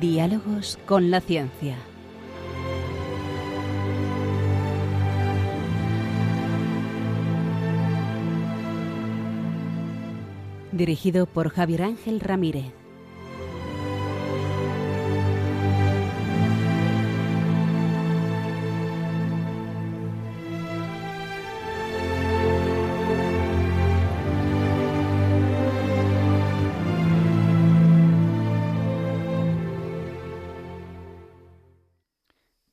Diálogos 0.00 0.78
con 0.86 1.10
la 1.10 1.20
ciencia. 1.20 1.76
Dirigido 10.80 11.26
por 11.26 11.50
Javier 11.50 11.82
Ángel 11.82 12.20
Ramírez. 12.20 12.72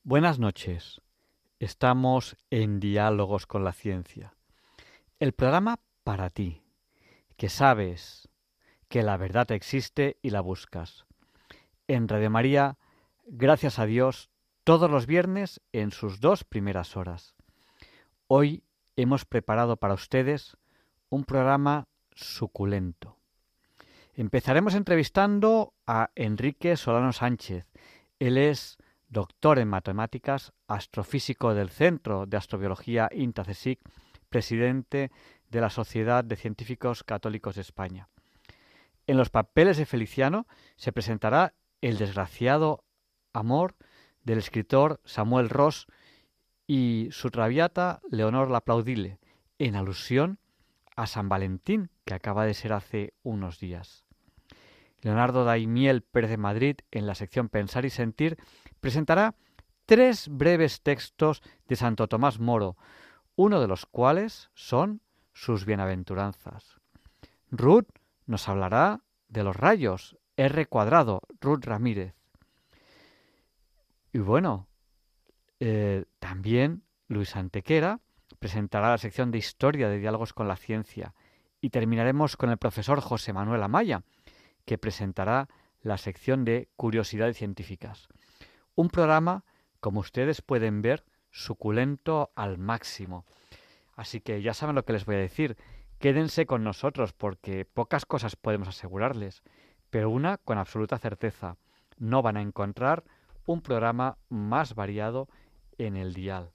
Buenas 0.02 0.38
noches. 0.38 1.02
Estamos 1.58 2.38
en 2.48 2.80
Diálogos 2.80 3.46
con 3.46 3.64
la 3.64 3.74
Ciencia. 3.74 4.32
El 5.18 5.34
programa 5.34 5.78
para 6.04 6.30
ti, 6.30 6.62
que 7.38 7.48
sabes 7.48 8.28
que 8.88 9.02
la 9.02 9.16
verdad 9.16 9.50
existe 9.52 10.18
y 10.22 10.30
la 10.30 10.40
buscas. 10.40 11.06
En 11.86 12.08
Radio 12.08 12.30
María, 12.30 12.78
gracias 13.26 13.78
a 13.78 13.86
Dios, 13.86 14.28
todos 14.64 14.90
los 14.90 15.06
viernes 15.06 15.60
en 15.72 15.92
sus 15.92 16.20
dos 16.20 16.42
primeras 16.42 16.96
horas. 16.96 17.36
Hoy 18.26 18.64
hemos 18.96 19.24
preparado 19.24 19.76
para 19.76 19.94
ustedes 19.94 20.56
un 21.10 21.24
programa 21.24 21.86
suculento. 22.12 23.16
Empezaremos 24.14 24.74
entrevistando 24.74 25.74
a 25.86 26.10
Enrique 26.16 26.76
Solano 26.76 27.12
Sánchez. 27.12 27.66
Él 28.18 28.36
es 28.36 28.78
doctor 29.08 29.60
en 29.60 29.68
matemáticas, 29.68 30.52
astrofísico 30.66 31.54
del 31.54 31.70
Centro 31.70 32.26
de 32.26 32.36
Astrobiología 32.36 33.08
INTACESIC, 33.12 33.78
presidente 34.28 35.12
de 35.50 35.60
la 35.60 35.70
Sociedad 35.70 36.24
de 36.24 36.36
Científicos 36.36 37.04
Católicos 37.04 37.54
de 37.54 37.62
España. 37.62 38.08
En 39.06 39.16
los 39.16 39.30
papeles 39.30 39.76
de 39.76 39.86
Feliciano 39.86 40.46
se 40.76 40.92
presentará 40.92 41.54
el 41.80 41.98
desgraciado 41.98 42.84
amor 43.32 43.74
del 44.24 44.38
escritor 44.38 45.00
Samuel 45.04 45.48
Ross 45.48 45.86
y 46.66 47.08
su 47.10 47.30
traviata 47.30 48.00
Leonor 48.10 48.50
la 48.50 48.60
Plaudile, 48.60 49.18
en 49.58 49.76
alusión 49.76 50.38
a 50.96 51.06
San 51.06 51.28
Valentín, 51.28 51.90
que 52.04 52.14
acaba 52.14 52.44
de 52.44 52.54
ser 52.54 52.72
hace 52.72 53.14
unos 53.22 53.58
días. 53.58 54.04
Leonardo 55.00 55.44
Daimiel 55.44 56.02
Pérez 56.02 56.30
de 56.30 56.36
Madrid, 56.36 56.76
en 56.90 57.06
la 57.06 57.14
sección 57.14 57.48
Pensar 57.48 57.84
y 57.84 57.90
Sentir, 57.90 58.36
presentará 58.80 59.34
tres 59.86 60.28
breves 60.28 60.82
textos 60.82 61.42
de 61.66 61.76
Santo 61.76 62.08
Tomás 62.08 62.40
Moro, 62.40 62.76
uno 63.36 63.60
de 63.60 63.68
los 63.68 63.86
cuales 63.86 64.50
son 64.54 65.00
sus 65.38 65.64
bienaventuranzas. 65.64 66.80
Ruth 67.52 67.86
nos 68.26 68.48
hablará 68.48 69.02
de 69.28 69.44
los 69.44 69.54
rayos, 69.54 70.16
R 70.36 70.66
cuadrado, 70.66 71.22
Ruth 71.40 71.64
Ramírez. 71.64 72.14
Y 74.12 74.18
bueno, 74.18 74.66
eh, 75.60 76.06
también 76.18 76.82
Luis 77.06 77.36
Antequera 77.36 78.00
presentará 78.40 78.90
la 78.90 78.98
sección 78.98 79.30
de 79.30 79.38
Historia 79.38 79.88
de 79.88 80.00
Diálogos 80.00 80.32
con 80.32 80.48
la 80.48 80.56
Ciencia 80.56 81.14
y 81.60 81.70
terminaremos 81.70 82.36
con 82.36 82.50
el 82.50 82.58
profesor 82.58 83.00
José 83.00 83.32
Manuel 83.32 83.62
Amaya, 83.62 84.02
que 84.64 84.76
presentará 84.76 85.48
la 85.82 85.98
sección 85.98 86.44
de 86.44 86.68
Curiosidades 86.74 87.36
Científicas. 87.36 88.08
Un 88.74 88.88
programa, 88.88 89.44
como 89.78 90.00
ustedes 90.00 90.42
pueden 90.42 90.82
ver, 90.82 91.04
suculento 91.30 92.32
al 92.34 92.58
máximo. 92.58 93.24
Así 93.98 94.20
que 94.20 94.40
ya 94.40 94.54
saben 94.54 94.76
lo 94.76 94.84
que 94.84 94.94
les 94.94 95.04
voy 95.04 95.16
a 95.16 95.18
decir. 95.18 95.58
Quédense 95.98 96.46
con 96.46 96.62
nosotros 96.62 97.12
porque 97.12 97.66
pocas 97.66 98.06
cosas 98.06 98.36
podemos 98.36 98.68
asegurarles, 98.68 99.42
pero 99.90 100.08
una 100.08 100.38
con 100.38 100.56
absoluta 100.56 100.96
certeza. 100.96 101.56
No 101.98 102.22
van 102.22 102.36
a 102.36 102.40
encontrar 102.40 103.04
un 103.44 103.60
programa 103.60 104.16
más 104.30 104.74
variado 104.74 105.28
en 105.76 105.96
el 105.96 106.14
dial. 106.14 106.52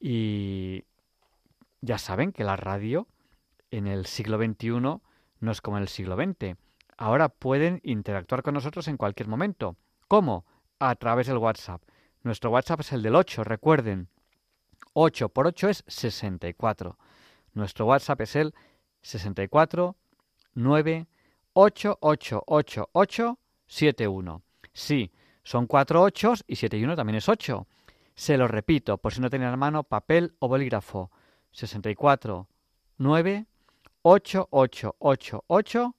Y 0.00 0.84
ya 1.80 1.98
saben 1.98 2.32
que 2.32 2.44
la 2.44 2.56
radio 2.56 3.06
en 3.70 3.86
el 3.86 4.04
siglo 4.06 4.36
XXI 4.36 4.70
no 4.80 5.50
es 5.50 5.60
como 5.60 5.76
en 5.76 5.84
el 5.84 5.88
siglo 5.88 6.16
XX. 6.16 6.58
Ahora 6.98 7.28
pueden 7.28 7.80
interactuar 7.84 8.42
con 8.42 8.54
nosotros 8.54 8.88
en 8.88 8.96
cualquier 8.96 9.28
momento. 9.28 9.76
¿Cómo? 10.08 10.44
a 10.78 10.94
través 10.96 11.26
del 11.26 11.38
WhatsApp. 11.38 11.82
Nuestro 12.22 12.50
WhatsApp 12.50 12.80
es 12.80 12.92
el 12.92 13.02
del 13.02 13.14
8, 13.14 13.44
recuerden. 13.44 14.08
8 14.98 15.28
por 15.28 15.46
8 15.46 15.68
es 15.68 15.84
64. 15.86 16.96
Nuestro 17.52 17.84
WhatsApp 17.84 18.22
es 18.22 18.34
el 18.36 18.54
64 19.02 19.94
9 20.54 21.06
8 21.52 21.98
8 22.00 22.42
8 22.46 22.88
8 22.92 23.38
7 23.66 24.08
1. 24.08 24.42
Sí, 24.72 25.12
son 25.42 25.66
4 25.66 26.02
8 26.02 26.32
y 26.46 26.56
7 26.56 26.78
y 26.78 26.84
1 26.84 26.96
también 26.96 27.16
es 27.16 27.28
8. 27.28 27.66
Se 28.14 28.38
lo 28.38 28.48
repito, 28.48 28.96
por 28.96 29.12
si 29.12 29.20
no 29.20 29.28
tienen 29.28 29.48
a 29.48 29.56
mano 29.56 29.84
papel 29.84 30.34
o 30.38 30.48
bolígrafo. 30.48 31.10
64 31.52 32.48
9 32.96 33.46
8 34.00 34.48
8 34.50 34.96
8 34.98 35.44
8 35.46 35.96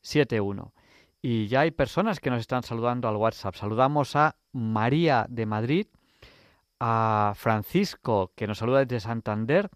7 0.00 0.40
1. 0.40 0.72
Y 1.20 1.48
ya 1.48 1.60
hay 1.62 1.72
personas 1.72 2.20
que 2.20 2.30
nos 2.30 2.40
están 2.40 2.62
saludando 2.62 3.08
al 3.08 3.16
WhatsApp. 3.16 3.56
Saludamos 3.56 4.14
a 4.14 4.36
María 4.52 5.26
de 5.28 5.46
Madrid, 5.46 5.86
a 6.80 7.32
Francisco, 7.36 8.32
que 8.34 8.46
nos 8.46 8.58
saluda 8.58 8.84
desde 8.84 9.00
Santander, 9.00 9.70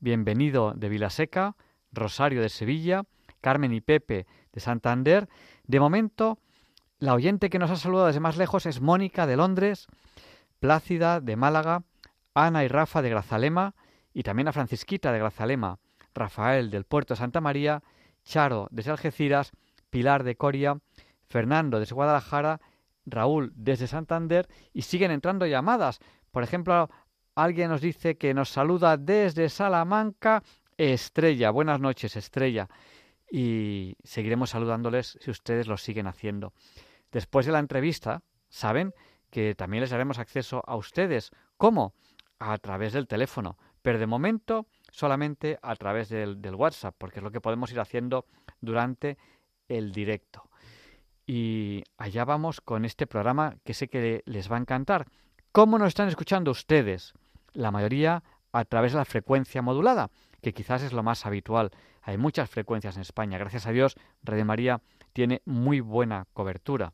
bienvenido 0.00 0.72
de 0.74 0.88
Vilaseca, 0.88 1.56
Rosario 1.92 2.42
de 2.42 2.48
Sevilla, 2.48 3.04
Carmen 3.40 3.72
y 3.72 3.80
Pepe 3.80 4.26
de 4.52 4.60
Santander. 4.60 5.28
De 5.66 5.80
momento, 5.80 6.38
la 6.98 7.14
oyente 7.14 7.50
que 7.50 7.58
nos 7.58 7.70
ha 7.70 7.76
saludado 7.76 8.08
desde 8.08 8.20
más 8.20 8.36
lejos 8.36 8.66
es 8.66 8.80
Mónica 8.80 9.26
de 9.26 9.36
Londres, 9.36 9.86
Plácida 10.60 11.20
de 11.20 11.36
Málaga, 11.36 11.82
Ana 12.34 12.64
y 12.64 12.68
Rafa 12.68 13.02
de 13.02 13.10
Grazalema 13.10 13.74
y 14.12 14.22
también 14.22 14.48
a 14.48 14.52
Francisquita 14.52 15.12
de 15.12 15.18
Grazalema, 15.18 15.78
Rafael 16.14 16.70
del 16.70 16.84
Puerto 16.84 17.14
de 17.14 17.18
Santa 17.18 17.40
María, 17.40 17.82
Charo 18.24 18.68
desde 18.70 18.90
Algeciras 18.90 19.52
Pilar 19.90 20.24
de 20.24 20.36
Coria, 20.36 20.78
Fernando 21.26 21.78
desde 21.78 21.94
Guadalajara, 21.94 22.60
Raúl 23.06 23.52
desde 23.54 23.86
Santander 23.86 24.48
y 24.72 24.82
siguen 24.82 25.10
entrando 25.10 25.46
llamadas. 25.46 26.00
Por 26.34 26.42
ejemplo, 26.42 26.90
alguien 27.36 27.70
nos 27.70 27.80
dice 27.80 28.16
que 28.16 28.34
nos 28.34 28.48
saluda 28.48 28.96
desde 28.96 29.48
Salamanca 29.48 30.42
Estrella. 30.76 31.50
Buenas 31.50 31.78
noches, 31.78 32.16
Estrella. 32.16 32.68
Y 33.30 33.94
seguiremos 34.02 34.50
saludándoles 34.50 35.16
si 35.20 35.30
ustedes 35.30 35.68
lo 35.68 35.76
siguen 35.76 36.08
haciendo. 36.08 36.52
Después 37.12 37.46
de 37.46 37.52
la 37.52 37.60
entrevista, 37.60 38.24
saben 38.48 38.94
que 39.30 39.54
también 39.54 39.82
les 39.82 39.90
daremos 39.90 40.18
acceso 40.18 40.60
a 40.66 40.74
ustedes. 40.74 41.30
¿Cómo? 41.56 41.94
A 42.40 42.58
través 42.58 42.92
del 42.94 43.06
teléfono. 43.06 43.56
Pero 43.80 44.00
de 44.00 44.08
momento 44.08 44.66
solamente 44.90 45.60
a 45.62 45.76
través 45.76 46.08
del, 46.08 46.40
WhatsApp, 46.56 46.96
porque 46.98 47.20
es 47.20 47.22
lo 47.22 47.30
que 47.30 47.40
podemos 47.40 47.70
ir 47.70 47.78
haciendo 47.78 48.26
durante 48.60 49.18
el 49.68 49.92
directo. 49.92 50.50
Y 51.28 51.84
allá 51.96 52.24
vamos 52.24 52.60
con 52.60 52.84
este 52.84 53.06
programa 53.06 53.56
que 53.62 53.72
sé 53.72 53.86
que 53.86 54.24
les 54.26 54.50
va 54.50 54.56
a 54.56 54.60
encantar. 54.60 55.06
¿Cómo 55.54 55.78
nos 55.78 55.86
están 55.86 56.08
escuchando 56.08 56.50
ustedes? 56.50 57.14
La 57.52 57.70
mayoría 57.70 58.24
a 58.50 58.64
través 58.64 58.90
de 58.90 58.98
la 58.98 59.04
frecuencia 59.04 59.62
modulada, 59.62 60.10
que 60.42 60.52
quizás 60.52 60.82
es 60.82 60.92
lo 60.92 61.04
más 61.04 61.26
habitual. 61.26 61.70
Hay 62.02 62.18
muchas 62.18 62.50
frecuencias 62.50 62.96
en 62.96 63.02
España. 63.02 63.38
Gracias 63.38 63.64
a 63.68 63.70
Dios, 63.70 63.94
Radio 64.24 64.44
María 64.44 64.80
tiene 65.12 65.42
muy 65.44 65.78
buena 65.78 66.26
cobertura. 66.32 66.92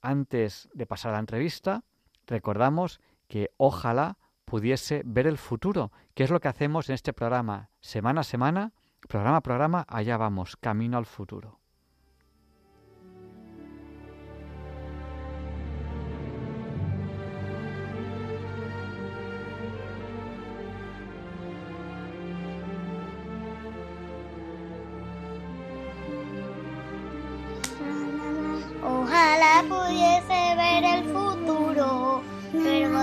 antes 0.01 0.69
de 0.73 0.85
pasar 0.85 1.11
a 1.11 1.13
la 1.13 1.19
entrevista, 1.19 1.83
recordamos 2.27 2.99
que 3.27 3.51
ojalá 3.57 4.17
pudiese 4.45 5.03
ver 5.05 5.27
el 5.27 5.37
futuro, 5.37 5.91
que 6.13 6.23
es 6.23 6.31
lo 6.31 6.39
que 6.39 6.47
hacemos 6.47 6.89
en 6.89 6.95
este 6.95 7.13
programa, 7.13 7.69
semana 7.81 8.21
a 8.21 8.23
semana, 8.23 8.73
programa 9.07 9.37
a 9.37 9.41
programa, 9.41 9.85
allá 9.87 10.17
vamos, 10.17 10.57
camino 10.57 10.97
al 10.97 11.05
futuro. 11.05 11.58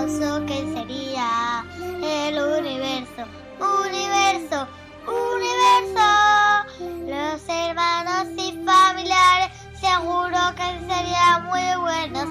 Hermoso 0.07 0.45
que 0.45 0.73
sería 0.73 1.65
el 1.77 2.39
universo, 2.39 3.25
universo, 3.59 4.67
universo. 5.05 6.07
Los 7.05 7.41
hermanos 7.47 8.27
y 8.37 8.51
familiares 8.65 9.51
seguro 9.79 10.39
que 10.55 10.79
serían 10.87 11.45
muy 11.45 11.75
buenos. 11.81 12.27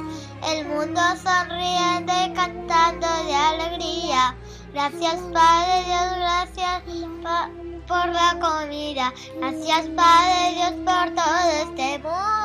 El 0.46 0.66
mundo 0.66 1.00
sonriente 1.22 2.32
cantando 2.34 3.06
de 3.24 3.34
alegría. 3.34 4.34
Gracias 4.72 5.16
Padre 5.32 5.84
Dios, 5.84 6.16
gracias 6.16 6.82
por 7.86 8.06
la 8.08 8.38
comida. 8.40 9.12
Gracias 9.38 9.88
Padre 9.88 10.54
Dios 10.54 10.72
por 10.84 11.14
todo 11.14 11.48
este 11.62 11.98
mundo. 11.98 12.36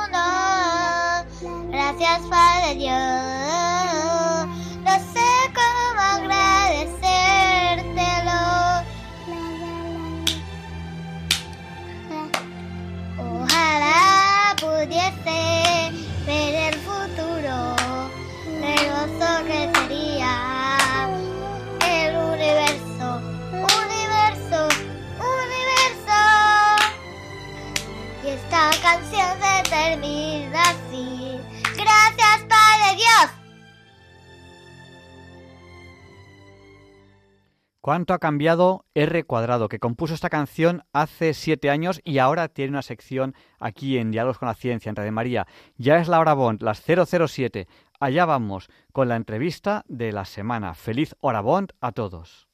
Gracias, 1.70 2.20
Padre 2.28 2.74
Dios. 2.76 4.71
¿Cuánto 37.82 38.14
ha 38.14 38.20
cambiado 38.20 38.84
R 38.94 39.24
Cuadrado, 39.24 39.68
que 39.68 39.80
compuso 39.80 40.14
esta 40.14 40.30
canción 40.30 40.84
hace 40.92 41.34
siete 41.34 41.68
años 41.68 42.00
y 42.04 42.18
ahora 42.18 42.46
tiene 42.46 42.70
una 42.70 42.82
sección 42.82 43.34
aquí 43.58 43.98
en 43.98 44.12
Diálogos 44.12 44.38
con 44.38 44.46
la 44.46 44.54
Ciencia, 44.54 44.88
en 44.88 44.94
Radio 44.94 45.10
María? 45.10 45.48
Ya 45.78 45.98
es 45.98 46.06
la 46.06 46.20
hora 46.20 46.34
Bond, 46.34 46.62
las 46.62 46.80
007. 46.80 47.66
Allá 47.98 48.24
vamos 48.24 48.70
con 48.92 49.08
la 49.08 49.16
entrevista 49.16 49.84
de 49.88 50.12
la 50.12 50.26
semana. 50.26 50.74
Feliz 50.74 51.16
hora 51.18 51.40
Bond 51.40 51.72
a 51.80 51.90
todos. 51.90 52.46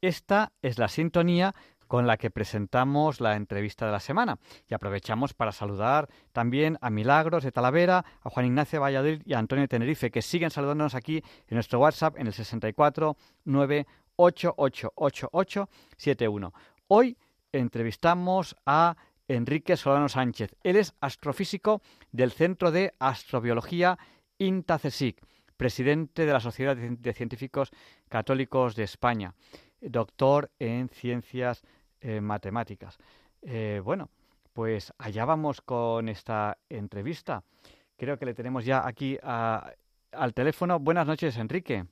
Esta 0.00 0.52
es 0.62 0.78
la 0.78 0.88
sintonía 0.88 1.54
con 1.88 2.06
la 2.06 2.18
que 2.18 2.30
presentamos 2.30 3.20
la 3.20 3.34
entrevista 3.34 3.86
de 3.86 3.92
la 3.92 3.98
semana. 3.98 4.38
Y 4.68 4.74
aprovechamos 4.74 5.34
para 5.34 5.50
saludar 5.52 6.08
también 6.32 6.78
a 6.80 6.90
Milagros 6.90 7.42
de 7.42 7.50
Talavera, 7.50 8.04
a 8.22 8.30
Juan 8.30 8.46
Ignacio 8.46 8.80
Valladolid 8.80 9.22
y 9.24 9.32
a 9.32 9.38
Antonio 9.38 9.66
Tenerife, 9.66 10.10
que 10.10 10.22
siguen 10.22 10.50
saludándonos 10.50 10.94
aquí 10.94 11.16
en 11.48 11.54
nuestro 11.54 11.80
WhatsApp 11.80 12.16
en 12.18 12.28
el 12.28 12.32
64 12.32 13.16
Hoy 16.86 17.16
entrevistamos 17.52 18.56
a 18.66 18.96
Enrique 19.26 19.76
Solano 19.76 20.08
Sánchez. 20.08 20.54
Él 20.62 20.76
es 20.76 20.94
astrofísico 21.00 21.80
del 22.12 22.32
Centro 22.32 22.70
de 22.70 22.94
Astrobiología 22.98 23.98
INTACESIC, 24.38 25.22
presidente 25.56 26.24
de 26.24 26.32
la 26.32 26.40
Sociedad 26.40 26.76
de 26.76 27.12
Científicos 27.14 27.70
Católicos 28.08 28.76
de 28.76 28.84
España 28.84 29.34
doctor 29.80 30.50
en 30.58 30.88
ciencias 30.88 31.62
eh, 32.00 32.20
matemáticas. 32.20 32.98
Eh, 33.42 33.80
bueno, 33.84 34.10
pues 34.52 34.92
allá 34.98 35.24
vamos 35.24 35.60
con 35.60 36.08
esta 36.08 36.58
entrevista. 36.68 37.42
Creo 37.96 38.18
que 38.18 38.26
le 38.26 38.34
tenemos 38.34 38.64
ya 38.64 38.86
aquí 38.86 39.18
al 39.22 40.34
teléfono. 40.34 40.78
Buenas 40.78 41.06
noches, 41.06 41.36
Enrique. 41.36 41.84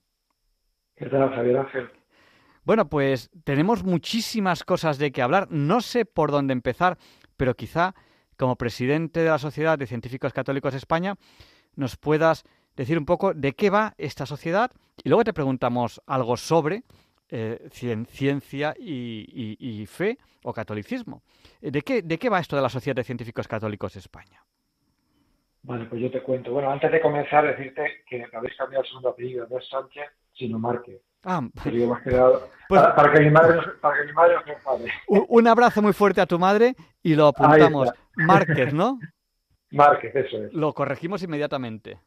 ¿Qué 0.94 1.06
tal, 1.06 1.30
Javier 1.34 1.58
Ángel? 1.58 1.90
Bueno, 2.64 2.88
pues 2.88 3.30
tenemos 3.44 3.84
muchísimas 3.84 4.64
cosas 4.64 4.98
de 4.98 5.12
que 5.12 5.22
hablar. 5.22 5.48
No 5.50 5.80
sé 5.80 6.04
por 6.04 6.30
dónde 6.30 6.52
empezar, 6.52 6.98
pero 7.36 7.54
quizá 7.54 7.94
como 8.36 8.56
presidente 8.56 9.20
de 9.20 9.30
la 9.30 9.38
Sociedad 9.38 9.78
de 9.78 9.86
Científicos 9.86 10.32
Católicos 10.32 10.72
de 10.72 10.78
España 10.78 11.16
nos 11.74 11.96
puedas 11.96 12.44
decir 12.76 12.98
un 12.98 13.06
poco 13.06 13.34
de 13.34 13.54
qué 13.54 13.70
va 13.70 13.94
esta 13.98 14.26
sociedad 14.26 14.70
y 15.02 15.08
luego 15.08 15.24
te 15.24 15.32
preguntamos 15.32 16.00
algo 16.06 16.36
sobre 16.36 16.84
eh, 17.28 17.68
ciencia 17.70 18.74
y, 18.78 19.84
fe 19.86 20.18
o 20.44 20.52
catolicismo. 20.52 21.22
Eh, 21.60 21.70
¿De 21.70 21.82
qué, 21.82 22.02
¿De 22.02 22.18
qué 22.18 22.28
va 22.28 22.40
esto 22.40 22.56
de 22.56 22.62
la 22.62 22.68
Sociedad 22.68 22.96
de 22.96 23.04
Científicos 23.04 23.48
Católicos 23.48 23.94
de 23.94 24.00
España? 24.00 24.42
Bueno, 25.62 25.86
pues 25.88 26.00
yo 26.00 26.10
te 26.10 26.22
cuento. 26.22 26.52
Bueno, 26.52 26.70
antes 26.70 26.92
de 26.92 27.00
comenzar, 27.00 27.44
decirte 27.44 28.04
que 28.08 28.24
habéis 28.32 28.56
cambiado 28.56 28.84
el 28.84 28.88
segundo 28.88 29.08
apellido, 29.08 29.46
no 29.50 29.58
es 29.58 29.68
Sánchez, 29.68 30.04
sino 30.32 30.58
Márquez. 30.60 31.00
Ah, 31.24 31.42
pues, 31.52 31.74
para, 32.70 33.12
que 33.12 33.20
mi 33.20 33.30
madre, 33.30 33.58
para 33.80 33.96
que 33.96 34.04
mi 34.06 34.12
madre 34.12 34.36
no 34.46 34.52
enfade. 34.52 34.92
Un 35.08 35.48
abrazo 35.48 35.82
muy 35.82 35.92
fuerte 35.92 36.20
a 36.20 36.26
tu 36.26 36.38
madre 36.38 36.76
y 37.02 37.16
lo 37.16 37.26
apuntamos. 37.26 37.90
Márquez, 38.14 38.72
¿no? 38.72 39.00
Márquez, 39.72 40.14
eso 40.14 40.44
es. 40.44 40.52
Lo 40.52 40.72
corregimos 40.72 41.24
inmediatamente. 41.24 41.98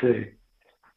Sí. 0.00 0.37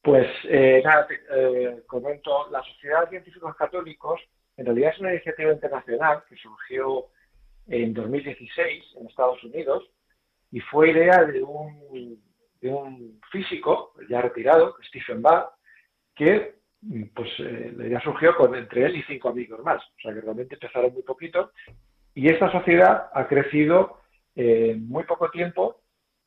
Pues 0.02 0.28
eh, 0.46 0.82
nada, 0.84 1.08
eh, 1.36 1.84
comento, 1.86 2.50
la 2.50 2.64
Sociedad 2.64 3.04
de 3.04 3.10
Científicos 3.12 3.56
Católicos 3.56 4.20
en 4.58 4.66
realidad 4.66 4.92
es 4.94 5.00
una 5.00 5.14
iniciativa 5.14 5.52
internacional 5.52 6.24
que 6.28 6.36
surgió 6.36 7.08
en 7.68 7.94
2016 7.94 8.84
en 9.00 9.08
Estados 9.08 9.44
Unidos 9.44 9.90
y 10.52 10.60
fue 10.60 10.92
idea 10.92 11.24
de 11.24 11.42
un, 11.44 12.22
de 12.62 12.70
un 12.70 13.20
físico 13.32 13.94
ya 14.10 14.22
retirado, 14.22 14.76
Stephen 14.88 15.22
Ball, 15.22 15.46
que 16.16 16.56
pues 17.14 17.30
eh, 17.40 17.74
la 17.78 17.88
idea 17.88 18.02
surgió 18.02 18.36
con 18.36 18.56
entre 18.56 18.86
él 18.86 18.96
y 18.96 19.04
cinco 19.04 19.30
amigos 19.30 19.64
más, 19.64 19.82
o 19.84 20.02
sea 20.02 20.14
que 20.14 20.22
realmente 20.22 20.56
empezaron 20.56 20.94
muy 20.94 21.04
poquito 21.04 21.52
y 22.16 22.28
esta 22.28 22.52
sociedad 22.52 23.10
ha 23.14 23.28
crecido 23.28 24.00
en 24.36 24.88
muy 24.88 25.04
poco 25.04 25.30
tiempo, 25.30 25.81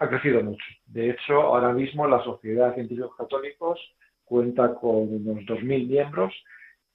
ha 0.04 0.08
crecido 0.08 0.42
mucho. 0.42 0.64
De 0.86 1.10
hecho, 1.10 1.40
ahora 1.40 1.72
mismo 1.72 2.06
la 2.06 2.22
Sociedad 2.22 2.68
de 2.68 2.74
Científicos 2.74 3.16
Católicos 3.16 3.80
cuenta 4.24 4.74
con 4.74 5.12
unos 5.12 5.44
2.000 5.44 5.88
miembros 5.88 6.32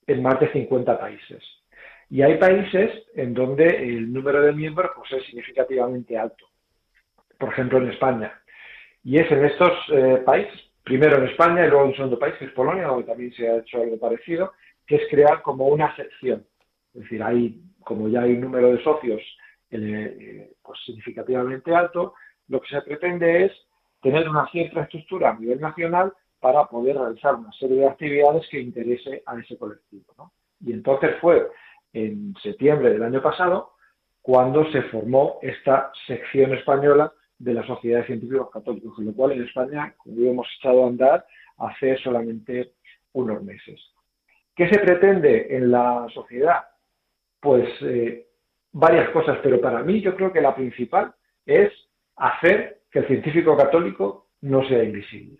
en 0.07 0.23
más 0.23 0.39
de 0.39 0.51
50 0.51 0.99
países. 0.99 1.43
Y 2.09 2.23
hay 2.23 2.37
países 2.37 3.03
en 3.13 3.33
donde 3.33 3.67
el 3.67 4.11
número 4.11 4.41
de 4.41 4.51
miembros 4.53 4.91
pues, 4.95 5.11
es 5.11 5.25
significativamente 5.27 6.17
alto. 6.17 6.45
Por 7.37 7.49
ejemplo, 7.49 7.77
en 7.77 7.91
España. 7.91 8.41
Y 9.03 9.19
es 9.19 9.31
en 9.31 9.45
estos 9.45 9.71
eh, 9.93 10.21
países, 10.25 10.59
primero 10.83 11.17
en 11.17 11.29
España 11.29 11.65
y 11.65 11.69
luego 11.69 11.83
en 11.83 11.89
un 11.89 11.95
segundo 11.95 12.19
país, 12.19 12.35
que 12.39 12.45
es 12.45 12.51
Polonia, 12.51 12.87
donde 12.87 13.05
también 13.05 13.31
se 13.33 13.47
ha 13.47 13.57
hecho 13.57 13.81
algo 13.81 13.99
parecido, 13.99 14.53
que 14.85 14.95
es 14.95 15.03
crear 15.09 15.41
como 15.43 15.67
una 15.67 15.95
sección. 15.95 16.45
Es 16.93 17.03
decir, 17.03 17.21
hay, 17.21 17.61
como 17.81 18.09
ya 18.09 18.21
hay 18.21 18.33
un 18.33 18.41
número 18.41 18.71
de 18.71 18.83
socios 18.83 19.21
eh, 19.71 20.51
pues 20.63 20.79
significativamente 20.83 21.73
alto, 21.73 22.15
lo 22.49 22.59
que 22.61 22.67
se 22.69 22.81
pretende 22.81 23.45
es 23.45 23.51
tener 24.01 24.27
una 24.27 24.47
cierta 24.51 24.81
estructura 24.81 25.31
a 25.31 25.39
nivel 25.39 25.59
nacional 25.59 26.13
para 26.39 26.65
poder 26.65 26.97
realizar 26.97 27.35
una 27.35 27.51
serie 27.53 27.81
de 27.81 27.87
actividades 27.87 28.47
que 28.49 28.59
interese 28.59 29.23
a 29.25 29.37
ese 29.39 29.57
colectivo. 29.57 30.31
Y 30.61 30.73
entonces 30.73 31.15
fue 31.21 31.47
en 31.93 32.33
septiembre 32.41 32.91
del 32.91 33.03
año 33.03 33.21
pasado 33.21 33.73
cuando 34.21 34.69
se 34.71 34.81
formó 34.83 35.39
esta 35.41 35.91
sección 36.07 36.53
española 36.53 37.11
de 37.37 37.53
la 37.53 37.65
Sociedad 37.65 37.99
de 37.99 38.07
Científicos 38.07 38.49
Católicos, 38.51 38.93
con 38.95 39.05
lo 39.05 39.13
cual 39.13 39.31
en 39.31 39.43
España, 39.43 39.95
hemos 40.05 40.47
echado 40.59 40.83
a 40.83 40.87
andar 40.87 41.25
hace 41.57 41.97
solamente 41.97 42.73
unos 43.13 43.41
meses. 43.43 43.79
¿Qué 44.55 44.69
se 44.69 44.79
pretende 44.79 45.55
en 45.55 45.71
la 45.71 46.05
sociedad? 46.13 46.63
Pues 47.39 47.69
eh, 47.81 48.27
varias 48.73 49.09
cosas, 49.11 49.39
pero 49.41 49.61
para 49.61 49.83
mí 49.83 50.01
yo 50.01 50.15
creo 50.15 50.33
que 50.33 50.41
la 50.41 50.53
principal 50.53 51.13
es 51.45 51.71
hacer 52.19 52.81
que 52.91 52.99
el 52.99 53.07
científico 53.07 53.55
católico 53.57 54.27
no 54.41 54.67
sea 54.67 54.83
invisible. 54.83 55.39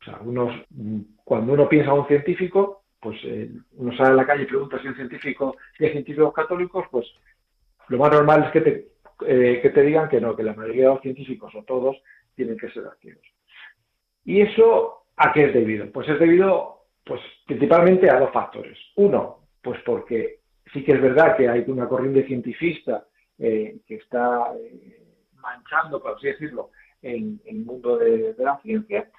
O 0.00 0.04
sea, 0.04 0.20
cuando 1.24 1.52
uno 1.52 1.68
piensa 1.68 1.92
en 1.92 1.98
un 1.98 2.06
científico, 2.06 2.84
pues 3.00 3.18
eh, 3.24 3.50
uno 3.72 3.96
sale 3.96 4.10
a 4.10 4.14
la 4.14 4.26
calle 4.26 4.44
y 4.44 4.46
pregunta 4.46 4.80
si 4.80 4.88
un 4.88 4.96
científico 4.96 5.56
tiene 5.76 5.92
científicos 5.92 6.32
católicos, 6.32 6.86
pues 6.90 7.06
lo 7.88 7.98
más 7.98 8.12
normal 8.12 8.44
es 8.44 8.50
que 8.50 8.60
te, 8.60 8.88
eh, 9.26 9.60
que 9.60 9.70
te 9.70 9.82
digan 9.82 10.08
que 10.08 10.20
no, 10.20 10.34
que 10.34 10.42
la 10.42 10.54
mayoría 10.54 10.88
de 10.88 10.94
los 10.94 11.02
científicos 11.02 11.54
o 11.54 11.62
todos 11.64 11.96
tienen 12.34 12.56
que 12.56 12.70
ser 12.70 12.86
activos. 12.86 13.22
¿Y 14.24 14.40
eso 14.40 15.04
a 15.16 15.32
qué 15.32 15.46
es 15.46 15.54
debido? 15.54 15.90
Pues 15.90 16.08
es 16.08 16.18
debido 16.18 16.86
pues 17.04 17.20
principalmente 17.46 18.10
a 18.10 18.18
dos 18.18 18.32
factores. 18.32 18.78
Uno, 18.96 19.48
pues 19.62 19.80
porque 19.84 20.40
sí 20.72 20.84
que 20.84 20.92
es 20.92 21.02
verdad 21.02 21.36
que 21.36 21.48
hay 21.48 21.64
una 21.66 21.88
corriente 21.88 22.24
cientifista 22.24 23.06
eh, 23.38 23.78
que 23.86 23.96
está 23.96 24.52
manchando, 25.42 26.00
por 26.00 26.16
así 26.16 26.28
decirlo, 26.28 26.70
en, 27.02 27.40
el 27.44 27.64
mundo 27.64 27.98
de 27.98 28.34
la 28.38 28.58
ciencia, 28.62 29.10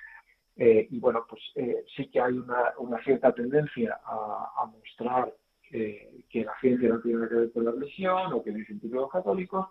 eh, 0.55 0.87
y 0.89 0.99
bueno, 0.99 1.25
pues 1.27 1.41
eh, 1.55 1.83
sí 1.95 2.09
que 2.09 2.21
hay 2.21 2.33
una, 2.33 3.03
cierta 3.03 3.33
tendencia 3.33 3.99
a, 4.05 4.65
mostrar 4.65 5.33
que 5.71 6.43
la 6.45 6.53
ciencia 6.61 6.87
no 6.87 7.01
tiene 7.01 7.17
nada 7.17 7.29
que 7.29 7.35
ver 7.35 7.51
con 7.51 7.65
la 7.65 7.71
religión 7.71 8.31
o 8.31 8.43
que 8.43 8.51
no 8.51 8.57
hay 8.57 8.65
científicos 8.65 9.09
católicos, 9.11 9.69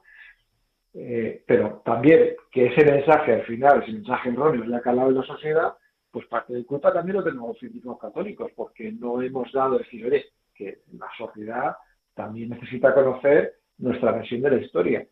eh, 0.95 1.45
pero 1.47 1.81
también 1.85 2.35
que 2.51 2.67
ese 2.67 2.85
mensaje 2.85 3.35
al 3.35 3.45
final, 3.45 3.83
ese 3.83 3.93
mensaje 3.93 4.31
erróneo, 4.31 4.65
le 4.65 4.77
ha 4.77 4.81
calado 4.81 5.11
en 5.11 5.17
la 5.17 5.23
sociedad, 5.23 5.75
pues 6.11 6.27
parte 6.27 6.53
de 6.55 6.67
culpa 6.67 6.93
también 6.93 7.19
lo 7.19 7.25
tenemos 7.25 7.51
los 7.51 7.59
científicos 7.59 7.99
católicos, 8.01 8.51
porque 8.57 8.91
no 8.91 9.23
hemos 9.23 9.51
dado 9.53 9.79
decir, 9.79 10.05
oye, 10.05 10.27
que 10.55 10.83
la 10.93 11.09
sociedad 11.17 11.77
también 12.15 12.51
necesita 12.51 12.93
conocer 12.93 13.61
nuestra 13.79 14.11
versión 14.11 14.43
de 14.43 14.51
la 14.51 14.57
historia, 14.57 15.07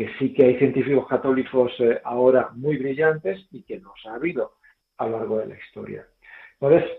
que 0.00 0.08
sí 0.18 0.32
que 0.32 0.46
hay 0.46 0.56
científicos 0.56 1.06
católicos 1.06 1.72
ahora 2.04 2.48
muy 2.54 2.78
brillantes 2.78 3.38
y 3.50 3.62
que 3.64 3.78
nos 3.80 3.92
ha 4.06 4.14
habido 4.14 4.54
a 4.96 5.06
lo 5.06 5.18
largo 5.18 5.38
de 5.40 5.48
la 5.48 5.58
historia. 5.58 6.06
Entonces, 6.58 6.90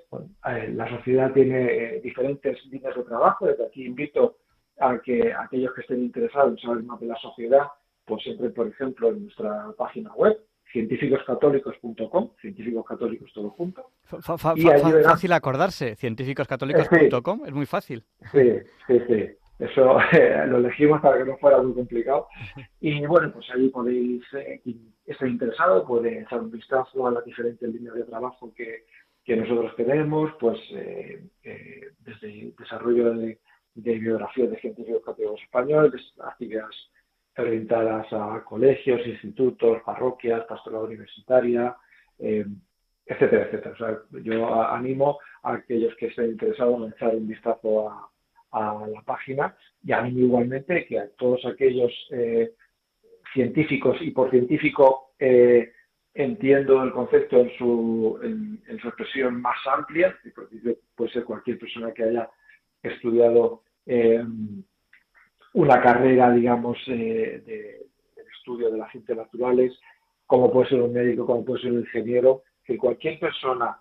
eh, 0.45 0.71
la 0.75 0.87
sociedad 0.87 1.33
tiene 1.33 1.65
eh, 1.65 2.01
diferentes 2.03 2.63
líneas 2.67 2.95
de 2.95 3.01
trabajo. 3.01 3.47
Desde 3.47 3.65
aquí 3.65 3.85
invito 3.85 4.37
a 4.79 4.99
que 4.99 5.33
aquellos 5.33 5.73
que 5.73 5.81
estén 5.81 6.03
interesados 6.03 6.51
en 6.51 6.57
saber 6.59 6.83
más 6.83 6.99
de 6.99 7.07
la 7.07 7.15
sociedad, 7.15 7.69
pues 8.05 8.21
entren, 8.27 8.53
por 8.53 8.67
ejemplo, 8.67 9.09
en 9.09 9.23
nuestra 9.23 9.71
página 9.75 10.13
web, 10.13 10.37
científicoscatólicos.com, 10.71 12.29
científicos 12.39 12.85
católicos 12.85 13.31
todo 13.33 13.49
junto. 13.49 13.93
Fácil 14.03 15.33
acordarse, 15.33 15.95
científicoscatólicos.com, 15.95 17.47
es 17.47 17.51
muy 17.51 17.65
fácil. 17.65 18.03
Sí, 18.31 18.59
sí, 18.85 19.01
sí. 19.07 19.40
Eso 19.61 19.99
lo 20.47 20.57
elegimos 20.57 20.99
para 21.01 21.19
que 21.19 21.25
no 21.25 21.37
fuera 21.37 21.61
muy 21.61 21.73
complicado. 21.73 22.27
Y 22.79 23.05
bueno, 23.05 23.31
pues 23.31 23.47
ahí 23.51 23.69
podéis, 23.69 24.23
eh, 24.33 24.59
quien 24.63 24.91
esté 25.05 25.27
interesado, 25.29 25.85
puede 25.85 26.21
echar 26.21 26.39
un 26.39 26.49
vistazo 26.49 27.05
a 27.05 27.11
las 27.11 27.23
diferentes 27.23 27.71
líneas 27.71 27.93
de 27.93 28.03
trabajo 28.03 28.51
que, 28.55 28.85
nosotros 29.27 29.73
tenemos, 29.77 30.29
pues 30.41 30.59
eh, 30.73 31.23
eh, 31.43 31.91
desde 31.99 32.53
desarrollo 32.59 33.13
de, 33.13 33.39
biografías 33.75 34.49
de 34.49 34.59
científicos 34.59 35.03
católicos 35.05 35.39
españoles, 35.41 36.01
actividades 36.19 36.75
orientadas 37.37 38.11
a 38.11 38.43
colegios, 38.43 39.07
institutos, 39.07 39.81
parroquias, 39.85 40.43
pastoral 40.47 40.83
universitaria, 40.83 41.77
etcétera, 42.19 43.43
etcétera. 43.45 44.01
yo 44.21 44.63
animo 44.63 45.19
a 45.43 45.53
aquellos 45.53 45.95
que 45.95 46.07
estén 46.07 46.31
interesados 46.31 46.81
en 46.81 46.89
echar 46.91 47.15
un 47.15 47.27
vistazo 47.29 47.89
a, 47.89 48.11
a 48.51 48.85
la 48.87 49.01
página 49.01 49.55
y 49.83 49.91
a 49.91 50.01
mí 50.01 50.19
igualmente 50.19 50.85
que 50.85 50.99
a 50.99 51.09
todos 51.17 51.45
aquellos 51.45 51.91
eh, 52.11 52.53
científicos 53.33 53.97
y 54.01 54.11
por 54.11 54.29
científico 54.29 55.13
eh, 55.19 55.71
entiendo 56.13 56.83
el 56.83 56.91
concepto 56.91 57.39
en 57.39 57.57
su, 57.57 58.19
en, 58.21 58.79
su 58.79 58.87
expresión 58.89 59.41
más 59.41 59.55
amplia, 59.67 60.17
puede 60.95 61.11
ser 61.11 61.23
cualquier 61.23 61.57
persona 61.57 61.93
que 61.93 62.03
haya 62.03 62.29
estudiado 62.83 63.63
eh, 63.85 64.23
una 65.53 65.81
carrera, 65.81 66.31
digamos, 66.31 66.77
de, 66.87 67.85
estudio 68.37 68.71
de 68.71 68.77
las 68.77 68.91
ciencias 68.91 69.17
naturales, 69.17 69.71
como 70.25 70.51
puede 70.51 70.69
ser 70.69 70.81
un 70.81 70.93
médico, 70.93 71.25
como 71.25 71.45
puede 71.45 71.61
ser 71.61 71.71
un 71.71 71.79
ingeniero, 71.79 72.43
que 72.65 72.77
cualquier 72.77 73.19
persona 73.19 73.79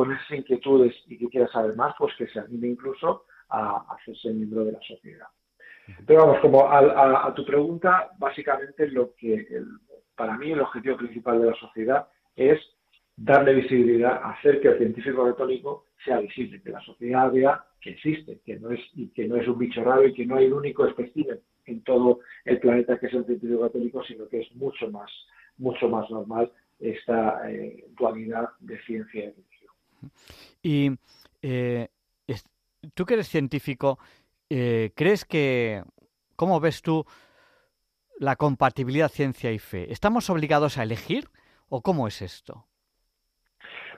con 0.00 0.12
esas 0.12 0.30
inquietudes 0.30 0.94
y 1.08 1.18
que 1.18 1.28
quiera 1.28 1.46
saber 1.48 1.76
más, 1.76 1.94
pues 1.98 2.14
que 2.16 2.26
se 2.28 2.40
anime 2.40 2.68
incluso 2.68 3.26
a 3.50 3.84
hacerse 3.94 4.30
miembro 4.30 4.64
de 4.64 4.72
la 4.72 4.80
sociedad. 4.80 5.26
Pero 6.06 6.20
vamos, 6.24 6.40
como 6.40 6.66
a, 6.70 7.34
tu 7.34 7.44
pregunta, 7.44 8.08
básicamente 8.16 8.88
lo 8.88 9.14
que 9.14 9.46
para 10.16 10.38
mí 10.38 10.52
el 10.52 10.60
objetivo 10.62 10.96
principal 10.96 11.42
de 11.42 11.50
la 11.50 11.56
sociedad 11.56 12.08
es 12.34 12.58
darle 13.14 13.52
visibilidad, 13.52 14.22
hacer 14.24 14.62
que 14.62 14.68
el 14.68 14.78
científico 14.78 15.22
católico 15.22 15.84
sea 16.02 16.18
visible, 16.20 16.62
que 16.62 16.70
la 16.70 16.80
sociedad 16.80 17.30
vea 17.30 17.62
que 17.78 17.90
existe, 17.90 18.40
que 18.42 18.58
no 18.58 18.70
es 18.70 18.80
y 18.94 19.08
que 19.08 19.28
no 19.28 19.36
es 19.36 19.46
un 19.46 19.58
bicho 19.58 19.84
raro 19.84 20.06
y 20.06 20.14
que 20.14 20.24
no 20.24 20.36
hay 20.36 20.46
un 20.46 20.54
único 20.54 20.86
espécimen 20.86 21.40
en 21.66 21.82
todo 21.82 22.20
el 22.46 22.58
planeta 22.58 22.98
que 22.98 23.08
es 23.08 23.12
el 23.12 23.26
científico 23.26 23.60
católico, 23.60 24.02
sino 24.04 24.26
que 24.28 24.40
es 24.40 24.50
mucho 24.54 24.90
más 24.90 25.10
mucho 25.58 25.90
más 25.90 26.08
normal 26.08 26.50
esta 26.80 27.50
eh, 27.50 27.84
dualidad 27.98 28.48
de 28.60 28.80
ciencia 28.84 29.24
y 29.24 29.28
y 30.62 30.90
eh, 31.42 31.88
tú 32.94 33.04
que 33.04 33.14
eres 33.14 33.28
científico, 33.28 33.98
eh, 34.48 34.92
¿crees 34.94 35.24
que, 35.24 35.82
cómo 36.36 36.60
ves 36.60 36.82
tú 36.82 37.04
la 38.18 38.36
compatibilidad 38.36 39.08
ciencia 39.08 39.52
y 39.52 39.58
fe? 39.58 39.92
¿Estamos 39.92 40.30
obligados 40.30 40.78
a 40.78 40.82
elegir 40.82 41.28
o 41.68 41.82
cómo 41.82 42.06
es 42.08 42.22
esto? 42.22 42.66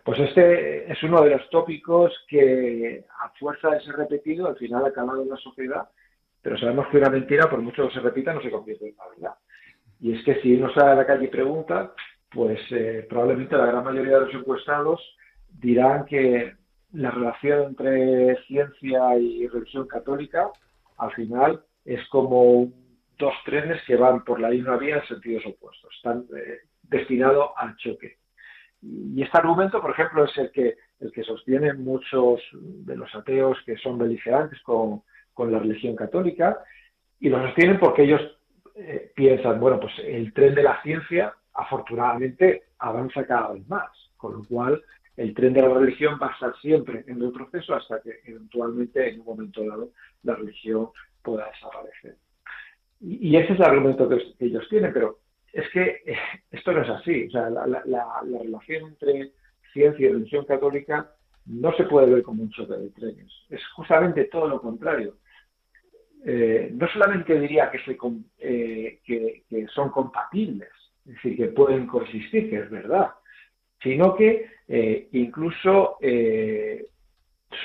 Pues 0.05 0.19
este 0.19 0.91
es 0.91 1.03
uno 1.05 1.23
de 1.23 1.31
los 1.31 1.49
tópicos 1.51 2.13
que 2.29 3.05
a 3.21 3.31
fuerza 3.39 3.71
de 3.71 3.81
ser 3.83 3.95
repetido 3.95 4.49
al 4.49 4.57
final 4.57 4.85
ha 4.85 4.93
calado 4.93 5.23
en 5.23 5.29
la 5.29 5.37
sociedad, 5.37 5.89
pero 6.41 6.59
sabemos 6.59 6.89
que 6.89 6.97
una 6.97 7.11
mentira, 7.11 7.49
por 7.49 7.61
mucho 7.61 7.87
que 7.87 7.95
se 7.95 8.01
repita, 8.01 8.35
no 8.35 8.43
se 8.43 8.51
convierte 8.51 8.89
en 8.89 8.95
una 8.95 9.09
verdad. 9.09 9.39
Y 10.01 10.19
es 10.19 10.25
que 10.25 10.41
si 10.41 10.55
uno 10.55 10.75
sale 10.75 10.91
a 10.91 10.95
la 10.97 11.07
calle 11.07 11.27
y 11.27 11.29
pregunta, 11.29 11.93
pues 12.31 12.61
eh, 12.73 13.07
probablemente 13.09 13.57
la 13.57 13.67
gran 13.67 13.85
mayoría 13.85 14.19
de 14.19 14.27
los 14.27 14.35
encuestados 14.35 15.01
dirán 15.59 16.05
que 16.05 16.55
la 16.93 17.11
relación 17.11 17.69
entre 17.69 18.37
ciencia 18.45 19.17
y 19.19 19.47
religión 19.49 19.87
católica 19.87 20.51
al 20.99 21.13
final 21.13 21.65
es 21.85 22.07
como 22.09 22.71
dos 23.19 23.35
trenes 23.45 23.81
que 23.87 23.97
van 23.97 24.25
por 24.25 24.41
la 24.41 24.49
misma 24.49 24.77
vía 24.77 24.97
en 24.97 25.07
sentidos 25.07 25.47
opuestos, 25.47 25.95
están 25.97 26.25
eh, 26.37 26.59
destinados 26.83 27.51
al 27.57 27.77
choque. 27.77 28.19
Y 28.83 29.23
este 29.23 29.39
argumento, 29.39 29.81
por 29.81 29.93
ejemplo, 29.93 30.25
es 30.25 30.37
el 30.37 30.51
que, 30.51 30.77
el 31.01 31.13
que 31.13 31.23
sostienen 31.23 31.85
muchos 31.85 32.41
de 32.53 32.97
los 32.97 33.15
ateos 33.15 33.57
que 33.65 33.77
son 33.77 33.99
beligerantes 33.99 34.61
con, 34.63 35.03
la 35.39 35.59
religión 35.59 35.97
católica, 35.97 36.59
y 37.19 37.29
lo 37.29 37.43
sostienen 37.47 37.79
porque 37.79 38.03
ellos 38.03 38.21
eh, 38.77 39.13
piensan, 39.15 39.59
bueno, 39.61 39.81
pues 39.81 39.93
el 40.05 40.33
tren 40.33 40.55
de 40.55 40.63
la 40.63 40.81
ciencia 40.83 41.35
afortunadamente 41.55 42.65
avanza 42.79 43.27
cada 43.27 43.53
vez 43.53 43.67
más, 43.69 43.91
con 44.17 44.35
lo 44.35 44.45
cual 44.45 44.83
el 45.17 45.35
tren 45.35 45.53
de 45.53 45.63
la 45.63 45.69
religión 45.69 46.19
va 46.21 46.29
a 46.29 46.33
estar 46.33 46.55
siempre 46.61 47.05
en 47.07 47.23
el 47.23 47.33
proceso 47.33 47.75
hasta 47.75 48.01
que 48.01 48.21
eventualmente 48.25 49.09
en 49.09 49.21
un 49.21 49.27
momento 49.27 49.65
dado 49.65 49.91
la 50.23 50.35
religión 50.35 50.89
pueda 51.23 51.49
desaparecer. 51.51 52.17
Y, 53.01 53.37
ese 53.37 53.53
es 53.53 53.59
el 53.59 53.65
argumento 53.65 54.09
que, 54.09 54.35
ellos 54.39 54.67
tienen, 54.71 54.93
pero 54.93 55.19
es 55.53 55.69
que 55.71 56.03
eh, 56.07 56.17
esto 56.53 56.73
no 56.73 56.83
es 56.83 56.89
así. 56.89 57.27
O 57.27 57.31
sea, 57.31 57.51
la, 57.51 58.23
relación 58.23 58.91
entre 58.91 59.33
ciencia 59.73 60.07
y 60.07 60.13
religión 60.13 60.45
católica 60.45 61.11
no 61.47 61.73
se 61.75 61.85
puede 61.85 62.13
ver 62.13 62.23
como 62.23 62.45
un 62.45 62.51
choque 62.51 62.75
de 62.75 62.91
trenes. 62.91 63.33
Es 63.51 63.61
justamente 63.75 64.25
todo 64.27 64.49
lo 64.49 64.61
contrario. 64.61 65.17
Eh, 66.25 66.71
no 66.73 66.87
solamente 66.89 67.39
diría 67.41 67.71
que, 67.73 67.81
se, 67.81 67.99
eh, 68.39 69.01
que, 69.05 69.67
son 69.75 69.91
compatibles, 69.91 70.71
es 71.05 71.15
decir, 71.15 71.37
que 71.37 71.47
pueden 71.47 71.89
coexistir, 71.89 72.49
que 72.49 72.61
es 72.61 72.71
verdad, 72.71 73.11
sino 73.83 74.15
que 74.15 74.51
incluso 75.13 75.99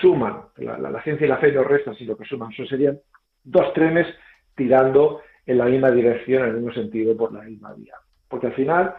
suman, 0.01 0.41
la, 0.57 1.01
ciencia 1.03 1.25
y 1.25 1.29
la 1.29 1.37
fe 1.37 1.51
no 1.51 1.63
restan, 1.63 1.95
sino 1.95 2.17
que 2.17 2.25
suman. 2.25 2.51
Eso 2.51 2.65
serían 2.65 2.99
dos 3.43 3.73
trenes 3.73 4.07
tirando 4.55 5.21
en 5.45 5.57
la 5.57 5.65
misma 5.65 5.91
dirección, 5.91 6.43
en 6.43 6.49
el 6.49 6.55
mismo 6.55 6.73
sentido, 6.73 7.15
por 7.15 7.31
la 7.33 7.41
misma 7.41 7.73
vía. 7.73 7.95
Porque 8.27 8.47
al 8.47 8.53
final, 8.53 8.95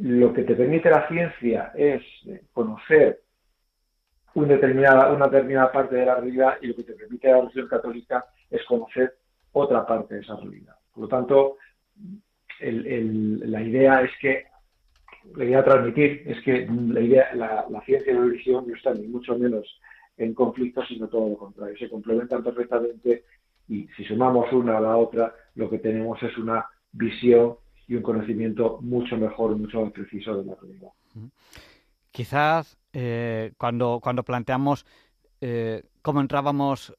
lo 0.00 0.32
que 0.32 0.42
te 0.42 0.54
permite 0.54 0.90
la 0.90 1.08
ciencia 1.08 1.72
es 1.74 2.02
eh, 2.26 2.42
conocer 2.52 3.20
una 4.34 4.56
determinada 4.56 5.72
parte 5.72 5.96
de 5.96 6.04
la 6.04 6.16
realidad 6.16 6.58
y 6.60 6.66
lo 6.66 6.76
que 6.76 6.82
te 6.82 6.92
permite 6.92 7.28
la 7.28 7.40
religión 7.40 7.68
católica 7.68 8.26
es 8.50 8.62
conocer 8.64 9.14
otra 9.52 9.86
parte 9.86 10.16
de 10.16 10.20
esa 10.20 10.36
realidad. 10.36 10.74
Por 10.92 11.04
lo 11.04 11.08
tanto, 11.08 11.56
la 12.60 13.62
idea 13.62 14.02
es 14.02 14.10
que, 14.20 14.44
la 15.34 15.44
idea 15.44 15.60
a 15.60 15.64
transmitir 15.64 16.22
es 16.26 16.42
que 16.42 16.66
la, 16.66 17.00
idea, 17.00 17.34
la, 17.34 17.82
ciencia 17.84 18.12
y 18.12 18.14
la 18.14 18.22
religión 18.22 18.64
no 18.66 18.74
están 18.74 19.00
ni 19.00 19.08
mucho 19.08 19.36
menos 19.38 19.66
en 20.16 20.34
conflicto, 20.34 20.84
sino 20.86 21.08
todo 21.08 21.28
lo 21.28 21.36
contrario, 21.36 21.76
se 21.78 21.90
complementan 21.90 22.42
perfectamente 22.42 23.24
y 23.68 23.86
si 23.96 24.04
sumamos 24.04 24.52
una 24.52 24.78
a 24.78 24.80
la 24.80 24.96
otra, 24.96 25.34
lo 25.54 25.68
que 25.68 25.78
tenemos 25.78 26.22
es 26.22 26.36
una 26.38 26.66
visión 26.92 27.56
y 27.88 27.94
un 27.94 28.02
conocimiento 28.02 28.78
mucho 28.80 29.16
mejor, 29.16 29.56
mucho 29.56 29.82
más 29.82 29.92
preciso 29.92 30.36
de 30.36 30.44
la 30.44 30.54
realidad. 30.54 30.90
Quizás 32.10 32.78
eh, 32.92 33.52
cuando, 33.58 34.00
cuando 34.02 34.22
planteamos 34.22 34.86
eh, 35.40 35.82
cómo 36.02 36.20
entrábamos 36.20 36.96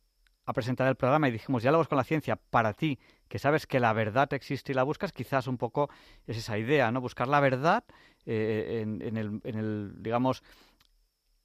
a 0.47 0.53
presentar 0.53 0.87
el 0.87 0.95
programa 0.95 1.27
y 1.27 1.31
dijimos 1.31 1.61
diálogos 1.61 1.87
con 1.87 1.97
la 1.97 2.03
ciencia 2.03 2.37
para 2.37 2.73
ti, 2.73 2.97
que 3.27 3.37
sabes 3.37 3.67
que 3.67 3.79
la 3.79 3.93
verdad 3.93 4.33
existe 4.33 4.71
y 4.71 4.75
la 4.75 4.81
buscas, 4.81 5.11
quizás 5.11 5.45
un 5.45 5.59
poco 5.59 5.91
es 6.25 6.37
esa 6.37 6.57
idea, 6.57 6.91
¿no? 6.91 7.01
Buscar 7.01 7.27
la 7.27 7.39
verdad 7.39 7.83
eh, 8.25 8.79
en, 8.81 9.17
el, 9.17 9.41
en, 9.43 9.55
el, 9.55 9.93
digamos, 9.97 10.41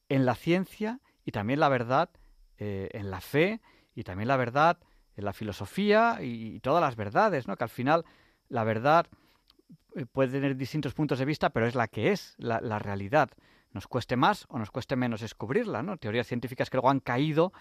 en 0.08 0.24
la 0.24 0.34
ciencia 0.34 1.00
y 1.24 1.32
también 1.32 1.60
la 1.60 1.68
verdad 1.68 2.08
en 2.58 3.10
la 3.10 3.20
fe 3.20 3.60
y 3.92 4.04
también 4.04 4.28
la 4.28 4.36
verdad 4.36 4.78
en 5.16 5.24
la 5.24 5.32
filosofía 5.32 6.18
y, 6.20 6.60
todas 6.60 6.80
las 6.80 6.96
verdades, 6.96 7.46
¿no? 7.46 7.56
Que 7.56 7.64
al 7.64 7.70
final 7.70 8.04
la 8.48 8.64
verdad 8.64 9.06
eh, 9.94 10.06
puede 10.06 10.32
tener 10.32 10.56
distintos 10.56 10.94
puntos 10.94 11.18
de 11.18 11.24
vista, 11.24 11.50
pero 11.50 11.66
es 11.66 11.74
la 11.74 11.88
que 11.88 12.12
es, 12.12 12.34
la, 12.38 12.78
realidad. 12.78 13.30
Nos 13.72 13.86
cueste 13.86 14.16
más 14.16 14.46
o 14.48 14.58
nos 14.58 14.70
cueste 14.70 14.96
menos 14.96 15.20
descubrirla, 15.20 15.82
¿no? 15.82 15.96
Teorías 15.96 16.26
científicas 16.26 16.70
que 16.70 16.76
luego 16.76 16.90
han 16.90 17.00
caído 17.00 17.52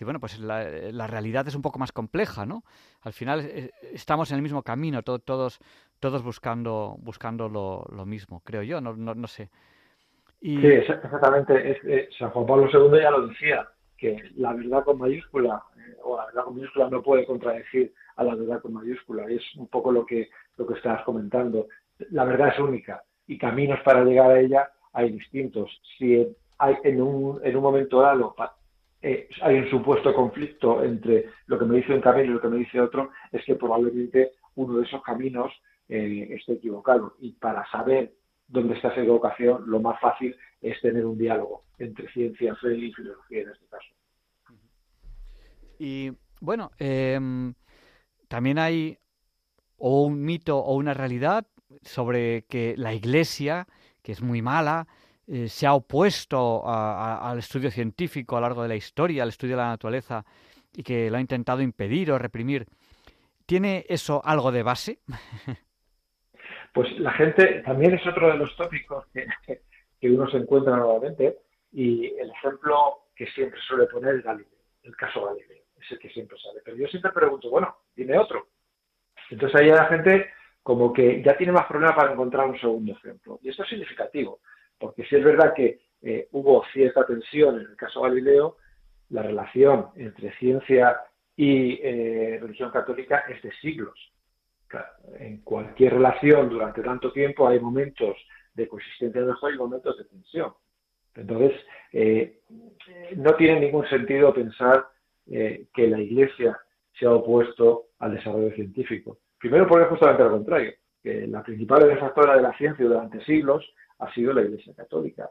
y 0.00 0.04
bueno, 0.04 0.18
pues 0.18 0.38
la, 0.40 1.06
realidad 1.06 1.46
es 1.46 1.54
un 1.54 1.62
poco 1.62 1.78
más 1.78 1.92
compleja, 1.92 2.46
¿no? 2.46 2.64
Al 3.02 3.12
final 3.12 3.40
eh, 3.44 3.70
estamos 3.92 4.30
en 4.30 4.36
el 4.36 4.42
mismo 4.42 4.62
camino, 4.62 5.02
todos, 5.02 5.60
todos 5.98 6.22
buscando, 6.22 6.96
buscando 7.00 7.48
lo, 7.48 8.06
mismo, 8.06 8.40
creo 8.44 8.62
yo, 8.62 8.80
no, 8.80 8.94
no, 8.96 9.26
sé. 9.26 9.50
Sí, 10.40 10.66
exactamente. 10.66 11.78
Eh, 11.84 12.08
San 12.18 12.30
Juan 12.30 12.46
Pablo 12.46 12.68
II 12.72 12.98
ya 12.98 13.10
lo 13.10 13.26
decía, 13.26 13.68
que 13.98 14.30
la 14.36 14.54
verdad 14.54 14.84
con 14.84 14.98
mayúscula 14.98 15.62
o 16.02 16.16
la 16.16 16.26
verdad 16.26 16.44
con 16.44 16.54
minúscula 16.54 16.88
no 16.88 17.02
puede 17.02 17.26
contradecir 17.26 17.92
a 18.16 18.24
la 18.24 18.34
verdad 18.34 18.62
con 18.62 18.72
mayúscula. 18.72 19.30
Y 19.30 19.36
es 19.36 19.56
un 19.56 19.68
poco 19.68 19.92
lo 19.92 20.06
que, 20.06 20.30
lo 20.56 20.66
que 20.66 20.74
estabas 20.74 21.04
comentando. 21.04 21.68
La 22.10 22.24
verdad 22.24 22.48
es 22.48 22.58
única 22.58 23.02
y 23.26 23.36
caminos 23.36 23.78
para 23.84 24.02
llegar 24.02 24.30
a 24.30 24.40
ella 24.40 24.70
hay 24.94 25.12
distintos. 25.12 25.70
Si 25.98 26.26
hay 26.58 26.76
en 26.84 27.02
un, 27.02 27.40
en 27.44 27.54
un 27.54 27.62
momento 27.62 28.00
dado 28.00 28.34
eh, 29.02 29.28
hay 29.42 29.56
un 29.56 29.70
supuesto 29.70 30.14
conflicto 30.14 30.84
entre 30.84 31.30
lo 31.46 31.58
que 31.58 31.64
me 31.64 31.76
dice 31.76 31.94
un 31.94 32.00
camino 32.00 32.30
y 32.30 32.34
lo 32.34 32.40
que 32.40 32.48
me 32.48 32.58
dice 32.58 32.80
otro, 32.80 33.10
es 33.32 33.44
que 33.44 33.54
probablemente 33.54 34.32
uno 34.56 34.78
de 34.78 34.84
esos 34.84 35.02
caminos 35.02 35.52
eh, 35.88 36.28
esté 36.30 36.54
equivocado. 36.54 37.14
Y 37.20 37.32
para 37.32 37.68
saber 37.70 38.12
dónde 38.46 38.74
está 38.74 38.88
esa 38.88 39.00
equivocación, 39.00 39.64
lo 39.66 39.80
más 39.80 39.98
fácil 40.00 40.36
es 40.60 40.80
tener 40.80 41.06
un 41.06 41.16
diálogo 41.16 41.64
entre 41.78 42.12
ciencia, 42.12 42.56
y 42.62 42.92
filosofía 42.92 43.42
en 43.42 43.48
este 43.48 43.66
caso. 43.66 43.88
Y 45.78 46.12
bueno, 46.40 46.70
em, 46.78 47.54
también 48.28 48.58
hay 48.58 48.98
o 49.78 50.04
un 50.04 50.22
mito 50.22 50.58
o 50.58 50.74
una 50.74 50.92
realidad 50.92 51.46
sobre 51.82 52.42
que 52.42 52.74
la 52.76 52.92
Iglesia, 52.92 53.66
que 54.02 54.12
es 54.12 54.20
muy 54.20 54.42
mala, 54.42 54.86
eh, 55.32 55.48
se 55.48 55.64
ha 55.64 55.74
opuesto 55.74 56.62
al 56.66 57.38
estudio 57.38 57.70
científico 57.70 58.36
a 58.36 58.40
lo 58.40 58.46
largo 58.46 58.62
de 58.62 58.68
la 58.68 58.74
historia, 58.74 59.22
al 59.22 59.28
estudio 59.28 59.54
de 59.56 59.62
la 59.62 59.68
naturaleza, 59.68 60.24
y 60.74 60.82
que 60.82 61.08
lo 61.08 61.18
ha 61.18 61.20
intentado 61.20 61.62
impedir 61.62 62.10
o 62.10 62.18
reprimir. 62.18 62.66
¿Tiene 63.46 63.84
eso 63.88 64.20
algo 64.24 64.50
de 64.50 64.62
base? 64.62 64.98
Pues 66.72 66.88
la 67.00 67.10
gente 67.10 67.62
también 67.64 67.94
es 67.94 68.06
otro 68.06 68.28
de 68.28 68.36
los 68.36 68.54
tópicos 68.56 69.04
que, 69.12 69.26
uno 70.08 70.30
se 70.30 70.36
encuentra 70.36 70.76
nuevamente 70.76 71.38
y 71.72 72.06
el 72.14 72.30
ejemplo 72.30 73.08
que 73.16 73.26
siempre 73.26 73.58
suele 73.66 73.86
poner 73.86 74.14
es 74.14 74.22
Galileo, 74.22 74.60
el 74.84 74.94
caso 74.94 75.24
Galileo 75.24 75.64
es 75.80 75.90
el 75.90 75.98
que 75.98 76.10
siempre 76.10 76.38
sale. 76.38 76.60
Pero 76.64 76.76
yo 76.76 76.86
siempre 76.86 77.10
pregunto, 77.10 77.50
bueno, 77.50 77.76
dime 77.96 78.16
otro. 78.16 78.46
Entonces 79.30 79.60
ahí 79.60 79.66
la 79.66 79.86
gente 79.86 80.30
como 80.62 80.92
que 80.92 81.20
ya 81.22 81.36
tiene 81.36 81.52
más 81.52 81.66
problemas 81.66 81.96
para 81.96 82.12
encontrar 82.12 82.46
un 82.46 82.60
segundo 82.60 82.92
ejemplo. 82.92 83.40
Y 83.42 83.48
esto 83.48 83.64
es 83.64 83.68
significativo, 83.68 84.40
porque 84.80 85.04
si 85.04 85.16
es 85.16 85.22
verdad 85.22 85.52
que 85.54 85.78
eh, 86.02 86.28
hubo 86.32 86.64
cierta 86.72 87.04
tensión 87.06 87.56
en 87.56 87.66
el 87.70 87.76
caso 87.76 88.00
Galileo, 88.00 88.56
la 89.10 89.22
relación 89.22 89.88
entre 89.96 90.32
ciencia 90.38 90.98
y 91.36 91.78
eh, 91.82 92.38
religión 92.40 92.70
católica 92.70 93.24
es 93.28 93.40
de 93.42 93.52
siglos. 93.60 93.94
en 95.18 95.42
cualquier 95.42 95.94
relación 95.94 96.48
durante 96.48 96.80
tanto 96.82 97.12
tiempo 97.12 97.46
hay 97.46 97.60
momentos 97.60 98.16
de 98.54 98.66
coexistencia 98.66 99.20
mejor 99.22 99.54
y 99.54 99.58
momentos 99.58 99.98
de 99.98 100.04
tensión. 100.04 100.52
Entonces, 101.14 101.60
eh, 101.92 102.40
no 103.16 103.34
tiene 103.34 103.60
ningún 103.60 103.86
sentido 103.88 104.32
pensar 104.32 104.86
que 105.26 105.86
la 105.86 106.00
Iglesia 106.00 106.58
se 106.98 107.06
ha 107.06 107.12
opuesto 107.12 107.90
al 108.00 108.14
desarrollo 108.14 108.52
científico. 108.52 109.18
Primero 109.38 109.66
porque 109.68 109.84
es 109.84 109.90
justamente 109.90 110.24
lo 110.24 110.30
contrario, 110.32 110.72
que 111.02 111.26
la 111.28 111.42
principal 111.44 111.84
benefactora 111.84 112.36
de 112.36 112.42
la 112.42 112.56
ciencia 112.56 112.84
durante 112.84 113.24
siglos 113.24 113.64
ha 114.00 114.12
sido 114.14 114.32
la 114.32 114.42
Iglesia 114.42 114.74
Católica. 114.74 115.30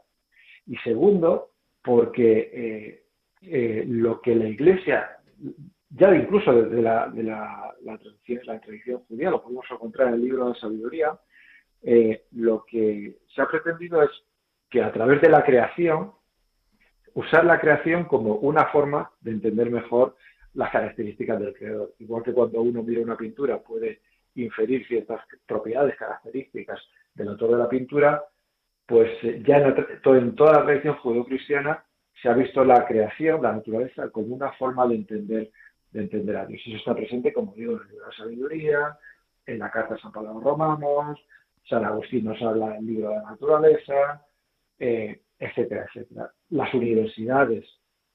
Y 0.66 0.76
segundo, 0.78 1.50
porque 1.82 2.50
eh, 2.52 3.04
eh, 3.42 3.84
lo 3.86 4.20
que 4.20 4.34
la 4.34 4.48
Iglesia, 4.48 5.18
ya 5.90 6.14
incluso 6.14 6.52
desde 6.52 6.82
la, 6.82 7.08
de 7.08 7.22
la, 7.22 7.74
tradición, 7.98 8.40
la 8.44 8.60
tradición 8.60 9.02
judía, 9.08 9.30
lo 9.30 9.42
podemos 9.42 9.66
encontrar 9.70 10.08
en 10.08 10.14
el 10.14 10.22
libro 10.22 10.48
de 10.48 10.58
sabiduría, 10.58 11.18
lo 12.32 12.64
que 12.66 13.20
se 13.34 13.40
ha 13.40 13.48
pretendido 13.48 14.02
es 14.02 14.10
que 14.68 14.82
a 14.82 14.92
través 14.92 15.20
de 15.22 15.30
la 15.30 15.42
creación 15.42 16.12
usar 17.14 17.44
la 17.44 17.60
creación 17.60 18.04
como 18.04 18.36
una 18.36 18.66
forma 18.66 19.10
de 19.20 19.32
entender 19.32 19.70
mejor 19.70 20.16
las 20.54 20.70
características 20.70 21.40
del 21.40 21.54
creador. 21.54 21.94
Igual 21.98 22.22
que 22.22 22.32
cuando 22.32 22.60
uno 22.60 22.82
mira 22.82 23.00
una 23.00 23.16
pintura 23.16 23.58
puede 23.58 24.00
inferir 24.34 24.86
ciertas 24.86 25.20
propiedades, 25.46 25.96
características 25.96 26.80
del 27.14 27.28
autor 27.28 27.50
de 27.52 27.58
la 27.58 27.68
pintura, 27.68 28.24
pues 28.90 29.08
eh, 29.22 29.40
ya 29.46 29.58
en, 29.58 30.34
toda 30.34 30.52
la 30.52 30.64
tradición 30.64 30.96
judeocristiana 30.96 31.84
se 32.20 32.28
ha 32.28 32.34
visto 32.34 32.64
la 32.64 32.84
creación, 32.86 33.40
la 33.40 33.52
naturaleza, 33.52 34.10
como 34.10 34.34
una 34.34 34.50
forma 34.54 34.86
de 34.88 34.96
entender, 34.96 35.50
de 35.92 36.00
entender 36.00 36.36
a 36.36 36.44
Dios. 36.44 36.60
Eso 36.66 36.76
está 36.76 36.94
presente, 36.94 37.32
como 37.32 37.54
digo, 37.54 37.74
en 37.74 37.82
el 37.82 37.88
libro 37.88 38.04
de 38.04 38.10
la 38.10 38.16
sabiduría, 38.16 38.98
en 39.46 39.58
la 39.60 39.70
carta 39.70 39.94
de 39.94 40.00
San 40.00 40.10
Pablo 40.10 40.34
los 40.34 40.42
Romanos, 40.42 41.20
San 41.68 41.84
Agustín 41.84 42.24
nos 42.24 42.42
habla 42.42 42.74
en 42.74 42.80
el 42.80 42.86
libro 42.86 43.10
de 43.10 43.14
la 43.14 43.22
naturaleza, 43.22 44.26
eh, 44.78 45.20
etcétera, 45.38 45.86
etcétera. 45.88 46.32
Las 46.50 46.74
universidades 46.74 47.64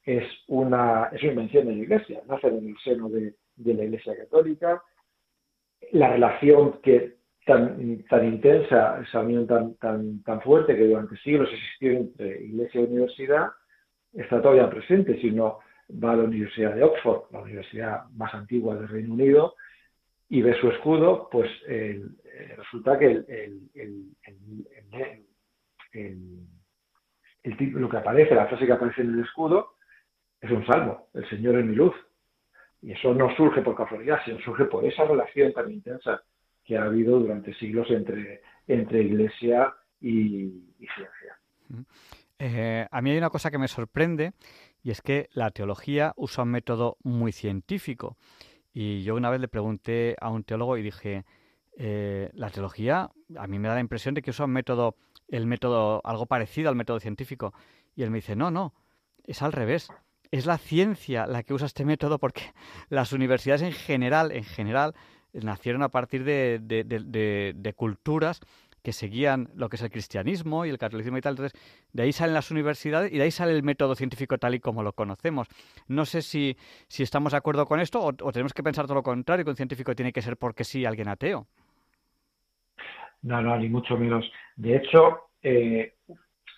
es 0.04 0.26
una, 0.48 1.10
es 1.14 1.24
una 1.24 1.32
invención 1.32 1.68
de 1.68 1.76
la 1.76 1.84
Iglesia, 1.84 2.22
nace 2.28 2.48
en 2.48 2.68
el 2.68 2.78
seno 2.84 3.08
de, 3.08 3.34
la 3.56 3.84
Iglesia 3.84 4.16
Católica. 4.18 4.84
La 5.94 6.10
relación 6.10 6.82
que 6.82 7.16
tan, 7.46 8.04
tan 8.10 8.26
intensa, 8.26 9.00
esa 9.02 9.22
unión 9.22 9.48
tan, 9.48 9.76
tan, 9.76 10.22
tan 10.24 10.42
fuerte 10.42 10.76
que 10.76 10.88
durante 10.88 11.16
siglos 11.18 11.50
existió 11.52 11.92
entre 11.92 12.44
Iglesia 12.44 12.82
y 12.82 12.86
universidad, 12.86 13.48
está 14.14 14.42
todavía 14.42 14.70
presente. 14.70 15.20
Si 15.22 15.30
uno 15.30 15.60
va 16.04 16.12
a 16.12 16.16
la 16.16 16.24
Universidad 16.24 16.76
de 16.76 16.84
Oxford, 16.84 17.32
la 17.32 17.42
universidad 17.42 18.06
más 18.16 18.34
antigua 18.34 18.76
del 18.76 18.90
Reino 18.90 19.14
Unido, 19.14 19.56
y 20.28 20.42
ve 20.42 20.60
su 20.60 20.70
escudo, 20.70 21.30
pues 21.32 21.50
resulta 22.58 22.98
que 22.98 23.24
lo 27.44 27.90
que 27.90 27.98
aparece, 27.98 28.34
la 28.34 28.48
frase 28.48 28.66
que 28.66 28.74
aparece 28.74 29.02
en 29.02 29.14
el 29.14 29.20
escudo, 29.24 29.76
es 30.42 30.50
un 30.50 30.66
salmo, 30.66 31.10
el 31.14 31.30
Señor 31.30 31.60
es 31.60 31.66
mi 31.66 31.76
luz. 31.76 31.94
Y 32.82 32.92
eso 32.92 33.14
no 33.14 33.36
surge 33.36 33.62
por 33.62 33.76
casualidad, 33.76 34.20
sino 34.26 34.40
surge 34.40 34.66
por 34.66 34.84
esa 34.84 35.06
relación 35.06 35.54
tan 35.54 35.72
intensa 35.72 36.24
que 36.65 36.78
ha 36.78 36.84
habido 36.84 37.19
durante 37.19 37.54
siglos 37.56 37.88
entre, 37.89 38.41
entre 38.67 39.04
Iglesia 39.04 39.73
y, 40.01 40.73
ciencia. 40.78 41.86
Eh, 42.38 42.88
a 42.89 43.01
mí 43.01 43.12
hay 43.12 43.17
una 43.17 43.30
cosa 43.30 43.49
que 43.49 43.58
me 43.58 43.67
sorprende 43.67 44.34
y 44.84 44.91
es 44.91 45.01
que 45.01 45.30
la 45.34 45.51
teología 45.51 46.13
usa 46.17 46.43
un 46.43 46.51
método 46.51 46.97
muy 47.04 47.32
científico. 47.32 48.17
Y 48.73 49.04
yo 49.04 49.15
una 49.15 49.30
vez 49.30 49.39
le 49.39 49.47
pregunté 49.47 50.15
a 50.19 50.30
un 50.30 50.43
teólogo 50.43 50.78
y 50.78 50.84
dije, 50.84 51.23
eh, 51.78 52.30
la 52.34 52.49
teología 52.49 53.10
a 53.38 53.47
mí 53.47 53.60
me 53.60 53.67
da 53.67 53.75
la 53.75 53.80
impresión 53.80 54.15
de 54.15 54.21
que 54.21 54.32
usa 54.32 54.45
un 54.45 54.51
método, 54.51 54.95
el 55.28 55.45
método, 55.45 56.01
algo 56.04 56.25
parecido 56.25 56.69
al 56.69 56.75
método 56.75 56.99
científico. 56.99 57.54
Y 57.95 58.04
él 58.04 58.12
me 58.12 58.17
dice, 58.17 58.36
no, 58.36 58.51
no, 58.51 58.73
es 59.23 59.41
al 59.41 59.54
revés. 59.54 59.89
Es 60.32 60.45
la 60.45 60.58
ciencia 60.58 61.28
la 61.28 61.43
que 61.43 61.54
usa 61.54 61.67
este 61.67 61.86
método 61.86 62.19
porque 62.19 62.41
las 62.89 63.13
universidades 63.13 63.62
en 63.62 63.71
general, 63.71 64.32
en 64.32 64.43
general, 64.43 64.93
nacieron 65.43 65.84
a 65.84 65.89
partir 65.89 66.24
de, 66.24 66.60
de 66.60 67.74
culturas 67.74 68.41
que 68.86 68.93
seguían 68.93 69.50
lo 69.56 69.67
que 69.67 69.78
es 69.78 69.82
el 69.82 69.89
cristianismo 69.89 70.63
y 70.63 70.69
el 70.69 70.78
catolicismo 70.78 71.17
y 71.17 71.21
tal. 71.21 71.34
Entonces, 71.34 71.60
de 71.91 72.04
ahí 72.04 72.13
salen 72.13 72.36
las 72.36 72.52
universidades 72.52 73.12
y 73.12 73.17
de 73.17 73.24
ahí 73.24 73.32
sale 73.32 73.52
el 73.52 73.63
método 73.63 73.95
científico 73.95 74.38
tal 74.38 74.54
y 74.54 74.60
como 74.60 74.84
lo 74.84 74.93
conocemos. 74.93 75.48
No 75.88 76.06
sé 76.06 76.21
si, 76.21 76.56
si 76.88 77.02
estamos 77.02 77.32
de 77.32 77.39
acuerdo 77.39 77.65
con 77.65 77.80
esto 77.80 78.00
o, 78.00 78.13
tenemos 78.32 78.54
que 78.54 78.62
pensar 78.62 78.86
todo 78.86 78.93
lo 78.93 79.04
contrario, 79.04 79.43
que 79.43 79.50
un 79.50 79.58
científico 79.58 79.95
tiene 79.95 80.13
que 80.13 80.21
ser 80.21 80.38
porque 80.38 80.63
sí 80.63 80.86
alguien 80.86 81.10
ateo. 81.10 81.48
No, 83.24 83.41
no, 83.41 83.58
ni 83.58 83.69
mucho 83.69 83.98
menos. 83.98 84.32
De 84.56 84.76
hecho, 84.76 85.30
eh, 85.41 85.95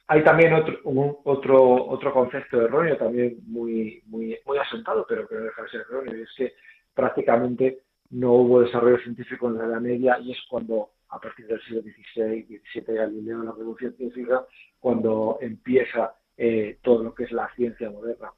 hay 0.08 0.22
también 0.26 0.54
otro, 0.54 0.82
otro, 1.24 1.88
otro 1.88 2.14
concepto 2.14 2.62
erróneo, 2.62 2.98
también 2.98 3.38
muy, 3.46 4.04
muy, 4.06 4.38
muy 4.46 4.58
asentado, 4.58 5.06
pero 5.08 5.26
que 5.30 5.36
no 5.36 5.42
deja 5.44 5.62
de 5.62 5.70
ser 5.70 5.82
erróneo, 5.82 6.18
y 6.18 6.24
es 6.24 6.34
que 6.36 6.54
prácticamente 6.94 7.84
no 8.12 8.34
hubo 8.34 8.62
desarrollo 8.62 8.98
científico 9.00 9.48
en 9.48 9.58
la 9.58 9.66
Edad 9.66 9.82
Media 9.82 10.20
y 10.20 10.32
es 10.32 10.38
cuando 10.50 10.92
a 11.10 11.20
partir 11.20 11.48
del 11.48 11.62
siglo 11.62 11.82
XVI, 11.82 12.60
XVII 12.74 12.96
Galileo, 12.96 13.44
la 13.44 13.52
revolución 13.52 13.94
científica, 13.96 14.46
cuando 14.80 15.38
empieza 15.42 16.16
eh, 16.36 16.80
todo 16.82 17.04
lo 17.04 17.14
que 17.14 17.24
es 17.24 17.32
la 17.32 17.50
ciencia 17.56 17.90
moderna. 17.90 18.32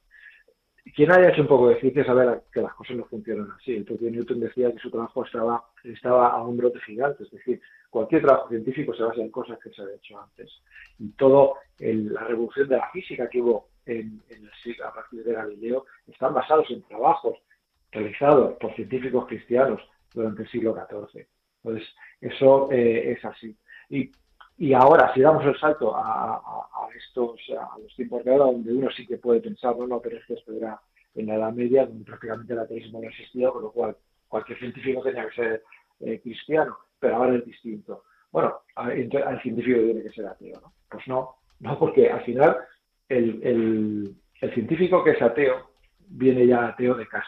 Quien 0.95 1.11
haya 1.11 1.29
hecho 1.29 1.41
un 1.41 1.47
poco 1.47 1.69
de 1.69 1.79
ciencia 1.79 2.05
sabe 2.05 2.41
que 2.51 2.61
las 2.61 2.73
cosas 2.73 2.97
no 2.97 3.05
funcionan 3.05 3.51
así. 3.51 3.75
El 3.75 3.85
propio 3.85 4.09
Newton 4.09 4.39
decía 4.39 4.71
que 4.71 4.79
su 4.79 4.89
trabajo 4.89 5.25
estaba, 5.25 5.63
estaba 5.83 6.29
a 6.29 6.43
un 6.43 6.57
brote 6.57 6.79
gigante, 6.81 7.23
es 7.23 7.31
decir, 7.31 7.61
cualquier 7.89 8.23
trabajo 8.23 8.49
científico 8.49 8.93
se 8.93 9.03
basa 9.03 9.21
en 9.21 9.29
cosas 9.29 9.59
que 9.59 9.69
se 9.71 9.81
han 9.81 9.89
hecho 9.89 10.19
antes. 10.19 10.49
Y 10.97 11.09
toda 11.11 11.53
la 11.79 12.23
revolución 12.23 12.69
de 12.69 12.77
la 12.77 12.89
física 12.91 13.29
que 13.29 13.41
hubo 13.41 13.67
en, 13.85 14.21
el 14.29 14.49
siglo, 14.63 14.87
a 14.87 14.93
partir 14.93 15.23
de 15.23 15.33
Galileo 15.33 15.85
están 16.07 16.33
basados 16.33 16.69
en 16.71 16.81
trabajos 16.83 17.37
realizados 17.91 18.57
por 18.59 18.73
científicos 18.75 19.27
cristianos 19.27 19.81
durante 20.13 20.43
el 20.43 20.49
siglo 20.49 20.73
XIV. 20.75 21.27
Entonces, 21.63 21.89
eso 22.21 22.71
eh, 22.71 23.11
es 23.11 23.25
así. 23.25 23.55
Y, 23.89 24.11
y, 24.57 24.73
ahora, 24.73 25.13
si 25.13 25.21
damos 25.21 25.45
el 25.45 25.57
salto 25.59 25.95
a, 25.95 26.35
a, 26.35 26.87
estos, 26.95 27.39
a 27.49 27.77
los 27.79 27.95
tiempos 27.95 28.23
de 28.23 28.31
ahora, 28.31 28.45
donde 28.45 28.73
uno 28.73 28.89
sí 28.91 29.05
que 29.05 29.17
puede 29.17 29.41
pensar, 29.41 29.75
no, 29.77 29.87
no, 29.87 30.01
pero 30.01 30.17
es 30.17 30.25
que 30.25 30.33
esto 30.33 30.53
era 30.53 30.79
en 31.15 31.27
la 31.27 31.35
Edad 31.35 31.53
Media, 31.53 31.85
donde 31.85 32.05
prácticamente 32.05 32.53
el 32.53 32.59
ateísmo 32.59 33.01
no 33.01 33.09
existía, 33.09 33.49
con 33.49 33.63
lo 33.63 33.71
cual 33.71 33.95
cualquier 34.27 34.59
científico 34.59 35.01
tenía 35.01 35.27
que 35.29 35.35
ser 35.35 35.63
eh, 36.01 36.19
cristiano, 36.21 36.77
pero 36.99 37.15
ahora 37.15 37.35
es 37.35 37.45
distinto. 37.45 38.03
Bueno, 38.31 38.59
al 38.75 39.41
científico 39.41 39.79
tiene 39.79 40.03
que 40.03 40.11
ser 40.11 40.27
ateo, 40.27 40.61
¿no? 40.61 40.73
Pues 40.89 41.07
no, 41.07 41.35
no, 41.59 41.79
porque 41.79 42.09
al 42.09 42.23
final 42.23 42.57
el, 43.07 44.15
el 44.41 44.53
científico 44.53 45.03
que 45.03 45.11
es 45.11 45.21
ateo 45.21 45.71
viene 46.07 46.47
ya 46.47 46.67
ateo 46.67 46.95
de 46.95 47.07
casa. 47.07 47.27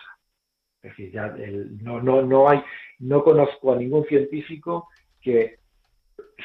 Es 0.83 0.89
decir, 0.91 1.11
ya 1.11 1.35
no, 1.81 2.01
no, 2.01 2.23
no 2.23 2.49
hay, 2.49 2.63
no 2.99 3.23
conozco 3.23 3.73
a 3.73 3.77
ningún 3.77 4.05
científico 4.05 4.89
que 5.21 5.59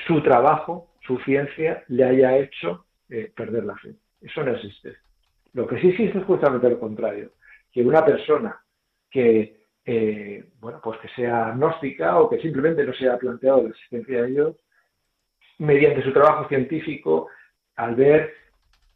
su 0.07 0.23
trabajo, 0.23 0.91
su 1.07 1.19
ciencia, 1.21 1.85
le 1.89 2.05
haya 2.05 2.37
hecho 2.37 2.85
eh, 3.09 3.33
perder 3.35 3.65
la 3.65 3.77
fe. 3.77 3.95
Eso 4.21 4.43
no 4.45 4.53
existe. 4.53 4.97
Lo 5.55 5.67
que 5.67 5.81
sí 5.81 5.89
existe 5.89 6.19
es 6.19 6.25
justamente 6.25 6.69
lo 6.69 6.79
contrario, 6.79 7.33
que 7.73 7.83
una 7.83 8.05
persona 8.05 8.61
que, 9.11 9.65
eh, 9.87 10.45
bueno, 10.61 10.81
pues 10.83 10.99
que 11.01 11.09
sea 11.09 11.49
agnóstica 11.49 12.19
o 12.19 12.29
que 12.29 12.41
simplemente 12.41 12.85
no 12.85 12.93
se 12.93 13.05
haya 13.05 13.19
planteado 13.19 13.63
la 13.63 13.71
existencia 13.71 14.23
de 14.23 14.29
Dios, 14.29 14.57
mediante 15.59 16.03
su 16.03 16.13
trabajo 16.13 16.47
científico, 16.49 17.29
al 17.77 17.95
ver 17.95 18.35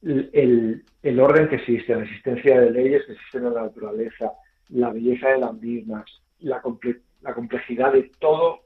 el, 0.02 0.84
el 1.02 1.20
orden 1.20 1.48
que 1.48 1.56
existe, 1.56 1.94
la 1.94 2.02
existencia 2.02 2.60
de 2.60 2.70
leyes 2.70 3.06
que 3.06 3.12
existen 3.12 3.46
en 3.46 3.54
la 3.54 3.62
naturaleza, 3.62 4.32
la 4.72 4.90
belleza 4.90 5.28
de 5.28 5.38
las 5.38 5.54
mismas, 5.54 6.04
la, 6.40 6.62
la 7.22 7.34
complejidad 7.34 7.92
de 7.92 8.10
todo, 8.18 8.60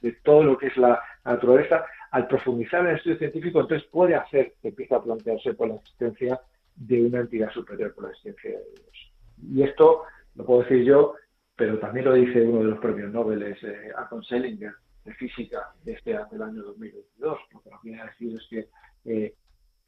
de 0.00 0.12
todo 0.22 0.42
lo 0.42 0.58
que 0.58 0.66
es 0.68 0.76
la, 0.76 1.00
naturaleza, 1.26 1.84
al 2.12 2.26
profundizar 2.28 2.80
en 2.80 2.88
el 2.88 2.96
estudio 2.96 3.18
científico, 3.18 3.60
entonces 3.60 3.88
puede 3.90 4.14
hacer 4.14 4.54
que 4.62 4.68
empiece 4.68 4.94
a 4.94 5.02
plantearse 5.02 5.54
por 5.54 5.68
la 5.68 5.74
existencia 5.76 6.40
de 6.76 7.02
una 7.02 7.20
entidad 7.20 7.50
superior, 7.50 7.94
por 7.94 8.04
la 8.04 8.10
existencia 8.10 8.50
de 8.50 8.64
Dios. 8.74 9.12
Y 9.52 9.62
esto 9.62 10.04
lo 10.34 10.44
puedo 10.44 10.62
decir 10.62 10.84
yo, 10.84 11.14
pero 11.56 11.78
también 11.78 12.06
lo 12.06 12.14
dice 12.14 12.42
uno 12.42 12.58
de 12.58 12.70
los 12.70 12.78
premios 12.78 13.12
Nobel, 13.12 13.42
eh, 13.42 13.92
Anton 13.96 14.22
de 14.30 15.14
física 15.14 15.72
de 15.84 15.92
este, 15.92 16.18
del 16.30 16.42
año 16.42 16.62
2022. 16.62 17.38
Lo 17.52 17.60
que 17.60 17.70
nos 17.70 17.82
viene 17.82 18.00
a 18.00 18.06
decir 18.06 18.36
es 18.36 18.46
que 18.50 18.68
eh, 19.04 19.34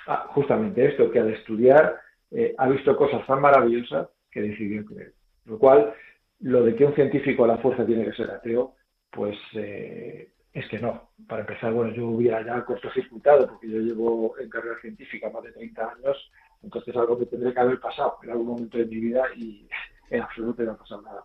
ah, 0.07 0.29
justamente 0.31 0.87
esto, 0.87 1.11
que 1.11 1.19
al 1.19 1.31
estudiar 1.31 1.99
eh, 2.31 2.55
ha 2.57 2.69
visto 2.69 2.97
cosas 2.97 3.27
tan 3.27 3.41
maravillosas 3.41 4.09
que 4.31 4.43
decidió 4.43 4.85
creer. 4.85 5.13
Lo 5.49 5.59
cual, 5.59 5.95
lo 6.41 6.63
de 6.63 6.77
que 6.77 6.85
un 6.85 6.95
científico 6.95 7.45
a 7.45 7.49
la 7.49 7.59
fuerza 7.59 7.87
tiene 7.87 8.05
que 8.05 8.13
ser 8.13 8.31
ateo, 8.31 8.75
pues 9.11 9.37
eh, 9.55 10.31
es 10.53 10.69
que 10.69 10.79
no. 10.79 11.11
Para 11.27 11.41
empezar, 11.41 11.73
bueno, 11.73 11.93
yo 11.95 12.07
hubiera 12.09 12.45
ya 12.45 12.65
cortocircuitado, 12.65 13.49
porque 13.49 13.69
yo 13.69 13.79
llevo 13.79 14.39
en 14.39 14.51
carrera 14.51 14.79
científica 14.81 15.31
más 15.31 15.43
de 15.43 15.53
30 15.53 15.83
años, 15.83 16.31
entonces 16.63 16.95
algo 16.97 17.19
que 17.19 17.27
tendré 17.27 17.53
que 17.53 17.61
haber 17.61 17.81
pasado 17.81 18.19
en 18.23 18.31
algún 18.31 18.47
momento 18.47 18.79
de 18.79 18.87
mi 18.87 18.97
vida 18.97 19.25
y 19.37 19.69
en 20.11 20.23
absoluto 20.23 20.63
no 20.63 20.73
ha 20.73 20.79
pasado 20.79 21.03
nada. 21.03 21.25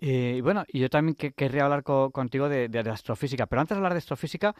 Eh, 0.00 0.34
y 0.36 0.40
bueno, 0.42 0.64
y 0.68 0.80
yo 0.80 0.90
también 0.90 1.14
que, 1.14 1.32
querría 1.32 1.64
hablar 1.64 1.82
contigo 1.82 2.48
de, 2.48 2.68
astrofísica, 2.90 3.46
pero 3.46 3.60
antes 3.60 3.74
de 3.74 3.78
hablar 3.78 3.92
de 3.92 3.98
astrofísica, 3.98 4.54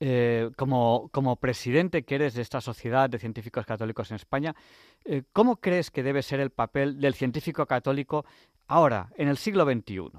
eh, 0.00 0.50
como, 0.56 1.08
como, 1.12 1.36
presidente 1.36 2.02
que 2.02 2.16
eres 2.16 2.34
de 2.34 2.42
esta 2.42 2.60
sociedad 2.60 3.08
de 3.08 3.18
científicos 3.18 3.64
católicos 3.64 4.10
en 4.10 4.16
España, 4.16 4.54
eh, 5.04 5.22
¿cómo 5.32 5.56
crees 5.56 5.90
que 5.90 6.02
debe 6.02 6.22
ser 6.22 6.40
el 6.40 6.50
papel 6.50 7.00
del 7.00 7.14
científico 7.14 7.66
católico 7.66 8.24
ahora, 8.68 9.08
en 9.16 9.28
el 9.28 9.36
siglo 9.36 9.64
XXI? 9.64 10.10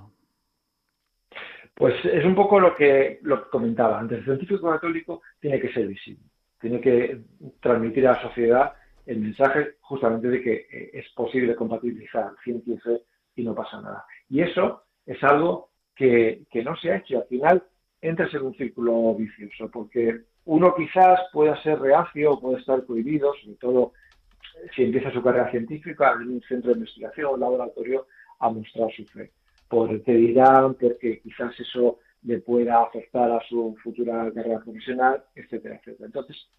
Pues 1.74 1.94
es 2.06 2.26
un 2.26 2.34
poco 2.34 2.60
lo 2.60 2.76
que, 2.76 3.20
lo 3.22 3.50
comentaba 3.50 4.00
antes. 4.00 4.20
El 4.20 4.26
científico 4.26 4.70
católico 4.72 5.22
tiene 5.40 5.60
que 5.60 5.72
ser 5.72 5.88
visible, 5.88 6.24
tiene 6.60 6.82
que 6.82 7.22
transmitir 7.60 8.08
a 8.08 8.14
la 8.14 8.22
sociedad 8.22 8.74
el 9.06 9.20
mensaje 9.20 9.76
justamente 9.82 10.28
de 10.28 10.42
que 10.42 10.68
es 10.94 11.08
posible 11.14 11.56
compatibilizar 11.56 12.32
ciencia 12.44 12.74
y 12.74 13.42
y 13.42 13.44
no 13.44 13.56
pasa 13.56 13.80
nada. 13.80 14.06
Y 14.30 14.42
eso 14.42 14.84
es 15.06 15.24
algo 15.24 15.70
que, 15.96 16.46
no 16.64 16.76
se 16.76 16.92
ha 16.92 16.98
hecho. 16.98 17.20
Al 17.20 17.28
final 17.28 17.64
entras 18.02 18.34
en 18.34 18.44
un 18.44 18.56
círculo 18.56 19.16
vicioso, 19.16 19.70
porque 19.72 20.22
uno 20.46 20.74
quizás 20.76 21.20
pueda 21.34 21.62
ser 21.62 21.80
reacio 21.80 22.40
puede 22.40 22.60
estar 22.60 22.84
prohibido, 22.86 23.34
sobre 23.42 23.56
todo 23.58 23.94
si 24.76 24.84
empieza 24.84 25.12
su 25.12 25.22
carrera 25.22 25.52
científica 25.52 26.14
en 26.14 26.30
un 26.30 26.42
centro 26.42 26.72
de 26.72 26.80
investigación 26.80 27.28
o 27.34 27.38
laboratorio, 27.38 28.08
a 28.40 28.50
mostrar 28.50 28.92
su 28.96 29.06
fe. 29.06 29.32
Porque 29.68 30.14
dirán, 30.14 30.76
porque 30.76 31.20
quizás 31.22 31.60
eso 31.60 32.00
le 32.24 32.40
pueda 32.40 32.82
afectar 32.82 33.32
a 33.32 33.42
su 33.48 33.76
futura 33.84 34.32
carrera 34.34 34.60
profesional, 34.60 35.24
etcétera, 35.36 35.76
etcétera. 35.76 36.06
Entonces, 36.08 36.50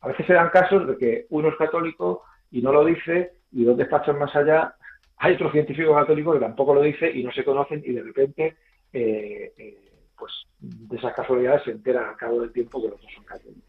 a 0.00 0.08
veces 0.08 0.26
se 0.26 0.32
dan 0.32 0.50
casos 0.50 0.86
de 0.86 0.96
que 0.96 1.26
uno 1.30 1.48
es 1.48 1.56
católico 1.56 2.22
y 2.50 2.62
no 2.62 2.72
lo 2.72 2.84
dice, 2.84 3.32
y 3.52 3.64
dos 3.64 3.76
despachos 3.76 4.16
más 4.16 4.34
allá 4.34 4.74
hay 5.18 5.34
otro 5.34 5.50
científico 5.52 5.94
católico 5.94 6.32
que 6.32 6.40
tampoco 6.40 6.74
lo 6.74 6.82
dice 6.82 7.10
y 7.10 7.22
no 7.22 7.32
se 7.32 7.44
conocen 7.44 7.82
y 7.84 7.92
de 7.92 8.02
repente, 8.02 8.56
eh, 8.92 9.52
eh, 9.56 9.83
pues 10.24 10.46
de 10.58 10.96
esas 10.96 11.12
casualidades 11.12 11.64
se 11.64 11.72
enteran 11.72 12.08
al 12.08 12.16
cabo 12.16 12.40
del 12.40 12.50
tiempo 12.50 12.80
que 12.80 12.88
los 12.88 12.98
dos 12.98 13.12
son 13.14 13.24
católicos. 13.24 13.62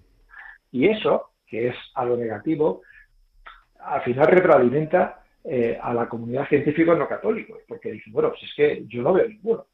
Y 0.71 0.87
eso, 0.87 1.31
que 1.45 1.67
es 1.67 1.75
algo 1.95 2.15
negativo, 2.15 2.81
al 3.79 4.01
final 4.03 4.27
retroalimenta 4.27 5.21
eh, 5.43 5.77
a 5.81 5.93
la 5.93 6.07
comunidad 6.07 6.47
científica 6.47 6.95
no 6.95 7.09
católica, 7.09 7.53
porque 7.67 7.91
dicen, 7.91 8.13
bueno, 8.13 8.29
pues 8.29 8.43
es 8.43 8.53
que 8.55 8.85
yo 8.87 9.01
no 9.01 9.11
veo 9.11 9.27
ninguno. 9.27 9.65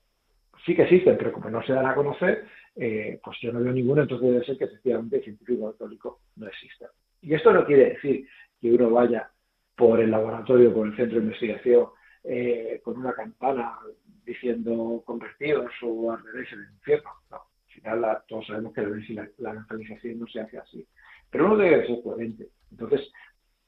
Sí 0.65 0.75
que 0.75 0.83
existen, 0.83 1.17
pero 1.17 1.31
como 1.31 1.51
no 1.51 1.61
se 1.61 1.73
dan 1.73 1.85
a 1.85 1.93
conocer, 1.93 2.47
pues 2.73 3.37
yo 3.41 3.53
no 3.53 3.59
veo 3.59 3.73
ninguno, 3.73 4.01
entonces 4.01 4.27
debe 4.27 4.43
ser 4.43 4.57
que 4.57 4.65
efectivamente 4.65 5.17
el 5.17 5.23
científico 5.23 5.71
católico 5.71 6.21
no 6.37 6.47
exista. 6.47 6.87
Y 7.21 7.35
esto 7.35 7.53
no 7.53 7.63
quiere 7.63 7.91
decir 7.91 8.27
que 8.59 8.71
uno 8.71 8.89
vaya 8.89 9.29
por 9.75 9.99
el 9.99 10.09
laboratorio, 10.09 10.73
por 10.73 10.87
el 10.87 10.95
centro 10.95 11.19
de 11.19 11.25
investigación, 11.25 11.87
eh, 12.23 12.79
con 12.83 12.97
una 12.97 13.13
campana 13.13 13.79
diciendo 14.25 15.01
convertidos 15.05 15.71
o 15.83 16.11
arderéis 16.11 16.51
en 16.53 16.59
el 16.59 16.71
infierno. 16.73 17.09
No. 17.29 17.41
final 17.67 18.23
todos 18.27 18.47
sabemos 18.47 18.73
que 18.73 18.81
la, 18.81 19.27
la 19.37 19.51
evangelización 19.51 20.19
no 20.19 20.27
se 20.27 20.41
hace 20.41 20.57
así. 20.57 20.87
Pero 21.29 21.45
uno 21.45 21.57
debe 21.57 21.87
ser 21.87 22.01
coherente. 22.03 22.49
Entonces, 22.71 23.11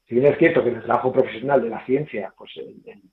si 0.07 0.15
bien 0.15 0.27
es 0.27 0.37
cierto 0.37 0.63
que 0.63 0.69
en 0.69 0.75
el 0.75 0.83
trabajo 0.83 1.11
profesional 1.11 1.61
de 1.61 1.69
la 1.69 1.85
ciencia, 1.85 2.33
pues 2.37 2.51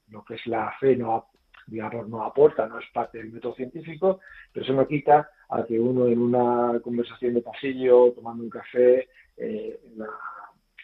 lo 0.09 0.24
que 0.24 0.35
es 0.35 0.46
la 0.46 0.72
fe 0.81 0.96
no, 0.96 1.29
digamos, 1.66 2.09
no 2.09 2.24
aporta, 2.24 2.66
no 2.66 2.79
es 2.79 2.87
parte 2.92 3.18
del 3.18 3.31
método 3.31 3.55
científico, 3.55 4.20
pero 4.53 4.64
eso 4.64 4.74
no 4.74 4.87
quita 4.87 5.31
a 5.48 5.64
que 5.64 5.79
uno 5.79 6.07
en 6.07 6.20
una 6.20 6.81
conversación 6.81 7.35
de 7.35 7.42
pasillo, 7.42 8.12
tomando 8.12 8.42
un 8.42 8.50
café, 8.50 9.09
eh, 9.37 9.81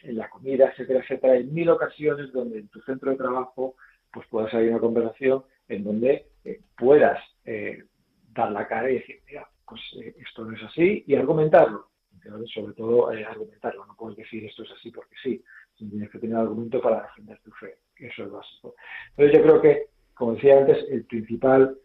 en, 0.03 0.17
la, 0.17 0.29
comida, 0.29 0.71
etcétera, 0.71 1.01
etcétera, 1.01 1.33
hay 1.35 1.45
mil 1.45 1.69
ocasiones 1.69 2.33
donde 2.33 2.61
en 2.61 2.69
tu 2.69 2.81
centro 2.83 3.11
de 3.11 3.17
trabajo 3.17 3.75
pues 4.13 4.27
pueda 4.29 4.49
salir 4.51 4.71
una 4.71 4.79
conversación 4.79 5.45
en 5.69 5.85
donde 5.85 6.27
eh, 6.45 6.61
puedas 6.77 7.19
eh, 7.45 7.85
dar 8.33 8.53
la 8.53 8.67
cara 8.67 8.91
y 8.91 8.95
decir, 8.95 9.21
mira, 9.27 9.49
pues 9.67 9.81
esto 10.19 10.45
no 10.45 10.57
es 10.57 10.63
así, 10.63 11.05
y 11.07 11.15
argumentarlo. 11.15 11.89
Sobre 12.53 12.73
todo 12.75 13.09
argumentarlo, 13.09 13.87
no 13.87 13.95
puedes 13.97 14.17
decir 14.17 14.45
esto 14.45 14.65
es 14.65 14.71
así 14.73 14.91
porque 14.91 15.15
sí, 15.23 15.45
tienes 15.77 16.11
que 16.11 16.19
tener 16.19 16.37
argumento 16.37 16.81
para 16.81 17.03
defender 17.03 17.39
tu 17.45 17.53
fe, 17.53 17.79
eso 17.97 18.25
es 18.25 18.31
básico. 18.31 18.75
Pero 19.15 19.33
yo 19.33 19.43
creo 19.43 19.63
que, 19.63 19.87
como 20.15 20.35
decía 20.35 20.59
antes, 20.59 20.85
el 20.91 21.05
principal 21.05 21.79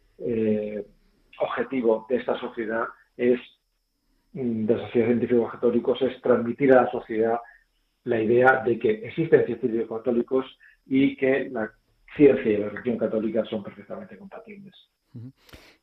objetivo 1.42 2.06
de 2.10 2.18
esta 2.18 2.40
sociedad 2.40 2.86
es, 3.18 3.40
mm, 4.34 4.66
de 4.66 4.76
la 4.76 4.86
sociedad 4.86 5.08
científicos 5.08 5.52
católicos, 5.52 6.02
es 6.02 6.22
transmitir 6.22 6.74
a 6.74 6.84
la 6.84 6.92
sociedad 6.92 7.40
la 8.04 8.22
idea 8.22 8.64
de 8.66 8.80
que 8.80 8.90
existen 9.06 9.46
científicos 9.46 10.00
católicos 10.00 10.46
y 10.86 11.16
que 11.18 11.50
la 11.52 11.72
ciencia 12.16 12.52
y 12.52 12.58
la 12.58 12.70
religión 12.70 12.98
católica 12.98 13.44
son 13.46 13.64
perfectamente 13.64 14.18
compatibles. 14.18 14.74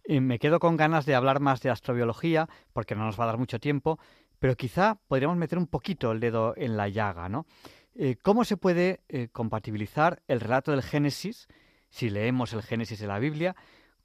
Y 0.04 0.20
me 0.20 0.38
quedo 0.38 0.58
con 0.58 0.76
ganas 0.76 1.06
de 1.06 1.14
hablar 1.14 1.40
más 1.40 1.60
de 1.60 1.70
astrobiología, 1.70 2.48
porque 2.72 2.94
no 2.94 3.04
nos 3.04 3.18
va 3.18 3.24
a 3.24 3.28
dar 3.28 3.38
mucho 3.38 3.58
tiempo, 3.58 3.98
pero 4.38 4.56
quizá 4.56 4.98
podríamos 5.08 5.36
meter 5.36 5.58
un 5.58 5.66
poquito 5.66 6.12
el 6.12 6.20
dedo 6.20 6.54
en 6.56 6.76
la 6.76 6.88
llaga, 6.88 7.28
¿no? 7.28 7.46
Eh, 7.94 8.16
¿Cómo 8.22 8.44
se 8.44 8.56
puede 8.56 9.00
eh, 9.08 9.28
compatibilizar 9.32 10.22
el 10.28 10.40
relato 10.40 10.70
del 10.70 10.82
Génesis, 10.82 11.48
si 11.90 12.10
leemos 12.10 12.52
el 12.52 12.62
Génesis 12.62 13.00
de 13.00 13.08
la 13.08 13.18
Biblia, 13.18 13.56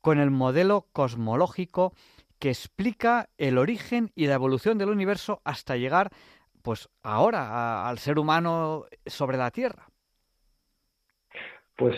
con 0.01 0.19
el 0.19 0.31
modelo 0.31 0.88
cosmológico 0.91 1.93
que 2.39 2.49
explica 2.49 3.29
el 3.38 3.57
origen 3.57 4.12
y 4.15 4.27
la 4.27 4.33
evolución 4.33 4.77
del 4.77 4.89
universo 4.89 5.41
hasta 5.45 5.77
llegar, 5.77 6.09
pues 6.62 6.89
ahora, 7.03 7.88
al 7.88 7.99
ser 7.99 8.19
humano 8.19 8.86
sobre 9.05 9.38
la 9.38 9.51
Tierra. 9.51 9.88
Pues, 11.84 11.98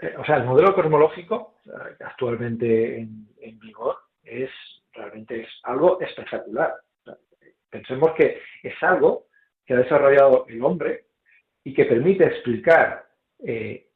eh, 0.00 0.16
o 0.18 0.24
sea, 0.24 0.38
el 0.38 0.46
modelo 0.46 0.74
cosmológico 0.74 1.58
eh, 1.64 1.70
actualmente 2.04 2.98
en, 2.98 3.28
vigor 3.60 3.98
es 4.24 4.50
realmente 4.92 5.42
es 5.42 5.48
algo 5.62 6.00
espectacular. 6.00 6.74
Pensemos 7.70 8.10
que 8.16 8.40
es 8.64 8.74
algo 8.82 9.26
que 9.64 9.74
ha 9.74 9.76
desarrollado 9.76 10.46
el 10.48 10.60
hombre 10.64 11.04
y 11.62 11.72
que 11.72 11.84
permite 11.84 12.24
explicar 12.24 13.06
eh, 13.44 13.90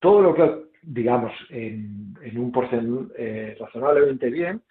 todo 0.00 0.22
lo 0.22 0.34
que 0.34 0.70
digamos, 0.80 1.34
en, 1.50 2.16
un 2.34 2.50
porcentaje 2.50 3.56
razonablemente 3.60 4.30
bien, 4.30 4.62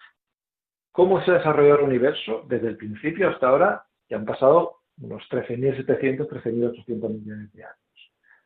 cómo 0.90 1.24
se 1.24 1.30
ha 1.30 1.34
desarrollado 1.34 1.78
el 1.78 1.84
universo 1.84 2.44
desde 2.48 2.66
el 2.66 2.76
principio 2.76 3.28
hasta 3.28 3.50
ahora, 3.50 3.86
que 4.08 4.16
han 4.16 4.24
pasado 4.24 4.78
unos 5.00 5.22
13.700, 5.30 6.28
13.800 6.28 7.08
millones 7.08 7.52
de 7.52 7.62
años. 7.62 7.78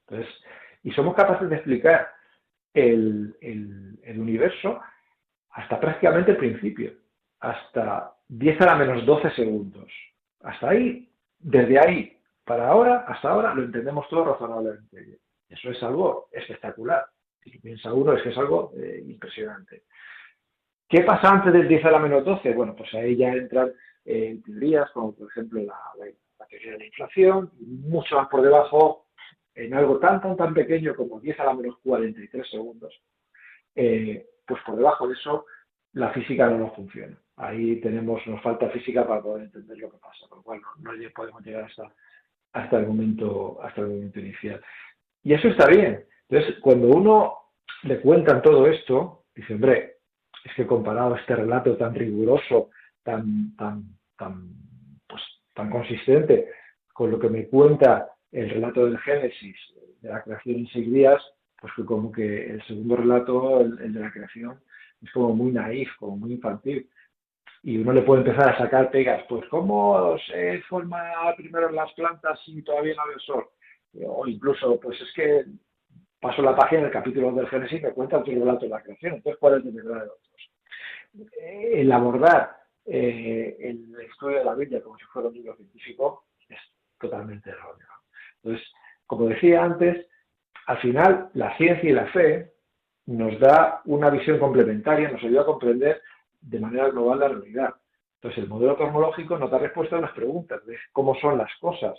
Entonces, 0.06 0.34
y 0.82 0.90
somos 0.92 1.14
capaces 1.14 1.48
de 1.48 1.56
explicar 1.56 2.12
el, 2.74 3.36
el, 3.40 4.18
universo 4.18 4.80
hasta 5.50 5.78
prácticamente 5.78 6.32
el 6.32 6.36
principio, 6.36 6.92
hasta 7.40 8.14
10 8.28 8.60
a 8.60 8.66
la 8.66 8.76
menos 8.76 9.04
12 9.04 9.30
segundos. 9.32 9.92
Hasta 10.42 10.70
ahí, 10.70 11.10
desde 11.38 11.78
ahí 11.78 12.18
para 12.44 12.68
ahora, 12.68 13.04
hasta 13.06 13.30
ahora, 13.30 13.54
lo 13.54 13.62
entendemos 13.62 14.08
todo 14.08 14.24
razonablemente. 14.24 15.18
Eso 15.48 15.70
es 15.70 15.82
algo 15.82 16.28
espectacular 16.32 17.06
si 17.50 17.58
piensa 17.58 17.92
uno, 17.92 18.12
es 18.14 18.22
que 18.22 18.30
es 18.30 18.38
algo 18.38 18.72
eh, 18.76 19.02
impresionante. 19.06 19.82
¿Qué 20.88 21.02
pasa 21.02 21.30
antes 21.30 21.52
del 21.52 21.68
10 21.68 21.84
a 21.86 21.90
la 21.90 21.98
menos 21.98 22.24
12? 22.24 22.52
Bueno, 22.52 22.74
pues 22.76 22.92
ahí 22.94 23.16
ya 23.16 23.32
entran 23.32 23.72
eh, 24.04 24.38
teorías 24.44 24.90
como 24.90 25.14
por 25.14 25.28
ejemplo 25.28 25.62
la, 25.62 26.46
teoría 26.48 26.72
de 26.72 26.78
la 26.78 26.86
inflación, 26.86 27.50
mucho 27.60 28.16
más 28.16 28.28
por 28.28 28.42
debajo, 28.42 29.06
en 29.54 29.74
algo 29.74 29.98
tan, 29.98 30.20
tan, 30.20 30.36
tan 30.36 30.54
pequeño 30.54 30.94
como 30.94 31.20
10 31.20 31.40
a 31.40 31.44
la 31.44 31.54
menos 31.54 31.78
43 31.82 32.50
segundos. 32.50 32.94
Eh, 33.74 34.26
pues 34.46 34.60
por 34.66 34.76
debajo 34.76 35.08
de 35.08 35.14
eso 35.14 35.46
la 35.92 36.10
física 36.12 36.48
no 36.48 36.58
nos 36.58 36.74
funciona. 36.74 37.18
Ahí 37.36 37.80
tenemos, 37.80 38.26
nos 38.26 38.42
falta 38.42 38.70
física 38.70 39.06
para 39.06 39.22
poder 39.22 39.44
entender 39.44 39.78
lo 39.78 39.90
que 39.90 39.98
pasa, 39.98 40.26
por 40.28 40.38
lo 40.38 40.44
cual 40.44 40.60
no, 40.80 40.92
no 40.92 41.10
podemos 41.14 41.44
llegar 41.44 41.64
hasta, 41.64 41.92
hasta, 42.52 42.78
el 42.78 42.86
momento, 42.86 43.58
hasta 43.62 43.82
el 43.82 43.88
momento 43.88 44.20
inicial. 44.20 44.60
Y 45.22 45.34
eso 45.34 45.48
está 45.48 45.66
bien, 45.68 46.04
entonces, 46.32 46.60
cuando 46.60 46.88
uno 46.88 47.34
le 47.82 48.00
cuentan 48.00 48.40
todo 48.40 48.66
esto, 48.66 49.24
dice, 49.34 49.52
hombre, 49.52 49.96
es 50.44 50.54
que 50.54 50.66
comparado 50.66 51.14
a 51.14 51.18
este 51.18 51.36
relato 51.36 51.76
tan 51.76 51.94
riguroso, 51.94 52.70
tan, 53.02 53.54
tan, 53.56 53.84
tan, 54.16 54.48
pues, 55.06 55.20
tan 55.54 55.68
consistente 55.68 56.48
con 56.90 57.10
lo 57.10 57.18
que 57.18 57.28
me 57.28 57.48
cuenta 57.48 58.11
el 58.32 58.50
relato 58.50 58.86
del 58.86 58.98
Génesis, 58.98 59.56
de 60.00 60.08
la 60.08 60.22
creación 60.22 60.56
en 60.56 60.66
seis 60.68 60.90
días, 60.90 61.22
pues 61.60 61.72
fue 61.74 61.86
como 61.86 62.10
que 62.10 62.50
el 62.50 62.62
segundo 62.66 62.96
relato, 62.96 63.60
el, 63.60 63.92
de 63.92 64.00
la 64.00 64.10
creación, 64.10 64.60
es 65.00 65.10
como 65.12 65.34
muy 65.34 65.52
naif, 65.52 65.88
como 65.98 66.16
muy 66.16 66.32
infantil. 66.32 66.88
Y 67.62 67.78
uno 67.78 67.92
le 67.92 68.02
puede 68.02 68.22
empezar 68.22 68.48
a 68.48 68.58
sacar 68.58 68.90
pegas, 68.90 69.24
pues 69.28 69.46
cómo 69.48 70.16
se 70.26 70.60
forman 70.62 71.36
primero 71.36 71.70
las 71.70 71.92
plantas 71.92 72.40
si 72.44 72.62
todavía 72.62 72.94
no 72.94 73.02
hay 73.02 73.24
sol. 73.24 73.46
O 74.04 74.26
incluso, 74.26 74.80
pues 74.80 75.00
es 75.00 75.12
que 75.14 75.44
paso 76.20 76.42
la 76.42 76.56
página 76.56 76.82
del 76.82 76.90
capítulo 76.90 77.30
del 77.32 77.48
Génesis 77.48 77.78
y 77.78 77.82
me 77.82 77.92
cuenta 77.92 78.18
otro 78.18 78.32
relato 78.32 78.64
de 78.64 78.70
la 78.70 78.82
creación. 78.82 79.14
Entonces, 79.14 79.38
¿cuál 79.38 79.60
es 79.60 79.66
el 79.66 79.72
verdad 79.72 80.04
de 80.04 80.10
otros? 80.10 80.50
Eh, 81.40 81.80
el 81.80 81.92
abordar 81.92 82.56
eh, 82.86 83.56
el 83.60 83.94
estudio 84.00 84.38
de 84.38 84.44
la 84.44 84.54
Biblia 84.54 84.82
como 84.82 84.96
si 84.98 85.04
fuera 85.04 85.28
un 85.28 85.34
libro 85.34 85.54
científico 85.54 86.24
es 86.48 86.58
totalmente 86.98 87.50
erróneo. 87.50 87.88
Entonces, 88.42 88.66
como 89.06 89.26
decía 89.26 89.62
antes, 89.62 90.06
al 90.66 90.78
final 90.78 91.30
la 91.34 91.56
ciencia 91.56 91.88
y 91.88 91.92
la 91.92 92.06
fe 92.06 92.52
nos 93.06 93.38
da 93.40 93.82
una 93.84 94.10
visión 94.10 94.38
complementaria, 94.38 95.10
nos 95.10 95.22
ayuda 95.22 95.42
a 95.42 95.46
comprender 95.46 96.02
de 96.40 96.60
manera 96.60 96.88
global 96.88 97.20
la 97.20 97.28
realidad. 97.28 97.74
Entonces, 98.16 98.44
el 98.44 98.48
modelo 98.48 98.76
cosmológico 98.76 99.38
nos 99.38 99.50
da 99.50 99.58
respuesta 99.58 99.96
a 99.96 100.00
las 100.00 100.12
preguntas 100.12 100.64
de 100.66 100.76
cómo 100.92 101.14
son 101.16 101.38
las 101.38 101.50
cosas, 101.60 101.94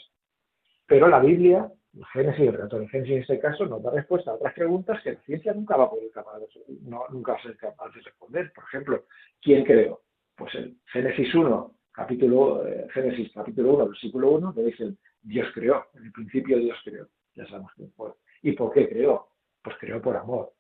pero 0.88 1.08
la 1.08 1.20
Biblia 1.20 1.70
el 1.96 2.06
Génesis, 2.06 2.48
el 2.48 2.54
relato 2.54 2.80
del 2.80 2.90
Génesis 2.90 3.14
en 3.14 3.22
este 3.22 3.40
caso, 3.40 3.66
nos 3.66 3.84
da 3.84 3.92
respuesta 3.92 4.32
a 4.32 4.36
otras 4.36 4.54
preguntas 4.54 5.02
que 5.04 5.14
la 5.14 5.22
ciencia 5.22 5.54
nunca 5.54 5.78
va 5.78 5.86
a 5.86 5.90
poder 5.90 6.10
capaz 6.12 6.40
de, 6.40 6.48
no, 6.82 7.04
nunca 7.10 7.34
va 7.34 7.38
a 7.38 7.44
ser 7.44 7.56
capaz 7.58 7.94
de 7.94 8.02
responder. 8.02 8.52
Por 8.54 8.64
ejemplo, 8.64 9.04
¿quién 9.42 9.64
creó? 9.64 10.02
Pues 10.36 10.56
el 10.56 10.76
Génesis 10.92 11.34
1, 11.36 11.76
capítulo, 11.92 12.68
eh, 12.68 12.88
Génesis 12.92 13.32
capítulo 13.34 13.74
1, 13.76 13.88
versículo 13.90 14.32
1, 14.32 14.54
le 14.56 14.64
dicen, 14.64 14.98
Dios 15.24 15.50
creó, 15.54 15.88
en 15.96 16.06
el 16.06 16.12
principio 16.12 16.58
Dios 16.58 16.78
creó. 16.84 17.08
Ya 17.36 17.46
sabemos 17.48 17.72
quién 17.76 17.92
fue. 17.94 18.12
¿Y 18.42 18.52
por 18.52 18.72
qué 18.74 18.88
creó? 18.88 19.30
Pues 19.62 19.76
creó 19.80 20.02
por 20.02 20.16
amor. 20.16 20.54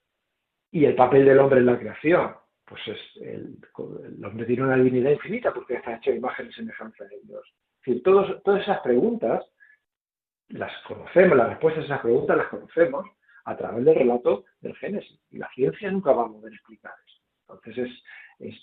¿Y 0.72 0.86
el 0.86 0.96
papel 0.96 1.26
del 1.26 1.40
hombre 1.40 1.60
en 1.60 1.68
la 1.68 1.78
creación? 1.78 2.36
Pues 2.66 2.82
es 2.88 3.00
el, 3.22 3.60
hombre 4.26 4.46
tiene 4.46 4.64
una 4.64 4.78
divinidad 4.78 5.12
infinita 5.12 5.54
porque 5.54 5.76
está 5.76 5.96
hecho 5.96 6.12
imagen 6.12 6.48
y 6.48 6.54
semejanza 6.54 7.04
de 7.06 7.20
Dios. 7.22 7.44
Es 7.82 7.86
decir, 7.86 8.04
todas 8.04 8.62
esas 8.62 8.80
preguntas 8.80 9.46
las 10.50 10.72
conocemos, 10.88 11.38
las 11.38 11.50
respuestas 11.50 11.84
a 11.84 11.86
esas 11.86 12.02
preguntas 12.02 12.38
las 12.38 12.48
conocemos 12.48 13.06
a 13.46 13.58
través 13.58 13.86
del 13.86 13.96
relato 13.96 14.46
del 14.62 14.76
Génesis. 14.78 15.20
Y 15.30 15.38
la 15.38 15.50
ciencia 15.54 15.92
nunca 15.92 16.12
va 16.14 16.24
a 16.24 16.30
poder 16.30 16.54
explicar 16.54 16.94
eso. 17.06 17.20
Entonces, 17.54 17.92
es, 18.40 18.56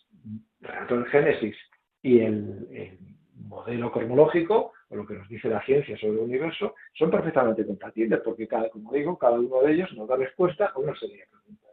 el 0.62 0.68
relato 0.68 0.96
del 0.96 1.06
Génesis 1.06 1.56
y 2.02 2.20
el, 2.20 2.98
modelo 3.34 3.90
cosmológico, 3.90 4.72
o 4.90 4.96
lo 4.96 5.06
que 5.06 5.14
nos 5.14 5.28
dice 5.28 5.48
la 5.48 5.64
ciencia 5.64 5.96
sobre 5.96 6.14
el 6.14 6.18
universo, 6.18 6.74
son 6.94 7.10
perfectamente 7.10 7.64
compatibles, 7.64 8.20
porque, 8.24 8.46
cada, 8.46 8.68
como 8.70 8.92
digo, 8.92 9.16
cada 9.16 9.38
uno 9.38 9.62
de 9.62 9.72
ellos 9.72 9.92
nos 9.94 10.08
da 10.08 10.16
respuesta 10.16 10.66
a 10.66 10.78
una 10.78 10.94
serie 10.98 11.18
de 11.18 11.26
preguntas. 11.26 11.70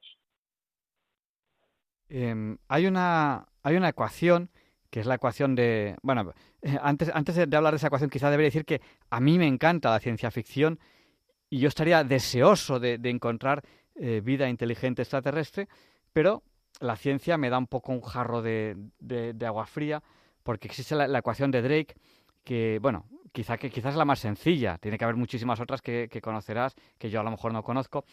Em, 2.10 2.58
hay, 2.68 2.86
una, 2.86 3.46
hay 3.64 3.76
una 3.76 3.90
ecuación 3.90 4.50
que 4.90 5.02
es 5.02 5.06
la 5.06 5.16
ecuación 5.16 5.56
de... 5.56 5.96
Bueno, 6.02 6.34
antes, 6.82 7.12
antes 7.14 7.36
de 7.36 7.58
hablar 7.58 7.74
de 7.74 7.78
esa 7.78 7.88
ecuación, 7.88 8.10
quizás 8.10 8.32
debería 8.32 8.48
decir 8.48 8.66
que 8.66 8.82
a 9.10 9.20
mí 9.20 9.38
me 9.38 9.48
encanta 9.48 9.92
la 9.92 10.00
ciencia 10.00 10.32
ficción 10.32 10.80
y 11.50 11.60
yo 11.60 11.68
estaría 11.68 12.04
deseoso 12.04 12.80
de, 12.80 13.00
encontrar 13.04 13.64
eh, 13.96 14.22
vida 14.24 14.50
inteligente 14.50 15.02
extraterrestre, 15.02 15.68
pero 16.14 16.44
la 16.80 16.96
ciencia 16.96 17.38
me 17.38 17.50
da 17.50 17.58
un 17.58 17.68
poco 17.68 17.92
un 17.92 18.02
jarro 18.02 18.42
de, 18.42 18.76
agua 19.46 19.66
fría 19.66 20.04
porque 20.44 20.68
existe 20.68 20.96
la, 20.96 21.18
ecuación 21.18 21.52
de 21.52 21.62
Drake 21.62 21.96
que, 22.48 22.80
bueno, 22.82 23.04
quizá, 23.34 23.58
que 23.58 23.70
quizás 23.70 23.92
es 23.92 23.98
la 23.98 24.06
más 24.06 24.20
sencilla, 24.20 24.78
tiene 24.78 24.98
que 24.98 25.04
haber 25.04 25.18
muchísimas 25.18 25.60
otras 25.60 25.82
que, 25.82 26.08
que 26.10 26.22
conocerás, 26.22 26.76
que 26.98 27.10
yo 27.10 27.20
a 27.20 27.24
lo 27.24 27.32
mejor 27.32 27.52
no 27.52 27.62
conozco, 27.62 28.06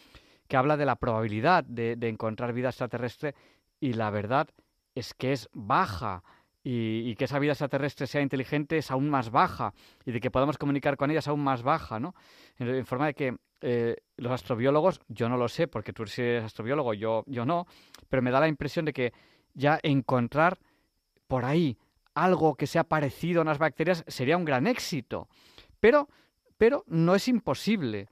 que 0.49 0.57
habla 0.57 0.77
de 0.77 0.85
la 0.85 0.97
probabilidad 0.97 1.63
de 1.63 2.09
encontrar 2.09 2.53
vida 2.53 2.71
extraterrestre 2.71 3.37
y 3.79 3.93
la 3.93 4.11
verdad 4.11 4.49
es 4.97 5.15
que 5.15 5.31
es 5.31 5.49
baja 5.53 6.25
y, 6.65 7.15
que 7.15 7.27
esa 7.27 7.39
vida 7.39 7.53
extraterrestre 7.53 8.09
sea 8.09 8.23
inteligente 8.23 8.77
es 8.77 8.91
aún 8.91 9.09
más 9.09 9.31
baja 9.31 9.73
y 10.05 10.11
de 10.11 10.21
que 10.21 10.33
podamos 10.33 10.59
comunicar 10.59 10.97
con 10.97 11.11
ella 11.11 11.21
es 11.21 11.29
aún 11.29 11.45
más 11.45 11.63
baja, 11.63 12.01
¿no? 12.01 12.17
En, 12.59 12.85
forma 12.87 13.07
de 13.07 13.15
que 13.15 13.37
eh, 13.61 13.97
los 14.17 14.33
astrobiólogos, 14.33 15.01
yo 15.07 15.29
no 15.29 15.37
lo 15.37 15.47
sé 15.49 15.69
porque 15.69 15.93
tú 15.93 16.03
eres 16.03 16.43
astrobiólogo, 16.43 16.93
yo, 16.95 17.23
yo 17.29 17.45
no, 17.45 17.67
pero 18.09 18.21
me 18.21 18.33
da 18.33 18.41
la 18.41 18.49
impresión 18.49 18.85
de 18.85 18.93
que 18.93 19.13
ya 19.53 19.79
encontrar 19.83 20.59
por 21.29 21.45
ahí 21.45 21.79
algo 22.15 22.55
que 22.55 22.67
sea 22.67 22.85
parecido 22.85 23.41
a 23.41 23.43
unas 23.43 23.59
bacterias 23.59 24.05
sería 24.07 24.37
un 24.37 24.45
gran 24.45 24.67
éxito. 24.67 25.29
Pero, 25.81 26.09
pero 26.57 26.85
no 26.87 27.15
es 27.15 27.29
imposible. 27.29 28.09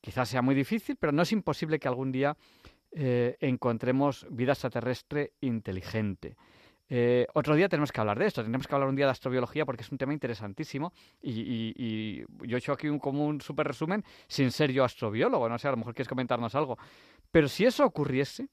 Quizás 0.00 0.28
sea 0.28 0.42
muy 0.42 0.54
difícil, 0.54 0.96
pero 0.96 1.12
no 1.12 1.22
es 1.22 1.32
imposible 1.32 1.78
que 1.78 1.88
algún 1.88 2.10
día 2.10 2.36
eh, 2.92 3.36
encontremos 3.40 4.26
vida 4.30 4.52
extraterrestre 4.52 5.32
inteligente. 5.40 6.36
Eh, 6.88 7.26
otro 7.34 7.54
día 7.54 7.68
tenemos 7.68 7.90
que 7.90 8.00
hablar 8.00 8.18
de 8.18 8.26
esto, 8.26 8.42
tenemos 8.42 8.68
que 8.68 8.74
hablar 8.74 8.88
un 8.88 8.94
día 8.94 9.06
de 9.06 9.12
astrobiología 9.12 9.64
porque 9.64 9.82
es 9.82 9.90
un 9.90 9.96
tema 9.96 10.12
interesantísimo 10.12 10.92
y, 11.22 12.20
yo 12.46 12.56
he 12.56 12.58
hecho 12.58 12.72
aquí 12.72 12.88
un, 12.88 12.98
como 12.98 13.26
un 13.26 13.40
súper 13.40 13.66
resumen 13.66 14.04
sin 14.28 14.50
ser 14.50 14.70
yo 14.70 14.84
astrobiólogo, 14.84 15.48
no 15.48 15.58
sé, 15.58 15.66
a 15.66 15.70
lo 15.70 15.78
mejor 15.78 15.94
quieres 15.94 16.08
comentarnos 16.08 16.54
algo. 16.54 16.78
Pero 17.30 17.48
si 17.48 17.64
eso 17.64 17.84
ocurriese, 17.84 18.48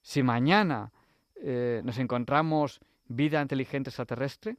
si 0.00 0.22
mañana 0.22 0.90
eh, 1.36 1.82
nos 1.84 1.98
encontramos 1.98 2.80
vida 3.08 3.40
inteligente 3.40 3.90
extraterrestre, 3.90 4.56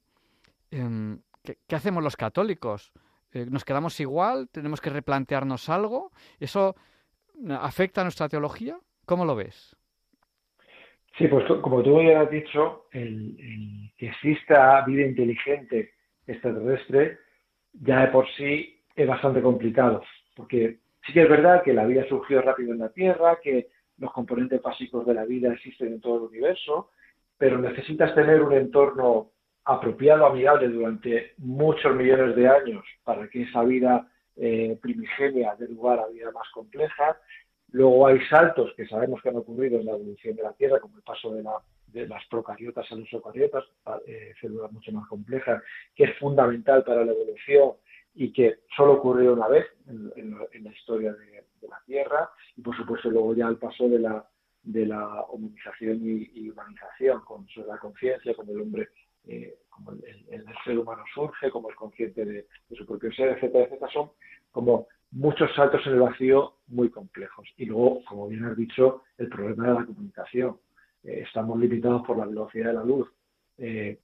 em, 0.72 1.20
¿qué, 1.44 1.76
hacemos 1.76 2.04
los 2.04 2.16
católicos? 2.16 2.92
Eh, 3.34 3.46
¿Nos 3.50 3.66
quedamos 3.66 4.00
igual? 4.00 4.50
¿Tenemos 4.50 4.82
que 4.82 4.90
replantearnos 4.90 5.70
algo? 5.70 6.12
¿Eso 6.40 6.76
afecta 7.50 8.02
a 8.02 8.04
nuestra 8.04 8.30
teología? 8.30 8.80
¿Cómo 9.06 9.26
lo 9.26 9.36
ves? 9.36 9.76
Sí, 11.18 11.28
pues 11.28 11.46
como 11.62 11.82
tú 11.82 12.02
ya 12.04 12.22
has 12.22 12.30
dicho, 12.30 12.86
el, 12.92 13.92
que 13.98 14.08
exista 14.08 14.84
vida 14.86 15.06
inteligente 15.08 15.94
extraterrestre 16.28 17.20
ya 17.74 18.02
de 18.02 18.08
por 18.08 18.28
sí 18.36 18.80
es 18.96 19.08
bastante 19.08 19.42
complicado, 19.42 20.04
porque 20.36 20.80
sí 21.06 21.14
que 21.14 21.24
es 21.24 21.30
verdad 21.30 21.64
que 21.64 21.74
la 21.74 21.86
vida 21.86 22.08
surgió 22.08 22.42
rápido 22.42 22.74
en 22.74 22.80
la 22.80 22.90
Tierra, 22.90 23.40
que 23.42 23.70
los 23.98 24.12
componentes 24.12 24.62
básicos 24.62 25.06
de 25.06 25.14
la 25.14 25.26
vida 25.26 25.54
existen 25.54 25.94
en 25.94 26.02
todo 26.02 26.18
el 26.18 26.24
universo, 26.24 26.92
pero 27.38 27.60
necesitas 27.60 28.14
tener 28.16 28.42
un 28.42 28.54
entorno 28.54 29.32
apropiado, 29.68 30.26
amigable 30.26 30.70
durante 30.70 31.34
muchos 31.38 31.94
millones 31.94 32.36
de 32.36 32.48
años 32.48 32.84
para 33.04 33.28
que 33.28 33.44
esa 33.44 33.64
vida 33.64 34.10
eh, 34.38 34.78
primigenia 34.82 35.56
dé 35.56 35.68
lugar 35.68 36.00
a 36.00 36.08
vida 36.08 36.32
más 36.32 36.50
compleja. 36.54 37.18
Luego 37.72 38.08
hay 38.08 38.20
saltos 38.30 38.74
que 38.76 38.88
sabemos 38.88 39.22
que 39.22 39.30
han 39.30 39.36
ocurrido 39.36 39.80
en 39.80 39.86
la 39.86 39.92
evolución 39.92 40.36
de 40.38 40.44
la 40.44 40.54
Tierra, 40.54 40.80
como 40.80 40.96
el 40.96 41.04
paso 41.04 41.34
de, 41.34 41.44
las 42.08 42.26
procariotas 42.28 42.90
a 42.92 42.96
los 42.96 43.12
eucariotas, 43.12 43.66
eh, 44.06 44.34
células 44.40 44.72
mucho 44.72 44.92
más 44.94 45.08
complejas, 45.10 45.62
que 45.94 46.06
es 46.06 46.18
fundamental 46.18 46.84
para 46.84 47.04
la 47.04 47.12
evolución 47.12 47.74
y 48.16 48.32
que 48.32 48.60
solo 48.76 48.94
ocurrió 48.94 49.34
una 49.34 49.48
vez 49.48 49.66
en, 49.88 50.64
la 50.64 50.72
historia 50.72 51.12
de, 51.14 51.44
la 51.68 51.82
Tierra. 51.86 52.30
Y 52.56 52.62
por 52.62 52.76
supuesto 52.78 53.10
luego 53.10 53.36
ya 53.36 53.48
el 53.48 53.58
paso 53.58 53.90
de 53.90 54.00
la, 54.00 54.26
de 54.68 54.86
la 54.86 55.22
hominización 55.22 56.00
y, 56.04 56.50
humanización, 56.50 57.22
con 57.22 57.48
la 57.68 57.78
conciencia, 57.78 58.36
como 58.36 58.52
el 58.52 58.62
hombre, 58.62 58.90
eh, 59.26 59.60
como 59.70 59.92
el, 59.92 60.46
ser 60.66 60.78
humano 60.78 61.04
surge, 61.14 61.50
como 61.50 61.70
es 61.70 61.76
consciente 61.78 62.26
de, 62.26 62.48
su 62.76 62.86
propio 62.86 63.12
ser, 63.14 63.30
etcétera, 63.30 63.64
etcétera, 63.66 63.92
son 63.94 64.12
como 64.52 64.88
muchos 65.12 65.54
saltos 65.56 65.86
en 65.88 65.94
el 65.94 66.02
vacío 66.02 66.56
muy 66.68 66.90
complejos. 66.90 67.48
Y 67.56 67.66
luego, 67.66 68.04
como 68.06 68.28
bien 68.28 68.44
has 68.44 68.58
dicho, 68.58 69.04
el 69.18 69.30
problema 69.30 69.68
de 69.68 69.74
la 69.74 69.86
comunicación. 69.86 70.58
Eh, 71.04 71.24
estamos 71.26 71.58
limitados 71.60 72.06
por 72.06 72.18
la 72.18 72.26
velocidad 72.26 72.68
de 72.68 72.74
la 72.74 72.84
luz. 72.84 73.08
Eh, 73.58 74.00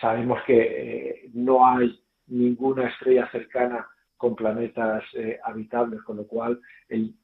sabemos 0.00 0.38
que 0.46 1.28
no 1.34 1.66
hay 1.66 2.02
ninguna 2.28 2.88
estrella 2.88 3.30
cercana 3.30 3.86
con 4.16 4.34
planetas 4.34 5.04
habitables, 5.44 6.02
con 6.02 6.16
lo 6.16 6.26
cual 6.26 6.58
el 6.88 7.14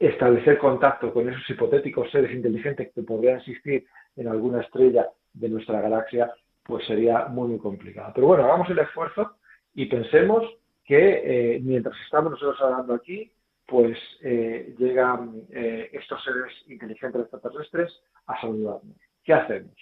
establecer 0.00 0.56
contacto 0.56 1.12
con 1.12 1.28
esos 1.28 1.48
hipotéticos 1.50 2.10
seres 2.10 2.32
inteligentes 2.32 2.90
que 2.94 3.02
podrían 3.02 3.36
existir 3.36 3.86
en 4.16 4.28
alguna 4.28 4.62
estrella 4.62 5.10
de 5.34 5.48
nuestra 5.50 5.82
galaxia, 5.82 6.32
pues 6.64 6.86
sería 6.86 7.26
muy, 7.26 7.48
muy 7.48 7.58
complicado. 7.58 8.10
Pero 8.14 8.28
bueno, 8.28 8.44
hagamos 8.44 8.70
el 8.70 8.78
esfuerzo 8.78 9.36
y 9.74 9.86
pensemos 9.86 10.42
que 10.84 11.56
eh, 11.56 11.60
mientras 11.62 11.94
estamos 12.04 12.32
nosotros 12.32 12.60
hablando 12.62 12.94
aquí, 12.94 13.30
pues 13.66 13.96
eh, 14.22 14.74
llegan 14.78 15.42
eh, 15.50 15.90
estos 15.92 16.24
seres 16.24 16.50
inteligentes 16.66 17.20
extraterrestres 17.20 18.02
a 18.26 18.40
saludarnos. 18.40 18.96
¿Qué 19.22 19.34
hacemos? 19.34 19.76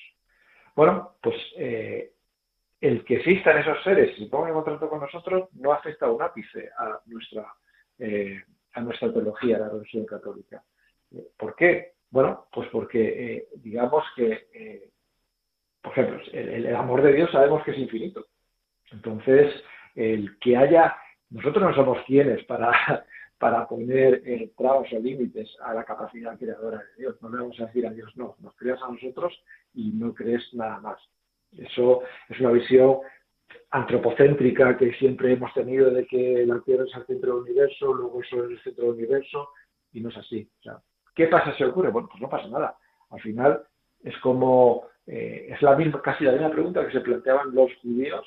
Bueno, 0.75 1.17
pues 1.23 1.37
el 1.57 3.05
que 3.05 3.17
existan 3.17 3.59
esos 3.59 3.83
seres 3.83 4.17
y 4.19 4.25
se 4.25 4.31
pongan 4.31 4.49
en 4.49 4.55
contacto 4.55 4.89
con 4.89 5.01
nosotros 5.01 5.49
no 5.55 5.73
afecta 5.73 6.11
un 6.11 6.23
ápice 6.23 6.71
a 6.77 7.01
nuestra, 7.07 7.53
a 8.79 8.83
nuestra 8.83 9.13
teología, 9.13 9.57
a 9.57 9.61
la 9.61 9.69
religión 9.69 10.07
católica. 10.07 10.63
¿Por 11.37 11.55
qué? 11.57 11.93
Bueno, 12.11 12.47
pues 12.53 12.69
porque 12.71 13.49
digamos 13.57 14.05
que, 14.17 14.91
por 15.83 15.93
ejemplo, 15.93 16.21
el 16.33 16.75
amor 16.75 17.03
de 17.03 17.13
Dios 17.13 17.31
sabemos 17.31 17.63
que 17.65 17.73
es 17.73 17.79
infinito. 17.79 18.27
Entonces, 18.93 19.53
el 19.95 20.39
que 20.39 20.57
haya, 20.57 20.97
nosotros 21.31 21.63
no 21.63 21.75
somos 21.75 21.99
quienes 22.07 22.45
para, 22.45 22.73
para 23.39 23.67
poner 23.67 24.23
eh, 24.25 24.53
trabas 24.57 24.93
o 24.93 24.99
límites 24.99 25.49
a 25.63 25.75
la 25.75 25.85
capacidad 25.85 26.39
creadora 26.39 26.79
de 26.79 27.03
Dios. 27.03 27.21
No 27.21 27.31
le 27.31 27.39
vamos 27.39 27.61
a 27.61 27.67
decir 27.67 27.87
a 27.87 27.91
Dios, 27.91 28.17
no, 28.17 28.37
nos 28.41 28.55
creas 28.57 28.81
a 28.83 28.89
nosotros 28.89 29.33
y 29.75 29.91
no 29.91 30.15
crees 30.15 30.43
nada 30.55 30.81
más. 30.81 31.01
Eso 31.57 32.03
es 32.29 32.41
una 32.41 32.51
visión 32.51 32.99
antropocéntrica 33.71 34.77
que 34.77 34.93
siempre 34.95 35.33
hemos 35.33 35.53
tenido 35.55 35.91
de 35.91 36.07
que 36.07 36.45
la 36.47 36.61
Tierra 36.61 36.85
es 36.85 36.95
el 36.97 37.07
centro 37.07 37.35
del 37.35 37.43
universo, 37.45 37.93
luego 37.93 38.23
eso 38.23 38.45
es 38.45 38.51
el 38.51 38.63
centro 38.63 38.85
del 38.87 38.95
universo, 38.95 39.51
y 39.93 40.01
no 40.01 40.09
es 40.09 40.17
así. 40.17 40.49
¿Qué 41.15 41.27
pasa 41.27 41.55
si 41.57 41.65
ocurre? 41.65 41.91
Bueno, 41.91 42.09
pues 42.11 42.23
no 42.23 42.29
pasa 42.29 42.49
nada. 42.49 42.77
Al 43.11 43.21
final 43.21 43.63
es 44.03 44.17
como, 44.19 44.87
eh, 45.07 45.49
es 45.51 45.61
la 45.63 45.77
misma, 45.77 46.01
casi 46.01 46.25
la 46.25 46.33
misma 46.33 46.51
pregunta 46.51 46.87
que 46.87 46.93
se 46.93 47.01
planteaban 47.01 47.55
los 47.55 47.75
judíos 47.83 48.27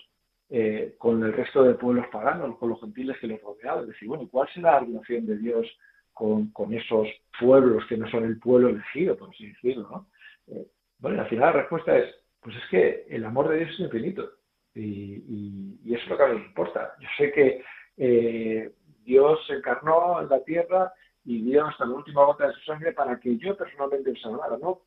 eh, 0.49 0.95
con 0.97 1.23
el 1.23 1.33
resto 1.33 1.63
de 1.63 1.75
pueblos 1.75 2.07
paganos, 2.11 2.57
con 2.57 2.69
los 2.69 2.79
gentiles 2.81 3.17
que 3.19 3.27
los 3.27 3.41
rodeaban. 3.41 3.83
Es 3.83 3.89
decir, 3.91 4.07
bueno, 4.07 4.27
¿cuál 4.29 4.49
será 4.53 4.73
la 4.73 4.79
relación 4.81 5.25
de 5.25 5.37
Dios 5.37 5.67
con, 6.13 6.51
esos 6.71 7.07
pueblos 7.39 7.85
que 7.87 7.97
no 7.97 8.09
son 8.09 8.25
el 8.25 8.37
pueblo 8.39 8.69
elegido, 8.69 9.15
por 9.15 9.29
así 9.29 9.47
decirlo? 9.47 9.87
¿no? 9.89 10.07
Eh, 10.47 10.67
bueno, 10.99 11.21
al 11.21 11.29
final 11.29 11.53
la 11.53 11.61
respuesta 11.61 11.97
es, 11.97 12.13
pues 12.41 12.55
es 12.57 12.63
que 12.69 13.05
el 13.09 13.23
amor 13.23 13.49
de 13.49 13.59
Dios 13.59 13.71
es 13.71 13.79
infinito. 13.79 14.29
Y, 14.75 15.79
eso 15.93 16.03
es 16.03 16.09
lo 16.09 16.17
que 16.17 16.23
a 16.23 16.27
mí 16.27 16.39
me 16.39 16.45
importa. 16.45 16.93
Yo 16.99 17.07
sé 17.17 17.31
que 17.31 17.63
eh, 17.97 18.71
Dios 19.03 19.39
encarnó 19.49 20.21
en 20.21 20.29
la 20.29 20.43
tierra 20.43 20.93
y 21.25 21.41
dio 21.43 21.65
hasta 21.65 21.85
la 21.85 21.95
última 21.95 22.25
gota 22.25 22.47
de 22.47 22.53
su 22.53 22.61
sangre 22.61 22.93
para 22.93 23.19
que 23.19 23.37
yo 23.37 23.55
personalmente 23.57 24.11
me 24.11 24.19
salvara, 24.19 24.57
no 24.57 24.81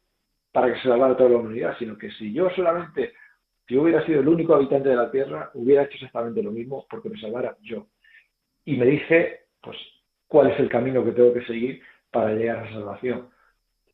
para 0.52 0.72
que 0.72 0.80
se 0.80 0.88
salvara 0.88 1.16
toda 1.16 1.30
la 1.30 1.36
humanidad, 1.38 1.76
sino 1.78 1.98
que 1.98 2.10
si 2.12 2.32
yo 2.32 2.48
solamente 2.50 3.12
si 3.66 3.78
hubiera 3.78 4.04
sido 4.04 4.20
el 4.20 4.28
único 4.28 4.54
habitante 4.54 4.90
de 4.90 4.96
la 4.96 5.10
Tierra, 5.10 5.50
hubiera 5.54 5.84
hecho 5.84 5.94
exactamente 5.94 6.42
lo 6.42 6.50
mismo 6.50 6.86
porque 6.88 7.08
me 7.08 7.20
salvara 7.20 7.56
yo. 7.62 7.86
Y 8.64 8.76
me 8.76 8.86
dice, 8.86 9.46
pues, 9.62 9.76
cuál 10.28 10.50
es 10.50 10.60
el 10.60 10.68
camino 10.68 11.04
que 11.04 11.12
tengo 11.12 11.32
que 11.32 11.46
seguir 11.46 11.82
para 12.10 12.34
llegar 12.34 12.58
a 12.58 12.64
la 12.64 12.72
salvación. 12.72 13.30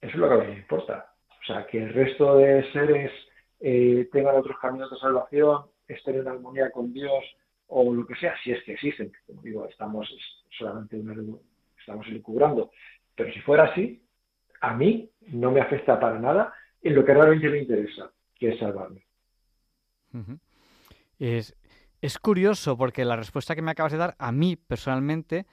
Eso 0.01 0.13
es 0.13 0.17
lo 0.17 0.29
que 0.29 0.35
a 0.35 0.39
mí 0.39 0.47
me 0.49 0.59
importa. 0.59 1.13
O 1.29 1.45
sea, 1.47 1.67
que 1.67 1.83
el 1.83 1.93
resto 1.93 2.39
de 2.39 2.65
seres 2.73 3.13
eh, 3.61 4.09
tengan 4.13 4.37
otros 4.37 4.59
caminos 4.59 4.91
de 4.91 4.99
salvación, 4.99 5.63
estén 5.95 6.17
en 6.17 6.29
armonía 6.29 6.71
con 6.71 6.93
Dios 6.93 7.25
o 7.69 7.93
lo 7.93 8.07
que 8.07 8.17
sea, 8.17 8.35
si 8.43 8.53
es 8.53 8.63
que 8.65 8.73
existen. 8.73 9.13
Como 9.27 9.43
digo, 9.43 9.69
estamos 9.69 10.09
solamente 10.59 11.01
estamos 11.79 12.07
elucubrando. 12.09 12.71
Pero 13.15 13.33
si 13.33 13.41
fuera 13.41 13.65
así, 13.65 14.03
a 14.61 14.75
mí 14.75 15.11
no 15.29 15.51
me 15.51 15.61
afecta 15.61 15.99
para 15.99 16.19
nada 16.19 16.53
en 16.83 16.95
lo 16.95 17.05
que 17.05 17.15
realmente 17.15 17.49
me 17.49 17.59
interesa, 17.59 18.11
que 18.35 18.51
es 18.51 18.59
salvarme 18.59 19.05
es, 21.19 21.55
es, 22.01 22.19
curioso 22.19 22.77
porque 22.77 23.05
la 23.05 23.17
respuesta 23.17 23.55
que 23.55 23.63
me 23.63 23.71
acabas 23.71 23.93
de 23.93 23.99
dar, 23.99 24.17
a 24.19 24.33
mí 24.33 24.57
personalmente, 24.57 25.47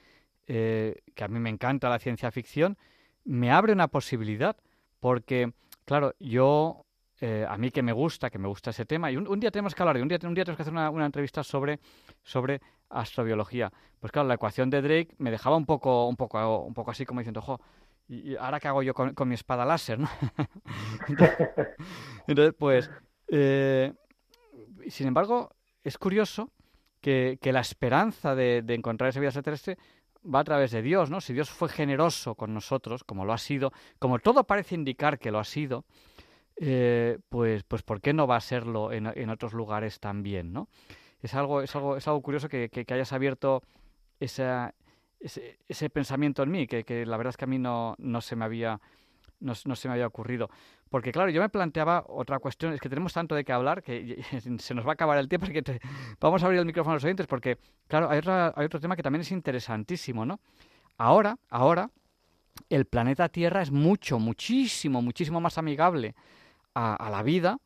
eh, 0.47 0.95
que 1.13 1.23
a 1.23 1.27
mí 1.27 1.39
me 1.39 1.49
encanta 1.49 1.89
la 1.89 1.99
ciencia 1.99 2.31
ficción, 2.31 2.77
me 3.23 3.51
abre 3.51 3.73
una 3.73 3.89
posibilidad. 3.89 4.57
Porque, 4.99 5.51
claro, 5.85 6.15
yo, 6.19 6.86
eh, 7.19 7.45
a 7.47 7.57
mí 7.57 7.71
que 7.71 7.81
me 7.81 7.91
gusta, 7.91 8.29
que 8.29 8.37
me 8.37 8.47
gusta 8.47 8.69
ese 8.69 8.85
tema, 8.85 9.11
y 9.11 9.17
un, 9.17 9.39
día 9.39 9.51
tenemos 9.51 9.73
que 9.73 9.81
hablar, 9.81 9.97
y 9.97 10.01
un 10.01 10.07
día, 10.07 10.19
un 10.23 10.33
día 10.33 10.43
tenemos 10.45 10.57
que 10.57 10.61
hacer 10.63 10.73
una, 10.73 11.05
entrevista 11.05 11.43
sobre, 11.43 11.79
sobre 12.23 12.61
astrobiología. 12.89 13.71
Pues 13.99 14.11
claro, 14.11 14.27
la 14.27 14.35
ecuación 14.35 14.69
de 14.69 14.81
Drake 14.81 15.15
me 15.17 15.31
dejaba 15.31 15.57
un 15.57 15.65
poco, 15.65 16.07
un 16.07 16.15
poco, 16.15 16.59
un 16.59 16.73
poco 16.73 16.91
así 16.91 17.05
como 17.05 17.19
diciendo, 17.19 17.39
ojo, 17.39 17.59
¿y 18.07 18.35
ahora 18.35 18.59
qué 18.59 18.67
hago 18.67 18.83
yo 18.83 18.93
con, 18.93 19.27
mi 19.27 19.35
espada 19.35 19.65
láser? 19.65 19.99
¿no? 19.99 20.09
entonces, 22.27 22.53
pues, 22.57 22.91
eh, 23.29 23.93
sin 24.87 25.07
embargo, 25.07 25.55
es 25.83 25.97
curioso 25.97 26.51
que, 27.01 27.39
la 27.51 27.61
esperanza 27.61 28.35
de, 28.35 28.63
encontrar 28.67 29.09
esa 29.09 29.19
vida 29.19 29.29
extraterrestre 29.29 29.77
va 30.23 30.39
a 30.39 30.43
través 30.43 30.71
de 30.71 30.81
Dios, 30.81 31.09
¿no? 31.09 31.21
Si 31.21 31.33
Dios 31.33 31.49
fue 31.49 31.69
generoso 31.69 32.35
con 32.35 32.53
nosotros, 32.53 33.03
como 33.03 33.25
lo 33.25 33.33
ha 33.33 33.37
sido, 33.37 33.71
como 33.99 34.19
todo 34.19 34.43
parece 34.43 34.75
indicar 34.75 35.19
que 35.19 35.31
lo 35.31 35.39
ha 35.39 35.43
sido, 35.43 35.85
eh, 36.59 37.19
pues, 37.29 37.63
pues 37.63 37.83
¿por 37.83 38.01
qué 38.01 38.13
no 38.13 38.27
va 38.27 38.37
a 38.37 38.41
serlo 38.41 38.91
en, 38.91 39.05
en 39.07 39.29
otros 39.29 39.53
lugares 39.53 39.99
también, 39.99 40.53
¿no? 40.53 40.69
Es 41.21 41.33
algo, 41.33 41.61
es 41.61 41.75
algo, 41.75 41.97
es 41.97 42.07
algo 42.07 42.21
curioso 42.21 42.49
que, 42.49 42.69
que, 42.69 42.93
hayas 42.93 43.13
abierto 43.13 43.63
ese, 44.19 44.73
ese, 45.19 45.89
pensamiento 45.89 46.43
en 46.43 46.51
mí, 46.51 46.67
que, 46.67 46.83
que, 46.83 47.05
la 47.05 47.17
verdad 47.17 47.31
es 47.31 47.37
que 47.37 47.45
a 47.45 47.47
mí 47.47 47.57
no, 47.57 47.95
no 47.97 48.21
se 48.21 48.35
me 48.35 48.45
había 48.45 48.79
no, 49.39 49.53
no, 49.65 49.75
se 49.75 49.87
me 49.87 49.93
había 49.93 50.07
ocurrido. 50.07 50.49
Porque 50.89 51.11
claro, 51.11 51.29
yo 51.29 51.41
me 51.41 51.49
planteaba 51.49 52.05
otra 52.07 52.39
cuestión, 52.39 52.73
es 52.73 52.79
que 52.79 52.89
tenemos 52.89 53.13
tanto 53.13 53.35
de 53.35 53.43
qué 53.43 53.51
hablar 53.51 53.83
que 53.83 54.23
se 54.59 54.73
nos 54.73 54.85
va 54.85 54.91
a 54.91 54.93
acabar 54.93 55.17
el 55.17 55.27
tiempo, 55.27 55.45
así 55.45 55.53
que 55.53 55.79
vamos 56.19 56.41
a 56.41 56.45
abrir 56.45 56.59
el 56.59 56.65
micrófono 56.65 56.93
a 56.93 56.95
los 56.95 57.03
oyentes, 57.03 57.27
porque 57.27 57.57
claro, 57.87 58.09
hay, 58.09 58.21
hay 58.25 58.65
otro 58.65 58.79
tema 58.79 58.95
que 58.95 59.03
también 59.03 59.21
es 59.21 59.31
interesantísimo, 59.31 60.25
¿no? 60.25 60.39
Ahora, 60.97 61.37
ahora, 61.49 61.91
el 62.69 62.85
planeta 62.85 63.29
Tierra 63.29 63.61
es 63.61 63.71
mucho, 63.71 64.17
muchísimo, 64.17 65.01
muchísimo 65.01 65.39
más 65.39 65.57
amigable 65.57 66.15
a, 66.77 67.09
la 67.09 67.23
vida 67.23 67.57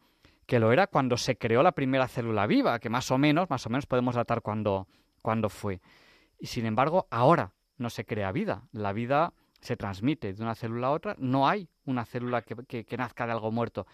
que 0.46 0.60
lo 0.60 0.72
era 0.72 0.88
cuando 0.88 1.18
se 1.18 1.38
creó 1.38 1.64
la 1.64 1.72
primera 1.72 2.08
célula 2.08 2.48
viva, 2.48 2.80
que 2.80 2.90
más 2.90 3.12
o 3.12 3.18
menos, 3.18 3.50
más 3.50 3.66
o 3.66 3.70
menos 3.70 3.86
podemos 3.86 4.16
datar 4.16 4.42
cuando, 4.42 4.88
cuando 5.22 5.50
fue. 5.50 5.80
Y 6.40 6.48
sin 6.48 6.66
embargo, 6.66 7.08
ahora 7.10 7.52
no 7.78 7.90
se 7.90 8.06
crea 8.06 8.32
vida. 8.32 8.64
La 8.72 8.94
vida 8.94 9.34
se 9.60 9.78
transmite 9.78 10.34
de 10.34 10.44
una 10.44 10.56
célula 10.56 10.88
a 10.88 10.92
otra. 10.92 11.16
No 11.20 11.48
hay 11.48 11.70
una 11.86 12.06
célula 12.06 12.42
que, 12.42 12.84
que, 12.86 12.98
nazca 12.98 13.26
de 13.26 13.34
algo 13.34 13.52
muerto. 13.52 13.86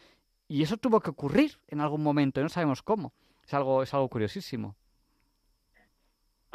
Y 0.47 0.63
eso 0.63 0.77
tuvo 0.77 0.99
que 0.99 1.09
ocurrir 1.09 1.51
en 1.67 1.81
algún 1.81 2.01
momento, 2.01 2.39
y 2.39 2.43
no 2.43 2.49
sabemos 2.49 2.81
cómo. 2.81 3.13
Es 3.45 3.53
algo, 3.53 3.83
es 3.83 3.93
algo 3.93 4.07
curiosísimo. 4.07 4.75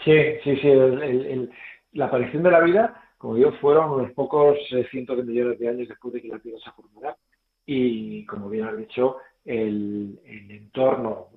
Sí, 0.05 0.15
sí, 0.43 0.57
sí. 0.57 1.49
la 1.93 2.07
aparición 2.07 2.43
de 2.43 2.51
la 2.51 2.61
vida 2.61 3.03
como 3.23 3.37
digo, 3.37 3.53
fueron 3.61 3.93
unos 3.93 4.11
pocos 4.15 4.59
eh, 4.73 4.85
cientos 4.91 5.17
de 5.17 5.23
millones 5.23 5.57
de 5.61 5.69
años 5.69 5.89
después 5.89 6.13
de 6.13 6.23
que 6.23 6.27
la 6.27 6.41
Tierra 6.41 6.59
se 6.59 6.73
formara. 6.73 7.17
Y 7.67 8.25
como 8.27 8.49
bien 8.49 8.67
has 8.67 8.77
dicho, 8.77 9.19
el, 9.45 10.21
entorno 10.25 11.29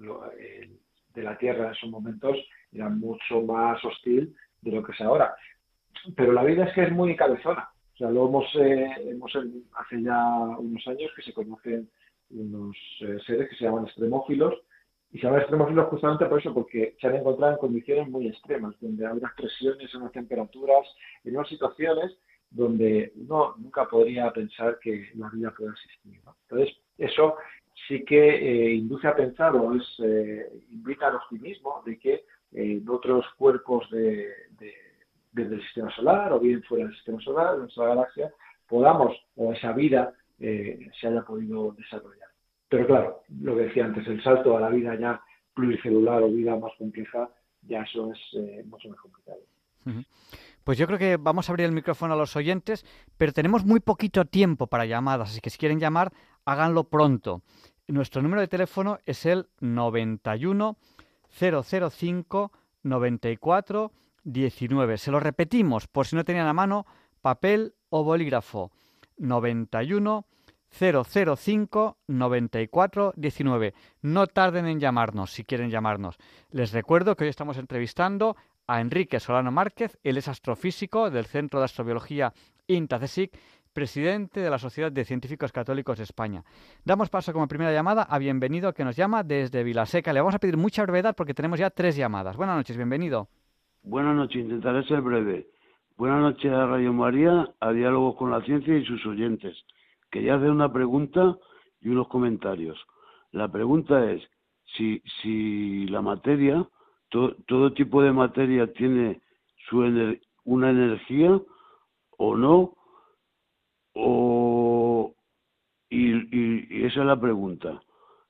de 1.13 1.23
la 1.23 1.37
Tierra 1.37 1.67
en 1.67 1.71
esos 1.73 1.89
momentos 1.89 2.37
era 2.71 2.89
mucho 2.89 3.41
más 3.41 3.83
hostil 3.85 4.35
de 4.61 4.71
lo 4.71 4.83
que 4.83 4.91
es 4.91 5.01
ahora. 5.01 5.35
Pero 6.15 6.33
la 6.33 6.43
vida 6.43 6.65
es 6.65 6.73
que 6.73 6.83
es 6.83 6.91
muy 6.91 7.15
cabezona. 7.15 7.69
O 7.93 7.97
sea, 7.97 8.09
lo 8.09 8.27
hemos, 8.27 8.45
eh, 8.55 8.93
hemos 9.09 9.31
hace 9.35 10.01
ya 10.01 10.35
unos 10.59 10.85
años 10.87 11.11
que 11.15 11.21
se 11.21 11.33
conocen 11.33 11.89
unos 12.31 12.75
eh, 13.01 13.17
seres 13.25 13.49
que 13.49 13.55
se 13.55 13.65
llaman 13.65 13.85
extremófilos, 13.85 14.53
y 15.11 15.19
se 15.19 15.27
llama 15.27 15.39
extremófilos 15.39 15.87
justamente 15.87 16.25
por 16.25 16.39
eso, 16.39 16.53
porque 16.53 16.97
se 16.99 17.07
han 17.07 17.15
encontrado 17.15 17.53
en 17.53 17.59
condiciones 17.59 18.09
muy 18.09 18.27
extremas, 18.27 18.75
donde 18.81 19.07
hay 19.07 19.13
unas 19.13 19.33
presiones, 19.33 19.95
unas 19.95 20.11
temperaturas, 20.11 20.85
en 21.23 21.37
unas 21.37 21.47
situaciones 21.47 22.17
donde 22.49 23.11
uno 23.15 23.55
nunca 23.57 23.87
podría 23.87 24.31
pensar 24.31 24.79
que 24.79 25.09
la 25.15 25.29
vida 25.29 25.51
pueda 25.51 25.71
existir. 25.71 26.19
Entonces, 26.49 26.77
eso 26.97 27.35
sí 27.87 28.03
que 28.05 28.29
eh, 28.35 28.73
induce 28.73 29.07
a 29.07 29.15
pensar 29.15 29.55
o 29.55 29.75
es, 29.75 29.83
eh, 29.99 30.63
invita 30.71 31.07
al 31.07 31.15
optimismo 31.15 31.83
de 31.85 31.99
que 31.99 32.13
eh, 32.13 32.23
en 32.51 32.89
otros 32.89 33.25
cuerpos 33.37 33.89
de, 33.91 34.29
del 35.31 35.61
sistema 35.63 35.93
solar 35.95 36.31
o 36.33 36.39
bien 36.39 36.63
fuera 36.63 36.85
del 36.85 36.95
sistema 36.95 37.19
solar, 37.21 37.53
de 37.53 37.59
nuestra 37.59 37.87
galaxia, 37.87 38.33
podamos, 38.67 39.15
o 39.35 39.51
esa 39.53 39.73
vida 39.73 40.13
se 40.37 41.07
haya 41.07 41.21
podido 41.21 41.71
desarrollar. 41.71 42.27
Pero 42.67 42.87
claro, 42.87 43.23
lo 43.41 43.55
que 43.55 43.63
decía 43.63 43.85
antes, 43.85 44.05
el 44.07 44.21
salto 44.21 44.57
a 44.57 44.59
la 44.59 44.69
vida 44.69 44.95
ya 44.95 45.21
pluricelular 45.53 46.21
o 46.23 46.27
vida 46.27 46.55
más 46.57 46.73
compleja, 46.77 47.29
ya 47.61 47.81
eso 47.81 48.11
es 48.11 48.19
eh, 48.33 48.63
mucho 48.65 48.89
más 48.89 48.99
complicado. 48.99 49.39
Pues 50.65 50.79
yo 50.79 50.87
creo 50.87 50.97
que 50.97 51.17
vamos 51.17 51.47
a 51.47 51.51
abrir 51.51 51.67
el 51.67 51.71
micrófono 51.71 52.15
a 52.15 52.17
los 52.17 52.35
oyentes, 52.35 52.87
pero 53.17 53.31
tenemos 53.31 53.65
muy 53.65 53.79
poquito 53.79 54.25
tiempo 54.25 54.65
para 54.65 54.87
llamadas, 54.87 55.29
así 55.29 55.39
que 55.39 55.51
si 55.51 55.59
quieren 55.59 55.79
llamar, 55.79 56.11
háganlo 56.43 56.85
pronto. 56.85 57.43
Nuestro 57.87 58.23
número 58.23 58.41
de 58.41 58.47
teléfono 58.47 58.97
es 59.05 59.27
el 59.27 59.47
91 59.59 60.75
005 61.29 62.51
94 62.81 63.91
19. 64.23 64.97
Se 64.97 65.11
lo 65.11 65.19
repetimos 65.19 65.87
por 65.87 66.07
si 66.07 66.15
no 66.15 66.25
tenían 66.25 66.47
a 66.47 66.53
mano 66.53 66.87
papel 67.21 67.75
o 67.89 68.03
bolígrafo. 68.03 68.71
91 69.17 70.25
005 70.71 71.97
94 72.07 73.13
19. 73.15 73.73
No 74.01 74.25
tarden 74.25 74.65
en 74.65 74.79
llamarnos 74.79 75.31
si 75.31 75.43
quieren 75.43 75.69
llamarnos. 75.69 76.17
Les 76.49 76.71
recuerdo 76.71 77.15
que 77.15 77.25
hoy 77.25 77.29
estamos 77.29 77.57
entrevistando 77.57 78.35
a 78.67 78.81
Enrique 78.81 79.19
Solano 79.19 79.51
Márquez, 79.51 79.97
él 80.03 80.17
es 80.17 80.27
astrofísico 80.27 81.09
del 81.09 81.25
Centro 81.25 81.59
de 81.59 81.65
Astrobiología 81.65 82.33
INTACESIC, 82.67 83.31
presidente 83.73 84.39
de 84.39 84.49
la 84.49 84.57
Sociedad 84.57 84.91
de 84.91 85.05
Científicos 85.05 85.51
Católicos 85.51 85.97
de 85.97 86.03
España. 86.03 86.43
Damos 86.83 87.09
paso 87.09 87.33
como 87.33 87.47
primera 87.47 87.73
llamada 87.73 88.03
a 88.03 88.17
Bienvenido 88.17 88.73
que 88.73 88.85
nos 88.85 88.95
llama 88.95 89.23
desde 89.23 89.63
Vilaseca. 89.63 90.13
Le 90.13 90.21
vamos 90.21 90.35
a 90.35 90.39
pedir 90.39 90.57
mucha 90.57 90.83
brevedad 90.83 91.15
porque 91.15 91.33
tenemos 91.33 91.59
ya 91.59 91.69
tres 91.69 91.95
llamadas. 91.95 92.37
Buenas 92.37 92.55
noches, 92.55 92.77
bienvenido. 92.77 93.27
Buenas 93.83 94.15
noches, 94.15 94.37
intentaré 94.37 94.83
ser 94.85 95.01
breve. 95.01 95.47
Buenas 95.97 96.21
noches 96.21 96.51
a 96.51 96.65
Radio 96.65 96.93
María, 96.93 97.53
a 97.59 97.71
Diálogos 97.71 98.15
con 98.15 98.31
la 98.31 98.41
Ciencia 98.41 98.77
y 98.77 98.85
sus 98.85 99.05
oyentes 99.05 99.55
quería 100.15 100.35
hacer 100.35 100.49
una 100.49 100.71
pregunta 100.71 101.37
y 101.81 101.89
unos 101.89 102.07
comentarios. 102.07 102.79
La 103.33 103.51
pregunta 103.51 104.09
es 104.09 104.23
si, 104.77 105.03
si 105.21 105.87
la 105.87 106.01
materia, 106.01 106.65
todo 107.09 107.73
tipo 107.73 108.01
de 108.01 108.11
materia 108.11 108.71
tiene 108.73 109.21
su 109.69 109.79
una 110.43 110.69
energía 110.69 111.39
o 112.17 112.35
no, 112.35 112.75
o, 113.93 115.15
y, 115.89 116.85
esa 116.85 117.01
es 117.01 117.05
la 117.05 117.19
pregunta 117.19 117.81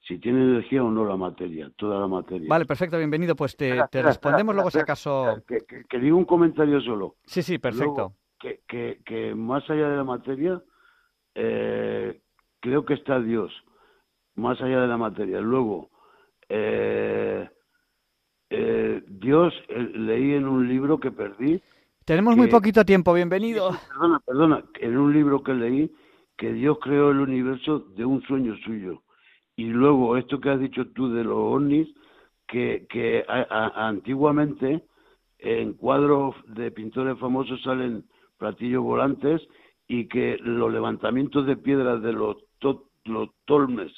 si 0.07 0.19
tiene 0.19 0.43
energía 0.43 0.83
o 0.83 0.91
no 0.91 1.03
la 1.03 1.17
materia, 1.17 1.71
toda 1.75 1.99
la 1.99 2.07
materia. 2.07 2.47
Vale, 2.47 2.65
perfecto, 2.65 2.97
bienvenido. 2.97 3.35
Pues 3.35 3.57
te, 3.57 3.73
respondemos 4.03 4.53
luego 4.53 4.69
si 4.69 4.77
acaso... 4.77 5.41
Que, 5.47 5.99
diga 5.99 6.15
un 6.15 6.25
comentario 6.25 6.79
solo. 6.81 7.15
Sí, 7.25 7.41
sí, 7.41 7.57
perfecto. 7.57 8.13
que, 8.39 9.01
que, 9.03 9.33
más 9.33 9.67
allá 9.67 9.89
de 9.89 9.97
la 9.97 10.03
materia 10.03 10.61
eh, 11.33 12.21
creo 12.59 12.85
que 12.85 12.93
está 12.93 13.19
Dios, 13.19 13.51
más 14.35 14.61
allá 14.61 14.81
de 14.81 14.87
la 14.87 14.97
materia. 14.97 15.41
Luego, 15.41 15.89
eh, 16.49 17.49
eh, 18.49 19.03
Dios, 19.07 19.53
leí 19.69 20.33
en 20.33 20.47
un 20.47 20.67
libro 20.67 20.99
que 20.99 21.11
perdí. 21.11 21.61
Tenemos 22.05 22.37
muy 22.37 22.47
poquito 22.47 22.85
tiempo, 22.85 23.13
bienvenido. 23.13 23.71
Perdona, 23.89 24.19
perdona, 24.19 24.63
en 24.79 24.97
un 24.97 25.11
libro 25.11 25.41
que 25.43 25.53
leí 25.53 25.91
que 26.37 26.53
Dios 26.53 26.77
creó 26.81 27.11
el 27.11 27.19
universo 27.19 27.79
de 27.95 28.05
un 28.05 28.21
sueño 28.23 28.55
suyo. 28.57 29.01
Y 29.55 29.65
luego, 29.65 30.17
esto 30.17 30.39
que 30.39 30.49
has 30.49 30.59
dicho 30.59 30.87
tú 30.87 31.09
de 31.09 31.23
los 31.23 31.37
ovnis, 31.37 31.87
que, 32.47 32.85
que 32.89 33.25
antiguamente 33.27 34.83
en 35.39 35.73
cuadros 35.73 36.35
de 36.47 36.71
pintores 36.71 37.17
famosos 37.19 37.61
salen 37.63 38.03
platillos 38.37 38.83
volantes 38.83 39.41
y 39.87 40.07
que 40.07 40.37
los 40.41 40.71
levantamientos 40.71 41.45
de 41.45 41.57
piedras 41.57 42.01
de 42.01 42.13
los, 42.13 42.37
los 43.05 43.29
tolmes, 43.45 43.91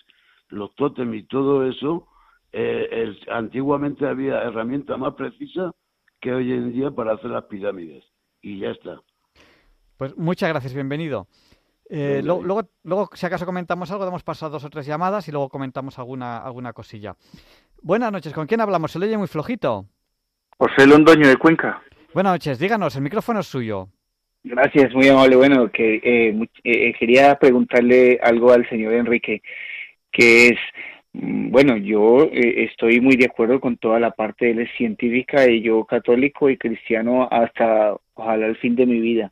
los 0.50 0.74
tótem 0.76 1.14
y 1.14 1.24
todo 1.24 1.66
eso, 1.66 2.08
eh, 2.52 3.16
antiguamente 3.32 4.08
había 4.08 4.42
herramientas 4.42 4.98
más 4.98 5.14
precisas 5.16 5.74
que 6.20 6.34
hoy 6.34 6.52
en 6.52 6.74
día 6.74 6.92
para 6.92 7.14
hacer 7.14 7.30
las 7.30 7.46
pirámides. 7.46 8.04
Y 8.42 8.60
ya 8.60 8.70
está. 8.70 9.02
Pues 9.98 10.16
muchas 10.18 10.50
gracias, 10.50 10.74
bienvenido. 10.74 11.28
Eh, 11.90 12.22
luego, 12.24 12.70
luego, 12.84 13.10
si 13.14 13.26
acaso 13.26 13.46
comentamos 13.46 13.90
algo, 13.92 14.06
damos 14.06 14.24
paso 14.24 14.46
a 14.46 14.50
dos 14.50 14.64
o 14.64 14.70
tres 14.70 14.86
llamadas 14.86 15.28
y 15.28 15.32
luego 15.32 15.50
comentamos 15.50 15.98
alguna, 15.98 16.38
alguna 16.38 16.74
cosilla. 16.74 17.16
Buenas 17.82 18.12
noches, 18.12 18.34
¿con 18.34 18.46
quién 18.46 18.62
hablamos? 18.62 18.92
Se 18.92 19.00
le 19.00 19.06
oye 19.06 19.18
muy 19.18 19.28
flojito. 19.28 19.86
José 20.58 20.86
Londoño 20.88 21.28
de 21.28 21.38
Cuenca. 21.38 21.82
Buenas 22.14 22.34
noches, 22.34 22.60
díganos, 22.60 22.96
el 22.96 23.04
micrófono 23.04 23.40
es 23.40 23.48
suyo. 23.48 23.90
Gracias, 24.44 24.94
muy 24.94 25.08
amable. 25.10 25.36
Bueno, 25.36 25.70
que 25.72 25.96
eh, 25.96 26.30
eh, 26.30 26.48
eh, 26.64 26.94
quería 26.98 27.36
preguntarle 27.36 28.20
algo 28.22 28.52
al 28.52 28.68
señor 28.70 28.94
Enrique, 28.94 29.42
que 30.12 30.48
es, 30.48 30.60
bueno, 31.20 31.78
yo 31.78 32.30
estoy 32.32 33.02
muy 33.02 33.16
de 33.16 33.26
acuerdo 33.26 33.60
con 33.60 33.78
toda 33.78 34.00
la 34.00 34.12
parte 34.12 34.54
de 34.54 34.68
científica 34.78 35.50
y 35.50 35.62
yo 35.62 35.86
católico 35.86 36.50
y 36.50 36.58
cristiano 36.58 37.28
hasta 37.32 37.96
ojalá 38.14 38.48
el 38.48 38.58
fin 38.58 38.76
de 38.76 38.86
mi 38.86 39.00
vida. 39.00 39.32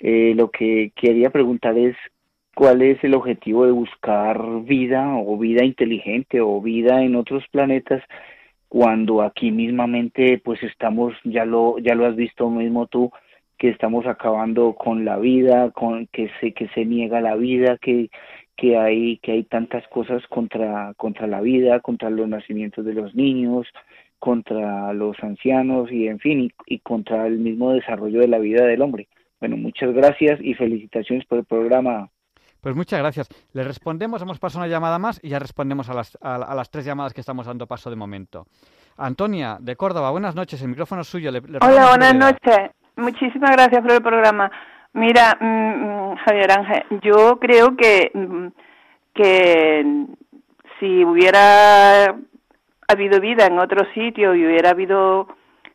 lo 0.00 0.50
que 0.50 0.92
quería 0.94 1.30
preguntar 1.30 1.78
es 1.78 1.96
cuál 2.54 2.82
es 2.82 3.02
el 3.02 3.14
objetivo 3.14 3.64
de 3.64 3.72
buscar 3.72 4.62
vida 4.64 5.16
o 5.16 5.38
vida 5.38 5.64
inteligente 5.64 6.40
o 6.40 6.60
vida 6.60 7.02
en 7.02 7.16
otros 7.16 7.44
planetas 7.50 8.02
cuando 8.68 9.22
aquí 9.22 9.50
mismamente 9.50 10.40
pues 10.42 10.62
estamos 10.62 11.14
ya 11.24 11.44
lo 11.44 11.78
ya 11.78 11.94
lo 11.94 12.06
has 12.06 12.16
visto 12.16 12.48
mismo 12.50 12.86
tú 12.86 13.10
que 13.58 13.68
estamos 13.68 14.06
acabando 14.06 14.74
con 14.74 15.04
la 15.04 15.18
vida, 15.18 15.70
con 15.70 16.06
que 16.08 16.30
se 16.40 16.52
que 16.52 16.68
se 16.68 16.84
niega 16.84 17.20
la 17.20 17.36
vida, 17.36 17.78
que 17.78 18.10
que 18.56 18.76
hay 18.76 19.18
que 19.18 19.32
hay 19.32 19.44
tantas 19.44 19.86
cosas 19.88 20.22
contra 20.28 20.94
contra 20.96 21.26
la 21.26 21.40
vida, 21.40 21.80
contra 21.80 22.10
los 22.10 22.28
nacimientos 22.28 22.84
de 22.84 22.94
los 22.94 23.14
niños, 23.14 23.66
contra 24.22 24.92
los 24.92 25.16
ancianos 25.20 25.90
y 25.90 26.06
en 26.06 26.20
fin 26.20 26.52
y, 26.66 26.78
contra 26.78 27.26
el 27.26 27.38
mismo 27.38 27.72
desarrollo 27.72 28.20
de 28.20 28.28
la 28.28 28.38
vida 28.38 28.64
del 28.64 28.80
hombre. 28.80 29.08
Bueno, 29.40 29.56
muchas 29.56 29.92
gracias 29.92 30.38
y 30.40 30.54
felicitaciones 30.54 31.26
por 31.26 31.38
el 31.38 31.44
programa. 31.44 32.08
Pues 32.60 32.76
muchas 32.76 33.00
gracias. 33.00 33.28
Le 33.52 33.64
respondemos, 33.64 34.22
hemos 34.22 34.38
pasado 34.38 34.62
una 34.62 34.70
llamada 34.70 35.00
más 35.00 35.18
y 35.24 35.30
ya 35.30 35.40
respondemos 35.40 35.90
a 35.90 35.94
las, 35.94 36.16
a, 36.22 36.54
las 36.54 36.70
tres 36.70 36.84
llamadas 36.84 37.12
que 37.12 37.20
estamos 37.20 37.46
dando 37.46 37.66
paso 37.66 37.90
de 37.90 37.96
momento. 37.96 38.46
Antonia, 38.96 39.56
de 39.58 39.74
Córdoba, 39.74 40.12
buenas 40.12 40.36
noches, 40.36 40.62
el 40.62 40.68
micrófono 40.68 41.02
es 41.02 41.08
suyo. 41.08 41.30
Hola, 41.60 41.88
buenas 41.88 42.14
noches. 42.14 42.70
Muchísimas 42.94 43.50
gracias 43.50 43.82
por 43.82 43.90
el 43.90 44.02
programa. 44.02 44.52
Mira, 44.94 45.36
mm, 45.40 45.44
mm, 45.46 46.16
Javier 46.16 46.52
Ángel, 46.52 46.84
yo 47.02 47.38
creo 47.38 47.76
que, 47.76 48.10
mm, 48.14 48.46
que 49.14 50.06
si 50.78 51.04
hubiera 51.04 52.14
habido 52.88 53.20
vida 53.20 53.46
en 53.46 53.58
otro 53.58 53.86
sitio 53.94 54.34
y 54.34 54.46
hubiera 54.46 54.70
habido 54.70 55.28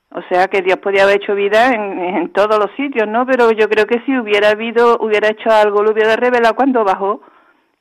o 0.09 0.21
sea 0.29 0.47
que 0.47 0.61
Dios 0.61 0.77
podía 0.77 1.03
haber 1.03 1.17
hecho 1.17 1.35
vida 1.35 1.73
en, 1.73 1.99
en, 1.99 2.29
todos 2.29 2.57
los 2.57 2.71
sitios, 2.77 3.07
¿no? 3.07 3.25
Pero 3.25 3.51
yo 3.51 3.67
creo 3.67 3.85
que 3.85 4.01
si 4.05 4.17
hubiera 4.17 4.51
habido, 4.51 4.97
hubiera 5.01 5.29
hecho 5.29 5.49
algo, 5.51 5.83
lo 5.83 5.91
hubiera 5.91 6.15
revelado 6.15 6.55
cuando 6.55 6.85
bajó 6.85 7.21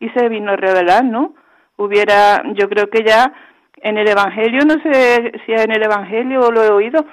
y 0.01 0.09
se 0.11 0.29
vino 0.29 0.53
a 0.53 0.57
revelar, 0.57 1.05
¿no? 1.05 1.35
Hubiera, 1.77 2.43
yo 2.55 2.69
creo 2.69 2.91
que 2.91 3.05
ya 3.05 3.33
en 3.77 3.97
el 3.97 4.09
Evangelio, 4.09 4.63
no 4.67 4.75
sé 4.83 5.33
si 5.45 5.53
en 5.53 5.71
el 5.71 5.83
Evangelio 5.85 6.51
lo 6.51 6.65
he 6.65 6.71
oído, 6.71 7.05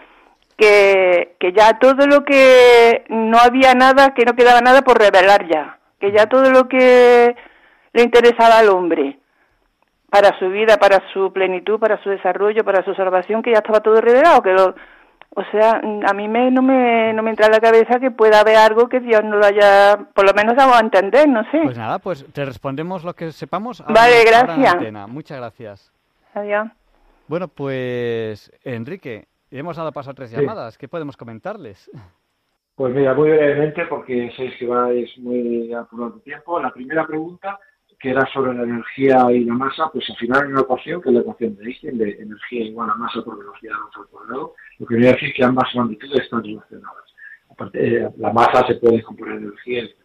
que, 0.64 1.36
que 1.40 1.54
ya 1.54 1.78
todo 1.80 2.08
lo 2.08 2.24
que 2.24 3.06
no 3.10 3.38
había 3.38 3.74
nada, 3.74 4.14
que 4.14 4.26
no 4.26 4.34
quedaba 4.34 4.62
nada 4.62 4.82
por 4.82 4.98
revelar 4.98 5.48
ya, 5.48 5.78
que 6.00 6.12
ya 6.12 6.28
todo 6.28 6.52
lo 6.52 6.68
que 6.68 7.36
le 7.94 8.04
interesaba 8.04 8.60
al 8.60 8.70
hombre 8.70 9.20
para 10.10 10.38
su 10.40 10.50
vida, 10.50 10.78
para 10.78 11.02
su 11.12 11.34
plenitud, 11.34 11.80
para 11.80 12.02
su 12.04 12.10
desarrollo, 12.10 12.64
para 12.64 12.84
su 12.84 12.94
salvación, 12.94 13.42
que 13.42 13.52
ya 13.52 13.58
estaba 13.58 13.80
todo 13.80 14.00
revelado, 14.00 14.42
que 14.42 14.54
lo, 14.54 14.76
o 15.36 15.44
sea, 15.52 15.82
a 15.82 16.14
mí 16.14 16.28
me, 16.28 16.52
no, 16.52 16.62
me, 16.62 17.12
no 17.14 17.24
me 17.24 17.32
entra 17.32 17.48
en 17.48 17.54
la 17.54 17.60
cabeza 17.60 18.00
que 18.00 18.12
pueda 18.12 18.42
haber 18.42 18.58
algo 18.58 18.88
que 18.88 19.00
Dios 19.00 19.24
no 19.24 19.38
lo 19.38 19.46
haya, 19.46 19.98
por 20.14 20.26
lo 20.26 20.34
menos 20.34 20.56
vamos 20.56 20.78
a 20.78 20.82
entender, 20.82 21.28
no 21.28 21.44
sé. 21.52 21.60
Pues 21.64 21.78
nada, 21.78 22.00
pues 22.00 22.26
te 22.32 22.46
respondemos 22.46 23.04
lo 23.04 23.14
que 23.16 23.32
sepamos. 23.32 23.84
vale, 23.88 24.24
gracias. 24.24 25.10
Muchas 25.10 25.38
gracias. 25.38 25.92
Adiós. 26.36 26.68
Bueno, 27.28 27.48
pues 27.48 28.52
Enrique, 28.64 29.28
hemos 29.60 29.78
dado 29.78 29.92
paso 29.92 30.12
a 30.12 30.14
tres 30.14 30.32
llamadas. 30.32 30.78
¿Qué 30.78 30.88
podemos 30.88 31.18
comentarles? 31.18 31.90
Pues 32.76 32.94
mira, 32.94 33.14
muy 33.14 33.30
brevemente, 33.30 33.86
porque 33.86 34.32
sé 34.36 34.52
que 34.58 34.66
vais 34.66 35.18
muy 35.20 35.72
apurado 35.74 36.12
de 36.12 36.22
tiempo. 36.22 36.60
La 36.60 36.74
primera 36.74 37.06
pregunta 37.06 37.60
que 38.04 38.10
era 38.10 38.28
sobre 38.34 38.54
la 38.54 38.64
energía 38.64 39.32
y 39.32 39.46
la 39.46 39.54
masa, 39.54 39.90
pues 39.90 40.04
al 40.10 40.18
final 40.18 40.44
hay 40.44 40.52
una 40.52 40.62
ecuación, 40.62 41.02
que 41.02 41.08
es 41.08 41.16
la 41.16 41.22
ecuación 41.22 41.56
de 41.56 41.64
Einstein, 41.64 41.98
de 41.98 42.12
energía 42.12 42.66
igual 42.66 42.90
a 42.90 42.96
masa 42.96 43.22
por 43.24 43.40
velocidad 43.40 43.76
al 43.96 44.08
cuadrado, 44.08 44.56
lo 44.80 44.86
que 44.86 44.96
viene 44.96 45.10
a 45.10 45.14
decir 45.14 45.34
que 45.34 45.46
ambas 45.46 45.74
magnitudes 45.74 46.20
están 46.20 46.44
relacionadas. 46.44 47.06
Aparte, 47.50 47.98
eh, 47.98 48.10
la 48.18 48.34
masa 48.34 48.68
se 48.68 48.76
puede 48.76 49.02
componer 49.04 49.40
de 49.40 49.46
energía 49.46 49.84
y 49.84 49.96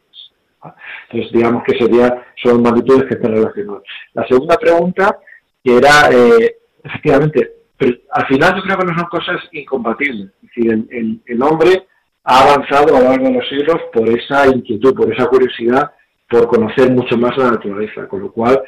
Entonces, 1.11 1.33
digamos 1.33 1.65
que 1.65 1.77
sería, 1.77 2.25
son 2.37 2.63
magnitudes 2.63 3.05
que 3.09 3.15
están 3.15 3.33
relacionadas. 3.35 3.83
La 4.13 4.27
segunda 4.29 4.57
pregunta, 4.57 5.19
que 5.65 5.77
era, 5.77 6.09
eh, 6.13 6.57
efectivamente, 6.85 7.58
pero 7.79 7.97
al 8.11 8.27
final 8.27 8.57
yo 8.57 8.63
creo 8.63 8.79
que 8.79 8.87
no 8.87 8.99
son 8.99 9.09
cosas 9.09 9.41
incompatibles. 9.53 10.31
Es 10.43 10.49
decir, 10.55 10.87
el, 10.91 11.21
el 11.25 11.43
hombre 11.43 11.87
ha 12.25 12.43
avanzado 12.43 12.97
a 12.97 13.01
lo 13.01 13.09
largo 13.09 13.27
de 13.27 13.35
los 13.35 13.49
siglos 13.49 13.81
por 13.93 14.09
esa 14.09 14.47
inquietud, 14.49 14.95
por 14.95 15.13
esa 15.13 15.27
curiosidad 15.27 15.93
por 16.29 16.47
conocer 16.49 16.91
mucho 16.93 17.17
más 17.17 17.37
la 17.39 17.53
naturaleza, 17.53 18.07
con 18.07 18.21
lo 18.21 18.33
cual 18.33 18.61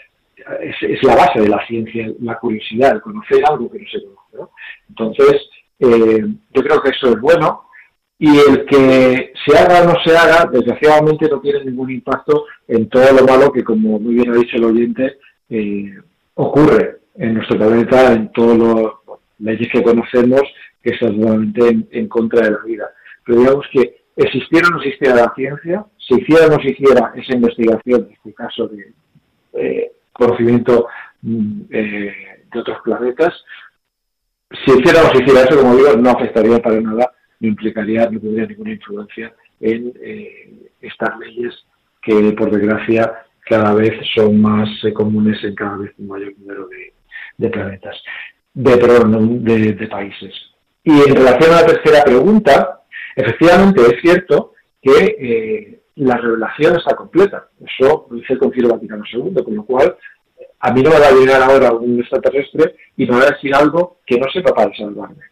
es, 0.61 1.03
la 1.03 1.15
base 1.15 1.41
de 1.41 1.49
la 1.49 1.65
ciencia, 1.67 2.11
la 2.21 2.39
curiosidad, 2.39 2.95
el 2.95 3.03
conocer 3.03 3.43
algo 3.47 3.71
que 3.71 3.81
no 3.81 3.85
se 3.91 4.03
conoce. 4.03 4.53
Entonces, 4.89 5.49
eh, 5.79 6.25
yo 6.53 6.63
creo 6.63 6.81
que 6.81 6.91
eso 6.91 7.09
es 7.09 7.21
bueno 7.21 7.65
y 8.19 8.37
el 8.39 8.67
que 8.67 9.33
se 9.45 9.59
haga 9.59 9.83
o 9.83 9.87
no 9.87 9.95
se 10.05 10.17
haga, 10.17 10.49
desgraciadamente 10.51 11.29
no 11.29 11.41
tiene 11.41 11.65
ningún 11.65 11.91
impacto 11.91 12.45
en 12.69 12.89
todo 12.89 13.13
lo 13.13 13.25
malo 13.25 13.53
que, 13.53 13.65
como 13.65 13.99
muy 13.99 14.15
bien 14.15 14.31
ha 14.31 14.37
dicho 14.37 14.57
el 14.57 14.65
oyente, 14.65 15.19
eh, 15.49 15.95
ocurre 16.35 17.01
en 17.15 17.35
nuestro 17.35 17.59
planeta, 17.59 18.13
en 18.13 18.31
todas 18.33 18.59
las 18.59 18.93
leyes 19.41 19.69
que 19.73 19.83
conocemos, 19.83 20.43
que 20.83 20.91
están 20.91 21.19
totalmente 21.19 21.87
en 21.91 22.09
contra 22.09 22.45
de 22.45 22.53
la 22.53 22.59
vida. 22.65 22.91
Pero 23.25 23.41
digamos 23.41 23.67
que 23.73 24.03
existiera 24.17 24.69
o 24.69 24.71
no 24.73 24.83
existiera 24.83 25.15
la 25.17 25.33
ciencia, 25.35 25.85
si 25.99 26.15
hiciera 26.15 26.47
o 26.47 26.51
no 26.51 26.63
se 26.63 26.71
hiciera 26.71 27.13
esa 27.15 27.35
investigación, 27.35 28.07
en 28.07 28.13
este 28.13 28.35
caso 28.35 28.69
de 28.69 28.93
eh, 29.55 29.93
conocimiento 30.13 30.89
mm, 31.23 31.63
eh, 31.71 32.45
de 32.53 32.61
otros 32.61 32.79
planetas, 32.85 33.35
si 34.65 34.73
hiciera 34.73 35.03
o 35.03 35.05
no 35.05 35.13
se 35.13 35.23
hiciera 35.23 35.43
eso, 35.43 35.61
como 35.61 35.77
digo, 35.77 35.97
no 35.97 36.11
afectaría 36.11 36.59
para 36.59 36.81
nada, 36.81 37.13
no 37.39 37.49
implicaría, 37.49 38.11
no 38.11 38.21
tendría 38.21 38.47
ninguna 38.47 38.73
influencia 38.73 39.33
en 39.61 39.93
eh, 40.03 40.71
estas 40.81 41.19
leyes 41.19 41.55
que, 42.03 42.33
por 42.33 42.51
desgracia, 42.51 43.27
cada 43.47 43.75
vez 43.75 43.93
son 44.15 44.41
más 44.41 44.69
comunes 44.95 45.43
en 45.45 45.55
cada 45.55 45.77
vez 45.77 45.93
un 45.99 46.09
mayor 46.09 46.33
número 46.39 46.69
de, 47.39 47.49
planetas, 47.49 47.97
de, 48.55 48.77
perdón, 48.77 49.45
de 49.45 49.89
países. 49.89 50.35
Y 50.83 50.93
en 50.93 51.15
relación 51.15 51.53
a 51.53 51.61
la 51.61 51.67
tercera 51.67 52.03
pregunta, 52.05 52.81
Efectivamente, 53.17 53.83
es 53.83 54.01
cierto 54.01 54.53
que 54.81 55.17
eh, 55.19 55.81
la 55.97 56.17
revelación 56.17 56.77
está 56.77 56.95
completa. 56.95 57.49
Eso 57.61 58.07
lo 58.11 58.17
dice 58.17 58.35
el 58.35 58.39
Concilio 58.39 58.71
Vaticano 58.71 59.05
II, 59.13 59.43
con 59.45 59.57
lo 59.57 59.65
cual 59.65 59.97
a 60.61 60.73
mí 60.73 60.83
no 60.83 60.91
me 60.91 61.01
va 61.01 61.09
a 61.09 61.13
llegar 61.13 61.43
ahora 61.43 61.73
un 61.73 62.01
extraterrestre 62.01 62.77
y 62.97 63.07
me 63.07 63.17
va 63.17 63.23
a 63.23 63.31
decir 63.31 63.55
algo 63.55 63.99
que 64.07 64.19
no 64.19 64.27
sepa 64.33 64.55
para 64.55 64.75
salvarme. 64.75 65.25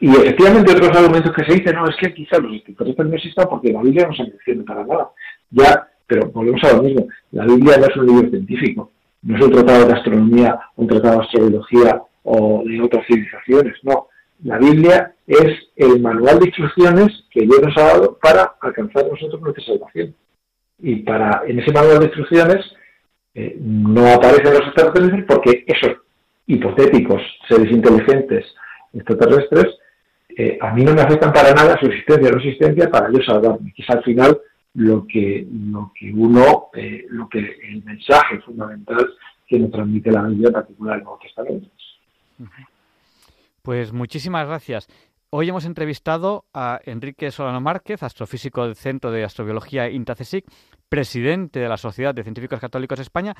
Y 0.00 0.10
efectivamente 0.10 0.72
otros 0.72 0.96
argumentos 0.96 1.32
que 1.32 1.44
se 1.44 1.54
dicen, 1.54 1.74
no, 1.74 1.88
es 1.88 1.96
que 1.96 2.14
quizás 2.14 2.40
los 2.40 2.54
extraterrestres 2.54 3.08
no 3.08 3.16
existan 3.16 3.48
porque 3.48 3.72
la 3.72 3.82
Biblia 3.82 4.06
no 4.06 4.14
se 4.14 4.22
menciona 4.24 4.64
para 4.64 4.84
nada. 4.84 5.10
Ya, 5.50 5.88
pero 6.06 6.30
volvemos 6.30 6.62
a 6.64 6.76
lo 6.76 6.82
mismo, 6.82 7.06
la 7.32 7.44
Biblia 7.44 7.78
no 7.78 7.86
es 7.86 7.96
un 7.96 8.06
libro 8.06 8.30
científico, 8.30 8.92
no 9.22 9.36
es 9.36 9.44
un 9.44 9.52
tratado 9.52 9.86
de 9.86 9.92
astronomía, 9.92 10.60
un 10.76 10.86
tratado 10.86 11.18
de 11.18 11.24
astrología 11.24 12.02
o 12.30 12.62
de 12.64 12.80
otras 12.80 13.06
civilizaciones, 13.06 13.74
no. 13.82 14.08
La 14.44 14.58
Biblia 14.58 15.14
es 15.26 15.68
el 15.76 16.00
manual 16.00 16.38
de 16.38 16.46
instrucciones 16.46 17.24
que 17.30 17.40
Dios 17.40 17.60
nos 17.60 17.76
ha 17.76 17.88
dado 17.88 18.18
para 18.22 18.54
alcanzar 18.60 19.06
nosotros 19.10 19.40
nuestra 19.40 19.64
salvación. 19.64 20.14
Y 20.78 20.96
para 20.96 21.42
en 21.46 21.58
ese 21.58 21.72
manual 21.72 21.98
de 21.98 22.04
instrucciones 22.04 22.64
eh, 23.34 23.56
no 23.60 24.12
aparecen 24.12 24.54
los 24.54 24.62
extraterrestres 24.62 25.24
porque 25.26 25.64
esos 25.66 25.96
hipotéticos 26.46 27.20
seres 27.48 27.70
inteligentes 27.70 28.46
extraterrestres 28.92 29.66
eh, 30.36 30.56
a 30.60 30.72
mí 30.72 30.84
no 30.84 30.94
me 30.94 31.02
afectan 31.02 31.32
para 31.32 31.52
nada 31.52 31.78
su 31.80 31.86
existencia 31.86 32.28
o 32.28 32.32
no 32.32 32.38
existencia 32.38 32.90
para 32.90 33.10
yo 33.10 33.20
salvarme. 33.24 33.72
Quizá 33.74 33.94
al 33.94 34.04
final 34.04 34.38
lo 34.74 35.04
que, 35.06 35.46
lo 35.50 35.92
que 35.98 36.12
uno, 36.12 36.68
eh, 36.74 37.06
lo 37.08 37.28
que 37.28 37.38
el 37.38 37.82
mensaje 37.84 38.38
fundamental 38.40 39.14
que 39.48 39.58
nos 39.58 39.72
transmite 39.72 40.12
la 40.12 40.22
Biblia, 40.22 40.48
en 40.48 40.54
particular 40.54 40.98
el 40.98 41.04
Nuevo 41.04 41.18
Testamento. 41.20 41.68
Pues 43.62 43.92
muchísimas 43.92 44.46
gracias. 44.46 44.88
Hoy 45.30 45.48
hemos 45.50 45.66
entrevistado 45.66 46.46
a 46.54 46.80
Enrique 46.84 47.30
Solano 47.30 47.60
Márquez, 47.60 48.02
astrofísico 48.02 48.64
del 48.64 48.76
Centro 48.76 49.10
de 49.10 49.24
Astrobiología 49.24 49.90
INTACESIC, 49.90 50.46
presidente 50.88 51.60
de 51.60 51.68
la 51.68 51.76
Sociedad 51.76 52.14
de 52.14 52.22
Científicos 52.22 52.60
Católicos 52.60 52.98
de 52.98 53.02
España. 53.02 53.34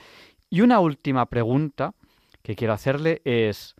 Y 0.50 0.60
una 0.60 0.80
última 0.80 1.24
pregunta 1.26 1.94
que 2.42 2.56
quiero 2.56 2.74
hacerle 2.74 3.22
es, 3.24 3.74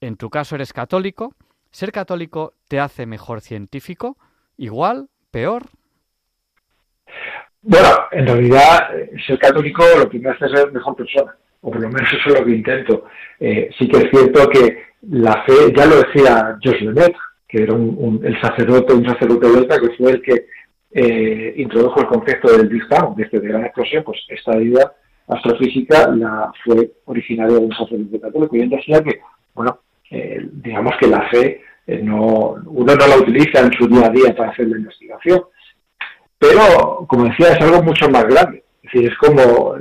en 0.00 0.16
tu 0.16 0.28
caso 0.28 0.56
eres 0.56 0.72
católico, 0.72 1.34
¿ser 1.70 1.92
católico 1.92 2.54
te 2.66 2.80
hace 2.80 3.06
mejor 3.06 3.40
científico? 3.40 4.16
¿Igual? 4.56 5.08
¿Peor? 5.30 5.66
Bueno, 7.60 7.88
en 8.10 8.26
realidad, 8.26 8.88
ser 9.24 9.38
católico 9.38 9.84
lo 9.98 10.10
que 10.10 10.18
me 10.18 10.30
hace 10.30 10.48
ser 10.48 10.72
mejor 10.72 10.96
persona, 10.96 11.36
o 11.62 11.70
por 11.70 11.80
lo 11.80 11.88
menos 11.88 12.12
eso 12.12 12.28
es 12.28 12.40
lo 12.40 12.44
que 12.44 12.52
intento. 12.52 13.04
Eh, 13.40 13.70
sí 13.78 13.88
que 13.88 13.98
es 13.98 14.10
cierto 14.10 14.48
que 14.48 14.82
la 15.10 15.42
fe, 15.44 15.72
ya 15.74 15.86
lo 15.86 16.02
decía 16.02 16.56
Georges 16.60 16.82
Lemaitre, 16.82 17.16
que 17.48 17.62
era 17.62 17.74
un, 17.74 18.20
el 18.24 18.40
sacerdote, 18.40 18.94
un 18.94 19.06
sacerdote 19.06 19.48
belga 19.48 19.80
que 19.80 19.96
fue 19.96 20.12
el 20.12 20.22
que 20.22 20.46
eh, 20.92 21.54
introdujo 21.56 22.00
el 22.00 22.06
concepto 22.06 22.56
del 22.56 22.68
Big 22.68 22.86
Bang, 22.88 23.14
de, 23.16 23.24
este, 23.24 23.40
de 23.40 23.48
gran 23.48 23.64
explosión, 23.64 24.02
pues 24.04 24.20
esta 24.28 24.60
idea 24.60 24.92
astrofísica 25.28 26.08
la 26.08 26.52
fue 26.64 26.92
originaria 27.04 27.56
de 27.56 27.64
un 27.64 27.72
sacerdote 27.72 28.20
católico 28.20 28.56
y 28.56 28.68
decía 28.68 29.02
que, 29.02 29.20
bueno, 29.54 29.80
eh, 30.10 30.40
digamos 30.52 30.94
que 31.00 31.06
la 31.06 31.28
fe 31.30 31.62
no, 32.02 32.56
uno 32.66 32.94
no 32.94 33.06
la 33.06 33.16
utiliza 33.18 33.60
en 33.60 33.72
su 33.72 33.86
día 33.86 34.06
a 34.06 34.10
día 34.10 34.34
para 34.34 34.50
hacer 34.50 34.68
la 34.68 34.78
investigación, 34.78 35.42
pero, 36.38 37.06
como 37.08 37.24
decía, 37.24 37.52
es 37.52 37.60
algo 37.60 37.82
mucho 37.82 38.08
más 38.08 38.24
grande, 38.24 38.64
es 38.82 38.92
decir, 38.92 39.10
es 39.10 39.18
como, 39.18 39.76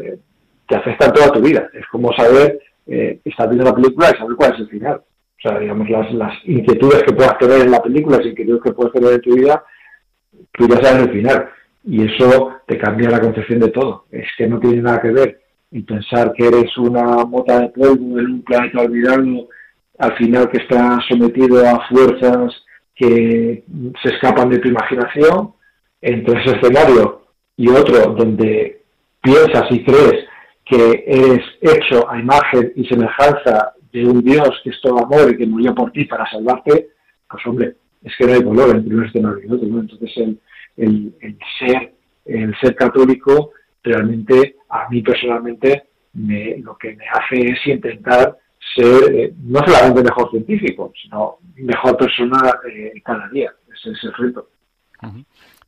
te 0.72 0.78
afecta 0.78 1.12
toda 1.12 1.34
tu 1.34 1.42
vida, 1.42 1.70
es 1.74 1.86
como 1.88 2.14
saber, 2.14 2.58
eh, 2.88 3.20
estar 3.26 3.50
viendo 3.50 3.66
la 3.66 3.76
película 3.76 4.10
y 4.10 4.18
saber 4.18 4.38
cuál 4.38 4.54
es 4.54 4.60
el 4.62 4.70
final. 4.70 4.96
O 4.96 5.42
sea, 5.42 5.60
digamos, 5.60 5.90
las, 5.90 6.14
las 6.14 6.34
inquietudes 6.46 7.04
que 7.04 7.14
puedas 7.14 7.38
tener 7.40 7.62
en 7.62 7.72
la 7.72 7.84
película, 7.84 8.18
las 8.18 8.28
inquietudes 8.28 8.62
que 8.64 8.72
puedes 8.72 8.94
tener 8.94 9.14
en 9.14 9.22
tu 9.22 9.36
vida, 9.36 9.66
tú 10.54 10.70
ya 10.70 10.82
sabes 10.82 11.08
el 11.08 11.12
final. 11.12 11.50
Y 11.84 12.06
eso 12.06 12.54
te 12.68 12.78
cambia 12.78 13.10
la 13.10 13.20
concepción 13.20 13.60
de 13.60 13.68
todo. 13.68 14.06
Es 14.12 14.28
que 14.38 14.48
no 14.48 14.62
tiene 14.62 14.82
nada 14.82 15.02
que 15.02 15.10
ver 15.10 15.42
y 15.72 15.82
pensar 15.82 16.32
que 16.34 16.48
eres 16.48 16.78
una 16.78 17.26
mota 17.26 17.60
de 17.60 17.70
polvo 17.70 18.20
en 18.20 18.26
un 18.26 18.44
planeta 18.44 18.82
olvidado, 18.82 19.50
al 20.00 20.16
final 20.16 20.50
que 20.50 20.64
está 20.64 21.00
sometido 21.10 21.68
a 21.68 21.86
fuerzas 21.90 22.54
que 22.96 23.66
se 24.02 24.10
escapan 24.10 24.50
de 24.50 24.60
tu 24.60 24.70
imaginación, 24.70 25.54
entre 26.02 26.42
ese 26.42 26.56
escenario 26.56 27.24
y 27.58 27.68
otro 27.70 28.14
donde 28.14 28.82
piensas 29.22 29.66
y 29.70 29.84
crees 29.84 30.31
que 30.72 31.04
eres 31.06 31.44
hecho 31.60 32.10
a 32.10 32.18
imagen 32.18 32.72
y 32.78 32.86
semejanza 32.86 33.74
de 33.92 34.06
un 34.06 34.24
Dios 34.24 34.50
que 34.64 34.70
es 34.70 34.80
todo 34.82 35.00
amor 35.00 35.30
y 35.30 35.38
que 35.38 35.46
murió 35.46 35.76
por 35.76 35.92
ti 35.92 36.06
para 36.06 36.26
salvarte, 36.32 36.92
pues 37.30 37.46
hombre, 37.46 37.76
es 38.02 38.16
que 38.18 38.26
no 38.26 38.34
hay 38.34 38.42
color 38.42 38.78
entre 38.78 38.96
un 38.96 39.04
escenario. 39.04 39.42
Entonces 39.44 40.12
el, 40.16 40.40
el, 40.78 41.38
ser 41.60 41.94
el 42.24 42.56
ser 42.62 42.74
católico 42.76 43.52
realmente 43.84 44.56
a 44.70 44.88
mí 44.90 45.02
personalmente 45.02 45.90
me, 46.14 46.58
lo 46.60 46.78
que 46.78 46.96
me 46.96 47.04
hace 47.06 47.52
es 47.52 47.68
intentar 47.68 48.38
ser 48.74 49.14
eh, 49.14 49.34
no 49.44 49.60
solamente 49.66 50.04
mejor 50.04 50.32
científico, 50.32 50.94
sino 51.02 51.40
mejor 51.56 51.98
persona 51.98 52.40
eh, 52.72 52.94
cada 53.04 53.28
día. 53.28 53.52
Ese 53.74 53.92
es 53.92 54.04
el 54.06 54.14
reto. 54.14 54.48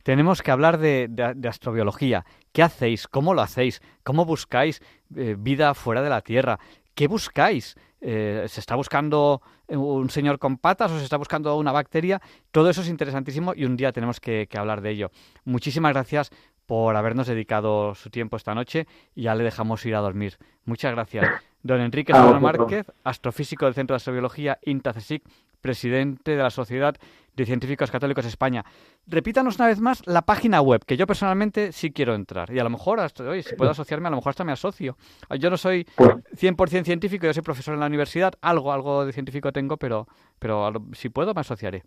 Tenemos 0.04 0.40
que 0.42 0.52
hablar 0.52 0.78
de, 0.78 1.10
astrobiología. 1.48 2.24
¿Qué 2.52 2.62
hacéis? 2.62 3.08
¿Cómo 3.08 3.34
lo 3.34 3.42
hacéis? 3.42 3.82
¿Cómo 4.04 4.24
buscáis 4.24 4.80
eh, 5.16 5.34
vida 5.36 5.74
fuera 5.74 6.02
de 6.02 6.10
la 6.10 6.20
Tierra? 6.20 6.60
¿Qué 6.94 7.08
buscáis? 7.08 7.74
¿Se 8.00 8.60
está 8.60 8.76
buscando 8.76 9.40
un 9.66 10.10
señor 10.10 10.38
con 10.38 10.58
patas 10.58 10.90
o 10.92 10.98
se 10.98 11.04
está 11.04 11.16
buscando 11.16 11.56
una 11.56 11.72
bacteria? 11.72 12.20
Todo 12.50 12.68
eso 12.68 12.82
es 12.82 12.88
interesantísimo 12.90 13.54
y 13.56 13.64
un 13.64 13.78
día 13.78 13.92
tenemos 13.92 14.20
que, 14.20 14.46
que 14.46 14.58
hablar 14.58 14.82
de 14.82 14.90
ello. 14.90 15.10
Muchísimas 15.44 15.94
gracias 15.94 16.30
por 16.66 16.96
habernos 16.96 17.26
dedicado 17.26 17.94
su 17.94 18.10
tiempo 18.10 18.36
esta 18.36 18.54
noche 18.54 18.86
y 19.14 19.22
ya 19.22 19.34
le 19.34 19.44
dejamos 19.44 19.84
ir 19.86 19.94
a 19.94 20.00
dormir. 20.00 20.36
Muchas 20.64 20.92
gracias. 20.92 21.28
Don 21.62 21.80
Enrique 21.80 22.12
Solano 22.12 22.40
Márquez, 22.40 22.86
astrofísico 23.04 23.64
del 23.64 23.74
Centro 23.74 23.94
de 23.94 23.96
Astrobiología 23.96 24.58
INTACESIC, 24.62 25.24
presidente 25.64 26.36
de 26.36 26.42
la 26.42 26.50
Sociedad 26.50 26.94
de 27.34 27.46
Científicos 27.46 27.90
Católicos 27.90 28.26
España. 28.26 28.62
Repítanos 29.06 29.56
una 29.56 29.68
vez 29.68 29.80
más 29.80 30.06
la 30.06 30.20
página 30.20 30.60
web, 30.60 30.84
que 30.86 30.98
yo 30.98 31.06
personalmente 31.06 31.72
sí 31.72 31.90
quiero 31.90 32.14
entrar. 32.14 32.52
Y 32.52 32.58
a 32.58 32.64
lo 32.64 32.68
mejor, 32.68 33.00
hasta, 33.00 33.24
si 33.40 33.54
puedo 33.56 33.70
asociarme, 33.70 34.08
a 34.08 34.10
lo 34.10 34.18
mejor 34.18 34.30
hasta 34.30 34.44
me 34.44 34.52
asocio. 34.52 34.98
Yo 35.40 35.48
no 35.48 35.56
soy 35.56 35.86
100% 35.96 36.54
pues 36.54 36.70
científico, 36.70 37.26
yo 37.26 37.32
soy 37.32 37.42
profesor 37.42 37.72
en 37.72 37.80
la 37.80 37.86
universidad, 37.86 38.34
algo, 38.42 38.74
algo 38.74 39.06
de 39.06 39.14
científico 39.14 39.52
tengo, 39.52 39.78
pero, 39.78 40.06
pero 40.38 40.70
si 40.92 41.08
puedo 41.08 41.32
me 41.32 41.40
asociaré. 41.40 41.82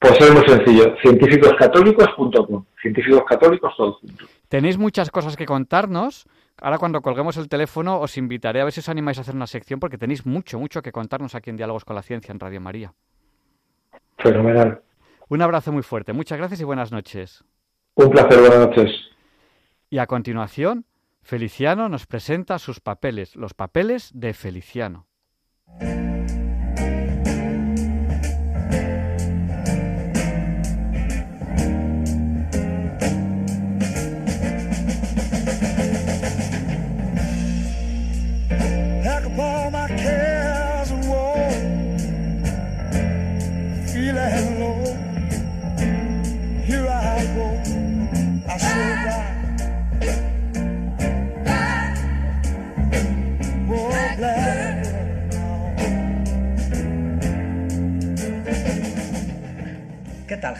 Pues 0.00 0.20
es 0.20 0.34
muy 0.34 0.44
sencillo, 0.48 0.96
científicoscatólicos.com, 1.02 2.64
científicos 2.82 3.22
católicos 3.28 3.72
todos 3.76 3.98
juntos. 4.00 4.28
Tenéis 4.48 4.78
muchas 4.78 5.12
cosas 5.12 5.36
que 5.36 5.46
contarnos. 5.46 6.26
Ahora 6.60 6.78
cuando 6.78 7.00
colguemos 7.00 7.36
el 7.38 7.48
teléfono 7.48 8.00
os 8.00 8.18
invitaré 8.18 8.60
a 8.60 8.64
ver 8.64 8.72
si 8.72 8.80
os 8.80 8.88
animáis 8.88 9.18
a 9.18 9.22
hacer 9.22 9.34
una 9.34 9.46
sección 9.46 9.80
porque 9.80 9.96
tenéis 9.96 10.26
mucho, 10.26 10.58
mucho 10.58 10.82
que 10.82 10.92
contarnos 10.92 11.34
aquí 11.34 11.50
en 11.50 11.56
Diálogos 11.56 11.84
con 11.84 11.96
la 11.96 12.02
Ciencia 12.02 12.32
en 12.32 12.40
Radio 12.40 12.60
María. 12.60 12.92
Fenomenal. 14.18 14.82
Un 15.28 15.42
abrazo 15.42 15.72
muy 15.72 15.82
fuerte. 15.82 16.12
Muchas 16.12 16.38
gracias 16.38 16.60
y 16.60 16.64
buenas 16.64 16.92
noches. 16.92 17.44
Un 17.94 18.10
placer, 18.10 18.40
buenas 18.40 18.68
noches. 18.68 18.90
Y 19.88 19.98
a 19.98 20.06
continuación, 20.06 20.84
Feliciano 21.22 21.88
nos 21.88 22.06
presenta 22.06 22.58
sus 22.58 22.80
papeles, 22.80 23.36
los 23.36 23.54
papeles 23.54 24.10
de 24.14 24.34
Feliciano. 24.34 25.06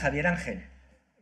Javier 0.00 0.26
Ángel? 0.26 0.64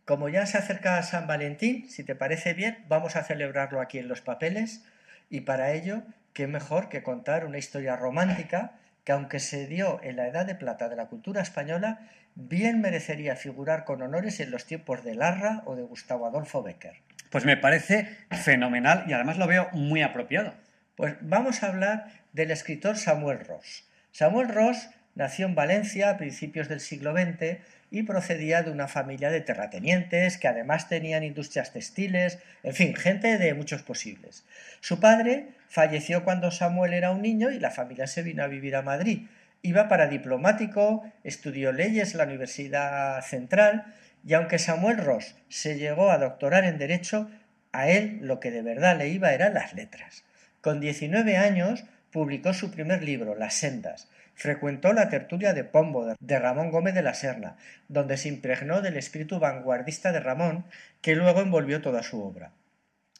Como 0.05 0.29
ya 0.29 0.47
se 0.47 0.57
acerca 0.57 1.03
San 1.03 1.27
Valentín, 1.27 1.91
si 1.91 2.05
te 2.05 2.15
parece 2.15 2.55
bien, 2.55 2.85
vamos 2.89 3.17
a 3.17 3.25
celebrarlo 3.25 3.81
aquí 3.81 3.99
en 3.99 4.09
los 4.09 4.21
papeles 4.21 4.85
y 5.29 5.41
para 5.41 5.73
ello, 5.73 6.03
qué 6.33 6.47
mejor 6.47 6.89
que 6.89 7.03
contar 7.03 7.45
una 7.45 7.59
historia 7.59 7.97
romántica 7.97 8.73
que 9.05 9.13
aunque 9.13 9.41
se 9.41 9.67
dio 9.67 10.01
en 10.03 10.17
la 10.17 10.29
Edad 10.29 10.47
de 10.47 10.55
Plata 10.55 10.89
de 10.89 10.97
la 10.97 11.07
cultura 11.07 11.43
española, 11.43 11.99
bien 12.37 12.81
merecería 12.81 13.37
figurar 13.37 13.85
con 13.85 14.01
honores 14.01 14.39
en 14.39 14.51
los 14.51 14.65
tiempos 14.65 15.03
de 15.03 15.17
Larra 15.17 15.63
o 15.67 15.75
de 15.75 15.83
Gustavo 15.83 16.27
Adolfo 16.27 16.63
Becker. 16.63 16.95
Pues 17.31 17.45
me 17.45 17.57
parece 17.57 18.09
fenomenal 18.31 19.05
y 19.09 19.13
además 19.13 19.39
lo 19.39 19.47
veo 19.47 19.69
muy 19.73 20.03
apropiado. 20.03 20.55
Pues 20.95 21.17
vamos 21.21 21.63
a 21.63 21.69
hablar 21.69 22.07
del 22.33 22.51
escritor 22.51 22.97
Samuel 22.97 23.41
Ross. 23.41 23.89
Samuel 24.13 24.49
Ross 24.49 24.89
nació 25.15 25.47
en 25.47 25.55
Valencia 25.55 26.11
a 26.11 26.17
principios 26.17 26.69
del 26.69 26.81
siglo 26.81 27.13
XX 27.13 27.59
y 27.91 28.03
procedía 28.03 28.63
de 28.63 28.71
una 28.71 28.89
familia 28.89 29.31
de 29.31 29.41
terratenientes 29.41 30.39
que 30.39 30.49
además 30.49 30.89
tenían 30.89 31.25
industrias 31.25 31.73
textiles, 31.73 32.39
en 32.63 32.75
fin, 32.75 32.95
gente 32.95 33.39
de 33.39 33.55
muchos 33.55 33.83
posibles. 33.83 34.45
Su 34.81 35.01
padre 35.01 35.49
falleció 35.69 36.25
cuando 36.25 36.51
Samuel 36.51 36.93
era 36.93 37.11
un 37.11 37.23
niño 37.23 37.51
y 37.51 37.59
la 37.59 37.71
familia 37.71 38.07
se 38.07 38.23
vino 38.23 38.43
a 38.43 38.49
vivir 38.49 38.77
a 38.77 38.83
Madrid. 38.83 39.27
Iba 39.63 39.89
para 39.89 40.07
diplomático, 40.07 41.11
estudió 41.25 41.73
leyes 41.73 42.13
en 42.13 42.19
la 42.19 42.25
Universidad 42.25 43.21
Central 43.23 43.95
y 44.25 44.35
aunque 44.35 44.59
Samuel 44.59 44.99
Ross 44.99 45.35
se 45.49 45.79
llegó 45.79 46.11
a 46.11 46.19
doctorar 46.19 46.65
en 46.65 46.79
Derecho, 46.79 47.31
a 47.73 47.89
él 47.89 48.21
lo 48.23 48.41
que 48.41 48.51
de 48.51 48.63
verdad 48.63 48.97
le 48.97 49.09
iba 49.09 49.33
eran 49.33 49.55
las 49.55 49.75
letras. 49.75 50.25
Con 50.61 50.81
19 50.81 51.37
años 51.37 51.85
publicó 52.11 52.53
su 52.53 52.71
primer 52.71 53.03
libro, 53.03 53.35
Las 53.35 53.55
Sendas, 53.55 54.09
Frecuentó 54.39 54.93
la 54.93 55.09
tertulia 55.09 55.53
de 55.53 55.65
Pombo 55.65 56.15
de 56.21 56.39
Ramón 56.39 56.71
Gómez 56.71 56.95
de 56.95 57.03
la 57.03 57.13
Serna, 57.13 57.57
donde 57.89 58.17
se 58.17 58.29
impregnó 58.29 58.81
del 58.81 58.97
espíritu 58.97 59.41
vanguardista 59.41 60.13
de 60.13 60.21
Ramón, 60.21 60.65
que 61.03 61.17
luego 61.17 61.41
envolvió 61.41 61.83
toda 61.83 62.05
su 62.05 62.23
obra. 62.23 62.53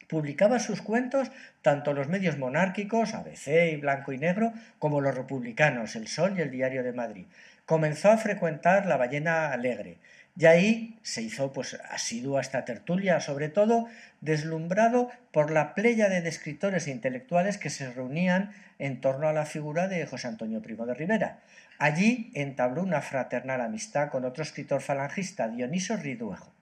Publicaba 0.07 0.59
sus 0.59 0.81
cuentos 0.81 1.29
tanto 1.61 1.91
los 1.91 2.07
medios 2.07 2.37
monárquicos, 2.37 3.13
ABC 3.13 3.73
y 3.73 3.75
Blanco 3.75 4.13
y 4.13 4.17
Negro, 4.17 4.53
como 4.79 5.01
los 5.01 5.13
republicanos, 5.13 5.97
El 5.97 6.07
Sol 6.07 6.35
y 6.37 6.41
el 6.41 6.51
Diario 6.51 6.83
de 6.83 6.93
Madrid. 6.93 7.25
Comenzó 7.65 8.11
a 8.11 8.17
frecuentar 8.17 8.85
la 8.85 8.95
Ballena 8.95 9.51
Alegre, 9.51 9.97
y 10.39 10.45
ahí 10.45 10.97
se 11.03 11.21
hizo 11.21 11.51
pues 11.51 11.77
asiduo 11.89 12.37
a 12.37 12.41
esta 12.41 12.63
tertulia, 12.63 13.19
sobre 13.19 13.49
todo 13.49 13.87
deslumbrado 14.21 15.09
por 15.33 15.51
la 15.51 15.75
playa 15.75 16.07
de 16.07 16.25
escritores 16.29 16.87
e 16.87 16.91
intelectuales 16.91 17.57
que 17.57 17.69
se 17.69 17.91
reunían 17.91 18.51
en 18.79 19.01
torno 19.01 19.27
a 19.27 19.33
la 19.33 19.45
figura 19.45 19.89
de 19.89 20.05
José 20.05 20.29
Antonio 20.29 20.61
Primo 20.61 20.85
de 20.85 20.93
Rivera. 20.93 21.39
Allí 21.77 22.31
entabló 22.35 22.83
una 22.83 23.01
fraternal 23.01 23.59
amistad 23.59 24.11
con 24.11 24.23
otro 24.23 24.41
escritor 24.41 24.79
falangista, 24.79 25.49
Dioniso 25.49 25.97
Ridruejo. 25.97 26.53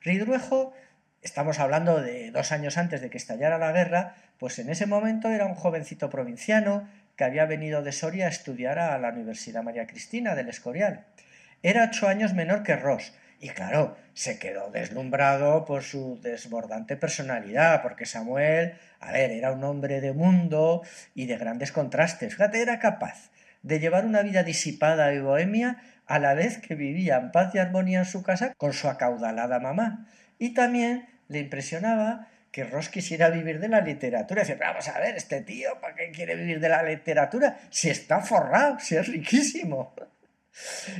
Ridruejo, 0.00 0.72
estamos 1.20 1.58
hablando 1.58 2.00
de 2.00 2.30
dos 2.30 2.50
años 2.50 2.78
antes 2.78 3.02
de 3.02 3.10
que 3.10 3.18
estallara 3.18 3.58
la 3.58 3.72
guerra, 3.72 4.14
pues 4.38 4.58
en 4.58 4.70
ese 4.70 4.86
momento 4.86 5.28
era 5.28 5.44
un 5.44 5.54
jovencito 5.54 6.08
provinciano 6.08 6.88
que 7.14 7.24
había 7.24 7.44
venido 7.44 7.82
de 7.82 7.92
Soria 7.92 8.24
a 8.24 8.30
estudiar 8.30 8.78
a 8.78 8.96
la 8.96 9.10
Universidad 9.10 9.62
María 9.62 9.86
Cristina 9.86 10.34
del 10.34 10.48
Escorial. 10.48 11.04
Era 11.62 11.84
ocho 11.84 12.08
años 12.08 12.34
menor 12.34 12.62
que 12.62 12.76
Ross, 12.76 13.12
y 13.40 13.50
claro, 13.50 13.96
se 14.14 14.38
quedó 14.38 14.70
deslumbrado 14.70 15.64
por 15.64 15.82
su 15.82 16.20
desbordante 16.20 16.96
personalidad, 16.96 17.82
porque 17.82 18.04
Samuel, 18.04 18.74
a 19.00 19.12
ver, 19.12 19.30
era 19.30 19.52
un 19.52 19.62
hombre 19.62 20.00
de 20.00 20.12
mundo 20.12 20.82
y 21.14 21.26
de 21.26 21.36
grandes 21.36 21.70
contrastes. 21.70 22.32
Fíjate, 22.34 22.60
era 22.60 22.78
capaz 22.78 23.30
de 23.62 23.78
llevar 23.78 24.04
una 24.06 24.22
vida 24.22 24.42
disipada 24.42 25.12
y 25.12 25.20
bohemia 25.20 25.82
a 26.06 26.18
la 26.18 26.34
vez 26.34 26.58
que 26.58 26.74
vivía 26.74 27.16
en 27.16 27.30
paz 27.30 27.54
y 27.54 27.58
armonía 27.58 28.00
en 28.00 28.04
su 28.06 28.22
casa 28.22 28.54
con 28.56 28.72
su 28.72 28.88
acaudalada 28.88 29.60
mamá. 29.60 30.08
Y 30.38 30.54
también 30.54 31.06
le 31.28 31.38
impresionaba 31.40 32.28
que 32.50 32.64
Ross 32.64 32.88
quisiera 32.88 33.30
vivir 33.30 33.60
de 33.60 33.68
la 33.68 33.82
literatura. 33.82 34.42
Dice, 34.42 34.56
vamos 34.56 34.88
a 34.88 34.98
ver, 34.98 35.16
este 35.16 35.42
tío, 35.42 35.80
¿para 35.80 35.94
qué 35.94 36.10
quiere 36.10 36.34
vivir 36.34 36.60
de 36.60 36.68
la 36.68 36.82
literatura? 36.82 37.58
Si 37.70 37.90
está 37.90 38.20
forrado, 38.20 38.78
si 38.80 38.96
es 38.96 39.06
riquísimo. 39.06 39.94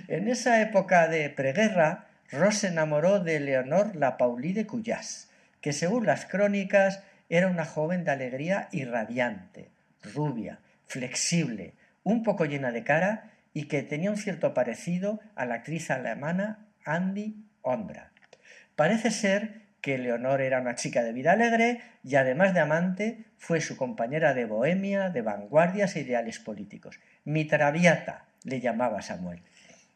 En 0.09 0.28
esa 0.28 0.61
época 0.61 1.09
de 1.09 1.30
preguerra, 1.30 2.06
Ross 2.30 2.59
se 2.59 2.68
enamoró 2.68 3.20
de 3.20 3.40
Leonor 3.40 3.96
La 3.96 4.16
Pauli 4.16 4.52
de 4.52 4.66
Cuyás, 4.66 5.30
que 5.61 5.72
según 5.72 6.06
las 6.06 6.26
crónicas 6.26 7.02
era 7.28 7.48
una 7.48 7.64
joven 7.64 8.04
de 8.04 8.11
alegría 8.11 8.68
irradiante, 8.72 9.70
rubia, 10.02 10.61
flexible, 10.86 11.74
un 12.04 12.22
poco 12.22 12.44
llena 12.44 12.72
de 12.72 12.84
cara 12.84 13.30
y 13.52 13.64
que 13.64 13.82
tenía 13.82 14.11
un 14.11 14.16
cierto 14.16 14.54
parecido 14.54 15.20
a 15.34 15.44
la 15.44 15.56
actriz 15.56 15.90
alemana 15.90 16.66
Andy 16.84 17.36
Ondra. 17.62 18.12
Parece 18.76 19.11
ser 19.11 19.62
que 19.80 19.98
Leonor 19.98 20.40
era 20.40 20.61
una 20.61 20.74
chica 20.74 21.02
de 21.02 21.12
vida 21.12 21.32
alegre 21.32 21.80
y 22.04 22.16
además 22.16 22.54
de 22.54 22.61
amante 22.61 23.24
fue 23.38 23.61
su 23.61 23.76
compañera 23.76 24.34
de 24.34 24.44
bohemia, 24.44 25.11
de 25.11 25.22
vanguardias 25.22 25.96
e 25.96 26.00
ideales 26.00 26.38
políticos. 26.38 26.98
Mi 27.24 27.48
le 28.44 28.61
llamaba 28.61 29.02
Samuel. 29.02 29.42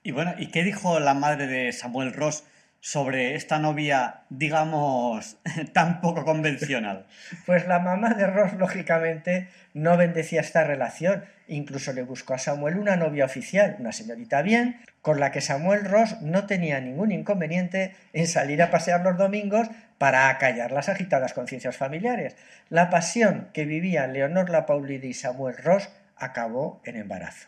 Y 0.05 0.11
bueno, 0.11 0.35
¿y 0.37 0.49
qué 0.49 0.65
dijo 0.65 0.99
la 0.99 1.15
madre 1.15 1.47
de 1.47 1.71
Samuel 1.73 2.13
Ross 2.13 2.43
sobre 2.81 3.37
esta 3.37 3.61
novia, 3.61 4.23
digamos, 4.31 5.37
tan 5.73 6.01
poco 6.01 6.25
convencional? 6.25 7.07
Pues 7.47 7.69
la 7.69 7.79
mamá 7.79 8.15
de 8.15 8.27
Ross, 8.27 8.55
lógicamente, 8.55 9.49
no 9.75 9.97
bendecía 9.97 10.41
esta 10.41 10.65
relación. 10.65 11.25
Incluso 11.47 11.93
le 11.93 12.03
buscó 12.03 12.35
a 12.35 12.39
Samuel 12.39 12.79
una 12.79 12.97
novia 12.97 13.25
oficial, 13.25 13.77
una 13.79 13.93
señorita 13.93 14.43
bien, 14.43 14.81
con 15.03 15.21
la 15.21 15.31
que 15.31 15.41
Samuel 15.41 15.85
Ross 15.85 16.21
no 16.21 16.47
tenía 16.47 16.81
ningún 16.81 17.13
inconveniente 17.13 17.95
en 18.13 18.27
salir 18.27 18.61
a 18.61 18.73
pasear 18.73 19.03
los 19.03 19.17
domingos 19.17 19.69
para 19.99 20.29
acallar 20.29 20.73
las 20.73 20.89
agitadas 20.89 21.33
conciencias 21.33 21.77
familiares. 21.77 22.37
La 22.71 22.91
pasión 22.91 23.51
que 23.53 23.67
vivían 23.67 24.13
Leonor 24.13 24.51
Lapaulide 24.51 25.07
y 25.07 25.15
Samuel 25.15 25.57
Ross 25.59 25.89
acabó 26.17 26.83
en 26.85 26.97
embarazo. 26.97 27.47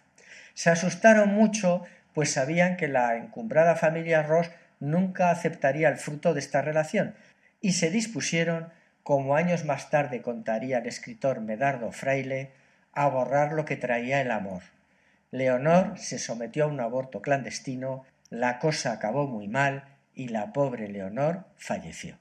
Se 0.55 0.71
asustaron 0.71 1.31
mucho, 1.31 1.83
pues 2.15 2.33
sabían 2.33 2.77
que 2.77 2.89
la 2.89 3.17
encumbrada 3.17 3.77
familia 3.77 4.23
Ross 4.23 4.51
nunca 4.81 5.31
aceptaría 5.31 5.89
el 5.89 5.97
fruto 5.97 6.33
de 6.33 6.41
esta 6.41 6.62
relación, 6.62 7.15
y 7.61 7.73
se 7.73 7.91
dispusieron, 7.91 8.69
como 9.03 9.37
años 9.37 9.65
más 9.65 9.91
tarde 9.91 10.23
contaría 10.23 10.79
el 10.79 10.87
escritor 10.87 11.41
Medardo 11.41 11.93
Fraile, 11.93 12.53
a 12.93 13.09
borrar 13.09 13.53
lo 13.53 13.65
que 13.65 13.77
traía 13.77 14.21
el 14.21 14.31
amor. 14.31 14.62
Leonor 15.31 15.99
se 15.99 16.19
sometió 16.19 16.65
a 16.65 16.69
un 16.69 16.81
aborto 16.81 17.21
clandestino, 17.21 18.05
la 18.31 18.59
cosa 18.59 18.93
acabó 18.93 19.27
muy 19.27 19.49
mal 19.49 19.85
y 20.15 20.29
la 20.29 20.53
pobre 20.53 20.89
Leonor 20.89 21.45
falleció. 21.57 22.17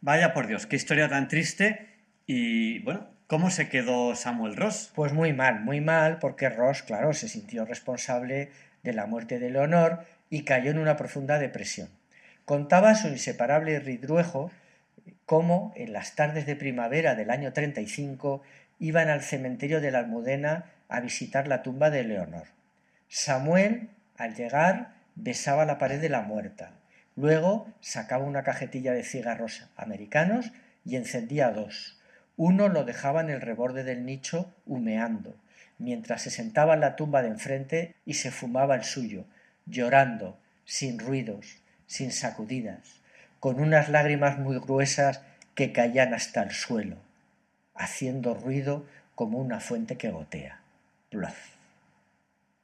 Vaya 0.00 0.32
por 0.34 0.46
Dios, 0.46 0.66
qué 0.66 0.76
historia 0.76 1.08
tan 1.08 1.28
triste 1.28 1.88
y 2.26 2.78
bueno, 2.80 3.08
¿cómo 3.26 3.50
se 3.50 3.68
quedó 3.68 4.14
Samuel 4.14 4.56
Ross? 4.56 4.92
Pues 4.94 5.12
muy 5.12 5.32
mal, 5.32 5.60
muy 5.60 5.80
mal, 5.80 6.18
porque 6.18 6.48
Ross, 6.48 6.82
claro, 6.82 7.12
se 7.12 7.28
sintió 7.28 7.64
responsable 7.64 8.50
de 8.84 8.92
la 8.92 9.06
muerte 9.06 9.38
de 9.40 9.50
Leonor 9.50 10.04
y 10.30 10.44
cayó 10.44 10.70
en 10.70 10.78
una 10.78 10.96
profunda 10.96 11.38
depresión. 11.38 11.88
Contaba 12.44 12.94
su 12.94 13.08
inseparable 13.08 13.80
Ridruejo 13.80 14.50
cómo 15.26 15.72
en 15.74 15.92
las 15.92 16.14
tardes 16.14 16.46
de 16.46 16.56
primavera 16.56 17.14
del 17.14 17.30
año 17.30 17.52
35 17.52 18.42
iban 18.78 19.08
al 19.08 19.22
cementerio 19.22 19.80
de 19.80 19.90
la 19.90 20.00
Almudena 20.00 20.66
a 20.88 21.00
visitar 21.00 21.48
la 21.48 21.62
tumba 21.62 21.90
de 21.90 22.04
Leonor. 22.04 22.46
Samuel, 23.08 23.88
al 24.16 24.34
llegar, 24.34 24.92
besaba 25.14 25.64
la 25.64 25.78
pared 25.78 26.00
de 26.00 26.08
la 26.08 26.22
muerta. 26.22 26.72
Luego 27.16 27.68
sacaba 27.80 28.24
una 28.24 28.42
cajetilla 28.42 28.92
de 28.92 29.04
cigarros 29.04 29.68
americanos 29.76 30.52
y 30.84 30.96
encendía 30.96 31.50
dos. 31.50 32.00
Uno 32.36 32.68
lo 32.68 32.84
dejaba 32.84 33.20
en 33.20 33.30
el 33.30 33.40
reborde 33.40 33.84
del 33.84 34.04
nicho 34.04 34.52
humeando, 34.66 35.36
mientras 35.78 36.22
se 36.22 36.30
sentaba 36.30 36.74
en 36.74 36.80
la 36.80 36.96
tumba 36.96 37.22
de 37.22 37.28
enfrente 37.28 37.94
y 38.04 38.14
se 38.14 38.30
fumaba 38.30 38.74
el 38.74 38.84
suyo, 38.84 39.24
llorando, 39.66 40.38
sin 40.64 40.98
ruidos, 40.98 41.58
sin 41.86 42.12
sacudidas, 42.12 43.00
con 43.40 43.60
unas 43.60 43.88
lágrimas 43.88 44.38
muy 44.38 44.58
gruesas 44.58 45.20
que 45.54 45.72
caían 45.72 46.14
hasta 46.14 46.42
el 46.42 46.50
suelo, 46.50 46.96
haciendo 47.74 48.34
ruido 48.34 48.86
como 49.14 49.38
una 49.38 49.60
fuente 49.60 49.96
que 49.96 50.10
gotea. 50.10 50.60
Bluff, 51.10 51.50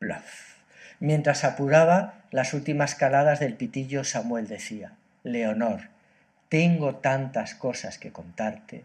bluff. 0.01 0.57
Mientras 0.99 1.45
apuraba 1.45 2.25
las 2.31 2.53
últimas 2.53 2.95
caladas 2.95 3.41
del 3.41 3.55
pitillo, 3.55 4.05
Samuel 4.05 4.49
decía, 4.49 4.93
Leonor, 5.23 5.89
tengo 6.49 6.97
tantas 6.97 7.55
cosas 7.55 7.99
que 7.99 8.13
contarte. 8.13 8.85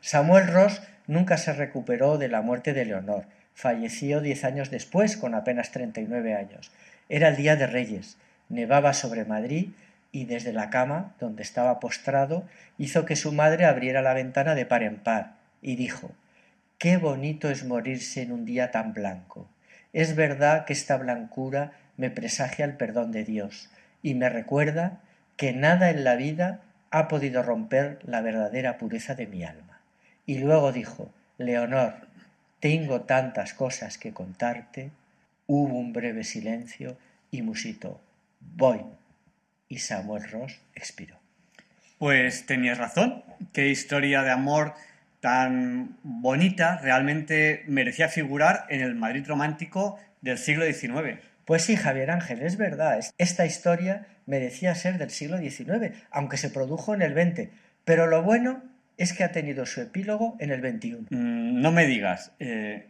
Samuel 0.00 0.48
Ross 0.48 0.82
nunca 1.06 1.36
se 1.36 1.52
recuperó 1.52 2.18
de 2.18 2.28
la 2.28 2.42
muerte 2.42 2.72
de 2.72 2.84
Leonor. 2.84 3.26
Falleció 3.54 4.20
diez 4.20 4.44
años 4.44 4.70
después, 4.70 5.16
con 5.16 5.34
apenas 5.34 5.70
treinta 5.70 6.00
y 6.00 6.06
nueve 6.08 6.34
años. 6.34 6.72
Era 7.08 7.28
el 7.28 7.36
día 7.36 7.56
de 7.56 7.66
Reyes, 7.66 8.18
nevaba 8.48 8.92
sobre 8.92 9.24
Madrid 9.24 9.70
y 10.12 10.26
desde 10.26 10.52
la 10.52 10.70
cama, 10.70 11.14
donde 11.18 11.42
estaba 11.42 11.80
postrado, 11.80 12.44
hizo 12.78 13.04
que 13.04 13.16
su 13.16 13.32
madre 13.32 13.64
abriera 13.64 14.02
la 14.02 14.14
ventana 14.14 14.54
de 14.54 14.66
par 14.66 14.82
en 14.82 14.96
par 14.96 15.34
y 15.62 15.76
dijo 15.76 16.10
Qué 16.78 16.96
bonito 16.98 17.48
es 17.48 17.64
morirse 17.64 18.22
en 18.22 18.32
un 18.32 18.44
día 18.44 18.70
tan 18.70 18.92
blanco. 18.92 19.48
Es 19.92 20.16
verdad 20.16 20.64
que 20.64 20.72
esta 20.72 20.96
blancura 20.96 21.72
me 21.96 22.10
presagia 22.10 22.64
el 22.64 22.76
perdón 22.76 23.12
de 23.12 23.24
Dios 23.24 23.70
y 24.02 24.14
me 24.14 24.28
recuerda 24.28 25.00
que 25.36 25.52
nada 25.52 25.90
en 25.90 26.04
la 26.04 26.16
vida 26.16 26.60
ha 26.90 27.08
podido 27.08 27.42
romper 27.42 27.98
la 28.04 28.20
verdadera 28.20 28.78
pureza 28.78 29.14
de 29.14 29.26
mi 29.26 29.44
alma. 29.44 29.80
Y 30.26 30.38
luego 30.38 30.72
dijo 30.72 31.10
Leonor, 31.38 31.94
tengo 32.64 33.02
tantas 33.02 33.52
cosas 33.52 33.98
que 33.98 34.14
contarte 34.14 34.90
Hubo 35.46 35.78
un 35.78 35.92
breve 35.92 36.24
silencio 36.24 36.96
y 37.30 37.42
musitó 37.42 38.00
Voy. 38.40 38.80
Y 39.68 39.80
Samuel 39.80 40.30
Ross 40.30 40.58
expiró. 40.74 41.18
Pues 41.98 42.46
tenías 42.46 42.78
razón. 42.78 43.22
Qué 43.52 43.68
historia 43.68 44.22
de 44.22 44.30
amor 44.30 44.72
tan 45.20 45.98
bonita 46.02 46.78
realmente 46.78 47.64
merecía 47.66 48.08
figurar 48.08 48.64
en 48.70 48.80
el 48.80 48.94
Madrid 48.94 49.26
romántico 49.26 50.00
del 50.22 50.38
siglo 50.38 50.64
XIX. 50.64 51.20
Pues 51.44 51.64
sí, 51.64 51.76
Javier 51.76 52.10
Ángel, 52.10 52.40
es 52.40 52.56
verdad. 52.56 52.98
Esta 53.18 53.44
historia 53.44 54.06
merecía 54.24 54.74
ser 54.74 54.96
del 54.96 55.10
siglo 55.10 55.36
XIX, 55.36 55.94
aunque 56.10 56.38
se 56.38 56.48
produjo 56.48 56.94
en 56.94 57.02
el 57.02 57.12
XX. 57.12 57.50
Pero 57.84 58.06
lo 58.06 58.22
bueno 58.22 58.62
es 58.96 59.12
que 59.12 59.24
ha 59.24 59.32
tenido 59.32 59.66
su 59.66 59.80
epílogo 59.80 60.36
en 60.40 60.50
el 60.50 60.60
XXI. 60.60 61.06
Mm, 61.10 61.60
no 61.60 61.72
me 61.72 61.86
digas. 61.86 62.32
Eh, 62.38 62.88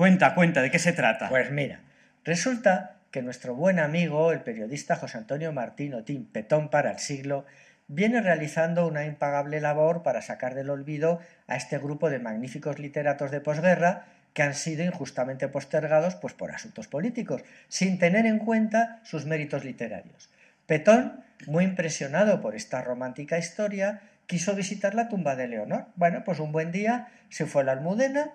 Cuenta, 0.00 0.34
cuenta, 0.34 0.62
¿de 0.62 0.70
qué 0.70 0.78
se 0.78 0.94
trata? 0.94 1.28
Pues 1.28 1.50
mira, 1.50 1.80
resulta 2.24 2.96
que 3.10 3.20
nuestro 3.20 3.54
buen 3.54 3.78
amigo, 3.78 4.32
el 4.32 4.40
periodista 4.40 4.96
José 4.96 5.18
Antonio 5.18 5.52
Martín 5.52 5.92
Otín 5.92 6.24
Petón 6.24 6.70
para 6.70 6.90
el 6.92 6.98
siglo, 6.98 7.44
viene 7.86 8.22
realizando 8.22 8.86
una 8.86 9.04
impagable 9.04 9.60
labor 9.60 10.02
para 10.02 10.22
sacar 10.22 10.54
del 10.54 10.70
olvido 10.70 11.20
a 11.48 11.56
este 11.56 11.76
grupo 11.76 12.08
de 12.08 12.18
magníficos 12.18 12.78
literatos 12.78 13.30
de 13.30 13.42
posguerra 13.42 14.06
que 14.32 14.42
han 14.42 14.54
sido 14.54 14.84
injustamente 14.84 15.48
postergados 15.48 16.14
pues, 16.14 16.32
por 16.32 16.50
asuntos 16.50 16.88
políticos, 16.88 17.42
sin 17.68 17.98
tener 17.98 18.24
en 18.24 18.38
cuenta 18.38 19.00
sus 19.02 19.26
méritos 19.26 19.66
literarios. 19.66 20.30
Petón, 20.64 21.24
muy 21.46 21.64
impresionado 21.64 22.40
por 22.40 22.54
esta 22.54 22.80
romántica 22.80 23.36
historia, 23.36 24.00
quiso 24.30 24.54
visitar 24.54 24.94
la 24.94 25.08
tumba 25.08 25.34
de 25.34 25.48
Leonor. 25.48 25.86
Bueno, 25.96 26.22
pues 26.24 26.38
un 26.38 26.52
buen 26.52 26.70
día 26.70 27.08
se 27.30 27.46
fue 27.46 27.62
a 27.62 27.64
la 27.64 27.72
Almudena 27.72 28.30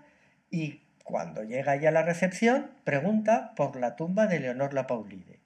y 0.51 0.81
cuando 1.05 1.41
llega 1.43 1.77
ya 1.77 1.87
a 1.87 1.93
la 1.93 2.03
recepción, 2.03 2.69
pregunta 2.83 3.53
por 3.55 3.77
la 3.77 3.95
tumba 3.95 4.27
de 4.27 4.41
Leonor 4.41 4.73
la 4.73 4.87
Paulide. 4.87 5.39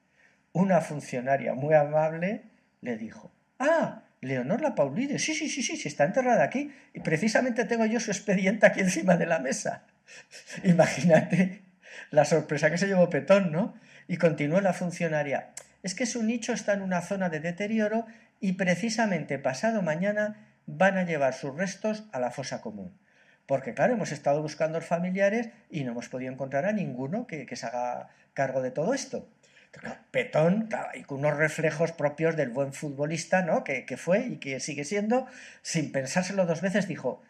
Una 0.51 0.81
funcionaria 0.81 1.53
muy 1.53 1.75
amable 1.75 2.45
le 2.81 2.97
dijo, 2.97 3.31
ah, 3.59 4.01
Leonor 4.21 4.61
la 4.61 4.73
Paulide, 4.73 5.19
sí, 5.19 5.35
sí, 5.35 5.49
sí, 5.49 5.61
sí, 5.61 5.87
está 5.87 6.05
enterrada 6.05 6.43
aquí 6.45 6.73
y 6.95 7.01
precisamente 7.01 7.65
tengo 7.65 7.85
yo 7.85 7.99
su 7.99 8.09
expediente 8.09 8.65
aquí 8.65 8.79
encima 8.79 9.17
de 9.17 9.27
la 9.27 9.37
mesa. 9.37 9.83
Imagínate 10.63 11.61
la 12.09 12.25
sorpresa 12.25 12.71
que 12.71 12.79
se 12.79 12.87
llevó 12.87 13.07
Petón, 13.11 13.51
¿no? 13.51 13.75
Y 14.07 14.17
continuó 14.17 14.61
la 14.61 14.73
funcionaria, 14.73 15.51
es 15.83 15.93
que 15.93 16.07
su 16.07 16.23
nicho 16.23 16.53
está 16.53 16.73
en 16.73 16.81
una 16.81 17.01
zona 17.01 17.29
de 17.29 17.39
deterioro 17.39 18.07
y 18.39 18.53
precisamente 18.53 19.39
pasado 19.39 19.81
mañana 19.81 20.47
van 20.65 20.97
a 20.97 21.03
llevar 21.03 21.33
sus 21.33 21.55
restos 21.55 22.05
a 22.11 22.19
la 22.19 22.31
fosa 22.31 22.61
común. 22.61 22.97
Porque, 23.45 23.73
claro, 23.73 23.93
hemos 23.93 24.11
estado 24.11 24.41
buscando 24.41 24.77
a 24.77 24.81
los 24.81 24.87
familiares 24.87 25.49
y 25.71 25.83
no 25.83 25.91
hemos 25.91 26.07
podido 26.07 26.31
encontrar 26.31 26.65
a 26.65 26.71
ninguno 26.71 27.25
que, 27.25 27.47
se 27.55 27.65
haga 27.65 28.09
cargo 28.33 28.61
de 28.61 28.71
todo 28.71 28.93
esto. 28.93 29.27
Petón, 30.11 30.69
y 30.93 31.03
con 31.03 31.19
unos 31.19 31.37
reflejos 31.37 31.91
propios 31.91 32.35
del 32.35 32.49
buen 32.49 32.73
futbolista, 32.73 33.41
¿no? 33.41 33.63
Que, 33.63 33.85
que, 33.85 33.97
fue 33.97 34.19
y 34.19 34.37
que 34.37 34.59
sigue 34.59 34.83
siendo, 34.83 35.25
sin 35.63 35.91
pensárselo 35.91 36.45
dos 36.45 36.61
veces, 36.61 36.87
dijo, 36.87 37.21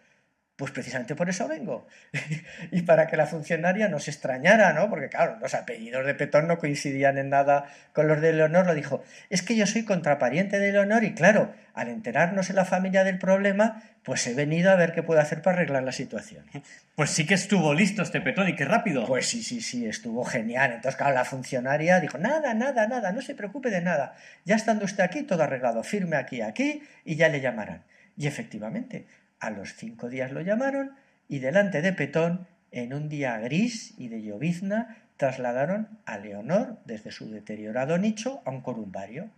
pues 0.60 0.72
precisamente 0.72 1.16
por 1.16 1.30
eso 1.30 1.47
vengo. 1.47 1.88
y 2.72 2.82
para 2.82 3.07
que 3.07 3.16
la 3.16 3.26
funcionaria 3.26 3.88
no 3.88 3.97
se 3.97 4.12
extrañara, 4.12 4.74
¿no? 4.74 4.89
Porque 4.89 5.07
claro, 5.07 5.38
los 5.39 5.53
apellidos 5.53 6.05
de 6.05 6.14
Petón 6.14 6.47
no 6.47 6.57
coincidían 6.57 7.18
en 7.18 7.30
nada 7.30 7.70
con 7.93 8.10
los 8.10 8.20
de 8.20 8.34
Leonor, 8.34 8.68
lo 8.68 8.76
dijo, 8.76 9.01
es 9.30 9.41
que 9.41 9.55
yo 9.55 9.66
soy 9.66 9.86
contrapariente 9.86 10.60
de 10.60 10.74
Leonor 10.74 11.05
y 11.05 11.14
claro, 11.14 11.53
al 11.74 11.88
enterarnos 11.88 12.49
en 12.49 12.57
la 12.57 12.66
familia 12.66 13.05
del 13.05 13.18
problema, 13.20 13.84
pues 14.03 14.28
he 14.28 14.34
venido 14.34 14.70
a 14.70 14.76
ver 14.76 14.91
qué 14.91 15.01
puedo 15.01 15.22
hacer 15.22 15.41
para 15.41 15.55
arreglar 15.55 15.84
la 15.84 15.93
situación. 15.93 16.45
Pues 16.99 17.12
sí 17.12 17.26
que 17.26 17.36
estuvo 17.36 17.74
listo 17.74 18.01
este 18.01 18.20
Petón 18.20 18.49
y 18.49 18.57
qué 18.57 18.66
rápido. 18.66 19.05
Pues 19.05 19.26
sí, 19.26 19.41
sí, 19.41 19.62
sí, 19.62 19.86
estuvo 19.86 20.26
genial. 20.26 20.74
Entonces, 20.74 20.97
claro, 20.97 21.14
la 21.14 21.24
funcionaria 21.24 22.01
dijo, 22.01 22.18
nada, 22.18 22.53
nada, 22.53 22.88
nada, 22.88 23.14
no 23.14 23.22
se 23.22 23.36
preocupe 23.36 23.70
de 23.70 23.80
nada. 23.80 24.16
Ya 24.43 24.57
estando 24.57 24.84
usted 24.84 25.05
aquí, 25.05 25.24
todo 25.24 25.41
arreglado, 25.41 25.82
firme 25.84 26.18
aquí, 26.18 26.41
aquí 26.41 26.84
y 27.05 27.16
ya 27.16 27.30
le 27.30 27.39
llamarán. 27.39 27.86
Y 28.18 28.28
efectivamente, 28.28 29.05
a 29.40 29.50
los 29.52 29.74
cinco 29.76 30.10
días 30.10 30.32
lo 30.32 30.42
llamaron 30.42 30.96
y 31.28 31.40
delante 31.40 31.82
de 31.82 31.94
Petón, 31.94 32.48
en 32.72 32.94
un 32.94 33.10
día 33.10 33.38
gris 33.38 33.94
y 33.98 34.10
de 34.10 34.22
llovizna, 34.22 34.98
trasladaron 35.18 35.88
a 36.06 36.18
Leonor 36.18 36.78
desde 36.86 37.12
su 37.12 37.30
deteriorado 37.30 37.98
nicho 37.98 38.42
a 38.46 38.52
un 38.52 38.62
columbario. 38.62 39.30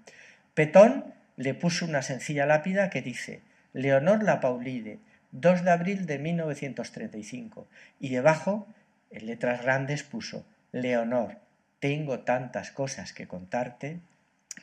Petón 0.54 1.14
le 1.38 1.54
puso 1.54 1.86
una 1.86 2.02
sencilla 2.02 2.45
lápida 2.45 2.89
que 2.89 3.02
dice 3.02 3.41
Leonor 3.74 4.24
la 4.24 4.39
Paulide, 4.39 4.99
2 5.32 5.64
de 5.64 5.72
abril 5.72 6.06
de 6.06 6.20
1935, 6.20 7.68
y 7.99 8.10
debajo, 8.10 8.68
en 9.12 9.26
letras 9.26 9.62
grandes, 9.62 10.04
puso 10.04 10.45
Leonor, 10.72 11.38
tengo 11.80 12.20
tantas 12.20 12.72
cosas 12.72 13.14
que 13.14 13.28
contarte, 13.28 13.99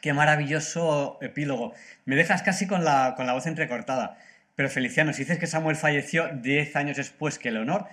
Qué 0.01 0.13
maravilloso 0.13 1.19
epílogo. 1.21 1.73
Me 2.05 2.15
dejas 2.15 2.43
casi 2.43 2.67
con 2.67 2.85
la, 2.85 3.15
con 3.17 3.27
la 3.27 3.33
voz 3.33 3.47
entrecortada. 3.47 4.17
Pero 4.59 4.71
Feliciano, 4.71 5.13
si 5.13 5.23
dices 5.23 5.39
que 5.39 5.47
Samuel 5.47 5.77
falleció 5.77 6.31
10 6.31 6.75
años 6.75 6.97
después 6.97 7.39
que 7.39 7.53
Leonor, 7.53 7.87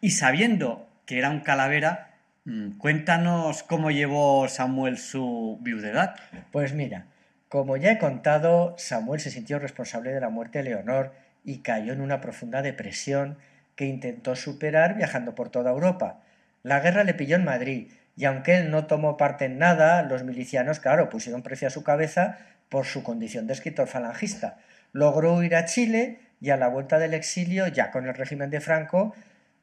y 0.00 0.10
sabiendo 0.10 0.88
que 1.06 1.18
era 1.18 1.30
un 1.30 1.38
calavera, 1.38 2.10
mm, 2.46 2.78
cuéntanos 2.78 3.62
cómo 3.62 3.92
llevó 3.92 4.48
Samuel 4.48 4.98
su 4.98 5.60
viudedad. 5.62 6.16
Pues 6.50 6.74
mira, 6.74 7.06
como 7.48 7.76
ya 7.76 7.92
he 7.92 7.98
contado, 7.98 8.74
Samuel 8.76 9.20
se 9.20 9.30
sintió 9.30 9.60
responsable 9.60 10.10
de 10.10 10.18
la 10.18 10.30
muerte 10.30 10.58
de 10.58 10.70
Leonor 10.70 11.14
y 11.44 11.58
cayó 11.58 11.92
en 11.92 12.00
una 12.00 12.20
profunda 12.20 12.60
depresión 12.60 13.38
que 13.76 13.84
intentó 13.84 14.34
superar 14.34 14.96
viajando 14.96 15.36
por 15.36 15.50
toda 15.50 15.70
Europa. 15.70 16.22
La 16.64 16.80
guerra 16.80 17.04
le 17.04 17.14
pilló 17.14 17.36
en 17.36 17.44
Madrid 17.44 17.92
y 18.16 18.24
aunque 18.24 18.56
él 18.56 18.72
no 18.72 18.86
tomó 18.86 19.16
parte 19.16 19.44
en 19.44 19.58
nada, 19.58 20.02
los 20.02 20.24
milicianos, 20.24 20.80
claro, 20.80 21.08
pusieron 21.08 21.44
precio 21.44 21.68
a 21.68 21.70
su 21.70 21.84
cabeza 21.84 22.38
por 22.68 22.84
su 22.84 23.04
condición 23.04 23.46
de 23.46 23.52
escritor 23.52 23.86
falangista. 23.86 24.58
Logró 24.92 25.34
huir 25.34 25.54
a 25.54 25.64
Chile 25.64 26.20
y 26.40 26.50
a 26.50 26.56
la 26.56 26.68
vuelta 26.68 26.98
del 26.98 27.14
exilio, 27.14 27.68
ya 27.68 27.90
con 27.90 28.06
el 28.06 28.14
régimen 28.14 28.50
de 28.50 28.60
Franco, 28.60 29.14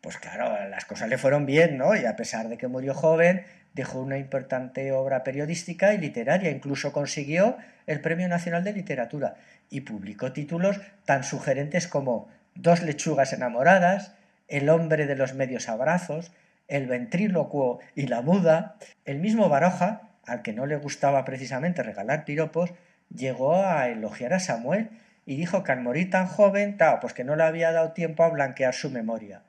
pues 0.01 0.17
claro, 0.17 0.69
las 0.69 0.85
cosas 0.85 1.09
le 1.09 1.17
fueron 1.17 1.45
bien, 1.45 1.77
¿no? 1.77 1.95
Y 1.95 2.05
a 2.05 2.15
pesar 2.15 2.47
de 2.49 2.57
que 2.57 2.67
murió 2.67 2.93
joven, 2.93 3.43
dejó 3.73 3.99
una 3.99 4.17
importante 4.17 4.91
obra 4.91 5.23
periodística 5.23 5.93
y 5.93 5.97
literaria, 5.97 6.49
incluso 6.49 6.93
consiguió 6.93 7.57
el 7.87 7.99
Premio 7.99 8.27
Nacional 8.27 8.63
de 8.63 8.73
Literatura 8.73 9.35
y 9.69 9.81
publicó 9.81 10.31
títulos 10.31 10.79
tan 11.05 11.23
sugerentes 11.23 11.87
como 11.87 12.29
Dos 12.55 12.81
lechugas 12.81 13.33
enamoradas, 13.33 14.13
El 14.47 14.69
hombre 14.69 15.05
de 15.05 15.15
los 15.15 15.33
medios 15.33 15.69
abrazos, 15.69 16.31
El 16.67 16.87
ventrílocuo 16.87 17.79
y 17.93 18.07
la 18.07 18.21
muda. 18.21 18.77
El 19.05 19.19
mismo 19.19 19.49
Baroja, 19.49 20.09
al 20.25 20.41
que 20.41 20.53
no 20.53 20.65
le 20.65 20.77
gustaba 20.77 21.23
precisamente 21.23 21.83
regalar 21.83 22.25
piropos, 22.25 22.71
llegó 23.13 23.63
a 23.63 23.89
elogiar 23.89 24.33
a 24.33 24.39
Samuel 24.39 24.89
y 25.27 25.35
dijo 25.35 25.63
que 25.63 25.73
al 25.73 25.81
morir 25.81 26.09
tan 26.09 26.25
joven, 26.25 26.77
pues 27.01 27.13
que 27.13 27.25
no 27.25 27.35
le 27.35 27.43
había 27.43 27.73
dado 27.73 27.91
tiempo 27.91 28.23
a 28.23 28.29
blanquear 28.29 28.73
su 28.73 28.89
memoria. 28.89 29.43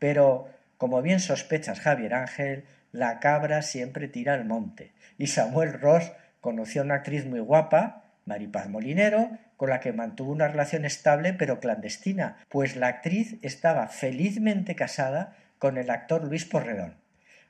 Pero, 0.00 0.48
como 0.76 1.00
bien 1.02 1.20
sospechas 1.20 1.78
Javier 1.78 2.14
Ángel, 2.14 2.64
la 2.90 3.20
cabra 3.20 3.62
siempre 3.62 4.08
tira 4.08 4.34
al 4.34 4.44
monte. 4.44 4.92
Y 5.18 5.28
Samuel 5.28 5.74
Ross 5.74 6.10
conoció 6.40 6.82
a 6.82 6.84
una 6.84 6.96
actriz 6.96 7.26
muy 7.26 7.38
guapa, 7.38 8.02
Maripaz 8.26 8.68
Molinero, 8.68 9.30
con 9.56 9.70
la 9.70 9.78
que 9.78 9.92
mantuvo 9.92 10.32
una 10.32 10.48
relación 10.48 10.84
estable 10.84 11.32
pero 11.32 11.60
clandestina, 11.60 12.38
pues 12.48 12.74
la 12.74 12.88
actriz 12.88 13.36
estaba 13.42 13.86
felizmente 13.86 14.74
casada 14.74 15.36
con 15.60 15.78
el 15.78 15.90
actor 15.90 16.24
Luis 16.24 16.44
Porredón. 16.44 16.96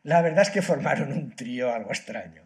La 0.03 0.21
verdad 0.21 0.43
es 0.43 0.51
que 0.51 0.61
formaron 0.61 1.13
un 1.13 1.35
trío 1.35 1.73
algo 1.73 1.91
extraño. 1.91 2.43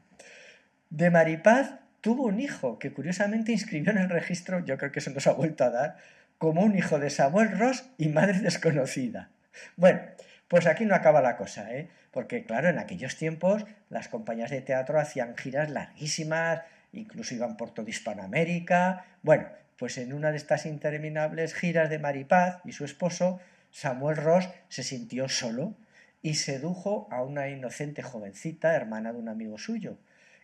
De 0.90 1.10
Maripaz 1.10 1.80
tuvo 2.04 2.24
un 2.24 2.38
hijo 2.38 2.78
que 2.78 2.92
curiosamente 2.92 3.50
inscribió 3.50 3.90
en 3.90 3.96
el 3.96 4.10
registro, 4.10 4.62
yo 4.62 4.76
creo 4.76 4.92
que 4.92 5.00
se 5.00 5.10
nos 5.10 5.26
ha 5.26 5.32
vuelto 5.32 5.64
a 5.64 5.70
dar, 5.70 5.96
como 6.36 6.60
un 6.60 6.76
hijo 6.76 6.98
de 6.98 7.08
Samuel 7.08 7.58
Ross 7.58 7.88
y 7.96 8.08
madre 8.08 8.40
desconocida. 8.40 9.30
Bueno, 9.78 10.02
pues 10.46 10.66
aquí 10.66 10.84
no 10.84 10.94
acaba 10.94 11.22
la 11.22 11.38
cosa, 11.38 11.74
¿eh? 11.74 11.88
Porque 12.10 12.44
claro, 12.44 12.68
en 12.68 12.78
aquellos 12.78 13.16
tiempos 13.16 13.64
las 13.88 14.08
compañías 14.08 14.50
de 14.50 14.60
teatro 14.60 15.00
hacían 15.00 15.34
giras 15.34 15.70
larguísimas, 15.70 16.60
incluso 16.92 17.36
iban 17.36 17.56
por 17.56 17.72
toda 17.72 17.88
Hispanoamérica. 17.88 19.06
Bueno, 19.22 19.48
pues 19.78 19.96
en 19.96 20.12
una 20.12 20.30
de 20.30 20.36
estas 20.36 20.66
interminables 20.66 21.54
giras 21.54 21.88
de 21.88 22.00
Maripaz 22.00 22.60
y 22.66 22.72
su 22.72 22.84
esposo, 22.84 23.40
Samuel 23.70 24.18
Ross 24.18 24.50
se 24.68 24.82
sintió 24.82 25.30
solo 25.30 25.74
y 26.20 26.34
sedujo 26.34 27.08
a 27.10 27.22
una 27.22 27.48
inocente 27.48 28.02
jovencita, 28.02 28.76
hermana 28.76 29.14
de 29.14 29.20
un 29.20 29.30
amigo 29.30 29.56
suyo. 29.56 29.96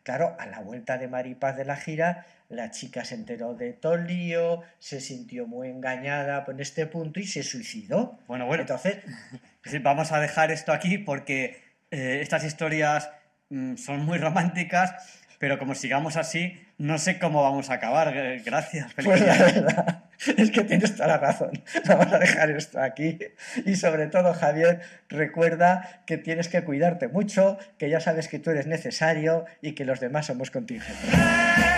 Claro, 0.02 0.36
a 0.38 0.46
la 0.46 0.60
vuelta 0.60 0.98
de 0.98 1.08
Maripaz 1.08 1.56
de 1.56 1.64
la 1.64 1.76
gira, 1.76 2.26
la 2.48 2.70
chica 2.70 3.04
se 3.04 3.14
enteró 3.14 3.54
de 3.54 3.72
todo 3.72 3.94
el 3.94 4.06
lío, 4.06 4.62
se 4.78 5.00
sintió 5.00 5.46
muy 5.46 5.68
engañada 5.68 6.44
en 6.48 6.60
este 6.60 6.86
punto 6.86 7.20
y 7.20 7.26
se 7.26 7.42
suicidó. 7.42 8.18
Bueno, 8.26 8.46
bueno. 8.46 8.62
Entonces, 8.62 8.98
vamos 9.82 10.12
a 10.12 10.20
dejar 10.20 10.50
esto 10.50 10.72
aquí 10.72 10.98
porque 10.98 11.62
eh, 11.90 12.18
estas 12.22 12.44
historias 12.44 13.10
mm, 13.50 13.76
son 13.76 14.04
muy 14.04 14.18
románticas, 14.18 15.20
pero 15.38 15.58
como 15.58 15.74
sigamos 15.74 16.16
así, 16.16 16.58
no 16.80 16.96
sé 16.96 17.18
cómo 17.18 17.42
vamos 17.42 17.68
a 17.68 17.74
acabar. 17.74 18.14
Gracias, 18.42 18.94
Pues 18.94 19.20
la 19.20 19.36
verdad 19.36 20.04
es 20.36 20.50
que 20.50 20.64
tienes 20.64 20.96
toda 20.96 21.08
la 21.08 21.18
razón. 21.18 21.50
Vamos 21.86 22.10
a 22.10 22.18
dejar 22.18 22.50
esto 22.50 22.80
aquí. 22.80 23.18
Y 23.66 23.76
sobre 23.76 24.06
todo, 24.06 24.32
Javier, 24.32 24.80
recuerda 25.10 26.02
que 26.06 26.16
tienes 26.16 26.48
que 26.48 26.64
cuidarte 26.64 27.08
mucho, 27.08 27.58
que 27.76 27.90
ya 27.90 28.00
sabes 28.00 28.28
que 28.28 28.38
tú 28.38 28.50
eres 28.50 28.66
necesario 28.66 29.44
y 29.60 29.72
que 29.72 29.84
los 29.84 30.00
demás 30.00 30.26
somos 30.26 30.50
contingentes. 30.50 31.69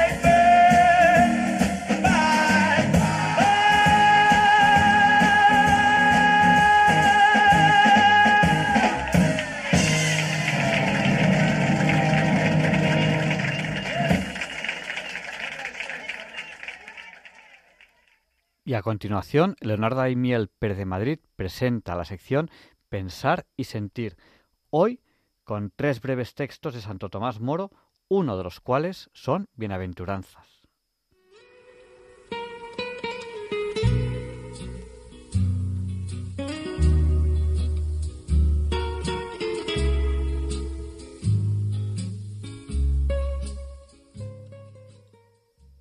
Y 18.73 18.75
a 18.75 18.81
continuación, 18.81 19.55
Leonardo 19.61 20.01
Aimiel 20.01 20.49
Pérez 20.49 20.79
de 20.79 20.87
Madrid 20.87 21.18
presenta 21.37 21.95
la 21.95 22.07
sección 22.07 22.51
Pensar 22.89 23.45
y 23.55 23.64
Sentir, 23.64 24.16
hoy 24.70 25.03
con 25.45 25.70
tres 25.77 26.01
breves 26.01 26.35
textos 26.35 26.73
de 26.73 26.81
Santo 26.81 27.11
Tomás 27.11 27.39
Moro, 27.39 27.70
uno 28.09 28.39
de 28.39 28.45
los 28.45 28.61
cuales 28.61 29.11
son 29.12 29.51
bienaventuranzas. 29.57 30.62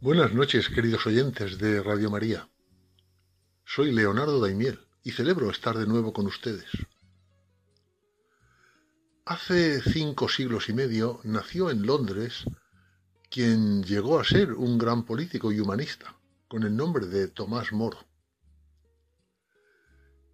Buenas 0.02 0.34
noches, 0.34 0.68
queridos 0.68 1.08
oyentes 1.08 1.58
de 1.58 1.82
Radio 1.82 2.12
María. 2.12 2.51
Soy 3.74 3.94
Leonardo 3.94 4.42
Daimiel 4.42 4.86
y 5.02 5.12
celebro 5.12 5.50
estar 5.50 5.78
de 5.78 5.88
nuevo 5.88 6.12
con 6.12 6.28
ustedes. 6.28 6.70
Hace 9.24 9.82
cinco 9.82 10.28
siglos 10.28 10.68
y 10.68 10.74
medio 10.74 11.22
nació 11.24 11.70
en 11.70 11.86
Londres 11.86 12.44
quien 13.30 13.82
llegó 13.84 14.20
a 14.20 14.26
ser 14.26 14.52
un 14.52 14.78
gran 14.78 15.06
político 15.06 15.54
y 15.54 15.62
humanista, 15.62 16.18
con 16.50 16.64
el 16.64 16.76
nombre 16.76 17.06
de 17.06 17.30
Tomás 17.30 17.72
Moro. 17.72 18.06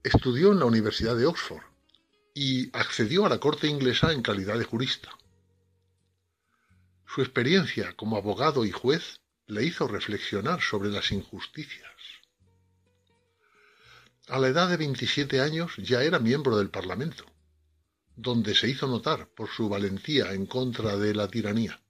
Estudió 0.03 0.51
en 0.51 0.57
la 0.57 0.65
Universidad 0.65 1.15
de 1.15 1.27
Oxford 1.27 1.61
y 2.33 2.75
accedió 2.75 3.27
a 3.27 3.29
la 3.29 3.39
corte 3.39 3.67
inglesa 3.67 4.13
en 4.13 4.23
calidad 4.23 4.57
de 4.57 4.65
jurista. 4.65 5.11
Su 7.05 7.21
experiencia 7.21 7.93
como 7.95 8.17
abogado 8.17 8.65
y 8.65 8.71
juez 8.71 9.21
le 9.45 9.63
hizo 9.63 9.88
reflexionar 9.88 10.59
sobre 10.59 10.89
las 10.89 11.11
injusticias 11.11 11.97
a 14.28 14.39
la 14.39 14.49
edad 14.49 14.69
de 14.69 14.78
27 14.78 15.39
años 15.39 15.73
ya 15.78 16.03
era 16.03 16.19
miembro 16.19 16.57
del 16.57 16.69
Parlamento, 16.69 17.23
donde 18.15 18.55
se 18.55 18.67
hizo 18.69 18.88
notar 18.88 19.30
por 19.30 19.49
su 19.49 19.69
valentía 19.69 20.34
en 20.34 20.45
contra 20.45 20.97
de 20.97 21.15
la 21.15 21.28
tiranía. 21.28 21.82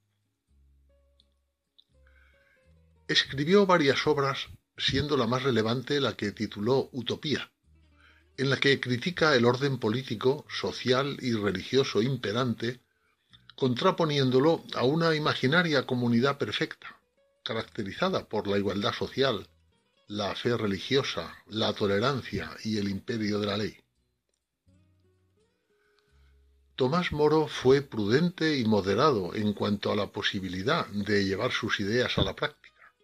Escribió 3.08 3.66
varias 3.66 4.06
obras, 4.06 4.48
siendo 4.76 5.16
la 5.16 5.26
más 5.26 5.42
relevante 5.42 6.00
la 6.00 6.16
que 6.16 6.30
tituló 6.30 6.90
Utopía, 6.92 7.50
en 8.36 8.50
la 8.50 8.58
que 8.58 8.78
critica 8.78 9.34
el 9.34 9.44
orden 9.44 9.78
político, 9.78 10.46
social 10.48 11.16
y 11.20 11.32
religioso 11.32 12.02
imperante, 12.02 12.80
contraponiéndolo 13.56 14.62
a 14.74 14.84
una 14.84 15.16
imaginaria 15.16 15.86
comunidad 15.86 16.38
perfecta, 16.38 17.00
caracterizada 17.42 18.28
por 18.28 18.46
la 18.46 18.58
igualdad 18.58 18.92
social, 18.92 19.48
la 20.08 20.34
fe 20.34 20.56
religiosa, 20.56 21.36
la 21.48 21.74
tolerancia 21.74 22.50
y 22.64 22.78
el 22.78 22.88
imperio 22.88 23.38
de 23.40 23.46
la 23.46 23.58
ley. 23.58 23.76
Tomás 26.76 27.12
Moro 27.12 27.46
fue 27.46 27.82
prudente 27.82 28.56
y 28.56 28.64
moderado 28.64 29.34
en 29.34 29.52
cuanto 29.52 29.92
a 29.92 29.96
la 29.96 30.06
posibilidad 30.06 30.86
de 30.86 31.26
llevar 31.26 31.52
sus 31.52 31.78
ideas 31.80 32.16
a 32.16 32.22
la 32.22 32.34
práctica. 32.34 32.94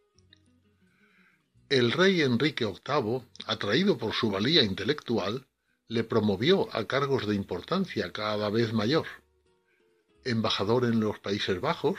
El 1.68 1.92
rey 1.92 2.22
Enrique 2.22 2.64
VIII, 2.64 3.22
atraído 3.46 3.98
por 3.98 4.14
su 4.14 4.30
valía 4.30 4.62
intelectual, 4.62 5.46
le 5.88 6.04
promovió 6.04 6.74
a 6.74 6.86
cargos 6.86 7.26
de 7.26 7.34
importancia 7.34 8.12
cada 8.12 8.48
vez 8.48 8.72
mayor. 8.72 9.06
Embajador 10.24 10.86
en 10.86 11.00
los 11.00 11.18
Países 11.18 11.60
Bajos, 11.60 11.98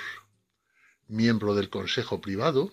miembro 1.07 1.53
del 1.53 1.69
Consejo 1.69 2.21
Privado, 2.21 2.71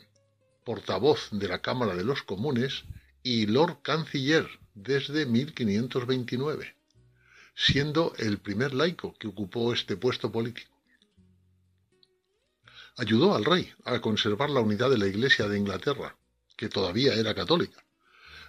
portavoz 0.65 1.29
de 1.31 1.49
la 1.49 1.61
Cámara 1.61 1.95
de 1.95 2.05
los 2.05 2.23
Comunes 2.23 2.85
y 3.23 3.47
Lord 3.47 3.83
Canciller 3.83 4.49
desde 4.75 5.27
1529, 5.27 6.77
siendo 7.55 8.15
el 8.19 8.39
primer 8.39 8.75
laico 8.75 9.15
que 9.19 9.29
ocupó 9.29 9.73
este 9.73 9.97
puesto 9.97 10.33
político. 10.33 10.71
Ayudó 12.97 13.35
al 13.35 13.45
rey 13.45 13.73
a 13.85 14.01
conservar 14.01 14.51
la 14.51 14.61
unidad 14.61 14.91
de 14.91 14.99
la 14.99 15.07
Iglesia 15.07 15.49
de 15.49 15.59
Inglaterra, 15.59 16.17
que 16.57 16.69
todavía 16.69 17.15
era 17.15 17.35
católica, 17.35 17.85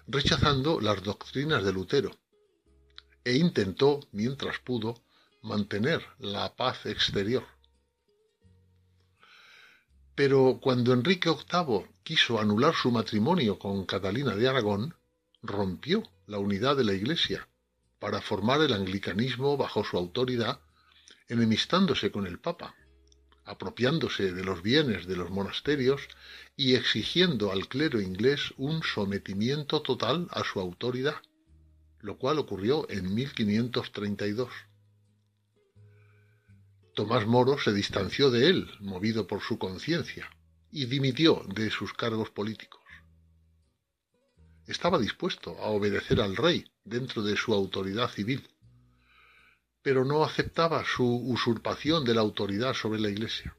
rechazando 0.07 0.82
las 0.82 1.01
doctrinas 1.01 1.64
de 1.64 1.74
Lutero, 1.74 2.11
e 3.24 3.38
intentó, 3.38 4.01
mientras 4.11 4.59
pudo, 4.59 5.01
mantener 5.41 6.05
la 6.20 6.55
paz 6.55 6.86
exterior. 6.86 7.45
Pero 10.16 10.59
cuando 10.61 10.93
Enrique 10.93 11.30
VIII 11.30 11.88
quiso 12.03 12.39
anular 12.39 12.76
su 12.76 12.91
matrimonio 12.91 13.57
con 13.57 13.86
Catalina 13.86 14.36
de 14.36 14.47
Aragón, 14.47 14.95
rompió 15.41 16.03
la 16.28 16.38
unidad 16.38 16.76
de 16.78 16.84
la 16.84 16.93
Iglesia 16.93 17.47
para 17.99 18.22
formar 18.22 18.61
el 18.61 18.74
anglicanismo 18.74 19.57
bajo 19.57 19.84
su 19.84 19.97
autoridad, 19.97 20.59
enemistándose 21.30 22.11
con 22.11 22.28
el 22.28 22.39
Papa, 22.39 22.76
apropiándose 23.45 24.32
de 24.32 24.43
los 24.43 24.61
bienes 24.61 25.07
de 25.07 25.16
los 25.16 25.32
monasterios 25.32 26.07
y 26.55 26.76
exigiendo 26.76 27.51
al 27.51 27.68
clero 27.68 27.99
inglés 27.99 28.53
un 28.57 28.84
sometimiento 28.84 29.82
total 29.82 30.28
a 30.30 30.43
su 30.43 30.59
autoridad, 30.59 31.16
lo 32.01 32.18
cual 32.20 32.38
ocurrió 32.38 32.88
en 32.89 33.14
1532. 33.16 34.49
Tomás 36.94 37.26
Moro 37.26 37.58
se 37.58 37.74
distanció 37.74 38.30
de 38.30 38.50
él, 38.50 38.70
movido 38.80 39.26
por 39.26 39.41
su 39.41 39.58
conciencia, 39.58 40.30
y 40.70 40.86
dimitió 40.86 41.44
de 41.48 41.72
sus 41.72 41.91
cargos 41.94 42.30
políticos. 42.30 42.82
Estaba 44.68 45.00
dispuesto 45.00 45.58
a 45.60 45.70
obedecer 45.70 46.22
al 46.22 46.36
rey 46.36 46.66
dentro 46.86 47.24
de 47.24 47.36
su 47.36 47.54
autoridad 47.54 48.10
civil, 48.12 48.48
pero 49.82 50.06
no 50.06 50.24
aceptaba 50.24 50.86
su 50.86 51.06
usurpación 51.06 52.06
de 52.06 52.14
la 52.14 52.22
autoridad 52.22 52.76
sobre 52.76 53.00
la 53.00 53.10
Iglesia. 53.10 53.58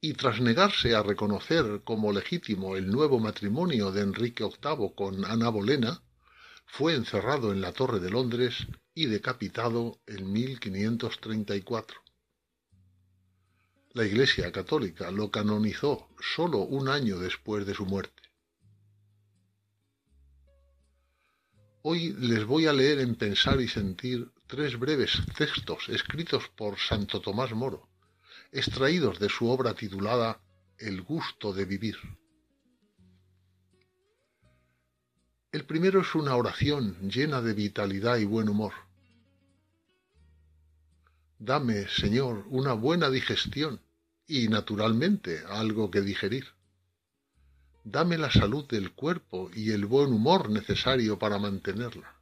Y 0.00 0.14
tras 0.14 0.40
negarse 0.40 0.94
a 0.94 1.02
reconocer 1.02 1.82
como 1.84 2.12
legítimo 2.12 2.76
el 2.76 2.90
nuevo 2.90 3.20
matrimonio 3.20 3.92
de 3.92 4.00
Enrique 4.00 4.42
VIII 4.42 4.94
con 4.96 5.26
Ana 5.26 5.50
Bolena, 5.50 6.02
fue 6.72 6.94
encerrado 6.94 7.52
en 7.52 7.60
la 7.60 7.72
Torre 7.72 7.98
de 7.98 8.10
Londres 8.10 8.66
y 8.94 9.06
decapitado 9.06 10.00
en 10.06 10.32
1534. 10.32 12.00
La 13.92 14.04
Iglesia 14.04 14.52
Católica 14.52 15.10
lo 15.10 15.30
canonizó 15.30 16.08
solo 16.20 16.58
un 16.58 16.88
año 16.88 17.18
después 17.18 17.66
de 17.66 17.74
su 17.74 17.86
muerte. 17.86 18.22
Hoy 21.82 22.14
les 22.18 22.44
voy 22.44 22.66
a 22.66 22.72
leer 22.72 23.00
en 23.00 23.16
Pensar 23.16 23.60
y 23.60 23.66
Sentir 23.66 24.30
tres 24.46 24.78
breves 24.78 25.12
textos 25.36 25.88
escritos 25.88 26.48
por 26.56 26.78
Santo 26.78 27.20
Tomás 27.20 27.52
Moro, 27.52 27.88
extraídos 28.52 29.18
de 29.18 29.28
su 29.28 29.48
obra 29.48 29.74
titulada 29.74 30.40
El 30.78 31.02
gusto 31.02 31.52
de 31.52 31.64
vivir. 31.64 31.96
El 35.52 35.64
primero 35.64 36.02
es 36.02 36.14
una 36.14 36.36
oración 36.36 36.96
llena 37.10 37.42
de 37.42 37.54
vitalidad 37.54 38.18
y 38.18 38.24
buen 38.24 38.48
humor. 38.48 38.72
Dame, 41.40 41.88
Señor, 41.88 42.44
una 42.50 42.72
buena 42.74 43.10
digestión 43.10 43.80
y, 44.28 44.46
naturalmente, 44.46 45.42
algo 45.48 45.90
que 45.90 46.02
digerir. 46.02 46.46
Dame 47.82 48.16
la 48.16 48.30
salud 48.30 48.64
del 48.68 48.92
cuerpo 48.92 49.50
y 49.52 49.72
el 49.72 49.86
buen 49.86 50.12
humor 50.12 50.50
necesario 50.50 51.18
para 51.18 51.40
mantenerla. 51.40 52.14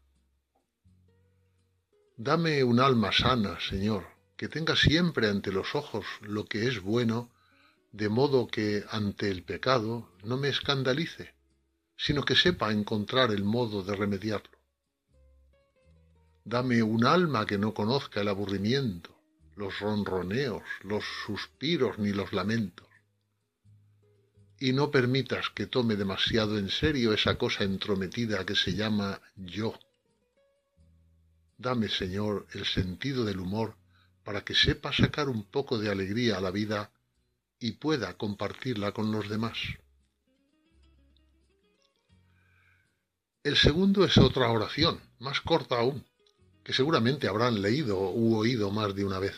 Dame 2.16 2.64
un 2.64 2.80
alma 2.80 3.12
sana, 3.12 3.60
Señor, 3.60 4.06
que 4.38 4.48
tenga 4.48 4.74
siempre 4.74 5.28
ante 5.28 5.52
los 5.52 5.74
ojos 5.74 6.06
lo 6.22 6.46
que 6.46 6.66
es 6.66 6.80
bueno, 6.80 7.30
de 7.92 8.08
modo 8.08 8.46
que 8.46 8.84
ante 8.90 9.30
el 9.30 9.42
pecado 9.42 10.10
no 10.24 10.38
me 10.38 10.48
escandalice 10.48 11.36
sino 11.98 12.24
que 12.24 12.36
sepa 12.36 12.72
encontrar 12.72 13.32
el 13.32 13.44
modo 13.44 13.82
de 13.82 13.94
remediarlo. 13.94 14.56
Dame 16.44 16.82
un 16.82 17.04
alma 17.04 17.44
que 17.44 17.58
no 17.58 17.74
conozca 17.74 18.20
el 18.20 18.28
aburrimiento, 18.28 19.14
los 19.56 19.80
ronroneos, 19.80 20.62
los 20.82 21.04
suspiros 21.26 21.98
ni 21.98 22.12
los 22.12 22.32
lamentos. 22.32 22.86
Y 24.60 24.72
no 24.72 24.90
permitas 24.90 25.50
que 25.50 25.66
tome 25.66 25.96
demasiado 25.96 26.56
en 26.56 26.70
serio 26.70 27.12
esa 27.12 27.36
cosa 27.36 27.64
entrometida 27.64 28.46
que 28.46 28.54
se 28.54 28.74
llama 28.74 29.20
yo. 29.36 29.74
Dame, 31.58 31.88
Señor, 31.88 32.46
el 32.52 32.64
sentido 32.64 33.24
del 33.24 33.40
humor 33.40 33.76
para 34.22 34.44
que 34.44 34.54
sepa 34.54 34.92
sacar 34.92 35.28
un 35.28 35.44
poco 35.44 35.78
de 35.78 35.90
alegría 35.90 36.38
a 36.38 36.40
la 36.40 36.50
vida 36.50 36.92
y 37.58 37.72
pueda 37.72 38.16
compartirla 38.16 38.92
con 38.92 39.10
los 39.10 39.28
demás. 39.28 39.58
El 43.48 43.56
segundo 43.56 44.04
es 44.04 44.18
otra 44.18 44.50
oración, 44.50 45.00
más 45.20 45.40
corta 45.40 45.78
aún, 45.78 46.04
que 46.62 46.74
seguramente 46.74 47.28
habrán 47.28 47.62
leído 47.62 47.98
u 47.98 48.36
oído 48.36 48.70
más 48.70 48.94
de 48.94 49.06
una 49.06 49.18
vez. 49.18 49.34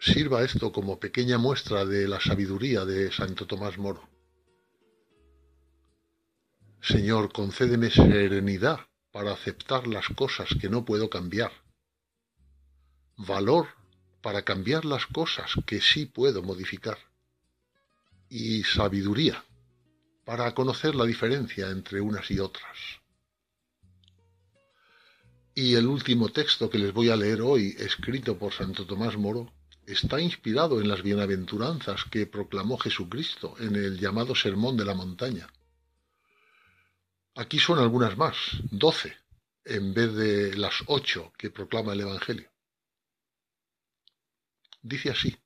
Sirva 0.00 0.42
esto 0.42 0.72
como 0.72 0.98
pequeña 0.98 1.38
muestra 1.38 1.84
de 1.84 2.08
la 2.08 2.20
sabiduría 2.20 2.84
de 2.84 3.12
Santo 3.12 3.46
Tomás 3.46 3.78
Moro. 3.78 4.08
Señor, 6.80 7.32
concédeme 7.32 7.90
serenidad 7.90 8.80
para 9.12 9.30
aceptar 9.30 9.86
las 9.86 10.08
cosas 10.08 10.48
que 10.60 10.68
no 10.68 10.84
puedo 10.84 11.08
cambiar, 11.08 11.52
valor 13.16 13.68
para 14.20 14.42
cambiar 14.42 14.84
las 14.84 15.06
cosas 15.06 15.52
que 15.64 15.80
sí 15.80 16.06
puedo 16.06 16.42
modificar 16.42 16.98
y 18.28 18.64
sabiduría 18.64 19.44
para 20.26 20.52
conocer 20.54 20.96
la 20.96 21.04
diferencia 21.04 21.70
entre 21.70 22.00
unas 22.00 22.28
y 22.32 22.40
otras. 22.40 22.76
Y 25.54 25.76
el 25.76 25.86
último 25.86 26.30
texto 26.30 26.68
que 26.68 26.78
les 26.78 26.92
voy 26.92 27.10
a 27.10 27.16
leer 27.16 27.40
hoy, 27.40 27.76
escrito 27.78 28.36
por 28.36 28.52
Santo 28.52 28.84
Tomás 28.84 29.16
Moro, 29.16 29.52
está 29.86 30.20
inspirado 30.20 30.80
en 30.80 30.88
las 30.88 31.00
bienaventuranzas 31.04 32.04
que 32.10 32.26
proclamó 32.26 32.76
Jesucristo 32.76 33.54
en 33.60 33.76
el 33.76 34.00
llamado 34.00 34.34
Sermón 34.34 34.76
de 34.76 34.84
la 34.84 34.94
Montaña. 34.94 35.46
Aquí 37.36 37.60
son 37.60 37.78
algunas 37.78 38.16
más, 38.16 38.34
doce, 38.72 39.16
en 39.64 39.94
vez 39.94 40.12
de 40.12 40.56
las 40.56 40.74
ocho 40.88 41.32
que 41.38 41.50
proclama 41.50 41.92
el 41.92 42.00
Evangelio. 42.00 42.50
Dice 44.82 45.10
así, 45.10 45.36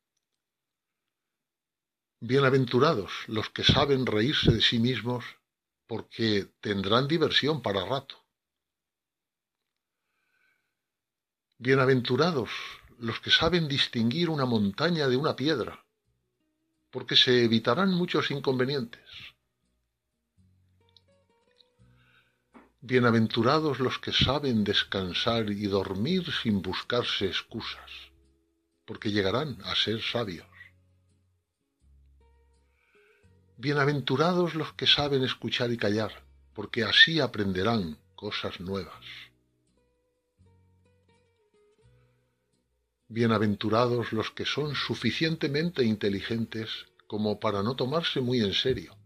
Bienaventurados 2.23 3.11
los 3.29 3.49
que 3.49 3.65
saben 3.65 4.05
reírse 4.05 4.53
de 4.53 4.61
sí 4.61 4.79
mismos, 4.79 5.25
porque 5.87 6.53
tendrán 6.61 7.09
diversión 7.09 7.63
para 7.63 7.87
rato. 7.87 8.15
Bienaventurados 11.57 12.51
los 12.99 13.21
que 13.21 13.31
saben 13.31 13.69
distinguir 13.69 14.29
una 14.29 14.45
montaña 14.45 15.09
de 15.09 15.17
una 15.17 15.35
piedra, 15.35 15.83
porque 16.91 17.17
se 17.17 17.43
evitarán 17.43 17.95
muchos 17.95 18.31
inconvenientes. 18.31 19.09
Bienaventurados 22.83 23.81
los 23.81 23.99
que 23.99 24.13
saben 24.13 24.63
descansar 24.63 25.51
y 25.51 25.67
dormir 25.69 26.31
sin 26.43 26.61
buscarse 26.61 27.29
excusas, 27.29 27.91
porque 28.85 29.11
llegarán 29.11 29.57
a 29.65 29.75
ser 29.75 30.03
sabios. 30.03 30.50
Bienaventurados 33.63 34.55
los 34.55 34.73
que 34.73 34.87
saben 34.87 35.23
escuchar 35.23 35.71
y 35.71 35.77
callar, 35.77 36.25
porque 36.55 36.83
así 36.83 37.21
aprenderán 37.21 37.99
cosas 38.17 38.59
nuevas. 38.59 39.05
Bienaventurados 43.09 44.15
los 44.15 44.31
que 44.31 44.47
son 44.47 44.75
suficientemente 44.75 45.85
inteligentes 45.85 46.71
como 47.07 47.39
para 47.39 47.63
no 47.63 47.77
tomarse 47.77 48.23
muy 48.23 48.41
en 48.41 48.55
serio, 48.55 48.97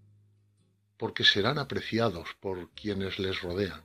porque 0.98 1.24
serán 1.24 1.58
apreciados 1.58 2.28
por 2.38 2.70
quienes 2.74 3.18
les 3.18 3.42
rodean. 3.42 3.82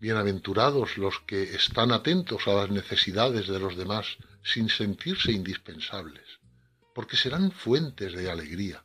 Bienaventurados 0.00 0.98
los 0.98 1.18
que 1.20 1.44
están 1.44 1.92
atentos 1.92 2.46
a 2.46 2.52
las 2.52 2.68
necesidades 2.68 3.48
de 3.48 3.58
los 3.58 3.74
demás 3.74 4.18
sin 4.42 4.68
sentirse 4.68 5.32
indispensables 5.32 6.43
porque 6.94 7.16
serán 7.16 7.50
fuentes 7.50 8.14
de 8.14 8.30
alegría. 8.30 8.84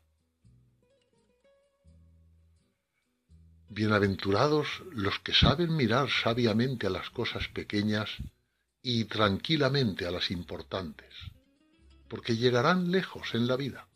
Bienaventurados 3.70 4.68
los 4.92 5.20
que 5.20 5.34
saben 5.34 5.76
mirar 5.76 6.10
sabiamente 6.10 6.88
a 6.88 6.90
las 6.90 7.12
cosas 7.12 7.48
pequeñas 7.50 8.10
y 8.82 9.06
tranquilamente 9.06 10.08
a 10.08 10.12
las 10.12 10.32
importantes, 10.32 11.14
porque 12.08 12.36
llegarán 12.36 12.92
lejos 12.92 13.36
en 13.36 13.46
la 13.46 13.56
vida. 13.56 13.88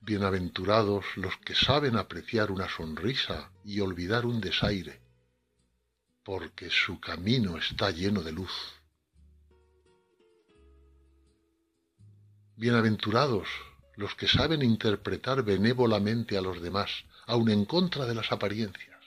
Bienaventurados 0.00 1.04
los 1.16 1.36
que 1.38 1.56
saben 1.56 1.96
apreciar 1.96 2.52
una 2.52 2.68
sonrisa 2.68 3.50
y 3.64 3.80
olvidar 3.80 4.24
un 4.24 4.40
desaire, 4.40 5.00
porque 6.22 6.70
su 6.70 7.00
camino 7.00 7.58
está 7.58 7.90
lleno 7.90 8.22
de 8.22 8.32
luz. 8.32 8.77
Bienaventurados 12.58 13.46
los 13.94 14.16
que 14.16 14.26
saben 14.26 14.62
interpretar 14.62 15.44
benévolamente 15.44 16.36
a 16.36 16.40
los 16.40 16.60
demás, 16.60 16.90
aun 17.24 17.50
en 17.50 17.64
contra 17.64 18.04
de 18.04 18.16
las 18.16 18.32
apariencias. 18.32 19.00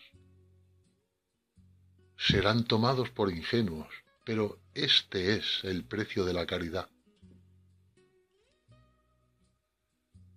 Serán 2.18 2.64
tomados 2.64 3.10
por 3.10 3.30
ingenuos, 3.30 3.90
pero 4.24 4.58
este 4.74 5.36
es 5.36 5.66
el 5.66 5.84
precio 5.84 6.24
de 6.24 6.32
la 6.32 6.46
caridad. 6.46 6.88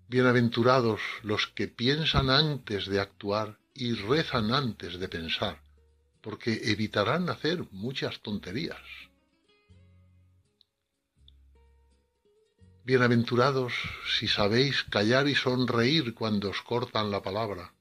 Bienaventurados 0.08 1.00
los 1.22 1.46
que 1.46 1.68
piensan 1.68 2.30
antes 2.30 2.88
de 2.88 2.98
actuar 2.98 3.60
y 3.74 3.92
rezan 3.94 4.52
antes 4.52 4.98
de 4.98 5.08
pensar, 5.08 5.62
porque 6.20 6.72
evitarán 6.72 7.30
hacer 7.30 7.64
muchas 7.70 8.20
tonterías. 8.22 8.82
Bienaventurados 12.86 13.72
si 14.06 14.28
sabéis 14.28 14.84
callar 14.84 15.26
y 15.26 15.34
sonreír 15.34 16.12
cuando 16.12 16.50
os 16.50 16.60
cortan 16.60 17.10
la 17.10 17.22
palabra, 17.22 17.72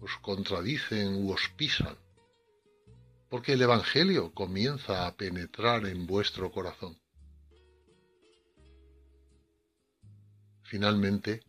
os 0.00 0.12
contradicen 0.22 1.16
u 1.16 1.32
os 1.32 1.48
pisan, 1.58 1.98
porque 3.28 3.54
el 3.54 3.62
Evangelio 3.62 4.32
comienza 4.32 5.08
a 5.08 5.16
penetrar 5.16 5.84
en 5.86 6.06
vuestro 6.06 6.52
corazón. 6.52 6.96
Finalmente, 10.62 11.42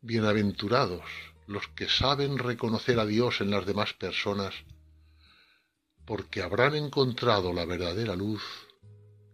bienaventurados 0.00 1.02
los 1.48 1.66
que 1.74 1.88
saben 1.88 2.38
reconocer 2.38 3.00
a 3.00 3.04
Dios 3.04 3.40
en 3.40 3.50
las 3.50 3.66
demás 3.66 3.94
personas, 3.94 4.54
porque 6.04 6.40
habrán 6.40 6.76
encontrado 6.76 7.52
la 7.52 7.64
verdadera 7.64 8.14
luz 8.14 8.44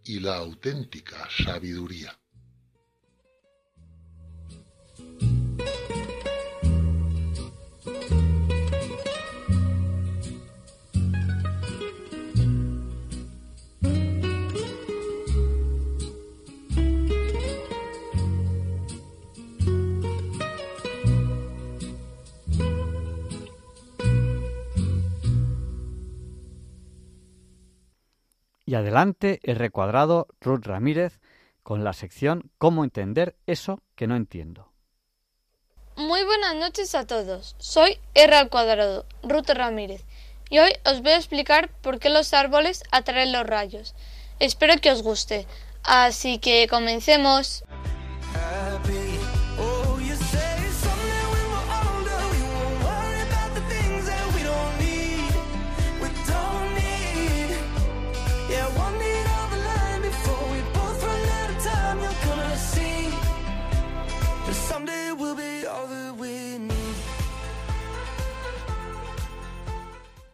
y 0.04 0.20
la 0.20 0.36
auténtica 0.38 1.28
sabiduría. 1.44 2.19
Y 28.70 28.76
adelante 28.76 29.40
el 29.42 29.56
recuadrado 29.56 30.28
Ruth 30.40 30.64
Ramírez 30.64 31.18
con 31.64 31.82
la 31.82 31.92
sección 31.92 32.52
Cómo 32.56 32.84
entender 32.84 33.34
eso 33.48 33.82
que 33.96 34.06
no 34.06 34.14
entiendo. 34.14 34.70
Muy 35.96 36.22
buenas 36.22 36.54
noches 36.54 36.94
a 36.94 37.04
todos. 37.04 37.56
Soy 37.58 37.98
R 38.14 38.32
al 38.36 38.48
cuadrado, 38.48 39.06
Ruth 39.24 39.50
Ramírez, 39.50 40.04
y 40.50 40.60
hoy 40.60 40.70
os 40.84 41.02
voy 41.02 41.10
a 41.10 41.16
explicar 41.16 41.70
por 41.82 41.98
qué 41.98 42.10
los 42.10 42.32
árboles 42.32 42.84
atraen 42.92 43.32
los 43.32 43.44
rayos. 43.44 43.96
Espero 44.38 44.80
que 44.80 44.92
os 44.92 45.02
guste. 45.02 45.48
Así 45.82 46.38
que 46.38 46.68
comencemos. 46.70 47.64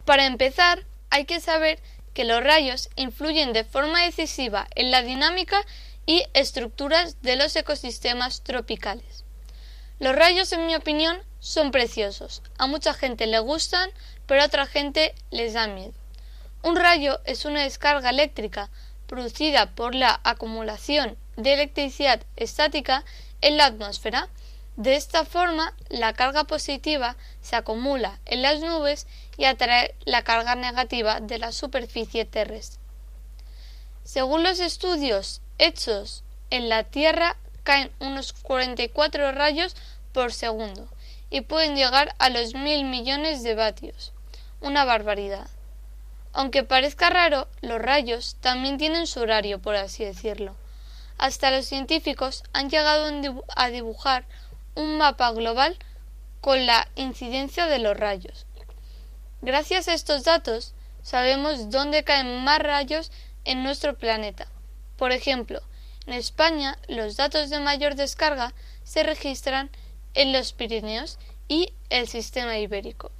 Para 0.07 0.25
empezar, 0.25 0.85
hay 1.09 1.25
que 1.25 1.41
saber 1.41 1.81
que 2.13 2.23
los 2.23 2.41
rayos 2.41 2.87
influyen 2.95 3.51
de 3.51 3.65
forma 3.65 4.03
decisiva 4.03 4.65
en 4.73 4.89
la 4.89 5.01
dinámica 5.01 5.65
y 6.05 6.23
estructuras 6.33 7.21
de 7.23 7.35
los 7.35 7.53
ecosistemas 7.57 8.41
tropicales. 8.41 9.25
Los 9.99 10.15
rayos, 10.15 10.53
en 10.53 10.65
mi 10.65 10.77
opinión, 10.77 11.17
son 11.41 11.71
preciosos. 11.71 12.41
A 12.57 12.67
mucha 12.67 12.93
gente 12.93 13.27
le 13.27 13.39
gustan, 13.39 13.89
pero 14.27 14.41
a 14.41 14.45
otra 14.45 14.65
gente 14.65 15.13
les 15.29 15.51
da 15.51 15.67
miedo. 15.67 15.91
Un 16.63 16.77
rayo 16.77 17.19
es 17.25 17.43
una 17.43 17.63
descarga 17.63 18.09
eléctrica 18.09 18.69
producida 19.07 19.71
por 19.75 19.93
la 19.93 20.21
acumulación 20.23 21.17
de 21.35 21.53
electricidad 21.53 22.21
estática 22.37 23.03
en 23.41 23.57
la 23.57 23.65
atmósfera. 23.65 24.29
De 24.77 24.95
esta 24.95 25.25
forma, 25.25 25.75
la 25.89 26.13
carga 26.13 26.45
positiva 26.45 27.17
se 27.41 27.57
acumula 27.57 28.21
en 28.25 28.41
las 28.41 28.61
nubes 28.61 29.05
y 29.37 29.45
atrae 29.45 29.95
la 30.05 30.23
carga 30.23 30.55
negativa 30.55 31.19
de 31.19 31.37
la 31.37 31.51
superficie 31.51 32.25
terrestre. 32.25 32.81
Según 34.03 34.43
los 34.43 34.59
estudios 34.59 35.41
hechos 35.59 36.23
en 36.49 36.69
la 36.69 36.83
Tierra, 36.83 37.35
caen 37.63 37.91
unos 37.99 38.33
44 38.33 39.31
rayos 39.31 39.75
por 40.13 40.33
segundo 40.33 40.87
y 41.29 41.41
pueden 41.41 41.75
llegar 41.75 42.15
a 42.17 42.29
los 42.29 42.55
mil 42.55 42.85
millones 42.85 43.43
de 43.43 43.53
vatios. 43.53 44.13
Una 44.61 44.85
barbaridad. 44.85 45.47
Aunque 46.33 46.63
parezca 46.63 47.09
raro, 47.09 47.47
los 47.61 47.79
rayos 47.79 48.37
también 48.41 48.77
tienen 48.77 49.07
su 49.07 49.19
horario, 49.19 49.59
por 49.59 49.75
así 49.75 50.03
decirlo. 50.03 50.55
Hasta 51.17 51.51
los 51.51 51.65
científicos 51.65 52.43
han 52.53 52.69
llegado 52.69 53.11
a 53.55 53.69
dibujar 53.69 54.25
un 54.75 54.97
mapa 54.97 55.31
global 55.31 55.77
con 56.41 56.65
la 56.65 56.87
incidencia 56.95 57.67
de 57.67 57.79
los 57.79 57.97
rayos. 57.97 58.46
Gracias 59.41 59.87
a 59.87 59.93
estos 59.93 60.23
datos 60.23 60.73
sabemos 61.03 61.69
dónde 61.69 62.03
caen 62.03 62.43
más 62.43 62.59
rayos 62.59 63.11
en 63.45 63.63
nuestro 63.63 63.97
planeta. 63.97 64.47
Por 64.97 65.11
ejemplo, 65.11 65.61
en 66.07 66.13
España 66.13 66.77
los 66.87 67.17
datos 67.17 67.49
de 67.49 67.59
mayor 67.59 67.95
descarga 67.95 68.53
se 68.83 69.03
registran 69.03 69.69
en 70.15 70.33
los 70.33 70.53
Pirineos 70.53 71.19
y 71.47 71.73
el 71.89 72.07
sistema 72.07 72.57
ibérico. 72.57 73.11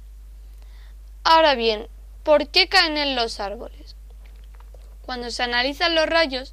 Ahora 1.22 1.54
bien, 1.54 1.88
¿por 2.24 2.48
qué 2.48 2.68
caen 2.68 2.96
en 2.96 3.14
los 3.14 3.38
árboles? 3.38 3.94
Cuando 5.02 5.30
se 5.30 5.44
analizan 5.44 5.94
los 5.94 6.06
rayos, 6.06 6.52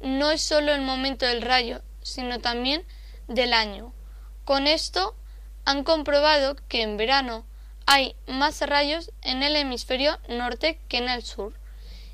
no 0.00 0.30
es 0.30 0.40
solo 0.40 0.72
el 0.72 0.80
momento 0.80 1.26
del 1.26 1.42
rayo, 1.42 1.82
sino 2.02 2.40
también 2.40 2.84
del 3.28 3.52
año. 3.52 3.92
Con 4.44 4.66
esto 4.66 5.14
han 5.64 5.84
comprobado 5.84 6.56
que 6.68 6.82
en 6.82 6.96
verano 6.96 7.44
hay 7.94 8.16
más 8.26 8.62
rayos 8.62 9.10
en 9.20 9.42
el 9.42 9.54
hemisferio 9.54 10.18
norte 10.26 10.78
que 10.88 10.96
en 10.96 11.10
el 11.10 11.22
sur 11.22 11.52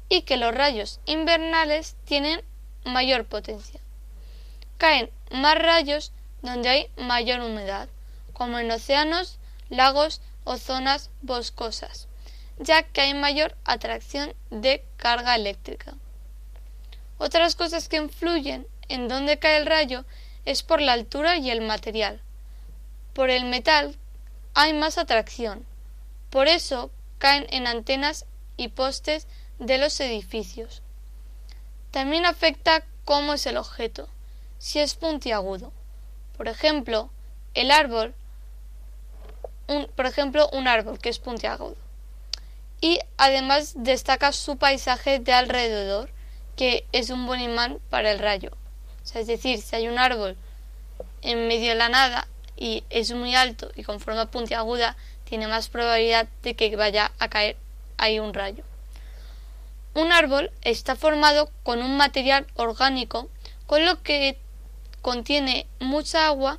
y 0.09 0.23
que 0.23 0.37
los 0.37 0.53
rayos 0.53 0.99
invernales 1.05 1.95
tienen 2.05 2.43
mayor 2.83 3.27
potencia. 3.27 3.79
Caen 4.77 5.09
más 5.31 5.57
rayos 5.57 6.11
donde 6.43 6.69
hay 6.69 6.91
mayor 6.97 7.43
humedad, 7.43 7.89
como 8.33 8.59
en 8.59 8.73
océanos, 8.73 9.39
lagos 9.69 10.21
o 10.43 10.57
zonas 10.57 11.11
boscosas, 11.23 12.09
ya 12.59 12.83
que 12.83 13.03
hay 13.03 13.15
mayor 13.15 13.57
atracción 13.65 14.35
de 14.51 14.85
carga 14.97 15.37
eléctrica. 15.37 15.95
Otras 17.19 17.55
cosas 17.55 17.89
que 17.89 17.99
influyen 17.99 18.67
en 18.89 19.07
dónde 19.07 19.39
cae 19.39 19.59
el 19.59 19.67
rayo 19.67 20.05
es 20.45 20.65
por 20.65 20.81
la 20.81 20.95
altura 20.95 21.37
y 21.37 21.53
el 21.53 21.61
material. 21.61 22.21
Por 23.13 23.31
el 23.31 23.45
metal 23.45 23.97
hay 24.55 24.73
más 24.73 24.99
atracción. 24.99 25.68
Por 26.31 26.49
eso 26.49 26.91
caen 27.19 27.47
en 27.51 27.67
antenas 27.67 28.27
y 28.57 28.69
postes 28.69 29.27
de 29.59 29.79
los 29.79 29.99
edificios. 30.01 30.83
También 31.91 32.27
afecta 32.27 32.85
cómo 33.05 33.35
es 33.35 33.47
el 33.47 33.57
objeto, 33.57 34.09
si 34.59 34.79
es 34.81 34.95
puntiagudo. 34.95 35.73
Por 36.37 36.49
ejemplo, 36.49 37.11
el 37.55 37.71
árbol, 37.71 38.15
un, 39.67 39.87
por 39.97 40.07
ejemplo, 40.07 40.49
un 40.53 40.69
árbol 40.69 40.99
que 40.99 41.09
es 41.09 41.19
puntiagudo. 41.19 41.77
Y 42.81 43.01
además 43.17 43.73
destaca 43.77 44.33
su 44.33 44.57
paisaje 44.57 45.19
de 45.19 45.33
alrededor, 45.33 46.11
que 46.57 46.87
es 46.93 47.11
un 47.11 47.27
buen 47.27 47.41
imán 47.41 47.79
para 47.91 48.11
el 48.11 48.19
rayo. 48.19 48.51
es 49.15 49.27
decir, 49.27 49.61
si 49.63 49.77
hay 49.77 49.89
un 49.89 49.99
árbol 49.99 50.37
en 51.23 51.49
medio 51.49 51.71
de 51.71 51.75
la 51.77 51.89
nada 51.89 52.29
y 52.57 52.85
es 52.91 53.13
muy 53.13 53.35
alto 53.35 53.71
y 53.75 53.85
con 53.85 54.01
forma 54.01 54.31
puntiaguda, 54.31 54.97
tiene 55.29 55.47
más 55.47 55.69
probabilidad 55.69 56.27
de 56.43 56.55
que 56.55 56.75
vaya 56.75 57.13
a 57.19 57.29
caer 57.29 57.57
ahí 57.99 58.19
un 58.19 58.33
rayo. 58.33 58.65
Un 59.95 60.11
árbol 60.13 60.51
está 60.63 60.97
formado 60.97 61.51
con 61.63 61.83
un 61.83 61.97
material 61.97 62.47
orgánico, 62.55 63.29
con 63.67 63.85
lo 63.85 64.03
que 64.03 64.39
contiene 65.03 65.67
mucha 65.81 66.27
agua 66.27 66.59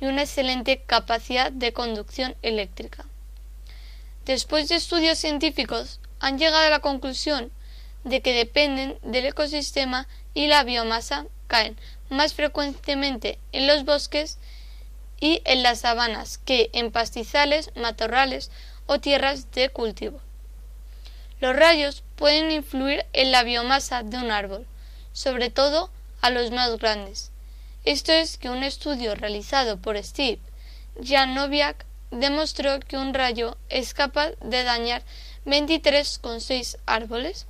y 0.00 0.06
una 0.06 0.22
excelente 0.22 0.82
capacidad 0.86 1.52
de 1.52 1.72
conducción 1.72 2.34
eléctrica. 2.42 3.04
Después 4.24 4.68
de 4.68 4.76
estudios 4.76 5.18
científicos 5.18 6.00
han 6.18 6.38
llegado 6.38 6.66
a 6.66 6.70
la 6.70 6.80
conclusión 6.80 7.50
de 8.04 8.22
que 8.22 8.32
dependen 8.32 8.98
del 9.02 9.26
ecosistema 9.26 10.08
y 10.32 10.46
la 10.46 10.64
biomasa, 10.64 11.26
caen 11.48 11.76
más 12.08 12.34
frecuentemente 12.34 13.38
en 13.52 13.66
los 13.66 13.84
bosques 13.84 14.38
y 15.20 15.42
en 15.44 15.62
las 15.62 15.80
sabanas 15.80 16.38
que 16.38 16.70
en 16.72 16.90
pastizales, 16.90 17.70
matorrales 17.74 18.50
o 18.86 18.98
tierras 19.00 19.50
de 19.52 19.68
cultivo. 19.70 20.20
Los 21.40 21.54
rayos 21.54 22.02
pueden 22.16 22.50
influir 22.50 23.04
en 23.12 23.30
la 23.30 23.42
biomasa 23.42 24.02
de 24.02 24.16
un 24.16 24.30
árbol, 24.30 24.66
sobre 25.12 25.50
todo 25.50 25.90
a 26.22 26.30
los 26.30 26.50
más 26.50 26.78
grandes. 26.78 27.30
Esto 27.84 28.12
es 28.12 28.38
que 28.38 28.50
un 28.50 28.62
estudio 28.62 29.14
realizado 29.14 29.76
por 29.76 30.02
Steve 30.02 30.40
Janoviak 31.02 31.84
demostró 32.10 32.80
que 32.80 32.96
un 32.96 33.12
rayo 33.12 33.56
es 33.68 33.94
capaz 33.94 34.30
de 34.40 34.64
dañar 34.64 35.02
23,6 35.44 36.78
árboles 36.86 37.46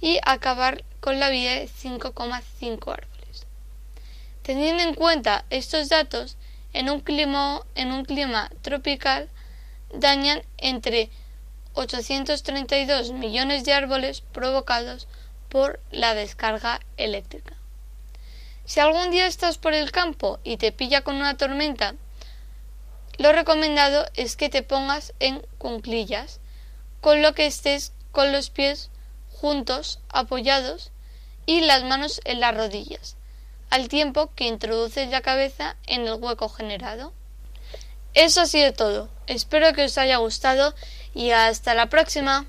y 0.00 0.20
acabar 0.24 0.84
con 1.00 1.18
la 1.18 1.30
vida 1.30 1.52
de 1.52 1.68
5,5 1.68 2.92
árboles. 2.92 3.46
Teniendo 4.42 4.82
en 4.82 4.94
cuenta 4.94 5.44
estos 5.50 5.88
datos, 5.88 6.36
en 6.74 6.90
un 6.90 7.00
clima, 7.00 8.50
tropical 8.60 9.30
dañan 9.92 10.42
entre 10.58 11.10
832 11.72 13.12
millones 13.12 13.64
de 13.64 13.72
árboles 13.72 14.20
provocados 14.20 15.08
por 15.48 15.80
la 15.90 16.14
descarga 16.14 16.80
eléctrica. 16.96 17.54
Si 18.66 18.80
algún 18.80 19.10
día 19.10 19.26
estás 19.26 19.56
por 19.56 19.72
el 19.72 19.92
campo 19.92 20.40
y 20.44 20.56
te 20.56 20.72
pilla 20.72 21.02
con 21.02 21.16
una 21.16 21.36
tormenta, 21.36 21.94
lo 23.18 23.32
recomendado 23.32 24.06
es 24.14 24.36
que 24.36 24.48
te 24.48 24.62
pongas 24.62 25.14
en 25.20 25.46
cunclillas, 25.58 26.40
con 27.00 27.22
lo 27.22 27.34
que 27.34 27.46
estés 27.46 27.92
con 28.10 28.32
los 28.32 28.50
pies 28.50 28.90
juntos, 29.30 30.00
apoyados, 30.08 30.90
y 31.46 31.60
las 31.60 31.84
manos 31.84 32.20
en 32.24 32.40
las 32.40 32.56
rodillas, 32.56 33.16
al 33.74 33.88
tiempo 33.88 34.30
que 34.36 34.46
introduces 34.46 35.10
la 35.10 35.20
cabeza 35.20 35.74
en 35.88 36.06
el 36.06 36.14
hueco 36.14 36.48
generado. 36.48 37.12
Eso 38.14 38.42
ha 38.42 38.46
sido 38.46 38.72
todo. 38.72 39.08
Espero 39.26 39.72
que 39.72 39.86
os 39.86 39.98
haya 39.98 40.18
gustado 40.18 40.76
y 41.12 41.32
hasta 41.32 41.74
la 41.74 41.88
próxima. 41.88 42.46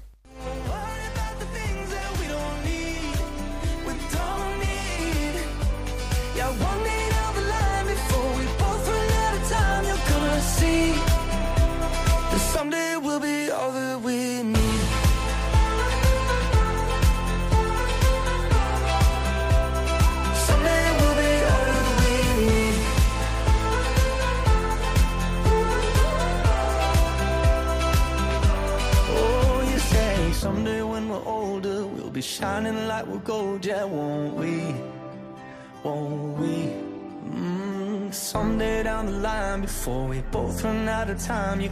Be 32.16 32.22
like 32.22 33.06
we're 33.08 33.20
gold, 33.26 33.66
yeah, 33.66 33.84
won't 33.84 34.36
we? 34.36 34.74
Won't 35.84 36.40
we? 36.40 36.72
Mm, 37.30 38.10
line, 39.22 39.66
time. 41.18 41.70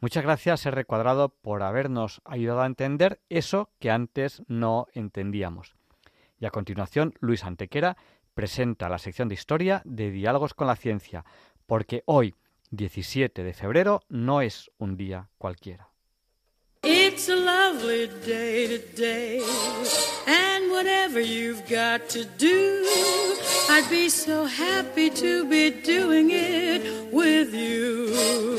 Muchas 0.00 0.22
gracias, 0.22 0.66
R 0.66 0.84
Cuadrado, 0.84 1.30
por 1.30 1.62
habernos 1.62 2.20
ayudado 2.26 2.60
a 2.60 2.66
entender 2.66 3.22
eso 3.30 3.70
que 3.78 3.90
antes 3.90 4.42
no 4.46 4.88
entendíamos. 4.92 5.74
Y 6.38 6.44
a 6.44 6.50
continuación, 6.50 7.14
Luis 7.20 7.44
Antequera 7.44 7.96
presenta 8.34 8.90
la 8.90 8.98
sección 8.98 9.28
de 9.28 9.34
historia 9.34 9.80
de 9.86 10.10
Diálogos 10.10 10.52
con 10.52 10.66
la 10.66 10.76
Ciencia, 10.76 11.24
porque 11.66 12.02
hoy, 12.04 12.34
17 12.70 13.44
de 13.44 13.52
febrero 13.54 14.02
no 14.08 14.40
es 14.40 14.70
un 14.78 14.96
día 14.96 15.28
cualquiera. 15.38 15.88
It's 16.82 17.28
a 17.28 17.34
lovely 17.34 18.06
day 18.24 18.68
today, 18.68 19.42
and 20.26 20.70
whatever 20.70 21.20
you've 21.20 21.68
got 21.68 22.08
to 22.10 22.24
do, 22.24 22.84
I'd 23.68 23.88
be 23.90 24.08
so 24.08 24.46
happy 24.46 25.10
to 25.10 25.44
be 25.48 25.70
doing 25.70 26.30
it 26.30 27.12
with 27.12 27.52
you. 27.52 28.58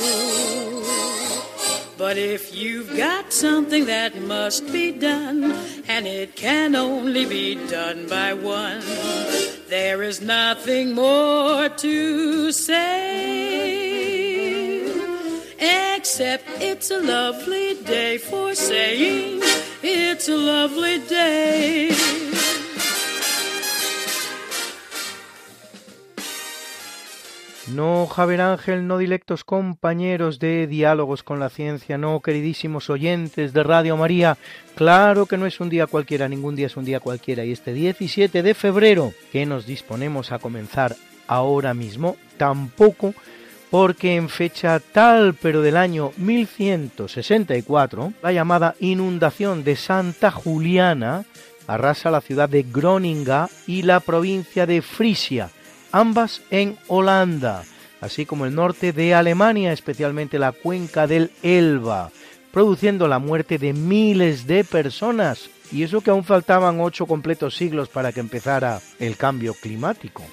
But 1.98 2.18
if 2.18 2.54
you've 2.54 2.96
got 2.98 3.32
something 3.32 3.86
that 3.86 4.22
must 4.22 4.72
be 4.72 4.92
done, 4.92 5.54
and 5.88 6.06
it 6.08 6.36
can 6.36 6.76
only 6.76 7.26
be 7.26 7.56
done 7.68 8.08
by 8.08 8.34
one, 8.34 8.82
there 9.70 10.02
is 10.04 10.20
nothing 10.22 10.94
more 10.94 11.70
to 11.70 12.52
say. 12.52 13.60
except 16.00 16.46
it's 16.62 16.90
a 16.92 17.00
lovely 17.00 17.76
day 17.84 18.18
for 18.18 18.56
saying 18.56 19.40
it's 19.84 20.28
a 20.30 20.36
lovely 20.36 20.98
day. 21.00 21.92
No, 27.74 28.08
Javier 28.08 28.42
Ángel, 28.42 28.88
no 28.88 28.98
directos 28.98 29.44
compañeros 29.44 30.40
de 30.40 30.66
diálogos 30.66 31.22
con 31.22 31.40
la 31.40 31.50
ciencia, 31.50 31.98
no, 31.98 32.20
queridísimos 32.20 32.90
oyentes 32.90 33.54
de 33.54 33.64
Radio 33.64 33.96
María, 33.96 34.38
claro 34.76 35.28
que 35.28 35.38
no 35.38 35.46
es 35.46 35.60
un 35.60 35.70
día 35.70 35.86
cualquiera, 35.86 36.28
ningún 36.28 36.56
día 36.56 36.66
es 36.66 36.78
un 36.78 36.86
día 36.86 37.00
cualquiera, 37.00 37.46
y 37.46 37.52
este 37.52 37.74
17 37.74 38.42
de 38.42 38.54
febrero 38.56 39.14
que 39.32 39.46
nos 39.46 39.68
disponemos 39.68 40.32
a 40.32 40.40
comenzar 40.40 40.96
ahora 41.28 41.74
mismo, 41.76 42.18
tampoco 42.38 43.14
porque 43.70 44.16
en 44.16 44.30
fecha 44.30 44.80
tal 44.80 45.36
pero 45.36 45.62
del 45.62 45.78
año 45.78 46.12
1164, 46.18 48.14
la 48.24 48.32
llamada 48.32 48.76
inundación 48.80 49.64
de 49.64 49.76
Santa 49.76 50.32
Juliana 50.32 51.26
arrasa 51.68 52.10
la 52.10 52.22
ciudad 52.22 52.50
de 52.50 52.64
Groninga 52.64 53.48
y 53.68 53.84
la 53.84 54.00
provincia 54.00 54.66
de 54.66 54.82
Frisia, 54.82 55.52
ambas 55.92 56.42
en 56.52 56.78
Holanda, 56.88 57.64
así 58.02 58.26
como 58.26 58.46
el 58.46 58.56
norte 58.56 58.94
de 58.94 59.14
Alemania, 59.14 59.74
especialmente 59.74 60.40
la 60.40 60.52
cuenca 60.52 61.08
del 61.08 61.32
Elba, 61.44 62.12
produciendo 62.52 63.08
la 63.08 63.20
muerte 63.20 63.58
de 63.58 63.74
miles 63.74 64.48
de 64.48 64.64
personas, 64.64 65.50
y 65.72 65.84
eso 65.84 66.02
que 66.02 66.10
aún 66.10 66.24
faltaban 66.24 66.80
ocho 66.82 67.06
completos 67.06 67.56
siglos 67.56 67.90
para 67.90 68.12
que 68.12 68.20
empezara 68.20 68.82
el 69.00 69.18
cambio 69.18 69.54
climático. 69.54 70.24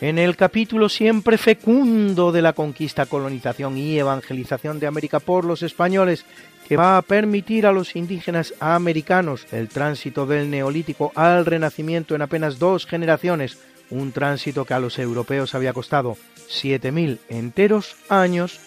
En 0.00 0.18
el 0.18 0.34
capítulo 0.34 0.88
siempre 0.88 1.36
fecundo 1.36 2.32
de 2.32 2.40
la 2.40 2.54
conquista, 2.54 3.04
colonización 3.04 3.76
y 3.76 3.98
evangelización 3.98 4.80
de 4.80 4.86
América 4.86 5.20
por 5.20 5.44
los 5.44 5.62
españoles, 5.62 6.24
que 6.66 6.78
va 6.78 6.96
a 6.96 7.02
permitir 7.02 7.66
a 7.66 7.72
los 7.72 7.94
indígenas 7.96 8.54
americanos 8.60 9.46
el 9.52 9.68
tránsito 9.68 10.24
del 10.24 10.48
neolítico 10.48 11.12
al 11.14 11.44
renacimiento 11.44 12.14
en 12.14 12.22
apenas 12.22 12.58
dos 12.58 12.86
generaciones, 12.86 13.58
un 13.90 14.12
tránsito 14.12 14.64
que 14.64 14.72
a 14.72 14.80
los 14.80 14.98
europeos 14.98 15.54
había 15.54 15.74
costado 15.74 16.16
7.000 16.48 17.18
enteros 17.28 17.96
años, 18.08 18.58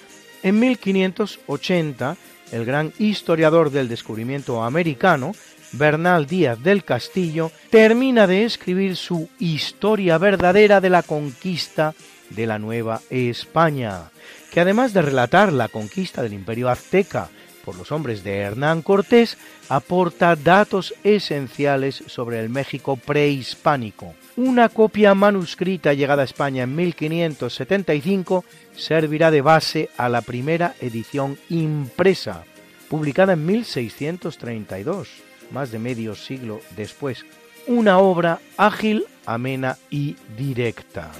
en 0.44 0.60
1580 0.60 2.16
el 2.52 2.66
gran 2.66 2.94
historiador 3.00 3.72
del 3.72 3.90
descubrimiento 3.90 4.62
americano, 4.62 5.32
Bernal 5.74 6.28
Díaz 6.28 6.62
del 6.62 6.84
Castillo, 6.84 7.52
termina 7.70 8.28
de 8.28 8.46
escribir 8.46 8.96
su 8.96 9.30
historia 9.40 10.18
verdadera 10.18 10.80
de 10.80 10.90
la 10.90 11.04
conquista 11.04 11.94
de 12.30 12.48
la 12.48 12.60
Nueva 12.60 13.02
España, 13.10 14.12
que 14.52 14.62
además 14.62 14.94
de 14.94 15.02
relatar 15.02 15.52
la 15.52 15.68
conquista 15.68 16.22
del 16.22 16.34
imperio 16.34 16.70
azteca 16.70 17.30
por 17.66 17.76
los 17.76 17.92
hombres 17.92 18.24
de 18.24 18.38
Hernán 18.38 18.82
Cortés, 18.82 19.38
aporta 19.70 20.36
datos 20.36 20.94
esenciales 21.04 22.04
sobre 22.08 22.40
el 22.40 22.50
México 22.50 22.98
prehispánico. 22.98 24.14
Una 24.36 24.70
copia 24.70 25.14
manuscrita 25.16 25.94
llegada 25.94 26.24
a 26.24 26.26
España 26.26 26.64
en 26.64 26.76
1575 26.76 28.44
servirá 28.76 29.32
de 29.32 29.42
base 29.42 29.90
a 29.98 30.10
la 30.10 30.22
primera 30.22 30.76
edición 30.82 31.38
impresa, 31.50 32.44
publicada 32.90 33.34
en 33.34 33.46
1632 33.46 35.33
más 35.52 35.72
de 35.72 35.80
medio 35.80 36.16
siglo 36.16 36.62
después, 36.76 37.26
una 37.68 37.98
obra 38.00 38.40
ágil, 38.58 39.06
amena 39.26 39.78
y 39.90 40.16
directa. 40.38 41.12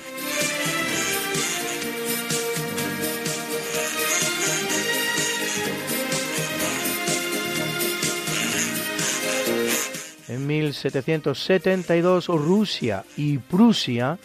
En 10.28 10.48
1772 10.48 12.28
Rusia 12.28 13.06
y 13.16 13.38
Prusia 13.38 14.18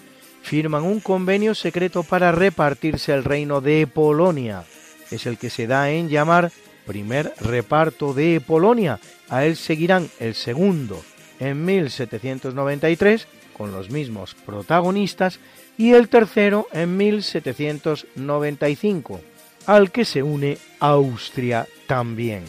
firman 0.42 0.84
un 0.84 1.00
convenio 1.00 1.54
secreto 1.54 2.02
para 2.02 2.32
repartirse 2.32 3.12
el 3.12 3.24
reino 3.24 3.60
de 3.60 3.86
Polonia. 3.86 4.64
Es 5.10 5.26
el 5.26 5.36
que 5.36 5.50
se 5.50 5.66
da 5.66 5.90
en 5.90 6.08
llamar 6.08 6.50
primer 6.88 7.32
reparto 7.40 8.12
de 8.14 8.40
Polonia. 8.44 8.98
A 9.28 9.44
él 9.44 9.54
seguirán 9.56 10.10
el 10.18 10.34
segundo 10.34 11.00
en 11.38 11.64
1793 11.64 13.28
con 13.52 13.70
los 13.72 13.90
mismos 13.90 14.34
protagonistas 14.34 15.38
y 15.76 15.92
el 15.92 16.08
tercero 16.08 16.66
en 16.72 16.96
1795, 16.96 19.20
al 19.66 19.92
que 19.92 20.06
se 20.06 20.22
une 20.22 20.56
Austria 20.80 21.66
también. 21.86 22.44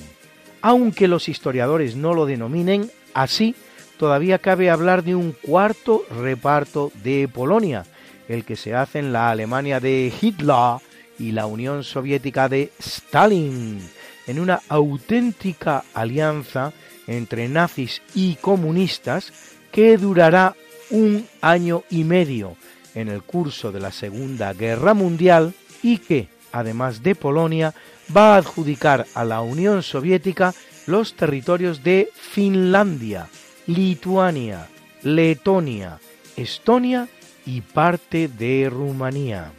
Aunque 0.61 1.09
los 1.09 1.29
historiadores 1.29 1.95
no 1.95 2.13
lo 2.13 2.25
denominen 2.25 2.91
así, 3.13 3.55
todavía 3.97 4.39
cabe 4.39 4.69
hablar 4.69 5.03
de 5.03 5.15
un 5.15 5.33
cuarto 5.33 6.05
reparto 6.21 6.93
de 7.03 7.27
Polonia, 7.27 7.85
el 8.27 8.45
que 8.45 8.55
se 8.55 8.73
hace 8.73 8.97
en 8.99 9.11
la 9.11 9.31
Alemania 9.31 9.79
de 9.79 10.13
Hitler 10.21 10.77
y 11.17 11.31
la 11.33 11.45
Unión 11.45 11.83
Soviética 11.83 12.47
de 12.47 12.71
Stalin, 12.79 13.81
en 14.29 14.39
una 14.39 14.61
auténtica 14.69 15.83
alianza 15.95 16.71
entre 17.07 17.49
nazis 17.49 18.03
y 18.13 18.35
comunistas 18.35 19.33
que 19.71 19.97
durará 19.97 20.55
un 20.91 21.27
año 21.41 21.83
y 21.89 22.03
medio 22.03 22.55
en 22.93 23.07
el 23.07 23.23
curso 23.23 23.71
de 23.71 23.79
la 23.79 23.91
Segunda 23.91 24.53
Guerra 24.53 24.93
Mundial 24.93 25.55
y 25.81 25.97
que, 25.97 26.27
además 26.51 27.01
de 27.01 27.15
Polonia, 27.15 27.73
va 28.15 28.35
a 28.35 28.37
adjudicar 28.37 29.07
a 29.15 29.25
la 29.25 29.41
Unión 29.41 29.81
Soviética 29.81 30.53
los 30.85 31.15
territorios 31.15 31.83
de 31.83 32.09
Finlandia, 32.13 33.29
Lituania, 33.65 34.67
Letonia, 35.01 35.99
Estonia 36.37 37.07
y 37.47 37.61
parte 37.61 38.27
de 38.27 38.69
Rumanía, 38.69 39.53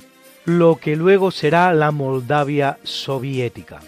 lo 0.45 0.77
que 0.77 0.95
luego 0.95 1.33
será 1.33 1.73
la 1.75 1.91
Moldavia 1.91 2.79
soviética. 2.85 3.81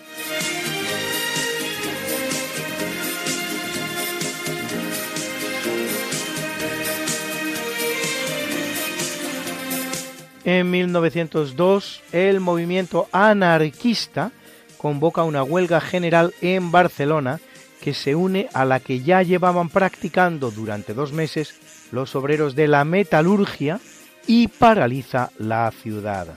En 10.45 10.71
1902, 10.71 12.03
el 12.13 12.41
movimiento 12.41 13.09
anarquista 13.13 14.33
convoca 14.77 15.23
una 15.23 15.45
huelga 15.45 15.81
general 15.81 16.35
en 16.41 16.73
Barcelona 16.73 17.41
que 17.81 17.95
se 17.95 18.15
une 18.15 18.49
a 18.53 18.65
la 18.65 18.81
que 18.81 19.01
ya 19.01 19.23
llevaban 19.23 19.69
practicando 19.69 20.51
durante 20.51 20.95
dos 20.95 21.13
meses 21.13 21.55
los 21.93 22.17
obreros 22.17 22.57
de 22.57 22.67
la 22.67 22.85
metalurgia 22.85 23.81
y 24.27 24.49
paraliza 24.49 25.31
la 25.39 25.71
ciudad. 25.71 26.29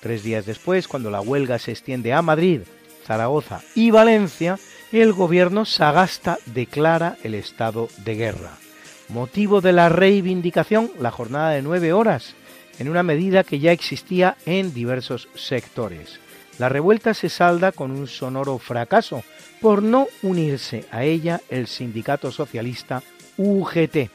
Tres 0.00 0.22
días 0.22 0.46
después, 0.46 0.88
cuando 0.88 1.10
la 1.10 1.20
huelga 1.20 1.58
se 1.58 1.72
extiende 1.72 2.14
a 2.14 2.22
Madrid, 2.22 2.62
Zaragoza 3.06 3.60
y 3.74 3.90
Valencia, 3.90 4.58
el 4.92 5.12
gobierno 5.12 5.66
Sagasta 5.66 6.38
declara 6.46 7.16
el 7.22 7.34
estado 7.34 7.88
de 8.04 8.14
guerra. 8.14 8.52
Motivo 9.08 9.60
de 9.60 9.72
la 9.72 9.88
reivindicación, 9.88 10.90
la 10.98 11.10
jornada 11.10 11.50
de 11.50 11.62
nueve 11.62 11.92
horas, 11.92 12.34
en 12.80 12.88
una 12.88 13.02
medida 13.04 13.44
que 13.44 13.60
ya 13.60 13.70
existía 13.70 14.36
en 14.46 14.74
diversos 14.74 15.28
sectores. 15.34 16.18
La 16.58 16.68
revuelta 16.68 17.14
se 17.14 17.28
salda 17.28 17.72
con 17.72 17.90
un 17.90 18.06
sonoro 18.06 18.58
fracaso 18.58 19.22
por 19.60 19.82
no 19.82 20.08
unirse 20.22 20.86
a 20.90 21.04
ella 21.04 21.40
el 21.50 21.66
sindicato 21.66 22.32
socialista 22.32 23.02
UGT 23.36 24.10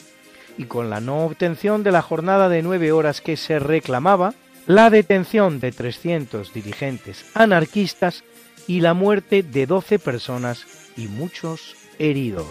y 0.57 0.65
con 0.65 0.89
la 0.89 0.99
no 0.99 1.25
obtención 1.25 1.83
de 1.83 1.91
la 1.91 2.01
jornada 2.01 2.49
de 2.49 2.63
nueve 2.63 2.91
horas 2.91 3.21
que 3.21 3.37
se 3.37 3.59
reclamaba, 3.59 4.33
la 4.67 4.89
detención 4.89 5.59
de 5.59 5.71
300 5.71 6.51
dirigentes 6.51 7.25
anarquistas 7.35 8.23
y 8.67 8.81
la 8.81 8.95
muerte 8.95 9.43
de 9.43 9.67
12 9.67 9.99
personas 9.99 10.65
y 10.97 11.07
muchos 11.07 11.75
heridos. 11.99 12.47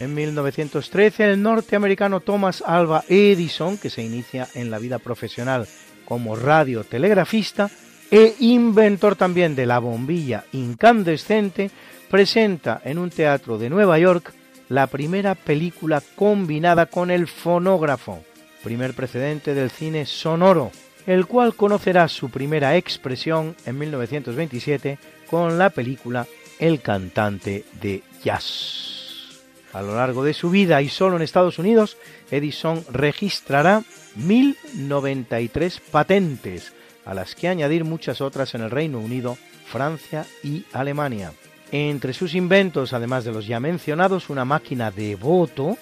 En 0.00 0.14
1913, 0.14 1.24
el 1.30 1.42
norteamericano 1.42 2.20
Thomas 2.20 2.64
Alva 2.66 3.04
Edison, 3.06 3.76
que 3.76 3.90
se 3.90 4.02
inicia 4.02 4.48
en 4.54 4.70
la 4.70 4.78
vida 4.78 4.98
profesional 4.98 5.68
como 6.06 6.36
radiotelegrafista 6.36 7.70
e 8.10 8.34
inventor 8.40 9.14
también 9.14 9.54
de 9.54 9.66
la 9.66 9.78
bombilla 9.78 10.44
incandescente, 10.52 11.70
presenta 12.10 12.80
en 12.82 12.98
un 12.98 13.10
teatro 13.10 13.58
de 13.58 13.68
Nueva 13.68 13.98
York 13.98 14.32
la 14.70 14.86
primera 14.86 15.34
película 15.34 16.02
combinada 16.16 16.86
con 16.86 17.10
el 17.10 17.28
fonógrafo, 17.28 18.24
primer 18.64 18.94
precedente 18.94 19.52
del 19.52 19.70
cine 19.70 20.06
sonoro, 20.06 20.70
el 21.06 21.26
cual 21.26 21.54
conocerá 21.54 22.08
su 22.08 22.30
primera 22.30 22.74
expresión 22.76 23.54
en 23.66 23.78
1927 23.78 24.98
con 25.28 25.58
la 25.58 25.68
película 25.68 26.26
El 26.58 26.80
cantante 26.80 27.64
de 27.80 28.02
jazz. 28.24 28.89
A 29.72 29.82
lo 29.82 29.94
largo 29.94 30.24
de 30.24 30.34
su 30.34 30.50
vida 30.50 30.82
y 30.82 30.88
solo 30.88 31.16
en 31.16 31.22
Estados 31.22 31.58
Unidos, 31.58 31.96
Edison 32.30 32.84
registrará 32.90 33.82
1093 34.16 35.80
patentes, 35.90 36.72
a 37.04 37.14
las 37.14 37.34
que 37.34 37.48
añadir 37.48 37.84
muchas 37.84 38.20
otras 38.20 38.54
en 38.54 38.62
el 38.62 38.70
Reino 38.70 38.98
Unido, 38.98 39.38
Francia 39.66 40.26
y 40.42 40.64
Alemania. 40.72 41.32
Entre 41.70 42.12
sus 42.12 42.34
inventos, 42.34 42.92
además 42.92 43.24
de 43.24 43.32
los 43.32 43.46
ya 43.46 43.60
mencionados, 43.60 44.28
una 44.28 44.44
máquina 44.44 44.90
de 44.90 45.14
voto, 45.14 45.76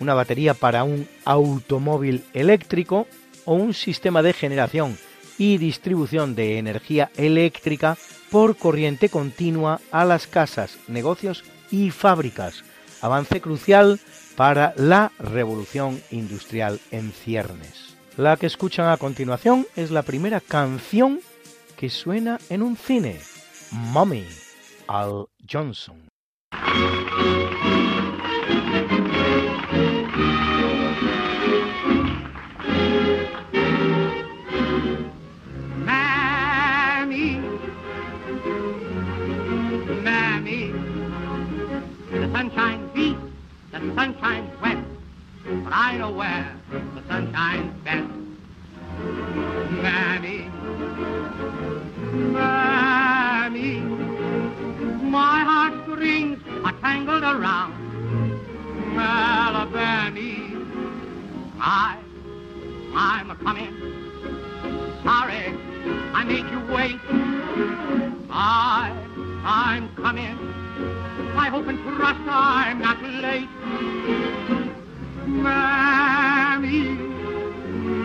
una 0.00 0.14
batería 0.14 0.54
para 0.54 0.84
un 0.84 1.06
automóvil 1.24 2.24
eléctrico 2.32 3.06
o 3.44 3.54
un 3.54 3.74
sistema 3.74 4.22
de 4.22 4.32
generación 4.32 4.96
y 5.36 5.58
distribución 5.58 6.34
de 6.34 6.58
energía 6.58 7.10
eléctrica 7.16 7.98
por 8.30 8.56
corriente 8.56 9.08
continua 9.08 9.80
a 9.90 10.04
las 10.04 10.26
casas, 10.26 10.78
negocios 10.88 11.44
y 11.70 11.90
fábricas, 11.90 12.64
avance 13.00 13.40
crucial 13.40 14.00
para 14.36 14.72
la 14.76 15.12
revolución 15.18 16.00
industrial 16.10 16.80
en 16.90 17.12
ciernes. 17.12 17.96
La 18.16 18.36
que 18.36 18.46
escuchan 18.46 18.88
a 18.88 18.96
continuación 18.96 19.66
es 19.76 19.90
la 19.90 20.02
primera 20.02 20.40
canción 20.40 21.20
que 21.76 21.90
suena 21.90 22.38
en 22.50 22.62
un 22.62 22.76
cine, 22.76 23.20
Mommy, 23.70 24.26
Al 24.88 25.26
Johnson. 25.48 26.08
The 43.80 43.94
sun 43.94 44.16
shines 44.18 44.60
west, 44.60 44.86
but 45.44 45.72
I 45.72 45.98
know 45.98 46.10
where 46.10 46.52
the 46.70 47.02
sun 47.06 47.32
shines 47.32 47.72
best. 47.84 48.08
Mammy, 49.70 50.50
Mammy, 52.32 53.78
my 55.10 55.44
heartstrings 55.44 56.42
are 56.64 56.72
tangled 56.80 57.22
around 57.22 57.72
Alabama. 58.98 60.08
I, 61.60 61.98
I'm 62.94 63.30
a 63.30 63.36
coming. 63.36 63.76
Sorry, 65.04 65.54
I 66.14 66.24
made 66.24 66.50
you 66.50 66.60
wait. 66.74 67.00
I, 68.30 68.92
I'm 69.44 69.94
coming. 69.94 70.67
I 71.38 71.50
hope 71.50 71.68
and 71.68 71.78
trust 71.78 72.20
I'm 72.26 72.80
not 72.80 73.00
late. 73.00 73.48
Mammy, 75.26 76.80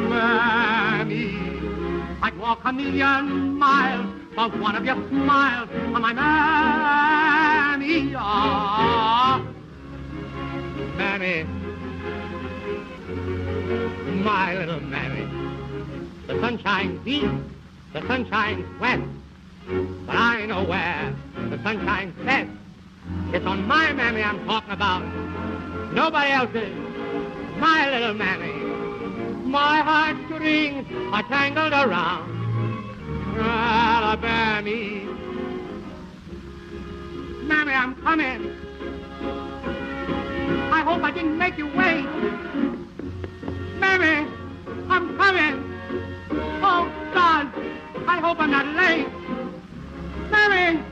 Mammy, 0.08 1.36
I'd 2.22 2.38
walk 2.38 2.60
a 2.64 2.72
million 2.72 3.58
miles 3.58 4.06
for 4.36 4.50
one 4.50 4.76
of 4.76 4.86
your 4.86 4.96
smiles 5.10 5.68
on 5.96 6.02
my 6.04 6.14
Mammy. 6.14 8.14
Ah, 8.16 9.44
Mammy, 10.96 11.44
my 14.24 14.56
little 14.58 14.80
Mammy. 14.80 15.28
The 16.28 16.40
sun 16.40 16.60
shines 16.60 17.08
east, 17.08 17.34
the 17.94 18.06
sun 18.08 18.30
shines 18.30 18.80
west, 18.80 19.02
but 20.06 20.16
I 20.16 20.46
know 20.46 20.64
where 20.64 21.16
the 21.50 21.58
sun 21.64 21.84
shines 21.84 22.14
best. 22.24 22.50
It's 23.34 23.46
on 23.46 23.68
my 23.68 23.94
mammy 23.94 24.22
I'm 24.24 24.46
talking 24.46 24.72
about. 24.72 25.04
Nobody 25.94 26.32
else's. 26.32 26.76
My 27.58 27.90
little 27.90 28.14
mammy. 28.14 28.52
My 29.48 29.82
heartstrings 29.82 30.88
are 31.12 31.24
tangled 31.24 31.74
around 31.74 32.34
Alabama. 33.40 34.70
Mammy, 37.44 37.74
I'm 37.74 37.96
coming. 38.02 38.56
I 40.72 40.82
hope 40.82 41.04
I 41.04 41.12
didn't 41.12 41.38
make 41.38 41.58
you 41.58 41.68
wait. 41.68 42.06
Mammy, 43.80 44.28
I'm 44.90 45.18
coming. 45.18 45.64
Oh, 46.64 46.92
God, 47.14 47.52
I 48.08 48.20
hope 48.20 48.40
I'm 48.40 48.52
not 48.52 48.66
late. 48.68 49.08
Mammy, 50.32 50.84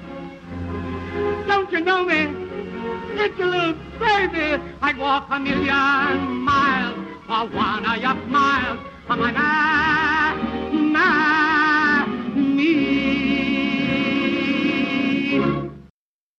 don't 1.48 1.72
you 1.72 1.82
know 1.82 2.06
me? 2.06 2.28
It's 3.16 3.40
a 3.40 3.46
little 3.46 3.76
baby. 4.00 4.62
Walk 5.00 5.28
a 5.30 5.40
million 5.40 6.42
miles 6.44 6.96
for 7.26 7.48
one 7.56 7.86
of 7.86 7.98
your 8.02 8.16
smiles. 8.28 8.80
For 9.08 9.16
my. 9.18 10.02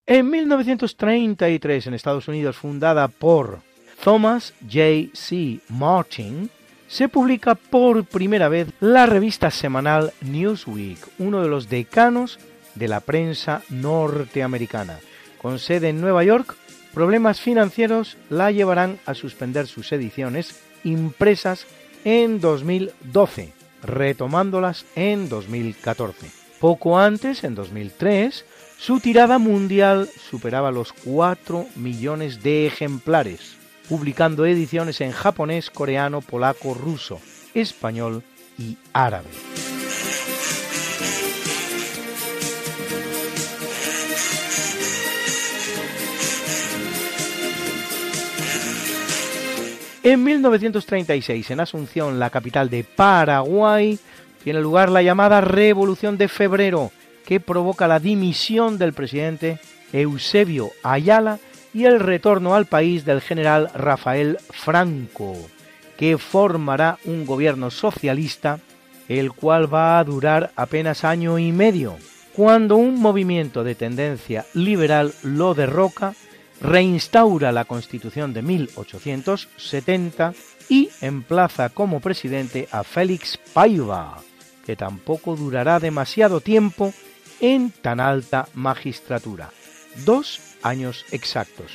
En 0.07 0.29
1933, 0.31 1.87
en 1.87 1.95
Estados 1.95 2.29
Unidos, 2.29 2.57
fundada 2.57 3.09
por 3.09 3.61
Thomas 4.05 4.53
J. 4.61 5.09
C. 5.15 5.61
Martin, 5.69 6.51
se 6.87 7.09
publica 7.09 7.55
por 7.55 8.05
primera 8.05 8.49
vez 8.49 8.69
la 8.81 9.07
revista 9.07 9.51
semanal 9.51 10.13
Newsweek, 10.21 10.99
uno 11.19 11.41
de 11.41 11.49
los 11.49 11.71
decanos 11.71 12.39
de 12.75 12.89
la 12.89 13.01
prensa 13.01 13.63
norteamericana. 13.71 14.99
Con 15.39 15.59
sede 15.59 15.89
en 15.89 16.01
Nueva 16.01 16.25
York, 16.25 16.57
problemas 16.95 17.41
financieros 17.41 18.17
la 18.31 18.51
llevarán 18.51 18.99
a 19.07 19.15
suspender 19.15 19.67
sus 19.67 19.93
ediciones 19.93 20.61
impresas 20.85 21.67
en 22.05 22.41
2012, 22.41 23.53
retomándolas 23.83 24.85
en 24.95 25.29
2014. 25.29 26.31
Poco 26.61 26.99
antes, 26.99 27.43
en 27.45 27.55
2003, 27.55 28.45
su 28.79 29.01
tirada 29.01 29.39
mundial 29.39 30.09
superaba 30.31 30.71
los 30.71 30.93
4 30.93 31.67
millones 31.77 32.43
de 32.43 32.67
ejemplares, 32.67 33.57
publicando 33.89 34.47
ediciones 34.47 35.01
en 35.01 35.13
japonés, 35.13 35.71
coreano, 35.71 36.21
polaco, 36.21 36.75
ruso, 36.75 37.21
español 37.55 38.23
y 38.59 38.77
árabe. 38.93 39.29
En 50.05 50.25
1936, 50.25 51.53
en 51.53 51.61
Asunción, 51.61 52.19
la 52.19 52.31
capital 52.31 52.69
de 52.69 52.83
Paraguay, 52.83 54.01
tiene 54.43 54.61
lugar 54.61 54.91
la 54.91 55.01
llamada 55.01 55.41
Revolución 55.41 56.19
de 56.19 56.27
Febrero, 56.27 56.91
que 57.25 57.39
provoca 57.39 57.87
la 57.87 58.01
dimisión 58.01 58.79
del 58.79 58.95
presidente 58.95 59.61
Eusebio 59.93 60.73
Ayala 60.83 61.39
y 61.73 61.85
el 61.85 62.01
retorno 62.01 62.57
al 62.57 62.67
país 62.67 63.05
del 63.05 63.21
general 63.21 63.71
Rafael 63.77 64.39
Franco, 64.51 65.37
que 65.97 66.19
formará 66.19 66.99
un 67.05 67.25
gobierno 67.25 67.71
socialista, 67.71 68.59
el 69.09 69.31
cual 69.31 69.73
va 69.73 70.01
a 70.01 70.05
durar 70.05 70.51
apenas 70.57 71.05
año 71.05 71.39
y 71.39 71.53
medio, 71.53 71.97
cuando 72.33 72.75
un 72.75 73.01
movimiento 73.01 73.63
de 73.63 73.77
tendencia 73.77 74.47
liberal 74.53 75.15
lo 75.23 75.55
derroca, 75.55 76.15
reinstaura 76.63 77.53
la 77.53 77.65
Constitución 77.65 78.33
de 78.33 78.43
1870 78.43 80.33
y 80.69 80.91
emplaza 81.01 81.69
como 81.71 82.01
presidente 82.01 82.69
a 82.71 82.85
Félix 82.85 83.39
Paiva, 83.53 84.19
que 84.65 84.77
tampoco 84.77 85.37
durará 85.37 85.81
demasiado 85.81 86.41
tiempo 86.41 86.95
en 87.41 87.73
tan 87.73 87.99
alta 87.99 88.49
magistratura. 88.55 89.51
Dos 90.05 90.41
años 90.63 91.05
exactos. 91.11 91.73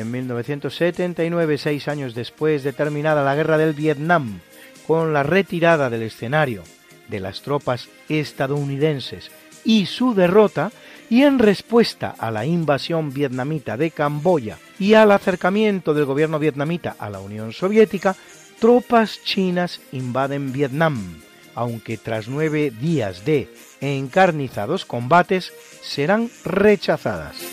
En 0.00 0.10
1979, 0.10 1.58
seis 1.58 1.86
años 1.86 2.14
después 2.14 2.64
de 2.64 2.72
terminada 2.72 3.22
la 3.22 3.34
guerra 3.34 3.58
del 3.58 3.74
Vietnam, 3.74 4.40
con 4.86 5.12
la 5.12 5.22
retirada 5.22 5.90
del 5.90 6.04
escenario 6.04 6.62
de 7.08 7.20
las 7.20 7.42
tropas 7.42 7.90
estadounidenses 8.08 9.30
y 9.62 9.84
su 9.84 10.14
derrota, 10.14 10.72
y 11.10 11.24
en 11.24 11.38
respuesta 11.38 12.14
a 12.18 12.30
la 12.30 12.46
invasión 12.46 13.12
vietnamita 13.12 13.76
de 13.76 13.90
Camboya 13.90 14.56
y 14.78 14.94
al 14.94 15.12
acercamiento 15.12 15.92
del 15.92 16.06
gobierno 16.06 16.38
vietnamita 16.38 16.96
a 16.98 17.10
la 17.10 17.20
Unión 17.20 17.52
Soviética, 17.52 18.16
tropas 18.58 19.22
chinas 19.22 19.82
invaden 19.92 20.50
Vietnam, 20.50 21.20
aunque 21.54 21.98
tras 21.98 22.26
nueve 22.26 22.70
días 22.70 23.26
de 23.26 23.52
encarnizados 23.82 24.86
combates 24.86 25.52
serán 25.82 26.30
rechazadas. 26.46 27.49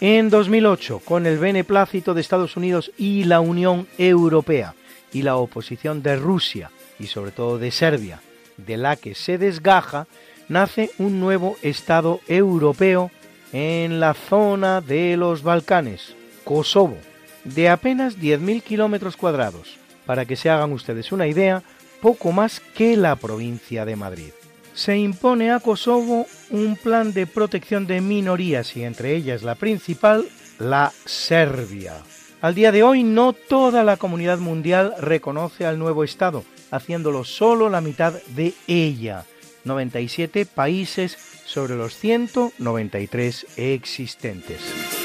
En 0.00 0.30
2008, 0.30 1.00
con 1.04 1.26
el 1.26 1.38
beneplácito 1.38 2.14
de 2.14 2.20
Estados 2.20 2.56
Unidos 2.56 2.92
y 2.96 3.24
la 3.24 3.40
Unión 3.40 3.88
Europea 3.98 4.76
y 5.12 5.22
la 5.22 5.36
oposición 5.36 6.04
de 6.04 6.14
Rusia 6.14 6.70
y 7.00 7.08
sobre 7.08 7.32
todo 7.32 7.58
de 7.58 7.72
Serbia, 7.72 8.20
de 8.56 8.76
la 8.76 8.94
que 8.94 9.16
se 9.16 9.38
desgaja, 9.38 10.06
nace 10.48 10.92
un 10.98 11.18
nuevo 11.18 11.56
Estado 11.62 12.20
europeo 12.28 13.10
en 13.52 13.98
la 13.98 14.14
zona 14.14 14.80
de 14.80 15.16
los 15.16 15.42
Balcanes, 15.42 16.14
Kosovo, 16.44 16.98
de 17.42 17.68
apenas 17.68 18.18
10.000 18.18 18.62
kilómetros 18.62 19.16
cuadrados. 19.16 19.78
Para 20.06 20.26
que 20.26 20.36
se 20.36 20.48
hagan 20.48 20.72
ustedes 20.72 21.10
una 21.10 21.26
idea, 21.26 21.64
poco 22.00 22.30
más 22.30 22.60
que 22.60 22.96
la 22.96 23.16
provincia 23.16 23.84
de 23.84 23.96
Madrid 23.96 24.30
se 24.78 24.96
impone 24.96 25.50
a 25.50 25.58
Kosovo 25.58 26.28
un 26.50 26.76
plan 26.76 27.12
de 27.12 27.26
protección 27.26 27.88
de 27.88 28.00
minorías 28.00 28.76
y 28.76 28.84
entre 28.84 29.16
ellas 29.16 29.42
la 29.42 29.56
principal, 29.56 30.24
la 30.60 30.92
Serbia. 31.04 31.94
Al 32.40 32.54
día 32.54 32.70
de 32.70 32.84
hoy 32.84 33.02
no 33.02 33.32
toda 33.32 33.82
la 33.82 33.96
comunidad 33.96 34.38
mundial 34.38 34.94
reconoce 35.00 35.66
al 35.66 35.80
nuevo 35.80 36.04
Estado, 36.04 36.44
haciéndolo 36.70 37.24
solo 37.24 37.68
la 37.68 37.80
mitad 37.80 38.12
de 38.36 38.54
ella, 38.68 39.24
97 39.64 40.46
países 40.46 41.18
sobre 41.44 41.74
los 41.74 41.96
193 41.96 43.46
existentes. 43.56 44.97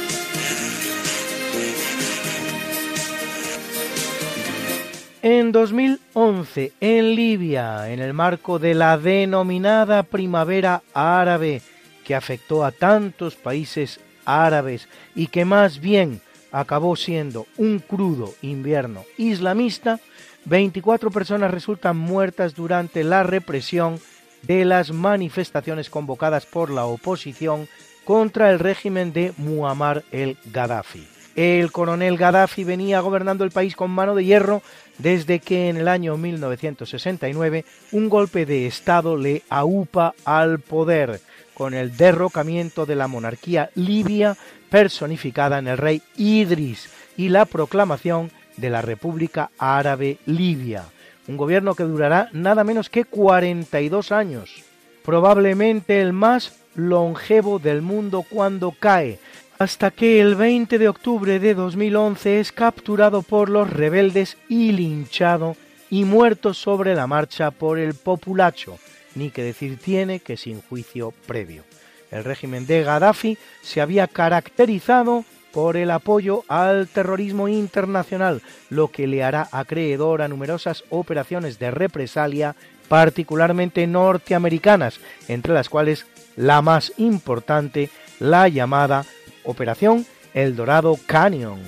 En 5.26 5.54
2011, 5.54 6.74
en 6.82 7.16
Libia, 7.16 7.90
en 7.90 8.02
el 8.02 8.14
marco 8.14 8.60
de 8.60 8.74
la 8.74 8.98
denominada 8.98 10.04
primavera 10.04 10.84
árabe, 10.94 11.62
que 12.04 12.14
afectó 12.14 12.66
a 12.66 12.74
tantos 12.74 13.36
países 13.38 14.02
árabes 14.26 14.90
y 15.16 15.28
que 15.28 15.46
más 15.46 15.80
bien 15.80 16.20
acabó 16.52 16.98
siendo 16.98 17.48
un 17.56 17.80
crudo 17.80 18.34
invierno 18.42 19.06
islamista, 19.18 20.02
24 20.44 21.10
personas 21.10 21.52
resultan 21.52 21.96
muertas 21.96 22.54
durante 22.54 23.06
la 23.06 23.24
represión 23.24 24.02
de 24.42 24.66
las 24.66 24.92
manifestaciones 24.92 25.90
convocadas 25.90 26.46
por 26.46 26.70
la 26.70 26.84
oposición 26.84 27.70
contra 28.04 28.52
el 28.52 28.60
régimen 28.60 29.14
de 29.14 29.32
Muammar 29.38 30.04
el 30.12 30.38
Gaddafi. 30.52 31.08
El 31.36 31.72
coronel 31.72 32.18
Gaddafi 32.18 32.64
venía 32.64 33.00
gobernando 33.00 33.44
el 33.44 33.52
país 33.52 33.76
con 33.76 33.90
mano 33.90 34.14
de 34.14 34.24
hierro 34.24 34.62
desde 34.98 35.40
que 35.40 35.70
en 35.70 35.78
el 35.78 35.88
año 35.88 36.18
1969 36.18 37.66
un 37.92 38.10
golpe 38.10 38.46
de 38.46 38.68
Estado 38.68 39.18
le 39.18 39.44
aupa 39.50 40.14
al 40.26 40.60
poder, 40.60 41.22
con 41.54 41.74
el 41.74 41.96
derrocamiento 41.96 42.86
de 42.86 42.96
la 42.96 43.08
monarquía 43.08 43.70
libia 43.76 44.36
personificada 44.70 45.60
en 45.60 45.68
el 45.68 45.78
rey 45.78 46.02
Idris 46.18 46.90
y 47.16 47.30
la 47.30 47.46
proclamación 47.46 48.32
de 48.58 48.70
la 48.70 48.82
República 48.82 49.52
Árabe 49.58 50.18
Libia, 50.26 50.86
un 51.28 51.38
gobierno 51.38 51.76
que 51.76 51.84
durará 51.84 52.30
nada 52.34 52.64
menos 52.64 52.90
que 52.90 53.06
42 53.06 54.12
años, 54.12 54.64
probablemente 55.04 56.02
el 56.02 56.14
más 56.14 56.60
longevo 56.76 57.60
del 57.60 57.82
mundo 57.82 58.26
cuando 58.28 58.72
cae, 58.72 59.20
hasta 59.60 59.92
que 59.92 60.20
el 60.20 60.36
20 60.36 60.78
de 60.78 60.88
octubre 60.90 61.40
de 61.40 61.54
2011 61.54 62.40
es 62.40 62.52
capturado 62.52 63.22
por 63.22 63.50
los 63.50 63.70
rebeldes 63.70 64.38
y 64.50 64.72
linchado 64.72 65.56
y 65.90 66.06
muerto 66.06 66.54
sobre 66.54 66.96
la 66.96 67.08
marcha 67.08 67.52
por 67.52 67.78
el 67.78 67.94
populacho, 67.94 68.80
ni 69.16 69.30
que 69.30 69.44
decir 69.44 69.78
tiene 69.78 70.20
que 70.20 70.38
sin 70.38 70.62
juicio 70.62 71.14
previo. 71.28 71.64
El 72.12 72.24
régimen 72.24 72.66
de 72.66 72.84
Gaddafi 72.84 73.38
se 73.62 73.82
había 73.82 74.08
caracterizado 74.08 75.24
por 75.52 75.78
el 75.78 75.92
apoyo 75.92 76.44
al 76.48 76.88
terrorismo 76.88 77.48
internacional, 77.48 78.42
lo 78.70 78.90
que 78.90 79.06
le 79.06 79.24
hará 79.24 79.48
acreedor 79.52 80.24
a 80.24 80.28
numerosas 80.28 80.84
operaciones 80.90 81.60
de 81.60 81.70
represalia, 81.70 82.56
particularmente 82.88 83.86
norteamericanas, 83.86 85.00
entre 85.28 85.54
las 85.54 85.70
cuales 85.70 86.08
la 86.36 86.62
más 86.64 86.94
importante, 86.98 87.92
la 88.20 88.48
llamada 88.48 89.06
Operación 89.44 90.06
El 90.34 90.56
Dorado 90.56 90.98
Canyon, 91.06 91.60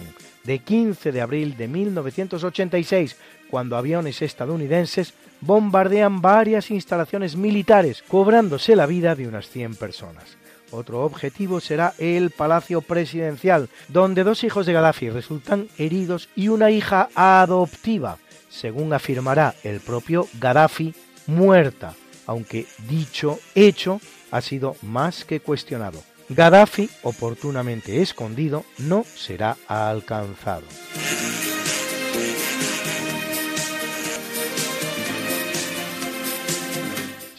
de 0.43 0.59
15 0.59 1.11
de 1.11 1.21
abril 1.21 1.57
de 1.57 1.67
1986, 1.67 3.17
cuando 3.49 3.77
aviones 3.77 4.21
estadounidenses 4.21 5.13
bombardean 5.41 6.21
varias 6.21 6.71
instalaciones 6.71 7.35
militares, 7.35 8.03
cobrándose 8.07 8.75
la 8.75 8.85
vida 8.85 9.15
de 9.15 9.27
unas 9.27 9.49
100 9.49 9.75
personas. 9.75 10.37
Otro 10.71 11.03
objetivo 11.03 11.59
será 11.59 11.93
el 11.97 12.31
Palacio 12.31 12.81
Presidencial, 12.81 13.69
donde 13.87 14.23
dos 14.23 14.43
hijos 14.43 14.65
de 14.65 14.73
Gaddafi 14.73 15.09
resultan 15.09 15.67
heridos 15.77 16.29
y 16.35 16.47
una 16.47 16.71
hija 16.71 17.09
adoptiva, 17.15 18.17
según 18.49 18.93
afirmará 18.93 19.55
el 19.63 19.79
propio 19.79 20.27
Gaddafi, 20.39 20.93
muerta, 21.27 21.93
aunque 22.25 22.65
dicho 22.89 23.39
hecho 23.53 24.01
ha 24.31 24.41
sido 24.41 24.75
más 24.81 25.23
que 25.23 25.39
cuestionado. 25.39 26.03
Gaddafi, 26.29 26.89
oportunamente 27.03 28.01
escondido, 28.01 28.65
no 28.79 29.03
será 29.03 29.57
alcanzado. 29.67 30.65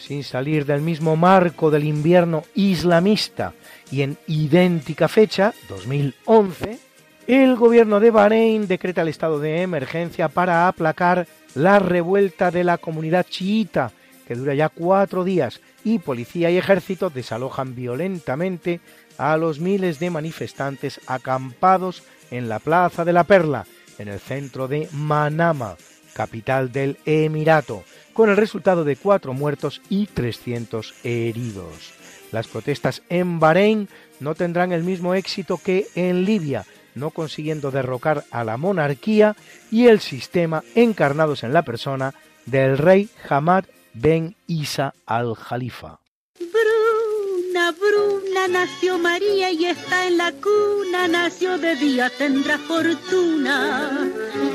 sin 0.07 0.23
salir 0.23 0.65
del 0.65 0.79
mismo 0.79 1.17
marco 1.17 1.69
del 1.69 1.83
invierno 1.83 2.45
islamista 2.55 3.53
y 3.91 4.03
en 4.03 4.17
idéntica 4.27 5.09
fecha, 5.09 5.53
2011, 5.67 6.79
el 7.27 7.57
gobierno 7.57 7.99
de 7.99 8.09
Bahrein 8.09 8.69
decreta 8.69 9.01
el 9.01 9.09
estado 9.09 9.37
de 9.37 9.63
emergencia 9.63 10.29
para 10.29 10.69
aplacar 10.69 11.27
la 11.55 11.79
revuelta 11.79 12.51
de 12.51 12.63
la 12.63 12.77
comunidad 12.77 13.25
chiita, 13.29 13.91
que 14.25 14.35
dura 14.35 14.53
ya 14.53 14.69
cuatro 14.69 15.25
días, 15.25 15.59
y 15.87 15.99
policía 15.99 16.51
y 16.51 16.57
ejército 16.57 17.09
desalojan 17.09 17.73
violentamente 17.73 18.81
a 19.17 19.37
los 19.37 19.61
miles 19.61 19.99
de 19.99 20.09
manifestantes 20.09 20.99
acampados 21.07 22.03
en 22.29 22.49
la 22.49 22.59
Plaza 22.59 23.05
de 23.05 23.13
la 23.13 23.23
Perla, 23.23 23.65
en 23.97 24.09
el 24.09 24.19
centro 24.19 24.67
de 24.67 24.89
Manama, 24.91 25.77
capital 26.13 26.73
del 26.73 26.97
Emirato, 27.05 27.85
con 28.11 28.29
el 28.29 28.35
resultado 28.35 28.83
de 28.83 28.97
cuatro 28.97 29.33
muertos 29.33 29.81
y 29.87 30.07
300 30.07 30.93
heridos. 31.05 31.93
Las 32.33 32.47
protestas 32.47 33.01
en 33.07 33.39
Bahrein 33.39 33.87
no 34.19 34.35
tendrán 34.35 34.73
el 34.73 34.83
mismo 34.83 35.13
éxito 35.13 35.57
que 35.57 35.87
en 35.95 36.25
Libia, 36.25 36.65
no 36.95 37.11
consiguiendo 37.11 37.71
derrocar 37.71 38.25
a 38.29 38.43
la 38.43 38.57
monarquía 38.57 39.37
y 39.71 39.87
el 39.87 40.01
sistema 40.01 40.65
encarnados 40.75 41.45
en 41.45 41.53
la 41.53 41.61
persona 41.61 42.13
del 42.45 42.77
rey 42.77 43.07
Hamad 43.29 43.63
ben 44.01 44.35
Isa 44.47 44.93
al-Jalifa. 45.05 45.99
Bruna, 46.39 47.71
Bruna, 47.71 48.47
nació 48.47 48.97
María 48.97 49.51
y 49.51 49.65
está 49.65 50.07
en 50.07 50.17
la 50.17 50.31
cuna, 50.31 51.07
nació 51.07 51.57
de 51.57 51.75
día, 51.75 52.11
tendrá 52.15 52.57
fortuna. 52.59 54.09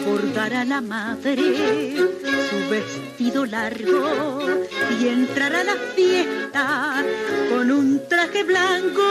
Por 0.05 0.33
dar 0.33 0.55
a 0.55 0.65
la 0.65 0.81
madre 0.81 1.97
su 1.97 2.71
vestido 2.71 3.45
largo 3.47 4.41
y 5.01 5.09
entrar 5.09 5.55
a 5.55 5.65
la 5.65 5.75
fiesta 5.95 7.05
con 7.51 7.71
un 7.71 8.01
traje 8.09 8.45
blanco. 8.45 9.03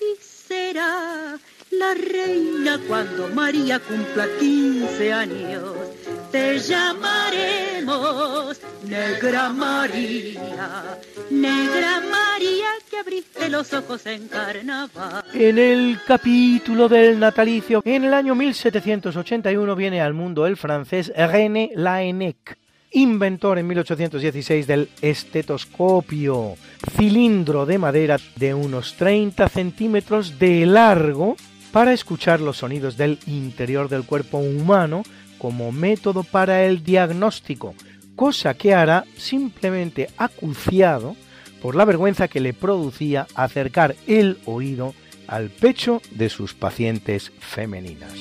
Y 0.00 0.22
será 0.22 1.38
la 1.70 1.94
reina 1.94 2.78
cuando 2.86 3.28
María 3.28 3.80
cumpla 3.80 4.26
15 4.38 5.12
años 5.12 5.91
te 6.32 6.58
llamaremos 6.58 8.58
Negra 8.88 9.50
María, 9.50 10.98
Negra 11.30 12.00
María 12.10 12.68
que 12.90 12.96
abriste 12.96 13.50
los 13.50 13.70
ojos 13.74 14.06
en 14.06 14.28
carnaval. 14.28 15.22
En 15.34 15.58
el 15.58 15.98
capítulo 16.06 16.88
del 16.88 17.20
natalicio, 17.20 17.82
en 17.84 18.04
el 18.04 18.14
año 18.14 18.34
1781 18.34 19.76
viene 19.76 20.00
al 20.00 20.14
mundo 20.14 20.46
el 20.46 20.56
francés 20.56 21.12
René 21.14 21.70
Laennec, 21.74 22.56
inventor 22.92 23.58
en 23.58 23.66
1816 23.66 24.66
del 24.66 24.88
estetoscopio, 25.02 26.54
cilindro 26.96 27.66
de 27.66 27.76
madera 27.76 28.16
de 28.36 28.54
unos 28.54 28.94
30 28.94 29.50
centímetros 29.50 30.38
de 30.38 30.64
largo 30.64 31.36
para 31.72 31.92
escuchar 31.92 32.40
los 32.40 32.56
sonidos 32.58 32.96
del 32.96 33.18
interior 33.26 33.90
del 33.90 34.04
cuerpo 34.04 34.38
humano 34.38 35.02
como 35.42 35.72
método 35.72 36.22
para 36.22 36.66
el 36.66 36.84
diagnóstico, 36.84 37.74
cosa 38.14 38.54
que 38.54 38.74
hará 38.74 39.04
simplemente 39.16 40.08
acuciado 40.16 41.16
por 41.60 41.74
la 41.74 41.84
vergüenza 41.84 42.28
que 42.28 42.38
le 42.38 42.54
producía 42.54 43.26
acercar 43.34 43.96
el 44.06 44.38
oído 44.46 44.94
al 45.26 45.50
pecho 45.50 46.00
de 46.12 46.28
sus 46.28 46.54
pacientes 46.54 47.32
femeninas. 47.40 48.12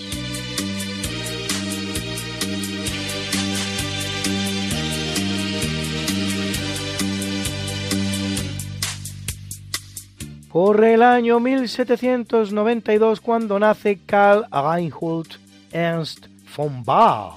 Corre 10.49 10.95
el 10.95 11.03
año 11.03 11.39
1792 11.39 13.21
cuando 13.21 13.59
nace 13.59 13.99
Karl 14.07 14.47
Reinhold 14.51 15.39
Ernst 15.71 16.30
von 16.55 16.83
Baar, 16.83 17.33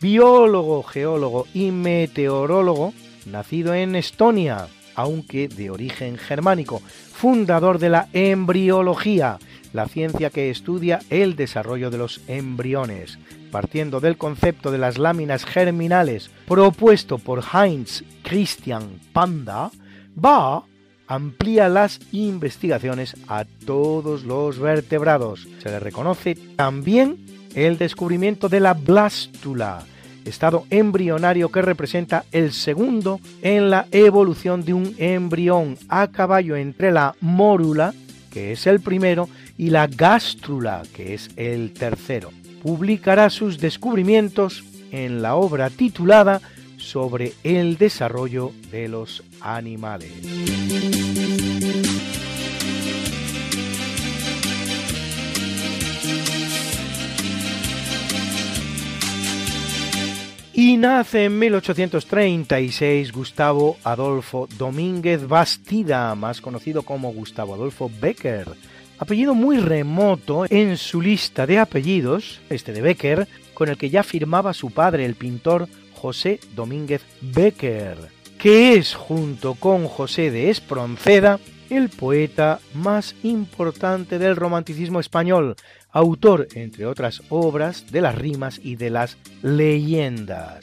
biólogo, 0.00 0.82
geólogo 0.82 1.46
y 1.54 1.70
meteorólogo, 1.70 2.92
nacido 3.26 3.74
en 3.74 3.96
Estonia, 3.96 4.68
aunque 4.94 5.48
de 5.48 5.70
origen 5.70 6.18
germánico, 6.18 6.80
fundador 7.12 7.78
de 7.78 7.88
la 7.88 8.08
embriología, 8.12 9.38
la 9.72 9.86
ciencia 9.88 10.30
que 10.30 10.50
estudia 10.50 11.00
el 11.08 11.36
desarrollo 11.36 11.90
de 11.90 11.98
los 11.98 12.20
embriones, 12.26 13.18
partiendo 13.50 14.00
del 14.00 14.16
concepto 14.16 14.70
de 14.70 14.78
las 14.78 14.98
láminas 14.98 15.44
germinales 15.44 16.30
propuesto 16.46 17.18
por 17.18 17.42
Heinz 17.52 18.04
Christian 18.22 19.00
Panda, 19.12 19.70
Baar 20.14 20.62
amplía 21.06 21.68
las 21.68 22.00
investigaciones 22.12 23.16
a 23.28 23.44
todos 23.66 24.24
los 24.24 24.58
vertebrados. 24.58 25.46
Se 25.62 25.68
le 25.68 25.78
reconoce 25.78 26.34
también 26.56 27.18
el 27.54 27.78
descubrimiento 27.78 28.48
de 28.48 28.60
la 28.60 28.74
blástula, 28.74 29.84
estado 30.24 30.66
embrionario 30.70 31.50
que 31.50 31.62
representa 31.62 32.24
el 32.32 32.52
segundo 32.52 33.20
en 33.42 33.70
la 33.70 33.86
evolución 33.90 34.64
de 34.64 34.74
un 34.74 34.94
embrión 34.98 35.76
a 35.88 36.08
caballo 36.08 36.56
entre 36.56 36.92
la 36.92 37.14
mórula, 37.20 37.94
que 38.30 38.52
es 38.52 38.66
el 38.66 38.80
primero, 38.80 39.28
y 39.58 39.70
la 39.70 39.86
gástrula, 39.86 40.82
que 40.94 41.14
es 41.14 41.30
el 41.36 41.72
tercero. 41.72 42.30
Publicará 42.62 43.28
sus 43.30 43.58
descubrimientos 43.58 44.64
en 44.90 45.22
la 45.22 45.34
obra 45.34 45.70
titulada 45.70 46.40
sobre 46.76 47.32
el 47.44 47.76
desarrollo 47.76 48.52
de 48.70 48.88
los 48.88 49.22
animales. 49.40 50.12
Y 60.54 60.76
nace 60.76 61.24
en 61.24 61.38
1836 61.38 63.10
Gustavo 63.12 63.78
Adolfo 63.84 64.46
Domínguez 64.58 65.26
Bastida, 65.26 66.14
más 66.14 66.42
conocido 66.42 66.82
como 66.82 67.10
Gustavo 67.10 67.54
Adolfo 67.54 67.90
Becker. 68.00 68.48
Apellido 68.98 69.34
muy 69.34 69.56
remoto 69.56 70.44
en 70.50 70.76
su 70.76 71.00
lista 71.00 71.46
de 71.46 71.58
apellidos, 71.58 72.42
este 72.50 72.74
de 72.74 72.82
Becker, 72.82 73.26
con 73.54 73.70
el 73.70 73.78
que 73.78 73.88
ya 73.88 74.02
firmaba 74.02 74.52
su 74.52 74.70
padre, 74.70 75.06
el 75.06 75.14
pintor 75.14 75.68
José 75.94 76.38
Domínguez 76.54 77.02
Becker, 77.22 77.96
que 78.38 78.74
es, 78.74 78.94
junto 78.94 79.54
con 79.54 79.86
José 79.86 80.30
de 80.30 80.50
Espronceda, 80.50 81.40
el 81.70 81.88
poeta 81.88 82.60
más 82.74 83.14
importante 83.22 84.18
del 84.18 84.36
romanticismo 84.36 85.00
español, 85.00 85.56
autor, 85.92 86.48
entre 86.54 86.86
otras 86.86 87.22
obras, 87.28 87.86
de 87.92 88.00
las 88.00 88.16
rimas 88.16 88.60
y 88.62 88.76
de 88.76 88.90
las 88.90 89.18
leyendas. 89.42 90.60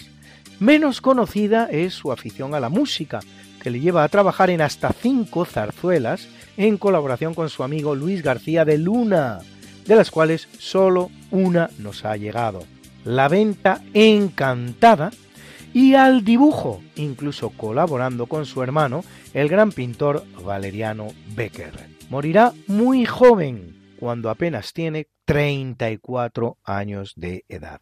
Menos 0.60 1.00
conocida 1.00 1.70
es 1.72 1.94
su 1.94 2.12
afición 2.12 2.54
a 2.54 2.60
la 2.60 2.70
música, 2.70 3.22
que 3.62 3.70
le 3.70 3.80
lleva 3.80 4.04
a 4.04 4.10
trabajar 4.10 4.50
en 4.50 4.62
hasta 4.62 4.92
cinco 4.92 5.46
zarzuelas 5.46 6.28
en 6.58 6.78
colaboración 6.78 7.34
con 7.34 7.50
su 7.50 7.64
amigo 7.64 7.96
Luis 7.96 8.24
García 8.24 8.66
de 8.66 8.78
Luna, 8.78 9.40
de 9.86 9.96
las 9.96 10.12
cuales 10.12 10.50
solo 10.58 11.10
una 11.32 11.70
nos 11.78 12.04
ha 12.04 12.18
llegado. 12.18 12.66
La 13.06 13.30
venta 13.30 13.82
encantada 13.94 15.12
y 15.74 15.94
al 15.94 16.26
dibujo, 16.26 16.82
incluso 16.96 17.52
colaborando 17.52 18.26
con 18.26 18.46
su 18.46 18.62
hermano, 18.62 19.04
el 19.34 19.48
gran 19.48 19.72
pintor 19.72 20.26
Valeriano 20.44 21.08
Becker. 21.36 21.74
Morirá 22.10 22.54
muy 22.68 23.06
joven, 23.06 23.79
cuando 24.00 24.30
apenas 24.30 24.72
tiene 24.72 25.10
34 25.26 26.58
años 26.64 27.14
de 27.18 27.44
edad. 27.50 27.82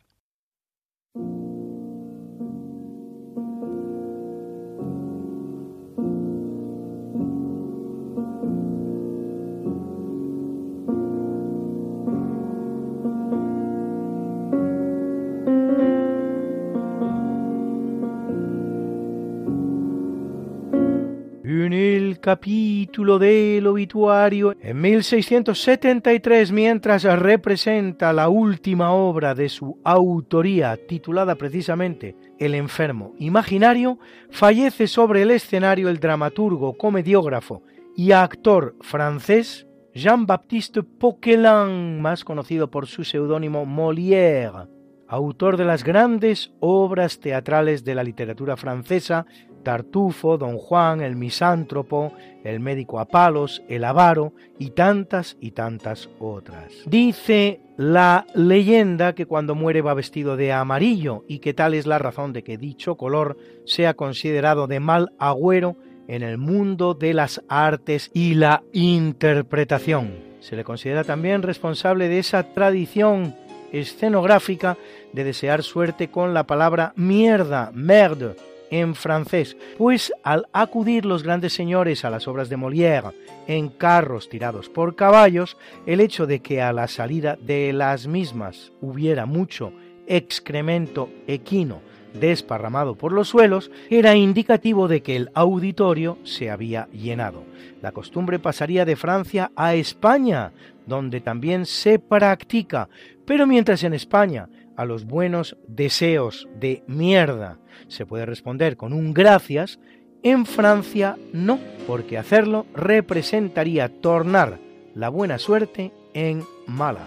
Capítulo 22.27 23.19
del 23.19 23.65
obituario, 23.67 24.53
en 24.59 24.81
1673, 24.81 26.51
mientras 26.51 27.03
representa 27.03 28.11
la 28.11 28.27
última 28.27 28.91
obra 28.91 29.33
de 29.33 29.47
su 29.47 29.79
autoría, 29.85 30.75
titulada 30.75 31.35
precisamente 31.35 32.17
El 32.37 32.53
enfermo 32.53 33.13
imaginario, 33.17 33.97
fallece 34.29 34.87
sobre 34.87 35.21
el 35.21 35.31
escenario 35.31 35.87
el 35.87 36.01
dramaturgo, 36.01 36.77
comediógrafo 36.77 37.63
y 37.95 38.11
actor 38.11 38.75
francés 38.81 39.65
Jean-Baptiste 39.93 40.83
Poquelin, 40.83 42.01
más 42.01 42.25
conocido 42.25 42.69
por 42.69 42.87
su 42.87 43.05
seudónimo 43.05 43.65
Molière, 43.65 44.67
autor 45.07 45.57
de 45.57 45.65
las 45.65 45.83
grandes 45.83 46.51
obras 46.59 47.19
teatrales 47.19 47.83
de 47.83 47.95
la 47.95 48.03
literatura 48.03 48.57
francesa 48.57 49.25
Tartufo, 49.67 50.37
Don 50.37 50.57
Juan, 50.57 51.01
el 51.01 51.17
misántropo, 51.17 52.13
el 52.45 52.61
médico 52.61 53.01
a 53.01 53.05
palos, 53.05 53.63
el 53.67 53.83
avaro 53.83 54.31
y 54.57 54.69
tantas 54.69 55.35
y 55.41 55.51
tantas 55.51 56.09
otras. 56.19 56.71
Dice 56.85 57.59
la 57.75 58.25
leyenda 58.33 59.13
que 59.13 59.25
cuando 59.25 59.55
muere 59.55 59.81
va 59.81 59.93
vestido 59.93 60.37
de 60.37 60.53
amarillo 60.53 61.25
y 61.27 61.39
que 61.39 61.53
tal 61.53 61.73
es 61.73 61.85
la 61.85 61.99
razón 61.99 62.31
de 62.31 62.43
que 62.43 62.57
dicho 62.57 62.95
color 62.95 63.37
sea 63.65 63.93
considerado 63.93 64.67
de 64.67 64.79
mal 64.79 65.11
agüero 65.19 65.75
en 66.07 66.23
el 66.23 66.37
mundo 66.37 66.93
de 66.93 67.13
las 67.13 67.43
artes 67.49 68.09
y 68.13 68.35
la 68.35 68.63
interpretación. 68.71 70.13
Se 70.39 70.55
le 70.55 70.63
considera 70.63 71.03
también 71.03 71.41
responsable 71.41 72.07
de 72.07 72.19
esa 72.19 72.53
tradición 72.53 73.35
escenográfica 73.71 74.77
de 75.13 75.23
desear 75.23 75.63
suerte 75.63 76.09
con 76.09 76.33
la 76.33 76.45
palabra 76.45 76.93
mierda, 76.95 77.71
merde, 77.73 78.35
en 78.69 78.95
francés, 78.95 79.57
pues 79.77 80.11
al 80.23 80.47
acudir 80.51 81.05
los 81.05 81.23
grandes 81.23 81.53
señores 81.53 82.03
a 82.05 82.09
las 82.09 82.27
obras 82.27 82.49
de 82.49 82.57
Molière 82.57 83.13
en 83.47 83.69
carros 83.69 84.29
tirados 84.29 84.69
por 84.69 84.95
caballos, 84.95 85.57
el 85.85 86.01
hecho 86.01 86.25
de 86.27 86.41
que 86.41 86.61
a 86.61 86.73
la 86.73 86.87
salida 86.87 87.37
de 87.41 87.71
las 87.73 88.07
mismas 88.07 88.71
hubiera 88.81 89.25
mucho 89.25 89.71
excremento 90.07 91.09
equino 91.27 91.81
desparramado 92.13 92.95
por 92.95 93.11
los 93.11 93.29
suelos 93.29 93.71
era 93.89 94.15
indicativo 94.15 94.87
de 94.87 95.01
que 95.01 95.15
el 95.15 95.29
auditorio 95.33 96.17
se 96.23 96.49
había 96.49 96.87
llenado. 96.91 97.43
La 97.81 97.91
costumbre 97.91 98.39
pasaría 98.39 98.85
de 98.85 98.95
Francia 98.95 99.51
a 99.55 99.75
España, 99.75 100.51
donde 100.85 101.21
también 101.21 101.65
se 101.65 101.99
practica, 101.99 102.89
pero 103.25 103.45
mientras 103.45 103.83
en 103.83 103.93
España 103.93 104.49
a 104.77 104.85
los 104.85 105.05
buenos 105.05 105.57
deseos 105.67 106.47
de 106.57 106.83
mierda 106.87 107.59
se 107.87 108.05
puede 108.05 108.25
responder 108.25 108.77
con 108.77 108.93
un 108.93 109.13
gracias, 109.13 109.79
en 110.23 110.45
Francia 110.45 111.17
no, 111.33 111.59
porque 111.85 112.17
hacerlo 112.17 112.65
representaría 112.73 113.89
tornar 113.89 114.59
la 114.95 115.09
buena 115.09 115.37
suerte 115.37 115.91
en 116.13 116.45
mala. 116.65 117.03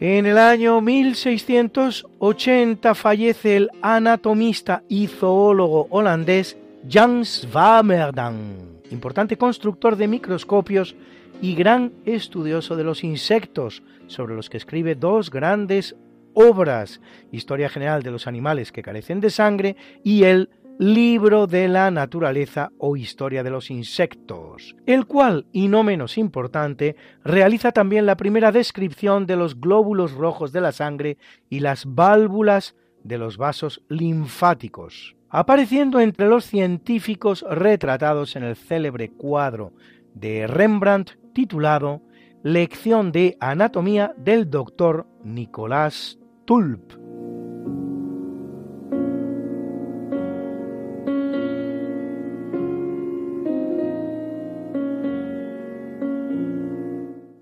En 0.00 0.26
el 0.26 0.38
año 0.38 0.80
1680 0.80 2.94
fallece 2.94 3.56
el 3.56 3.68
anatomista 3.82 4.84
y 4.88 5.08
zoólogo 5.08 5.88
holandés 5.90 6.56
Jan 6.90 7.26
Swammerdam, 7.26 8.80
importante 8.90 9.36
constructor 9.36 9.94
de 9.96 10.08
microscopios 10.08 10.96
y 11.42 11.54
gran 11.54 11.92
estudioso 12.06 12.76
de 12.76 12.84
los 12.84 13.04
insectos, 13.04 13.82
sobre 14.06 14.34
los 14.34 14.48
que 14.48 14.56
escribe 14.56 14.94
dos 14.94 15.30
grandes 15.30 15.96
obras, 16.32 17.02
Historia 17.30 17.68
General 17.68 18.02
de 18.02 18.10
los 18.10 18.26
Animales 18.26 18.72
que 18.72 18.82
carecen 18.82 19.20
de 19.20 19.28
sangre 19.28 19.76
y 20.02 20.22
el 20.24 20.48
Libro 20.78 21.46
de 21.46 21.68
la 21.68 21.90
Naturaleza 21.90 22.70
o 22.78 22.96
Historia 22.96 23.42
de 23.42 23.50
los 23.50 23.70
Insectos, 23.70 24.74
el 24.86 25.04
cual, 25.04 25.44
y 25.52 25.68
no 25.68 25.82
menos 25.82 26.16
importante, 26.16 26.96
realiza 27.22 27.70
también 27.70 28.06
la 28.06 28.16
primera 28.16 28.50
descripción 28.50 29.26
de 29.26 29.36
los 29.36 29.60
glóbulos 29.60 30.12
rojos 30.12 30.52
de 30.52 30.62
la 30.62 30.72
sangre 30.72 31.18
y 31.50 31.60
las 31.60 31.84
válvulas 31.84 32.76
de 33.04 33.18
los 33.18 33.36
vasos 33.36 33.82
linfáticos 33.88 35.17
apareciendo 35.30 36.00
entre 36.00 36.28
los 36.28 36.44
científicos 36.44 37.44
retratados 37.48 38.36
en 38.36 38.44
el 38.44 38.56
célebre 38.56 39.10
cuadro 39.10 39.72
de 40.14 40.46
Rembrandt 40.46 41.12
titulado 41.32 42.02
Lección 42.42 43.12
de 43.12 43.36
Anatomía 43.40 44.14
del 44.16 44.48
doctor 44.48 45.06
Nicolás 45.24 46.18
Tulp. 46.44 46.92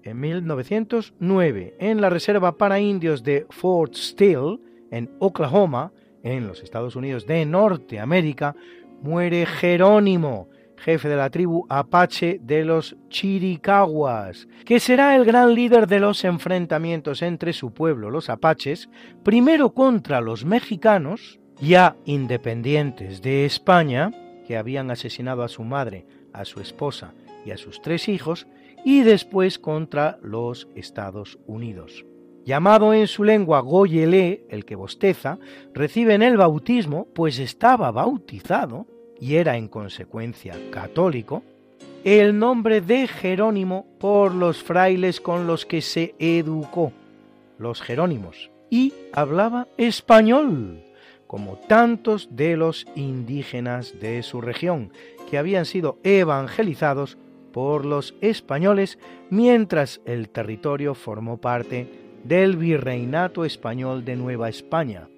En 0.02 0.20
1909, 0.20 1.76
en 1.78 2.00
la 2.00 2.10
Reserva 2.10 2.56
para 2.56 2.80
Indios 2.80 3.22
de 3.22 3.46
Fort 3.50 3.94
Steele, 3.94 4.58
en 4.90 5.10
Oklahoma, 5.18 5.92
en 6.26 6.48
los 6.48 6.62
Estados 6.62 6.96
Unidos 6.96 7.26
de 7.26 7.46
Norteamérica, 7.46 8.56
muere 9.00 9.46
Jerónimo, 9.46 10.48
jefe 10.76 11.08
de 11.08 11.16
la 11.16 11.30
tribu 11.30 11.66
apache 11.68 12.40
de 12.42 12.64
los 12.64 12.96
Chiricahuas, 13.08 14.48
que 14.64 14.80
será 14.80 15.14
el 15.14 15.24
gran 15.24 15.54
líder 15.54 15.86
de 15.86 16.00
los 16.00 16.24
enfrentamientos 16.24 17.22
entre 17.22 17.52
su 17.52 17.72
pueblo, 17.72 18.10
los 18.10 18.28
apaches, 18.28 18.90
primero 19.22 19.72
contra 19.72 20.20
los 20.20 20.44
mexicanos, 20.44 21.38
ya 21.60 21.96
independientes 22.04 23.22
de 23.22 23.44
España, 23.46 24.10
que 24.46 24.56
habían 24.56 24.90
asesinado 24.90 25.44
a 25.44 25.48
su 25.48 25.62
madre, 25.62 26.06
a 26.32 26.44
su 26.44 26.60
esposa 26.60 27.14
y 27.44 27.52
a 27.52 27.56
sus 27.56 27.80
tres 27.80 28.08
hijos, 28.08 28.48
y 28.84 29.02
después 29.02 29.58
contra 29.58 30.18
los 30.22 30.68
Estados 30.74 31.38
Unidos 31.46 32.04
llamado 32.47 32.94
en 32.94 33.09
su 33.09 33.24
lengua 33.24 33.60
Goyelé, 33.60 34.44
el 34.48 34.64
que 34.64 34.77
bosteza, 34.77 35.39
recibe 35.74 36.14
en 36.14 36.23
el 36.23 36.36
bautismo, 36.36 37.09
pues 37.12 37.40
estaba 37.40 37.90
bautizado 37.90 38.86
y 39.20 39.35
era 39.35 39.56
en 39.56 39.66
consecuencia 39.66 40.55
católico, 40.70 41.43
el 42.05 42.39
nombre 42.39 42.81
de 42.81 43.09
Jerónimo 43.09 43.85
por 43.98 44.32
los 44.32 44.62
frailes 44.62 45.20
con 45.20 45.48
los 45.48 45.66
que 45.66 45.82
se 45.82 46.14
educó, 46.20 46.93
los 47.59 47.82
Jerónimos, 47.82 48.51
y 48.70 48.94
hablaba 49.12 49.66
español, 49.77 50.85
como 51.27 51.56
tantos 51.56 52.28
de 52.36 52.56
los 52.56 52.86
indígenas 52.94 53.98
de 53.98 54.23
su 54.23 54.40
región, 54.40 54.93
que 55.28 55.36
habían 55.36 55.64
sido 55.64 55.98
evangelizados 56.05 57.18
por 57.52 57.85
los 57.85 58.14
españoles 58.20 59.01
mientras 59.31 60.01
el 60.05 60.28
territorio 60.28 60.94
formó 60.94 61.39
parte 61.39 62.05
del 62.26 62.56
Virreinato 62.56 63.44
Español 63.44 64.04
de 64.04 64.16
Nueva 64.16 64.48
España, 64.48 65.08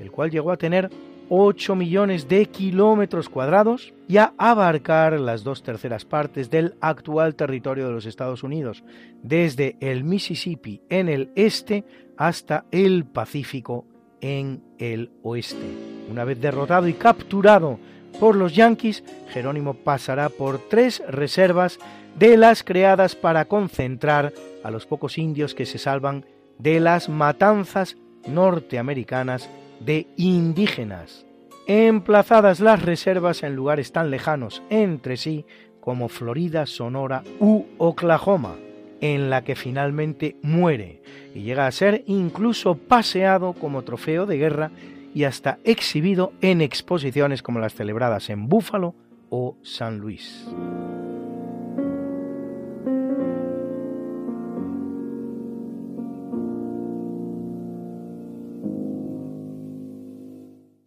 el 0.00 0.10
cual 0.10 0.30
llegó 0.30 0.50
a 0.50 0.56
tener 0.56 0.90
8 1.28 1.76
millones 1.76 2.28
de 2.28 2.46
kilómetros 2.46 3.28
cuadrados 3.28 3.94
y 4.06 4.18
a 4.18 4.34
abarcar 4.36 5.18
las 5.18 5.44
dos 5.44 5.62
terceras 5.62 6.04
partes 6.04 6.50
del 6.50 6.74
actual 6.80 7.34
territorio 7.36 7.86
de 7.86 7.92
los 7.92 8.04
Estados 8.04 8.42
Unidos, 8.42 8.84
desde 9.22 9.76
el 9.80 10.04
Mississippi 10.04 10.82
en 10.90 11.08
el 11.08 11.30
este 11.34 11.84
hasta 12.18 12.66
el 12.70 13.06
Pacífico 13.06 13.86
en 14.20 14.62
el 14.78 15.10
oeste. 15.22 15.66
Una 16.10 16.24
vez 16.24 16.40
derrotado 16.40 16.86
y 16.86 16.92
capturado 16.92 17.78
por 18.20 18.36
los 18.36 18.54
yanquis, 18.54 19.02
Jerónimo 19.30 19.72
pasará 19.72 20.28
por 20.28 20.58
tres 20.68 21.02
reservas 21.08 21.78
de 22.18 22.36
las 22.36 22.62
creadas 22.62 23.16
para 23.16 23.46
concentrar 23.46 24.34
a 24.62 24.70
los 24.70 24.84
pocos 24.84 25.16
indios 25.16 25.54
que 25.54 25.64
se 25.64 25.78
salvan 25.78 26.26
de 26.62 26.78
las 26.78 27.08
matanzas 27.08 27.96
norteamericanas 28.26 29.50
de 29.80 30.06
indígenas, 30.16 31.26
emplazadas 31.66 32.60
las 32.60 32.82
reservas 32.82 33.42
en 33.42 33.56
lugares 33.56 33.90
tan 33.92 34.10
lejanos 34.10 34.62
entre 34.70 35.16
sí 35.16 35.44
como 35.80 36.08
Florida, 36.08 36.66
Sonora 36.66 37.24
u 37.40 37.64
Oklahoma, 37.78 38.54
en 39.00 39.30
la 39.30 39.42
que 39.42 39.56
finalmente 39.56 40.36
muere 40.42 41.02
y 41.34 41.42
llega 41.42 41.66
a 41.66 41.72
ser 41.72 42.04
incluso 42.06 42.76
paseado 42.76 43.54
como 43.54 43.82
trofeo 43.82 44.26
de 44.26 44.38
guerra 44.38 44.70
y 45.12 45.24
hasta 45.24 45.58
exhibido 45.64 46.32
en 46.40 46.60
exposiciones 46.60 47.42
como 47.42 47.58
las 47.58 47.74
celebradas 47.74 48.30
en 48.30 48.48
Búfalo 48.48 48.94
o 49.30 49.56
San 49.62 49.98
Luis. 49.98 50.46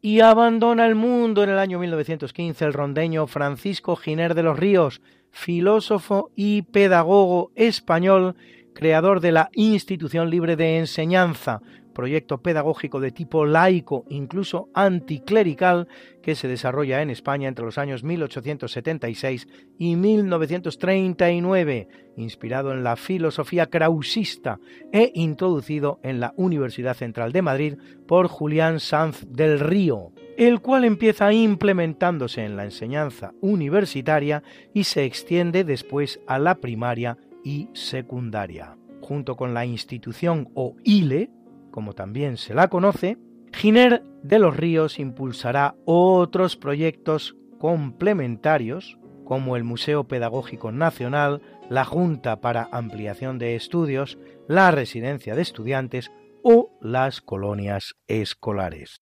Y 0.05 0.19
abandona 0.19 0.85
el 0.85 0.93
mundo 0.93 1.43
en 1.43 1.49
el 1.49 1.57
año 1.57 1.79
1915 1.79 2.63
el 2.63 2.73
rondeño 2.73 3.25
Francisco 3.25 3.95
Giner 3.95 4.35
de 4.35 4.43
los 4.43 4.59
Ríos, 4.59 5.01
filósofo 5.31 6.29
y 6.35 6.61
pedagogo 6.61 7.51
español, 7.55 8.35
creador 8.75 9.19
de 9.19 9.31
la 9.31 9.49
Institución 9.53 10.29
Libre 10.29 10.57
de 10.57 10.77
Enseñanza, 10.77 11.63
proyecto 11.95 12.43
pedagógico 12.43 12.99
de 12.99 13.09
tipo 13.09 13.47
laico, 13.47 14.05
incluso 14.09 14.69
anticlerical, 14.75 15.87
que 16.21 16.35
se 16.35 16.47
desarrolla 16.47 17.01
en 17.01 17.09
España 17.09 17.47
entre 17.47 17.65
los 17.65 17.79
años 17.79 18.03
1876 18.03 19.47
y 19.79 19.95
1939, 19.95 21.87
inspirado 22.17 22.71
en 22.71 22.83
la 22.83 22.95
filosofía 22.95 23.65
krausista 23.67 24.59
e 24.91 25.11
introducido 25.15 25.99
en 26.03 26.19
la 26.19 26.35
Universidad 26.37 26.95
Central 26.95 27.31
de 27.31 27.41
Madrid 27.41 27.77
por 28.07 28.27
Julián 28.27 28.79
Sanz 28.79 29.25
del 29.27 29.59
Río, 29.59 30.11
el 30.37 30.61
cual 30.61 30.83
empieza 30.83 31.33
implementándose 31.33 32.43
en 32.43 32.55
la 32.57 32.65
enseñanza 32.65 33.33
universitaria 33.41 34.43
y 34.73 34.83
se 34.83 35.05
extiende 35.05 35.63
después 35.63 36.19
a 36.27 36.37
la 36.37 36.55
primaria 36.55 37.17
y 37.43 37.69
secundaria. 37.73 38.77
Junto 39.01 39.35
con 39.35 39.53
la 39.53 39.65
institución 39.65 40.49
o 40.55 40.75
ILE, 40.83 41.29
como 41.75 41.91
también 41.91 42.37
se 42.37 42.53
la 42.53 42.69
conoce, 42.69 43.17
Giner 43.51 44.01
de 44.23 44.39
los 44.39 44.55
Ríos 44.55 44.97
impulsará 44.97 45.75
otros 45.83 46.55
proyectos 46.55 47.35
complementarios 47.59 48.97
como 49.25 49.57
el 49.57 49.65
Museo 49.65 50.05
Pedagógico 50.05 50.71
Nacional, 50.71 51.41
la 51.69 51.83
Junta 51.83 52.39
para 52.39 52.69
Ampliación 52.71 53.39
de 53.39 53.57
Estudios, 53.57 54.17
la 54.47 54.71
Residencia 54.71 55.35
de 55.35 55.41
Estudiantes 55.41 56.13
o 56.43 56.71
las 56.79 57.19
colonias 57.19 57.97
escolares. 58.07 59.01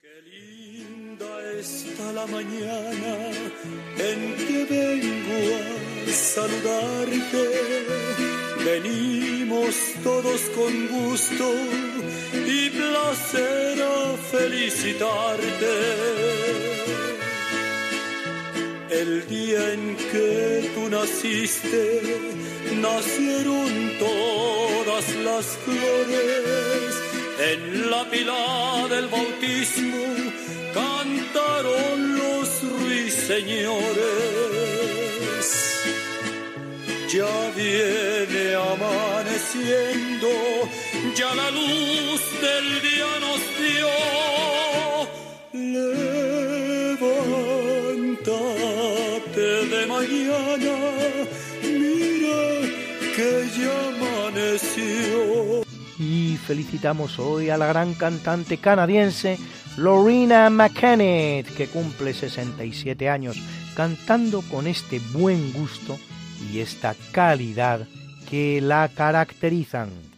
Qué 0.00 0.22
linda 0.22 1.26
está 1.58 2.12
la 2.12 2.26
mañana 2.28 3.32
en 3.98 4.36
que 4.36 4.64
vengo 4.70 5.56
a 6.06 6.10
saludarte 6.12 8.29
Venimos 8.64 9.74
todos 10.04 10.40
con 10.54 10.88
gusto 10.88 11.54
y 12.46 12.70
placer 12.70 13.82
a 13.82 14.16
felicitarte. 14.30 15.74
El 18.90 19.26
día 19.28 19.72
en 19.72 19.96
que 19.96 20.70
tú 20.74 20.90
naciste, 20.90 22.02
nacieron 22.82 23.92
todas 23.98 25.14
las 25.24 25.46
flores. 25.64 26.94
En 27.52 27.90
la 27.90 28.04
pila 28.10 28.86
del 28.90 29.08
bautismo 29.08 30.04
cantaron 30.74 32.18
los 32.18 32.62
ruiseñores 32.78 34.99
ya 37.12 37.50
viene 37.56 38.54
amaneciendo, 38.54 40.28
ya 41.16 41.34
la 41.34 41.50
luz 41.50 42.20
del 42.40 42.80
día 42.82 43.18
nos 43.20 43.40
dio. 43.58 43.88
Levántate 46.92 49.48
de 49.72 49.82
mañana, 49.86 50.76
mira 51.64 52.42
que 53.16 53.30
ya 53.58 53.74
amaneció. 53.88 55.18
Y 55.98 56.36
felicitamos 56.36 57.18
hoy 57.18 57.50
a 57.50 57.58
la 57.58 57.66
gran 57.66 57.94
cantante 57.94 58.58
canadiense 58.58 59.36
Lorena 59.76 60.48
McKennitt, 60.48 61.48
que 61.56 61.66
cumple 61.66 62.14
67 62.14 63.08
años, 63.08 63.36
cantando 63.74 64.42
con 64.42 64.68
este 64.68 65.00
buen 65.12 65.52
gusto 65.52 65.98
y 66.40 66.60
esta 66.60 66.94
calidad 67.12 67.86
que 68.28 68.60
la 68.60 68.88
caracterizan. 68.88 70.09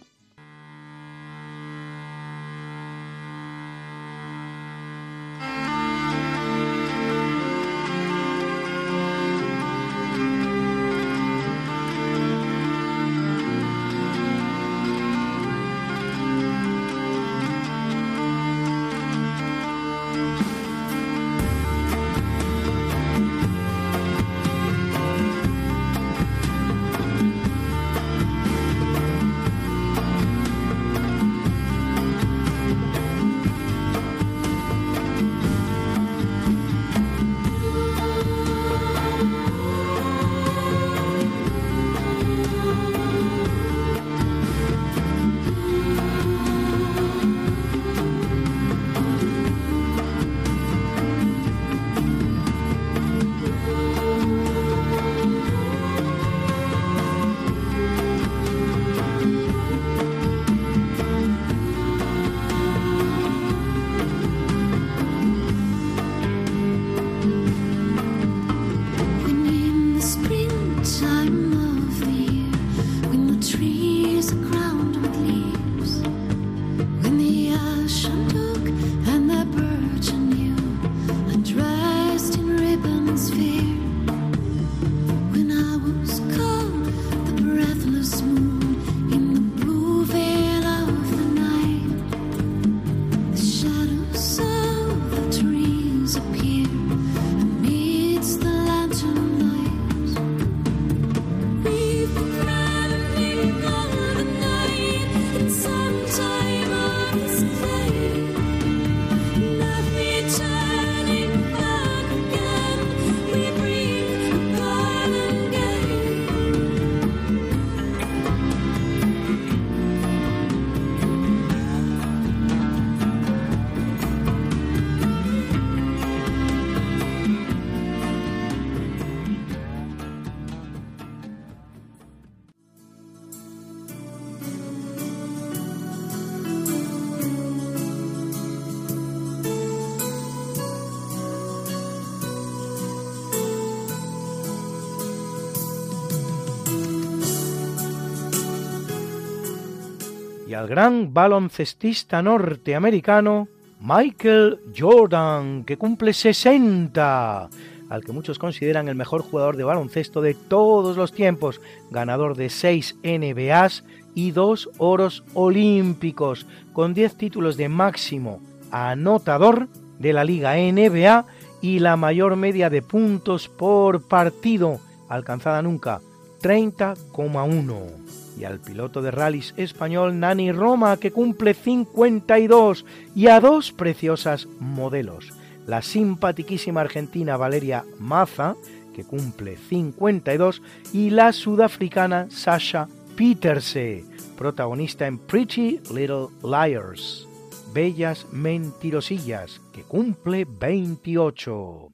Al 150.62 150.68
gran 150.68 151.12
baloncestista 151.12 152.22
norteamericano 152.22 153.48
Michael 153.80 154.60
Jordan, 154.78 155.64
que 155.64 155.76
cumple 155.76 156.12
60, 156.12 157.50
al 157.88 158.04
que 158.04 158.12
muchos 158.12 158.38
consideran 158.38 158.86
el 158.86 158.94
mejor 158.94 159.22
jugador 159.22 159.56
de 159.56 159.64
baloncesto 159.64 160.20
de 160.20 160.34
todos 160.34 160.96
los 160.96 161.12
tiempos, 161.12 161.60
ganador 161.90 162.36
de 162.36 162.48
6 162.48 162.94
NBAs 163.02 163.82
y 164.14 164.30
2 164.30 164.70
oros 164.78 165.24
olímpicos, 165.34 166.46
con 166.72 166.94
10 166.94 167.16
títulos 167.16 167.56
de 167.56 167.68
máximo 167.68 168.40
anotador 168.70 169.66
de 169.98 170.12
la 170.12 170.22
Liga 170.22 170.54
NBA 170.54 171.26
y 171.60 171.80
la 171.80 171.96
mayor 171.96 172.36
media 172.36 172.70
de 172.70 172.82
puntos 172.82 173.48
por 173.48 174.06
partido 174.06 174.78
alcanzada 175.08 175.60
nunca, 175.60 176.00
30,1 176.40 178.01
y 178.42 178.44
al 178.44 178.58
piloto 178.58 179.02
de 179.02 179.12
rallies 179.12 179.54
español 179.56 180.18
Nani 180.18 180.50
Roma, 180.50 180.96
que 180.96 181.12
cumple 181.12 181.54
52, 181.54 182.84
y 183.14 183.28
a 183.28 183.38
dos 183.38 183.70
preciosas 183.70 184.48
modelos, 184.58 185.32
la 185.64 185.80
simpatiquísima 185.80 186.80
argentina 186.80 187.36
Valeria 187.36 187.84
Maza, 188.00 188.56
que 188.96 189.04
cumple 189.04 189.56
52, 189.56 190.60
y 190.92 191.10
la 191.10 191.32
sudafricana 191.32 192.26
Sasha 192.30 192.88
Peterse, 193.14 194.04
protagonista 194.36 195.06
en 195.06 195.18
Pretty 195.18 195.78
Little 195.94 196.26
Liars, 196.42 197.28
Bellas 197.72 198.26
Mentirosillas, 198.32 199.60
que 199.72 199.82
cumple 199.82 200.48
28. 200.50 201.92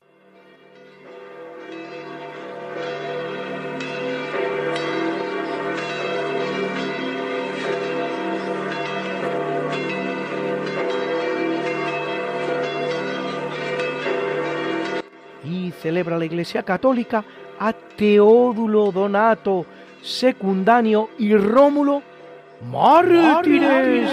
Celebra 15.80 16.18
la 16.18 16.24
Iglesia 16.24 16.62
Católica 16.62 17.24
a 17.58 17.72
Teódulo 17.72 18.92
Donato 18.92 19.66
Secundanio 20.02 21.10
y 21.18 21.34
Rómulo 21.36 22.02
mártires, 22.70 24.10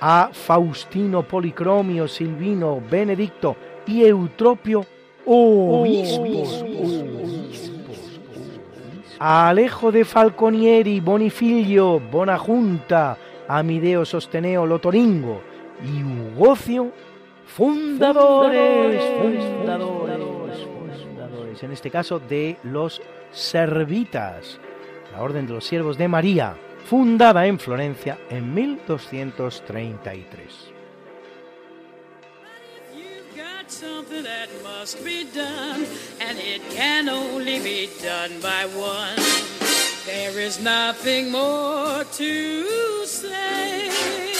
a 0.00 0.30
Faustino 0.32 1.22
Policromio, 1.22 2.06
Silvino, 2.06 2.80
Benedicto 2.88 3.56
y 3.86 4.04
Eutropio 4.04 4.86
obispos, 5.24 6.64
a 9.18 9.48
Alejo 9.48 9.90
de 9.90 10.04
Falconieri, 10.04 11.00
Bonifilio, 11.00 12.00
Bonajunta, 12.00 13.18
Amideo 13.48 14.04
Sosteneo 14.04 14.64
Lotoringo 14.64 15.42
y 15.84 16.02
Ugocio 16.02 16.92
fundadores, 17.48 19.02
fundadores, 19.20 20.64
fundadores, 20.64 21.62
en 21.62 21.72
este 21.72 21.90
caso 21.90 22.20
de 22.20 22.56
los 22.62 23.02
Servitas, 23.32 24.60
la 25.12 25.22
Orden 25.22 25.46
de 25.46 25.54
los 25.54 25.64
Siervos 25.64 25.96
de 25.98 26.08
María, 26.08 26.56
fundada 26.84 27.46
en 27.46 27.58
Florencia 27.58 28.18
en 28.30 28.54
1233. 28.54 30.74
something 33.70 34.22
that 34.22 34.48
must 34.62 35.04
be 35.04 35.24
done, 35.34 35.84
and 36.20 36.38
it 36.38 36.62
can 36.70 37.06
only 37.08 37.58
be 37.60 37.90
done 38.02 38.40
by 38.40 38.64
one. 38.74 39.14
There 40.06 40.40
is 40.40 40.58
nothing 40.58 41.30
more 41.30 42.02
to 42.02 43.04
say. 43.04 44.37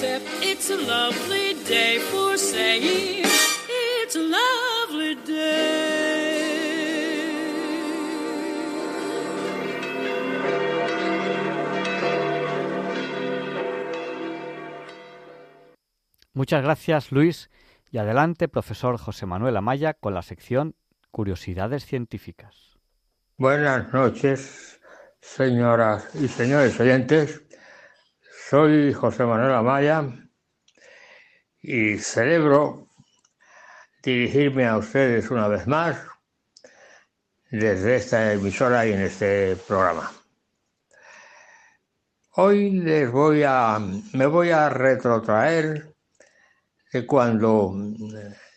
It's 0.00 0.70
a 0.70 0.76
lovely 0.76 1.54
day 1.68 1.98
for 1.98 2.38
saying 2.38 3.24
it's 3.68 4.16
a 4.16 4.20
lovely 4.20 5.16
day. 5.26 6.62
Muchas 16.32 16.62
gracias, 16.62 17.12
Luis. 17.12 17.50
Y 17.90 17.98
adelante, 17.98 18.48
profesor 18.48 18.96
José 18.96 19.26
Manuel 19.26 19.58
Amaya, 19.58 19.92
con 19.92 20.14
la 20.14 20.22
sección 20.22 20.74
Curiosidades 21.10 21.84
Científicas. 21.84 22.78
Buenas 23.36 23.92
noches, 23.92 24.80
señoras 25.20 26.08
y 26.14 26.28
señores 26.28 26.80
oyentes. 26.80 27.42
Soy 28.52 28.92
José 28.92 29.24
Manuel 29.24 29.54
Amaya 29.54 30.04
y 31.62 31.96
celebro 31.96 32.86
dirigirme 34.02 34.66
a 34.66 34.76
ustedes 34.76 35.30
una 35.30 35.48
vez 35.48 35.66
más 35.66 35.98
desde 37.50 37.96
esta 37.96 38.30
emisora 38.30 38.84
y 38.84 38.92
en 38.92 39.00
este 39.00 39.56
programa. 39.56 40.12
Hoy 42.32 42.72
les 42.72 43.10
voy 43.10 43.42
a, 43.42 43.78
me 44.12 44.26
voy 44.26 44.50
a 44.50 44.68
retrotraer 44.68 45.94
de 46.92 47.06
cuando 47.06 47.72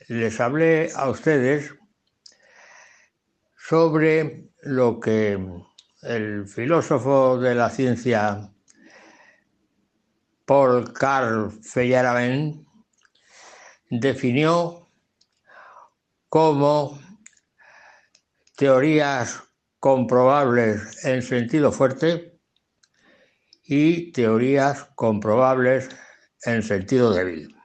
les 0.09 0.39
hablé 0.41 0.91
a 0.93 1.09
ustedes 1.09 1.73
sobre 3.57 4.49
lo 4.61 4.99
que 4.99 5.39
el 6.01 6.45
filósofo 6.49 7.39
de 7.39 7.55
la 7.55 7.69
ciencia 7.69 8.51
Paul 10.45 10.93
Carl 10.93 11.51
Feyerabend 11.63 12.65
definió 13.89 14.87
como 16.29 16.99
teorías 18.55 19.41
comprobables 19.79 21.05
en 21.05 21.21
sentido 21.21 21.71
fuerte 21.71 22.39
y 23.63 24.11
teorías 24.11 24.85
comprobables 24.95 25.89
en 26.43 26.61
sentido 26.61 27.13
débil. 27.13 27.55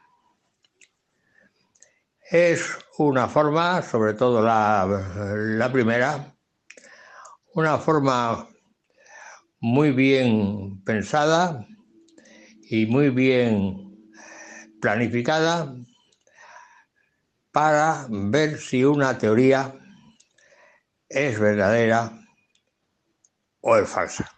Es 2.31 2.79
una 2.99 3.29
forma, 3.29 3.83
sobre 3.83 4.15
todo 4.15 4.43
la, 4.43 4.87
la 4.87 5.73
primera, 5.73 6.35
una 7.55 7.79
forma 7.79 8.49
muy 9.61 9.91
bien 9.91 10.83
pensada, 10.85 11.67
y 12.71 12.87
muy 12.87 13.11
bien 13.11 14.09
planificada 14.81 15.75
para 17.51 18.07
ver 18.09 18.59
si 18.59 18.85
una 18.85 19.19
teoría 19.19 19.75
es 21.09 21.41
verdadera 21.41 22.13
o 23.61 23.77
es 23.77 23.89
falsa. 23.89 24.31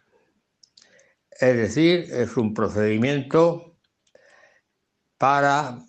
Es 1.30 1.56
decir, 1.56 2.08
es 2.10 2.34
un 2.38 2.54
procedimiento 2.54 3.76
para 5.18 5.80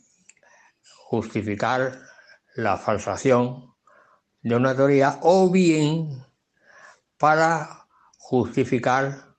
justificar 0.98 1.98
la 2.56 2.76
falsación 2.78 3.74
de 4.42 4.56
una 4.58 4.76
teoría 4.76 5.18
o 5.22 5.50
bien 5.50 6.26
para 7.18 7.88
justificar 8.18 9.34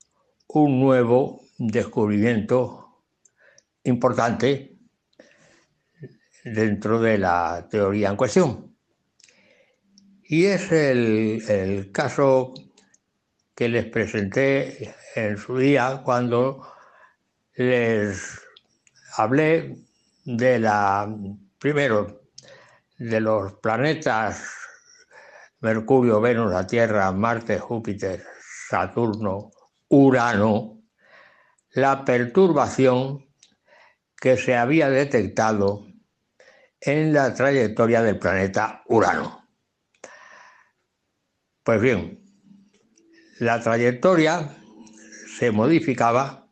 un 0.47 0.81
nuevo 0.81 1.43
descubrimiento 1.59 2.84
importante 3.85 4.77
dentro 6.44 7.01
de 7.01 7.19
la 7.19 7.66
teoría 7.70 8.11
en 8.11 8.16
cuestión. 8.16 8.77
Y 10.24 10.47
es 10.47 10.73
el, 10.73 11.90
caso 11.93 12.55
que 13.55 13.69
les 13.69 13.86
presenté 13.86 14.94
en 15.15 15.39
su 15.39 15.56
día 15.56 16.02
cuando 16.05 16.66
les 17.55 18.40
hablé 19.16 19.77
de 20.24 20.59
la, 20.59 21.15
primero, 21.59 22.23
de 22.98 23.20
los 23.20 23.55
planetas 23.55 24.43
Mercurio, 25.61 26.20
Venus, 26.20 26.52
la 26.52 26.66
Tierra, 26.66 27.11
Marte, 27.12 27.59
Júpiter, 27.59 28.23
Saturno, 28.69 29.51
Urano, 29.89 30.82
la 31.73 32.05
perturbación 32.05 33.24
que 34.25 34.39
se 34.39 34.57
había 34.57 34.89
detectado 34.89 35.87
en 36.81 37.13
la 37.13 37.35
trayectoria 37.35 38.01
del 38.01 38.19
planeta 38.19 38.83
Urano. 38.87 39.47
Pues 41.63 41.79
bien, 41.79 42.25
la 43.41 43.61
trayectoria 43.61 44.57
se 45.39 45.51
modificaba 45.51 46.49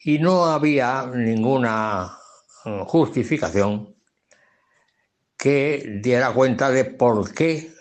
y 0.00 0.18
no 0.18 0.46
había 0.46 1.06
ninguna 1.14 2.18
eh, 2.64 2.82
justificación 2.88 3.94
que 5.36 6.00
diera 6.02 6.32
cuenta 6.32 6.72
de 6.72 6.86
por 6.86 7.32
qué 7.32 7.72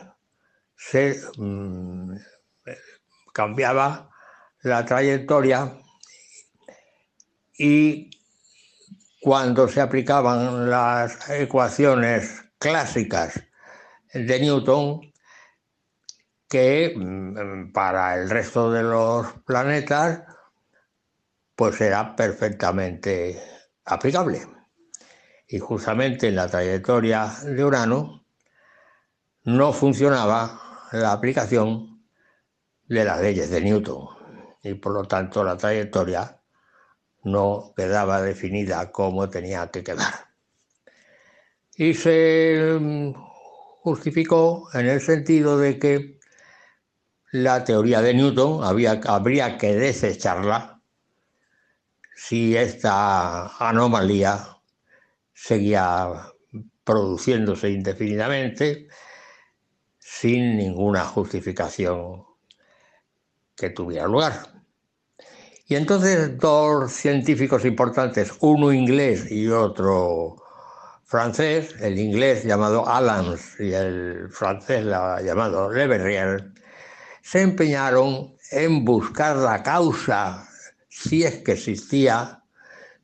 se 0.76 1.20
mm, 1.36 2.14
cambiaba 3.34 4.12
la 4.62 4.86
trayectoria 4.86 5.82
y 7.58 8.12
cuando 9.22 9.68
se 9.68 9.82
aplicaban 9.82 10.70
las 10.70 11.30
ecuaciones 11.30 12.44
clásicas 12.58 13.42
de 14.14 14.40
Newton, 14.40 15.02
que 16.48 16.94
mm, 16.96 17.72
para 17.72 18.16
el 18.16 18.30
resto 18.30 18.72
de 18.72 18.84
los 18.84 19.28
planetas 19.46 20.24
pues 21.56 21.80
era 21.82 22.16
perfectamente 22.16 23.42
aplicable. 23.86 24.48
Y 25.48 25.60
justamente 25.60 26.30
en 26.30 26.36
la 26.36 26.48
trayectoria 26.48 27.28
de 27.44 27.66
Urano 27.66 28.26
no 29.44 29.74
funcionaba 29.74 30.88
la 30.92 31.12
aplicación 31.12 32.06
de 32.88 33.04
las 33.04 33.20
leyes 33.22 33.50
de 33.50 33.62
Newton 33.62 34.08
y 34.64 34.74
por 34.76 34.94
lo 34.94 35.06
tanto 35.06 35.44
la 35.44 35.58
trayectoria 35.58 36.39
no 37.24 37.74
quedaba 37.76 38.22
definida 38.22 38.92
como 38.92 39.30
tenía 39.30 39.70
que 39.72 39.84
quedar. 39.84 40.14
Y 41.76 41.94
se 41.94 42.78
mm, 42.80 43.14
justificó 43.82 44.70
en 44.74 44.88
el 44.88 45.02
sentido 45.02 45.58
de 45.58 45.80
que 45.80 46.20
la 47.32 47.64
teoría 47.64 48.02
de 48.02 48.14
Newton 48.14 48.64
había, 48.64 49.00
habría 49.06 49.58
que 49.58 49.76
desecharla 49.76 50.82
si 52.16 52.58
esta 52.58 53.48
anomalía 53.58 54.58
seguía 55.34 56.12
produciéndose 56.84 57.70
indefinidamente 57.70 58.88
sin 60.00 60.58
ninguna 60.58 61.06
justificación 61.06 62.26
que 63.56 63.70
tuviera 63.70 64.08
lugar. 64.08 64.59
Y 65.70 65.76
entonces 65.76 66.36
dos 66.40 66.92
científicos 66.92 67.64
importantes, 67.64 68.34
uno 68.40 68.74
inglés 68.74 69.30
y 69.30 69.48
otro 69.50 70.38
francés, 71.06 71.76
el 71.80 72.00
inglés 72.00 72.44
llamado 72.44 72.90
Allans 72.90 73.60
y 73.60 73.72
el 73.74 74.30
francés 74.32 74.84
llamado 74.84 75.72
Le 75.72 75.86
Verrier, 75.86 76.54
se 77.22 77.42
empeñaron 77.44 78.34
en 78.50 78.84
buscar 78.84 79.36
la 79.36 79.62
causa, 79.62 80.50
si 80.90 81.24
es 81.24 81.44
que 81.44 81.52
existía, 81.52 82.44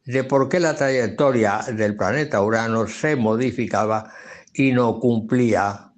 de 0.04 0.24
por 0.24 0.50
qué 0.50 0.60
la 0.60 0.76
trayectoria 0.76 1.60
del 1.72 1.96
planeta 1.96 2.42
Urano 2.42 2.88
se 2.88 3.16
modificaba 3.16 4.12
y 4.54 4.72
no 4.72 5.00
cumplía 5.00 5.92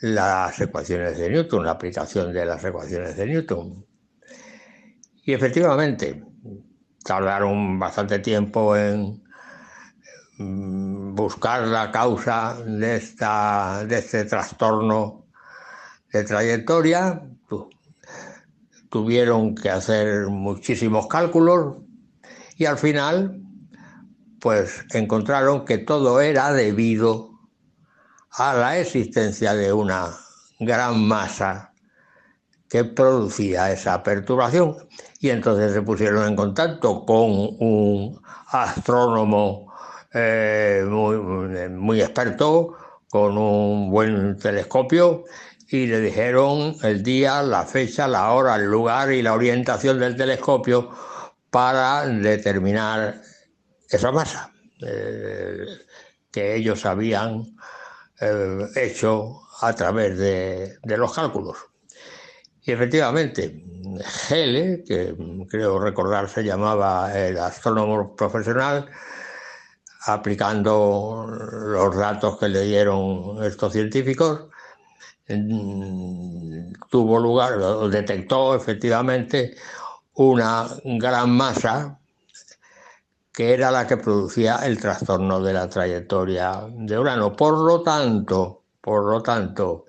las 0.00 0.58
ecuaciones 0.62 1.18
de 1.18 1.28
Newton, 1.28 1.66
la 1.66 1.72
aplicación 1.72 2.32
de 2.32 2.46
las 2.46 2.64
ecuaciones 2.64 3.18
de 3.18 3.26
Newton. 3.26 3.89
Y 5.24 5.32
efectivamente, 5.32 6.24
tardaron 7.04 7.78
bastante 7.78 8.18
tiempo 8.18 8.76
en 8.76 9.22
mm, 10.38 11.14
buscar 11.14 11.66
la 11.66 11.90
causa 11.90 12.56
de, 12.64 12.96
esta, 12.96 13.84
de 13.86 13.98
este 13.98 14.24
trastorno 14.24 15.26
de 16.12 16.24
trayectoria. 16.24 17.22
Tuvieron 18.88 19.54
que 19.54 19.70
hacer 19.70 20.26
muchísimos 20.26 21.06
cálculos 21.06 21.76
y 22.56 22.66
al 22.66 22.76
final, 22.76 23.40
pues 24.40 24.84
encontraron 24.92 25.64
que 25.64 25.78
todo 25.78 26.20
era 26.20 26.52
debido 26.52 27.30
a 28.32 28.54
la 28.54 28.78
existencia 28.78 29.54
de 29.54 29.72
una 29.72 30.10
gran 30.58 31.06
masa 31.06 31.72
que 32.68 32.84
producía 32.84 33.72
esa 33.72 34.02
perturbación. 34.02 34.76
Y 35.20 35.30
entonces 35.30 35.72
se 35.72 35.82
pusieron 35.82 36.26
en 36.26 36.34
contacto 36.34 37.04
con 37.04 37.30
un 37.30 38.20
astrónomo 38.48 39.72
eh, 40.12 40.82
muy, 41.70 42.00
experto, 42.00 42.74
con 43.08 43.38
un 43.38 43.90
buen 43.90 44.38
telescopio, 44.38 45.24
y 45.68 45.86
le 45.86 46.00
dijeron 46.00 46.74
el 46.82 47.02
día, 47.02 47.42
la 47.42 47.64
fecha, 47.64 48.08
la 48.08 48.32
hora, 48.32 48.56
el 48.56 48.64
lugar 48.64 49.12
y 49.12 49.22
la 49.22 49.34
orientación 49.34 50.00
del 50.00 50.16
telescopio 50.16 50.90
para 51.50 52.06
determinar 52.06 53.20
esa 53.88 54.10
masa 54.10 54.52
eh, 54.82 55.66
que 56.30 56.56
ellos 56.56 56.86
habían 56.86 57.56
eh, 58.20 58.66
hecho 58.76 59.42
a 59.60 59.74
través 59.74 60.18
de, 60.18 60.78
los 60.96 61.12
cálculos. 61.12 61.56
Y 62.62 62.72
efectivamente, 62.72 63.64
Hele, 64.28 64.84
que 64.86 65.14
creo 65.48 65.78
recordar 65.80 66.28
se 66.28 66.44
llamaba 66.44 67.12
el 67.16 67.38
astrónomo 67.38 68.14
profesional, 68.14 68.88
aplicando 70.06 71.26
los 71.28 71.96
datos 71.96 72.38
que 72.38 72.48
le 72.48 72.62
dieron 72.62 73.42
estos 73.44 73.72
científicos, 73.72 74.46
mm, 75.28 76.72
tuvo 76.90 77.18
lugar, 77.18 77.58
detectó 77.90 78.54
efectivamente 78.54 79.56
una 80.14 80.68
gran 80.84 81.30
masa 81.30 81.98
que 83.32 83.54
era 83.54 83.70
la 83.70 83.86
que 83.86 83.96
producía 83.96 84.56
el 84.66 84.78
trastorno 84.78 85.40
de 85.40 85.52
la 85.54 85.68
trayectoria 85.68 86.66
de 86.70 86.98
Urano. 86.98 87.34
Por 87.34 87.58
lo 87.58 87.82
tanto, 87.82 88.64
por 88.80 89.04
lo 89.04 89.22
tanto, 89.22 89.86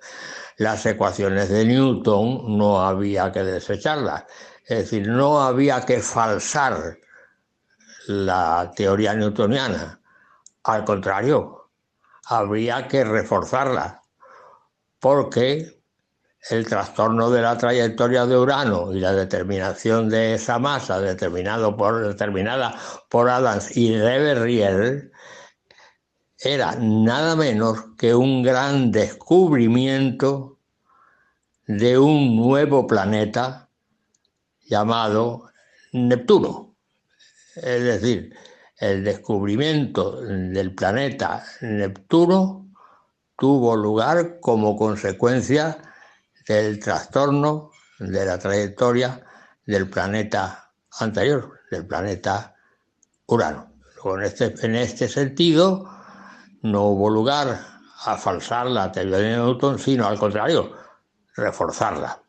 las 0.61 0.85
ecuaciones 0.85 1.49
de 1.49 1.65
Newton 1.65 2.55
no 2.55 2.85
había 2.85 3.31
que 3.31 3.43
desecharlas. 3.43 4.25
Es 4.63 4.77
decir, 4.77 5.07
no 5.07 5.41
había 5.41 5.81
que 5.81 5.99
falsar 6.01 6.99
la 8.05 8.71
teoría 8.75 9.15
newtoniana. 9.15 9.99
Al 10.65 10.85
contrario, 10.85 11.71
habría 12.27 12.87
que 12.87 13.03
reforzarla, 13.03 14.03
porque 14.99 15.81
el 16.51 16.67
trastorno 16.67 17.31
de 17.31 17.41
la 17.41 17.57
trayectoria 17.57 18.27
de 18.27 18.37
Urano 18.37 18.93
y 18.93 18.99
la 18.99 19.13
determinación 19.13 20.09
de 20.09 20.35
esa 20.35 20.59
masa 20.59 20.99
por, 21.75 22.07
determinada 22.07 22.75
por 23.09 23.29
Adams 23.29 23.75
y 23.75 23.95
Leverrier 23.95 25.11
era 26.43 26.75
nada 26.75 27.35
menos 27.35 27.77
que 27.97 28.15
un 28.15 28.41
gran 28.41 28.91
descubrimiento 28.91 30.57
de 31.67 31.99
un 31.99 32.35
nuevo 32.35 32.87
planeta 32.87 33.69
llamado 34.65 35.51
Neptuno. 35.93 36.75
Es 37.55 37.83
decir, 37.83 38.35
el 38.77 39.03
descubrimiento 39.03 40.19
del 40.21 40.73
planeta 40.73 41.43
Neptuno 41.61 42.71
tuvo 43.37 43.75
lugar 43.75 44.39
como 44.39 44.75
consecuencia 44.75 45.77
del 46.47 46.79
trastorno 46.79 47.71
de 47.99 48.25
la 48.25 48.39
trayectoria 48.39 49.23
del 49.65 49.87
planeta 49.87 50.71
anterior, 50.99 51.59
del 51.69 51.85
planeta 51.85 52.55
Urano. 53.27 53.71
En 54.03 54.23
este, 54.23 54.53
en 54.65 54.75
este 54.75 55.07
sentido, 55.07 55.90
no 56.61 56.83
hubo 56.83 57.09
lugar 57.09 57.59
a 58.05 58.17
falsar 58.17 58.67
la 58.67 58.91
teoría 58.91 59.17
de 59.17 59.37
Newton, 59.37 59.77
sino 59.77 60.07
al 60.07 60.17
contrario, 60.17 60.71
reforzarla. 61.35 62.21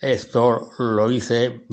Esto 0.00 0.70
lo 0.78 1.10
hice 1.10 1.66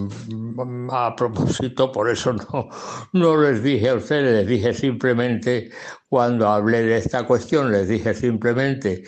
a 0.89 1.15
propósito, 1.15 1.91
por 1.91 2.09
eso 2.09 2.31
no, 2.31 2.69
no 3.11 3.37
les 3.41 3.61
dije 3.61 3.89
a 3.89 3.95
ustedes, 3.95 4.33
les 4.33 4.47
dije 4.47 4.73
simplemente, 4.73 5.69
cuando 6.07 6.47
hablé 6.47 6.83
de 6.83 6.97
esta 6.97 7.25
cuestión, 7.27 7.71
les 7.71 7.89
dije 7.89 8.13
simplemente 8.13 9.03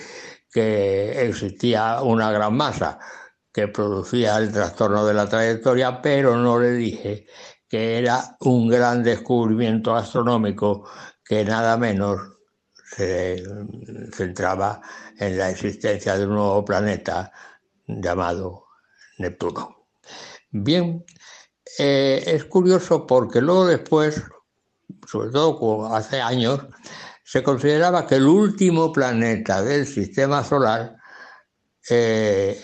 que 0.52 1.26
existía 1.26 2.02
una 2.02 2.32
gran 2.32 2.58
masa 2.58 3.00
que 3.54 3.70
producía 3.70 4.38
el 4.38 4.52
trastorno 4.52 5.06
de 5.06 5.14
la 5.14 5.30
trayectoria, 5.30 6.02
pero 6.02 6.36
no 6.36 6.60
le 6.60 6.72
dije 6.72 7.26
que 7.70 7.98
era 8.00 8.36
un 8.42 8.68
gran 8.68 9.04
descubrimiento 9.04 9.96
astronómico 9.96 10.88
que 11.26 11.44
nada 11.46 11.78
menos 11.78 12.20
se 12.96 13.44
centraba 14.12 14.82
en 15.18 15.38
la 15.38 15.50
existencia 15.50 16.18
de 16.18 16.26
un 16.26 16.36
nuevo 16.36 16.66
planeta 16.66 17.32
llamado 17.88 18.66
Neptuno. 19.18 19.88
Bien, 20.52 21.04
eh, 21.80 22.24
es 22.28 22.46
curioso 22.46 23.08
porque 23.08 23.42
luego 23.42 23.66
después, 23.66 24.22
sobre 25.08 25.32
todo 25.32 25.88
hace 25.94 26.22
años, 26.22 26.62
se 27.24 27.42
consideraba 27.42 28.06
que 28.06 28.16
el 28.16 28.28
último 28.28 28.92
planeta 28.92 29.64
del 29.64 29.88
sistema 29.88 30.44
solar 30.44 30.98
eh, 31.90 32.62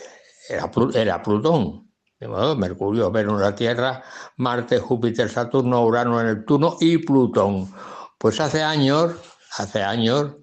era, 0.48 1.22
Plutón. 1.22 1.90
De 2.20 2.28
modo, 2.28 2.56
Mercurio, 2.56 3.10
Venus, 3.10 3.40
la 3.40 3.56
Tierra, 3.56 4.04
Marte, 4.38 4.78
Júpiter, 4.78 5.30
Saturno, 5.30 5.86
Urano, 5.86 6.22
Neptuno 6.22 6.76
y 6.82 6.98
Plutón. 6.98 7.74
Pues 8.20 8.40
hace 8.42 8.62
años, 8.62 9.14
hace 9.58 9.82
años 9.82 10.36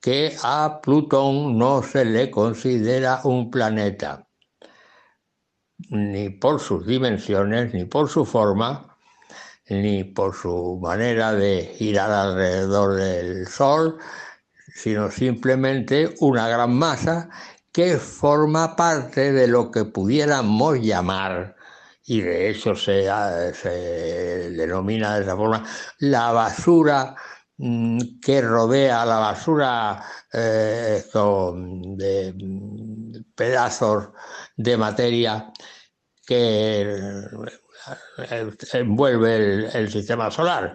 que 0.00 0.36
a 0.42 0.80
Plutón 0.82 1.56
no 1.56 1.82
se 1.82 2.04
le 2.04 2.30
considera 2.30 3.20
un 3.24 3.50
planeta. 3.50 4.26
ni 5.90 6.30
por 6.30 6.60
sus 6.60 6.86
dimensiones, 6.86 7.74
ni 7.74 7.84
por 7.84 8.08
su 8.08 8.24
forma, 8.24 8.96
ni 9.68 10.04
por 10.04 10.34
su 10.34 10.78
manera 10.82 11.32
de 11.32 11.74
girar 11.76 12.10
alrededor 12.10 12.94
del 12.96 13.46
Sol, 13.48 13.98
sino 14.74 15.10
simplemente 15.10 16.14
una 16.20 16.48
gran 16.48 16.74
masa 16.74 17.28
que 17.72 17.98
forma 17.98 18.76
parte 18.76 19.32
de 19.32 19.48
lo 19.48 19.70
que 19.70 19.84
pudiéramos 19.84 20.78
llamar, 20.80 21.55
y 22.06 22.20
de 22.20 22.50
hecho 22.50 22.74
se, 22.74 23.10
denomina 24.52 25.16
de 25.16 25.22
esa 25.22 25.36
forma, 25.36 25.64
la 25.98 26.32
basura 26.32 27.14
mm, 27.58 28.20
que 28.20 28.40
rodea 28.40 29.04
la 29.04 29.18
basura 29.18 30.02
eh, 30.32 31.02
de 31.96 32.34
pedazos 33.34 34.08
de 34.56 34.76
materia 34.76 35.52
que 36.26 36.82
eh, 38.30 38.50
envuelve 38.72 39.68
el, 39.78 39.90
sistema 39.90 40.30
solar. 40.30 40.74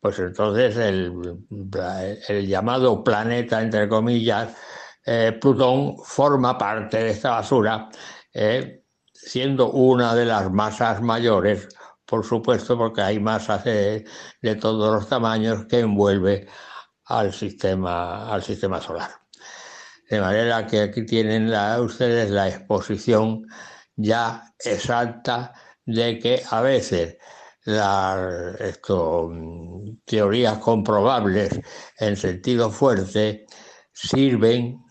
Pues 0.00 0.18
entonces 0.18 0.76
el, 0.76 2.46
llamado 2.46 3.02
planeta, 3.02 3.60
entre 3.62 3.88
comillas, 3.88 4.56
eh, 5.04 5.36
Plutón, 5.40 5.96
forma 6.04 6.56
parte 6.58 6.98
de 6.98 7.10
esta 7.10 7.30
basura, 7.30 7.88
eh, 8.32 8.84
siendo 9.20 9.72
una 9.72 10.14
de 10.14 10.24
las 10.24 10.50
masas 10.50 11.02
mayores, 11.02 11.68
por 12.06 12.24
supuesto, 12.24 12.78
porque 12.78 13.02
hay 13.02 13.18
masas 13.18 13.64
de, 13.64 14.04
todos 14.60 14.94
los 14.94 15.08
tamaños 15.08 15.66
que 15.66 15.80
envuelve 15.80 16.48
al 17.06 17.32
sistema, 17.32 18.32
al 18.32 18.42
sistema 18.42 18.80
solar. 18.80 19.10
De 20.08 20.20
manera 20.20 20.66
que 20.66 20.82
aquí 20.82 21.04
tienen 21.04 21.52
ustedes 21.80 22.30
la 22.30 22.48
exposición 22.48 23.46
ya 23.96 24.42
exacta 24.58 25.52
de 25.84 26.18
que 26.18 26.42
a 26.50 26.60
veces 26.62 27.18
las 27.64 28.78
teorías 30.06 30.58
comprobables 30.58 31.60
en 31.98 32.16
sentido 32.16 32.70
fuerte 32.70 33.44
sirven 33.92 34.82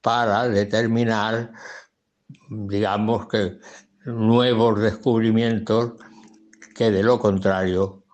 para 0.00 0.48
determinar, 0.48 1.52
digamos 2.48 3.28
que, 3.28 3.58
nuevos 4.04 4.80
descubrimientos 4.80 5.92
que 6.74 6.90
de 6.90 7.02
lo 7.02 7.18
contrario, 7.18 8.04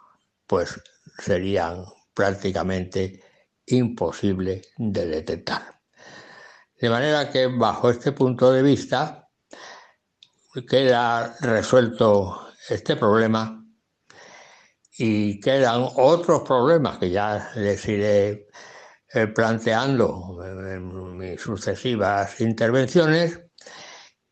pues 0.47 0.81
serían 1.19 1.85
prácticamente 2.15 3.23
imposibles 3.67 4.69
de 4.77 5.07
detectar. 5.07 5.81
De 6.81 6.91
manera 6.91 7.31
que 7.31 7.47
bajo 7.47 7.91
este 7.91 8.13
punto 8.13 8.53
de 8.53 8.63
vista 8.63 9.29
queda 10.69 11.37
resuelto 11.41 12.49
este 12.69 12.97
problema 12.97 13.65
y 14.97 15.39
quedan 15.41 15.87
otros 15.97 16.43
problemas 16.43 16.99
que 16.99 17.11
ya 17.11 17.51
les 17.55 17.87
iré 17.87 18.49
eh, 19.15 19.27
planteando 19.29 20.41
en 20.45 21.17
mis 21.17 21.41
sucesivas 21.41 22.41
intervenciones 22.41 23.48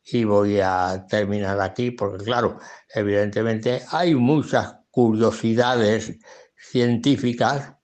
y 0.07 0.25
voy 0.25 0.61
a 0.61 1.07
terminar 1.09 1.61
aquí 1.61 1.91
porque 1.91 2.25
claro, 2.25 2.59
evidentemente 2.95 3.83
hay 3.91 4.15
muchas 4.15 4.77
curiosidades 4.91 6.19
científicas 6.57 7.75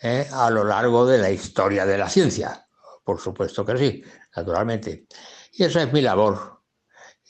eh, 0.00 0.26
a 0.32 0.50
lo 0.50 0.64
largo 0.64 1.06
de 1.06 1.18
la 1.18 1.30
historia 1.30 1.86
de 1.86 1.98
la 1.98 2.08
ciencia 2.08 2.64
por 3.04 3.20
supuesto 3.20 3.64
que 3.64 3.76
sí, 3.76 4.02
naturalmente. 4.34 5.06
Y 5.52 5.64
esa 5.64 5.82
es 5.82 5.92
mi 5.92 6.00
labor 6.00 6.62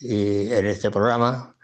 en 0.01 0.67
este 0.67 0.91
programa 0.91 1.57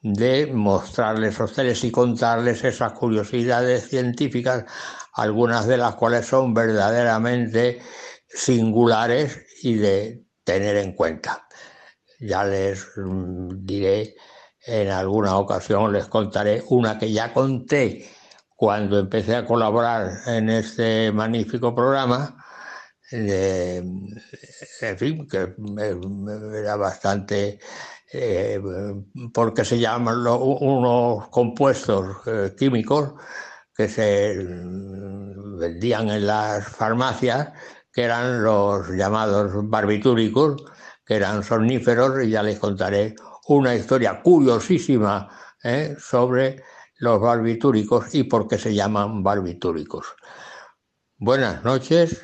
de 0.00 0.46
mostrarles 0.46 1.40
a 1.40 1.44
ustedes 1.44 1.82
y 1.84 1.90
contarles 1.90 2.62
esas 2.62 2.92
curiosidades 2.92 3.88
científicas, 3.88 4.64
algunas 5.14 5.66
de 5.66 5.78
las 5.78 5.94
cuales 5.94 6.26
son 6.26 6.52
verdaderamente 6.52 7.80
singulares 8.28 9.46
y 9.62 9.74
de 9.74 10.24
tener 10.44 10.76
en 10.76 10.92
cuenta. 10.92 11.48
Ya 12.26 12.44
les 12.44 12.86
diré 12.96 14.14
en 14.66 14.88
alguna 14.88 15.36
ocasión, 15.36 15.92
les 15.92 16.06
contaré 16.06 16.62
una 16.68 16.98
que 16.98 17.12
ya 17.12 17.32
conté 17.32 18.08
cuando 18.56 18.98
empecé 18.98 19.36
a 19.36 19.44
colaborar 19.44 20.10
en 20.26 20.48
este 20.48 21.12
magnífico 21.12 21.74
programa, 21.74 22.42
en 23.10 24.18
fin, 24.96 25.28
que 25.28 25.54
era 26.58 26.76
bastante, 26.76 27.58
eh, 28.12 28.60
porque 29.32 29.64
se 29.64 29.78
llaman 29.78 30.26
unos 30.26 31.28
compuestos 31.28 32.16
eh, 32.26 32.54
químicos 32.56 33.12
que 33.76 33.88
se 33.88 34.46
vendían 35.58 36.08
en 36.10 36.26
las 36.26 36.66
farmacias, 36.66 37.50
que 37.92 38.02
eran 38.04 38.42
los 38.42 38.88
llamados 38.90 39.52
barbitúricos, 39.68 40.62
que 41.04 41.14
eran 41.16 41.42
somníferos, 41.42 42.24
y 42.24 42.30
ya 42.30 42.42
les 42.42 42.58
contaré 42.58 43.14
una 43.48 43.74
historia 43.74 44.22
curiosísima 44.22 45.28
eh, 45.62 45.96
sobre 45.98 46.62
los 46.98 47.20
barbitúricos 47.20 48.14
y 48.14 48.24
por 48.24 48.48
qué 48.48 48.58
se 48.58 48.74
llaman 48.74 49.22
barbitúricos. 49.22 50.06
Buenas 51.16 51.62
noches 51.64 52.22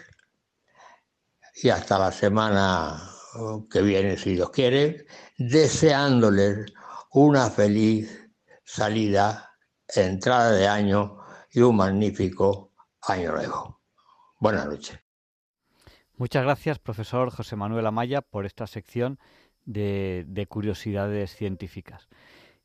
y 1.63 1.69
hasta 1.69 1.99
la 1.99 2.13
semana 2.13 3.11
que 3.71 3.83
viene, 3.83 4.17
si 4.17 4.35
Dios 4.35 4.51
quiere, 4.51 5.07
deseándoles 5.37 6.73
una 7.13 7.51
feliz 7.51 8.31
salida, 8.65 9.55
entrada 9.89 10.53
de 10.53 10.67
año 10.67 11.19
y 11.51 11.61
un 11.61 11.77
magnífico 11.77 12.73
año 13.03 13.33
nuevo. 13.33 13.81
Buenas 14.39 14.67
noches. 14.67 15.10
Muchas 16.21 16.45
gracias, 16.45 16.79
profesor 16.79 17.31
José 17.31 17.57
Manuel 17.57 17.87
Amaya, 17.87 18.21
por 18.21 18.45
esta 18.45 18.67
sección 18.67 19.19
de, 19.65 20.27
de 20.29 20.47
curiosidades 20.47 21.35
científicas. 21.35 22.11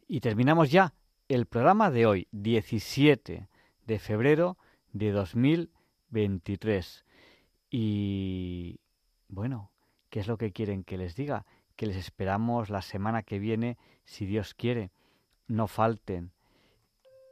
Y 0.10 0.20
terminamos 0.20 0.72
ya 0.72 0.94
el 1.30 1.46
programa 1.46 1.90
de 1.90 2.06
hoy, 2.06 2.28
17 2.34 3.48
de 3.88 4.00
febrero 4.00 4.58
de 4.92 5.12
2023. 5.12 7.06
Y 7.72 8.82
bueno, 9.30 9.72
¿qué 10.10 10.20
es 10.20 10.28
lo 10.28 10.38
que 10.38 10.52
quieren 10.52 10.84
que 10.84 10.98
les 10.98 11.16
diga? 11.16 11.46
Que 11.78 11.86
les 11.86 11.96
esperamos 11.96 12.70
la 12.70 12.82
semana 12.82 13.24
que 13.24 13.40
viene, 13.40 13.78
si 14.04 14.26
Dios 14.26 14.54
quiere. 14.54 14.92
No 15.48 15.68
falten. 15.68 16.34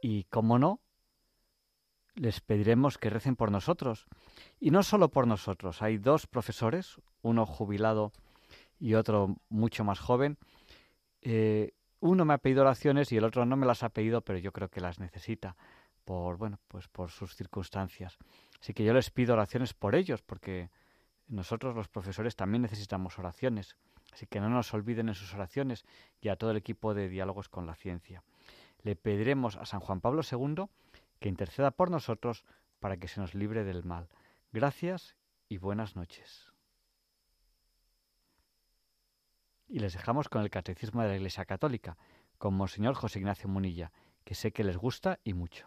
Y 0.00 0.24
como 0.30 0.58
no, 0.58 0.80
les 2.14 2.40
pediremos 2.40 2.98
que 2.98 3.10
recen 3.10 3.36
por 3.36 3.50
nosotros. 3.50 4.06
Y 4.60 4.70
no 4.70 4.82
solo 4.82 5.08
por 5.08 5.26
nosotros. 5.26 5.82
Hay 5.82 5.98
dos 5.98 6.26
profesores, 6.26 7.00
uno 7.22 7.46
jubilado 7.46 8.12
y 8.78 8.94
otro 8.94 9.36
mucho 9.48 9.84
más 9.84 10.00
joven. 10.00 10.38
Eh, 11.22 11.72
uno 12.00 12.24
me 12.24 12.34
ha 12.34 12.38
pedido 12.38 12.62
oraciones 12.62 13.10
y 13.12 13.16
el 13.16 13.24
otro 13.24 13.46
no 13.46 13.56
me 13.56 13.66
las 13.66 13.82
ha 13.82 13.88
pedido, 13.88 14.20
pero 14.20 14.38
yo 14.38 14.52
creo 14.52 14.68
que 14.68 14.80
las 14.80 14.98
necesita 14.98 15.56
por 16.04 16.36
bueno, 16.36 16.58
pues 16.68 16.88
por 16.88 17.10
sus 17.10 17.34
circunstancias. 17.34 18.18
Así 18.60 18.74
que 18.74 18.84
yo 18.84 18.92
les 18.92 19.10
pido 19.10 19.34
oraciones 19.34 19.74
por 19.74 19.94
ellos, 19.94 20.22
porque 20.22 20.70
nosotros 21.26 21.74
los 21.74 21.88
profesores 21.88 22.36
también 22.36 22.62
necesitamos 22.62 23.18
oraciones, 23.18 23.76
así 24.12 24.26
que 24.26 24.40
no 24.40 24.48
nos 24.48 24.72
olviden 24.74 25.08
en 25.08 25.14
sus 25.14 25.34
oraciones 25.34 25.84
y 26.20 26.28
a 26.28 26.36
todo 26.36 26.50
el 26.50 26.56
equipo 26.56 26.94
de 26.94 27.08
diálogos 27.08 27.48
con 27.48 27.66
la 27.66 27.74
ciencia. 27.74 28.22
Le 28.82 28.96
pediremos 28.96 29.56
a 29.56 29.64
San 29.64 29.80
Juan 29.80 30.00
Pablo 30.00 30.22
II 30.30 30.66
que 31.24 31.30
interceda 31.30 31.70
por 31.70 31.90
nosotros 31.90 32.44
para 32.80 32.98
que 32.98 33.08
se 33.08 33.18
nos 33.18 33.34
libre 33.34 33.64
del 33.64 33.82
mal. 33.82 34.10
Gracias 34.52 35.16
y 35.48 35.56
buenas 35.56 35.96
noches. 35.96 36.52
Y 39.66 39.78
les 39.78 39.94
dejamos 39.94 40.28
con 40.28 40.42
el 40.42 40.50
Catecismo 40.50 41.00
de 41.00 41.08
la 41.08 41.16
Iglesia 41.16 41.46
Católica, 41.46 41.96
con 42.36 42.52
Monseñor 42.52 42.94
José 42.94 43.20
Ignacio 43.20 43.48
Munilla, 43.48 43.90
que 44.22 44.34
sé 44.34 44.52
que 44.52 44.64
les 44.64 44.76
gusta 44.76 45.18
y 45.24 45.32
mucho. 45.32 45.66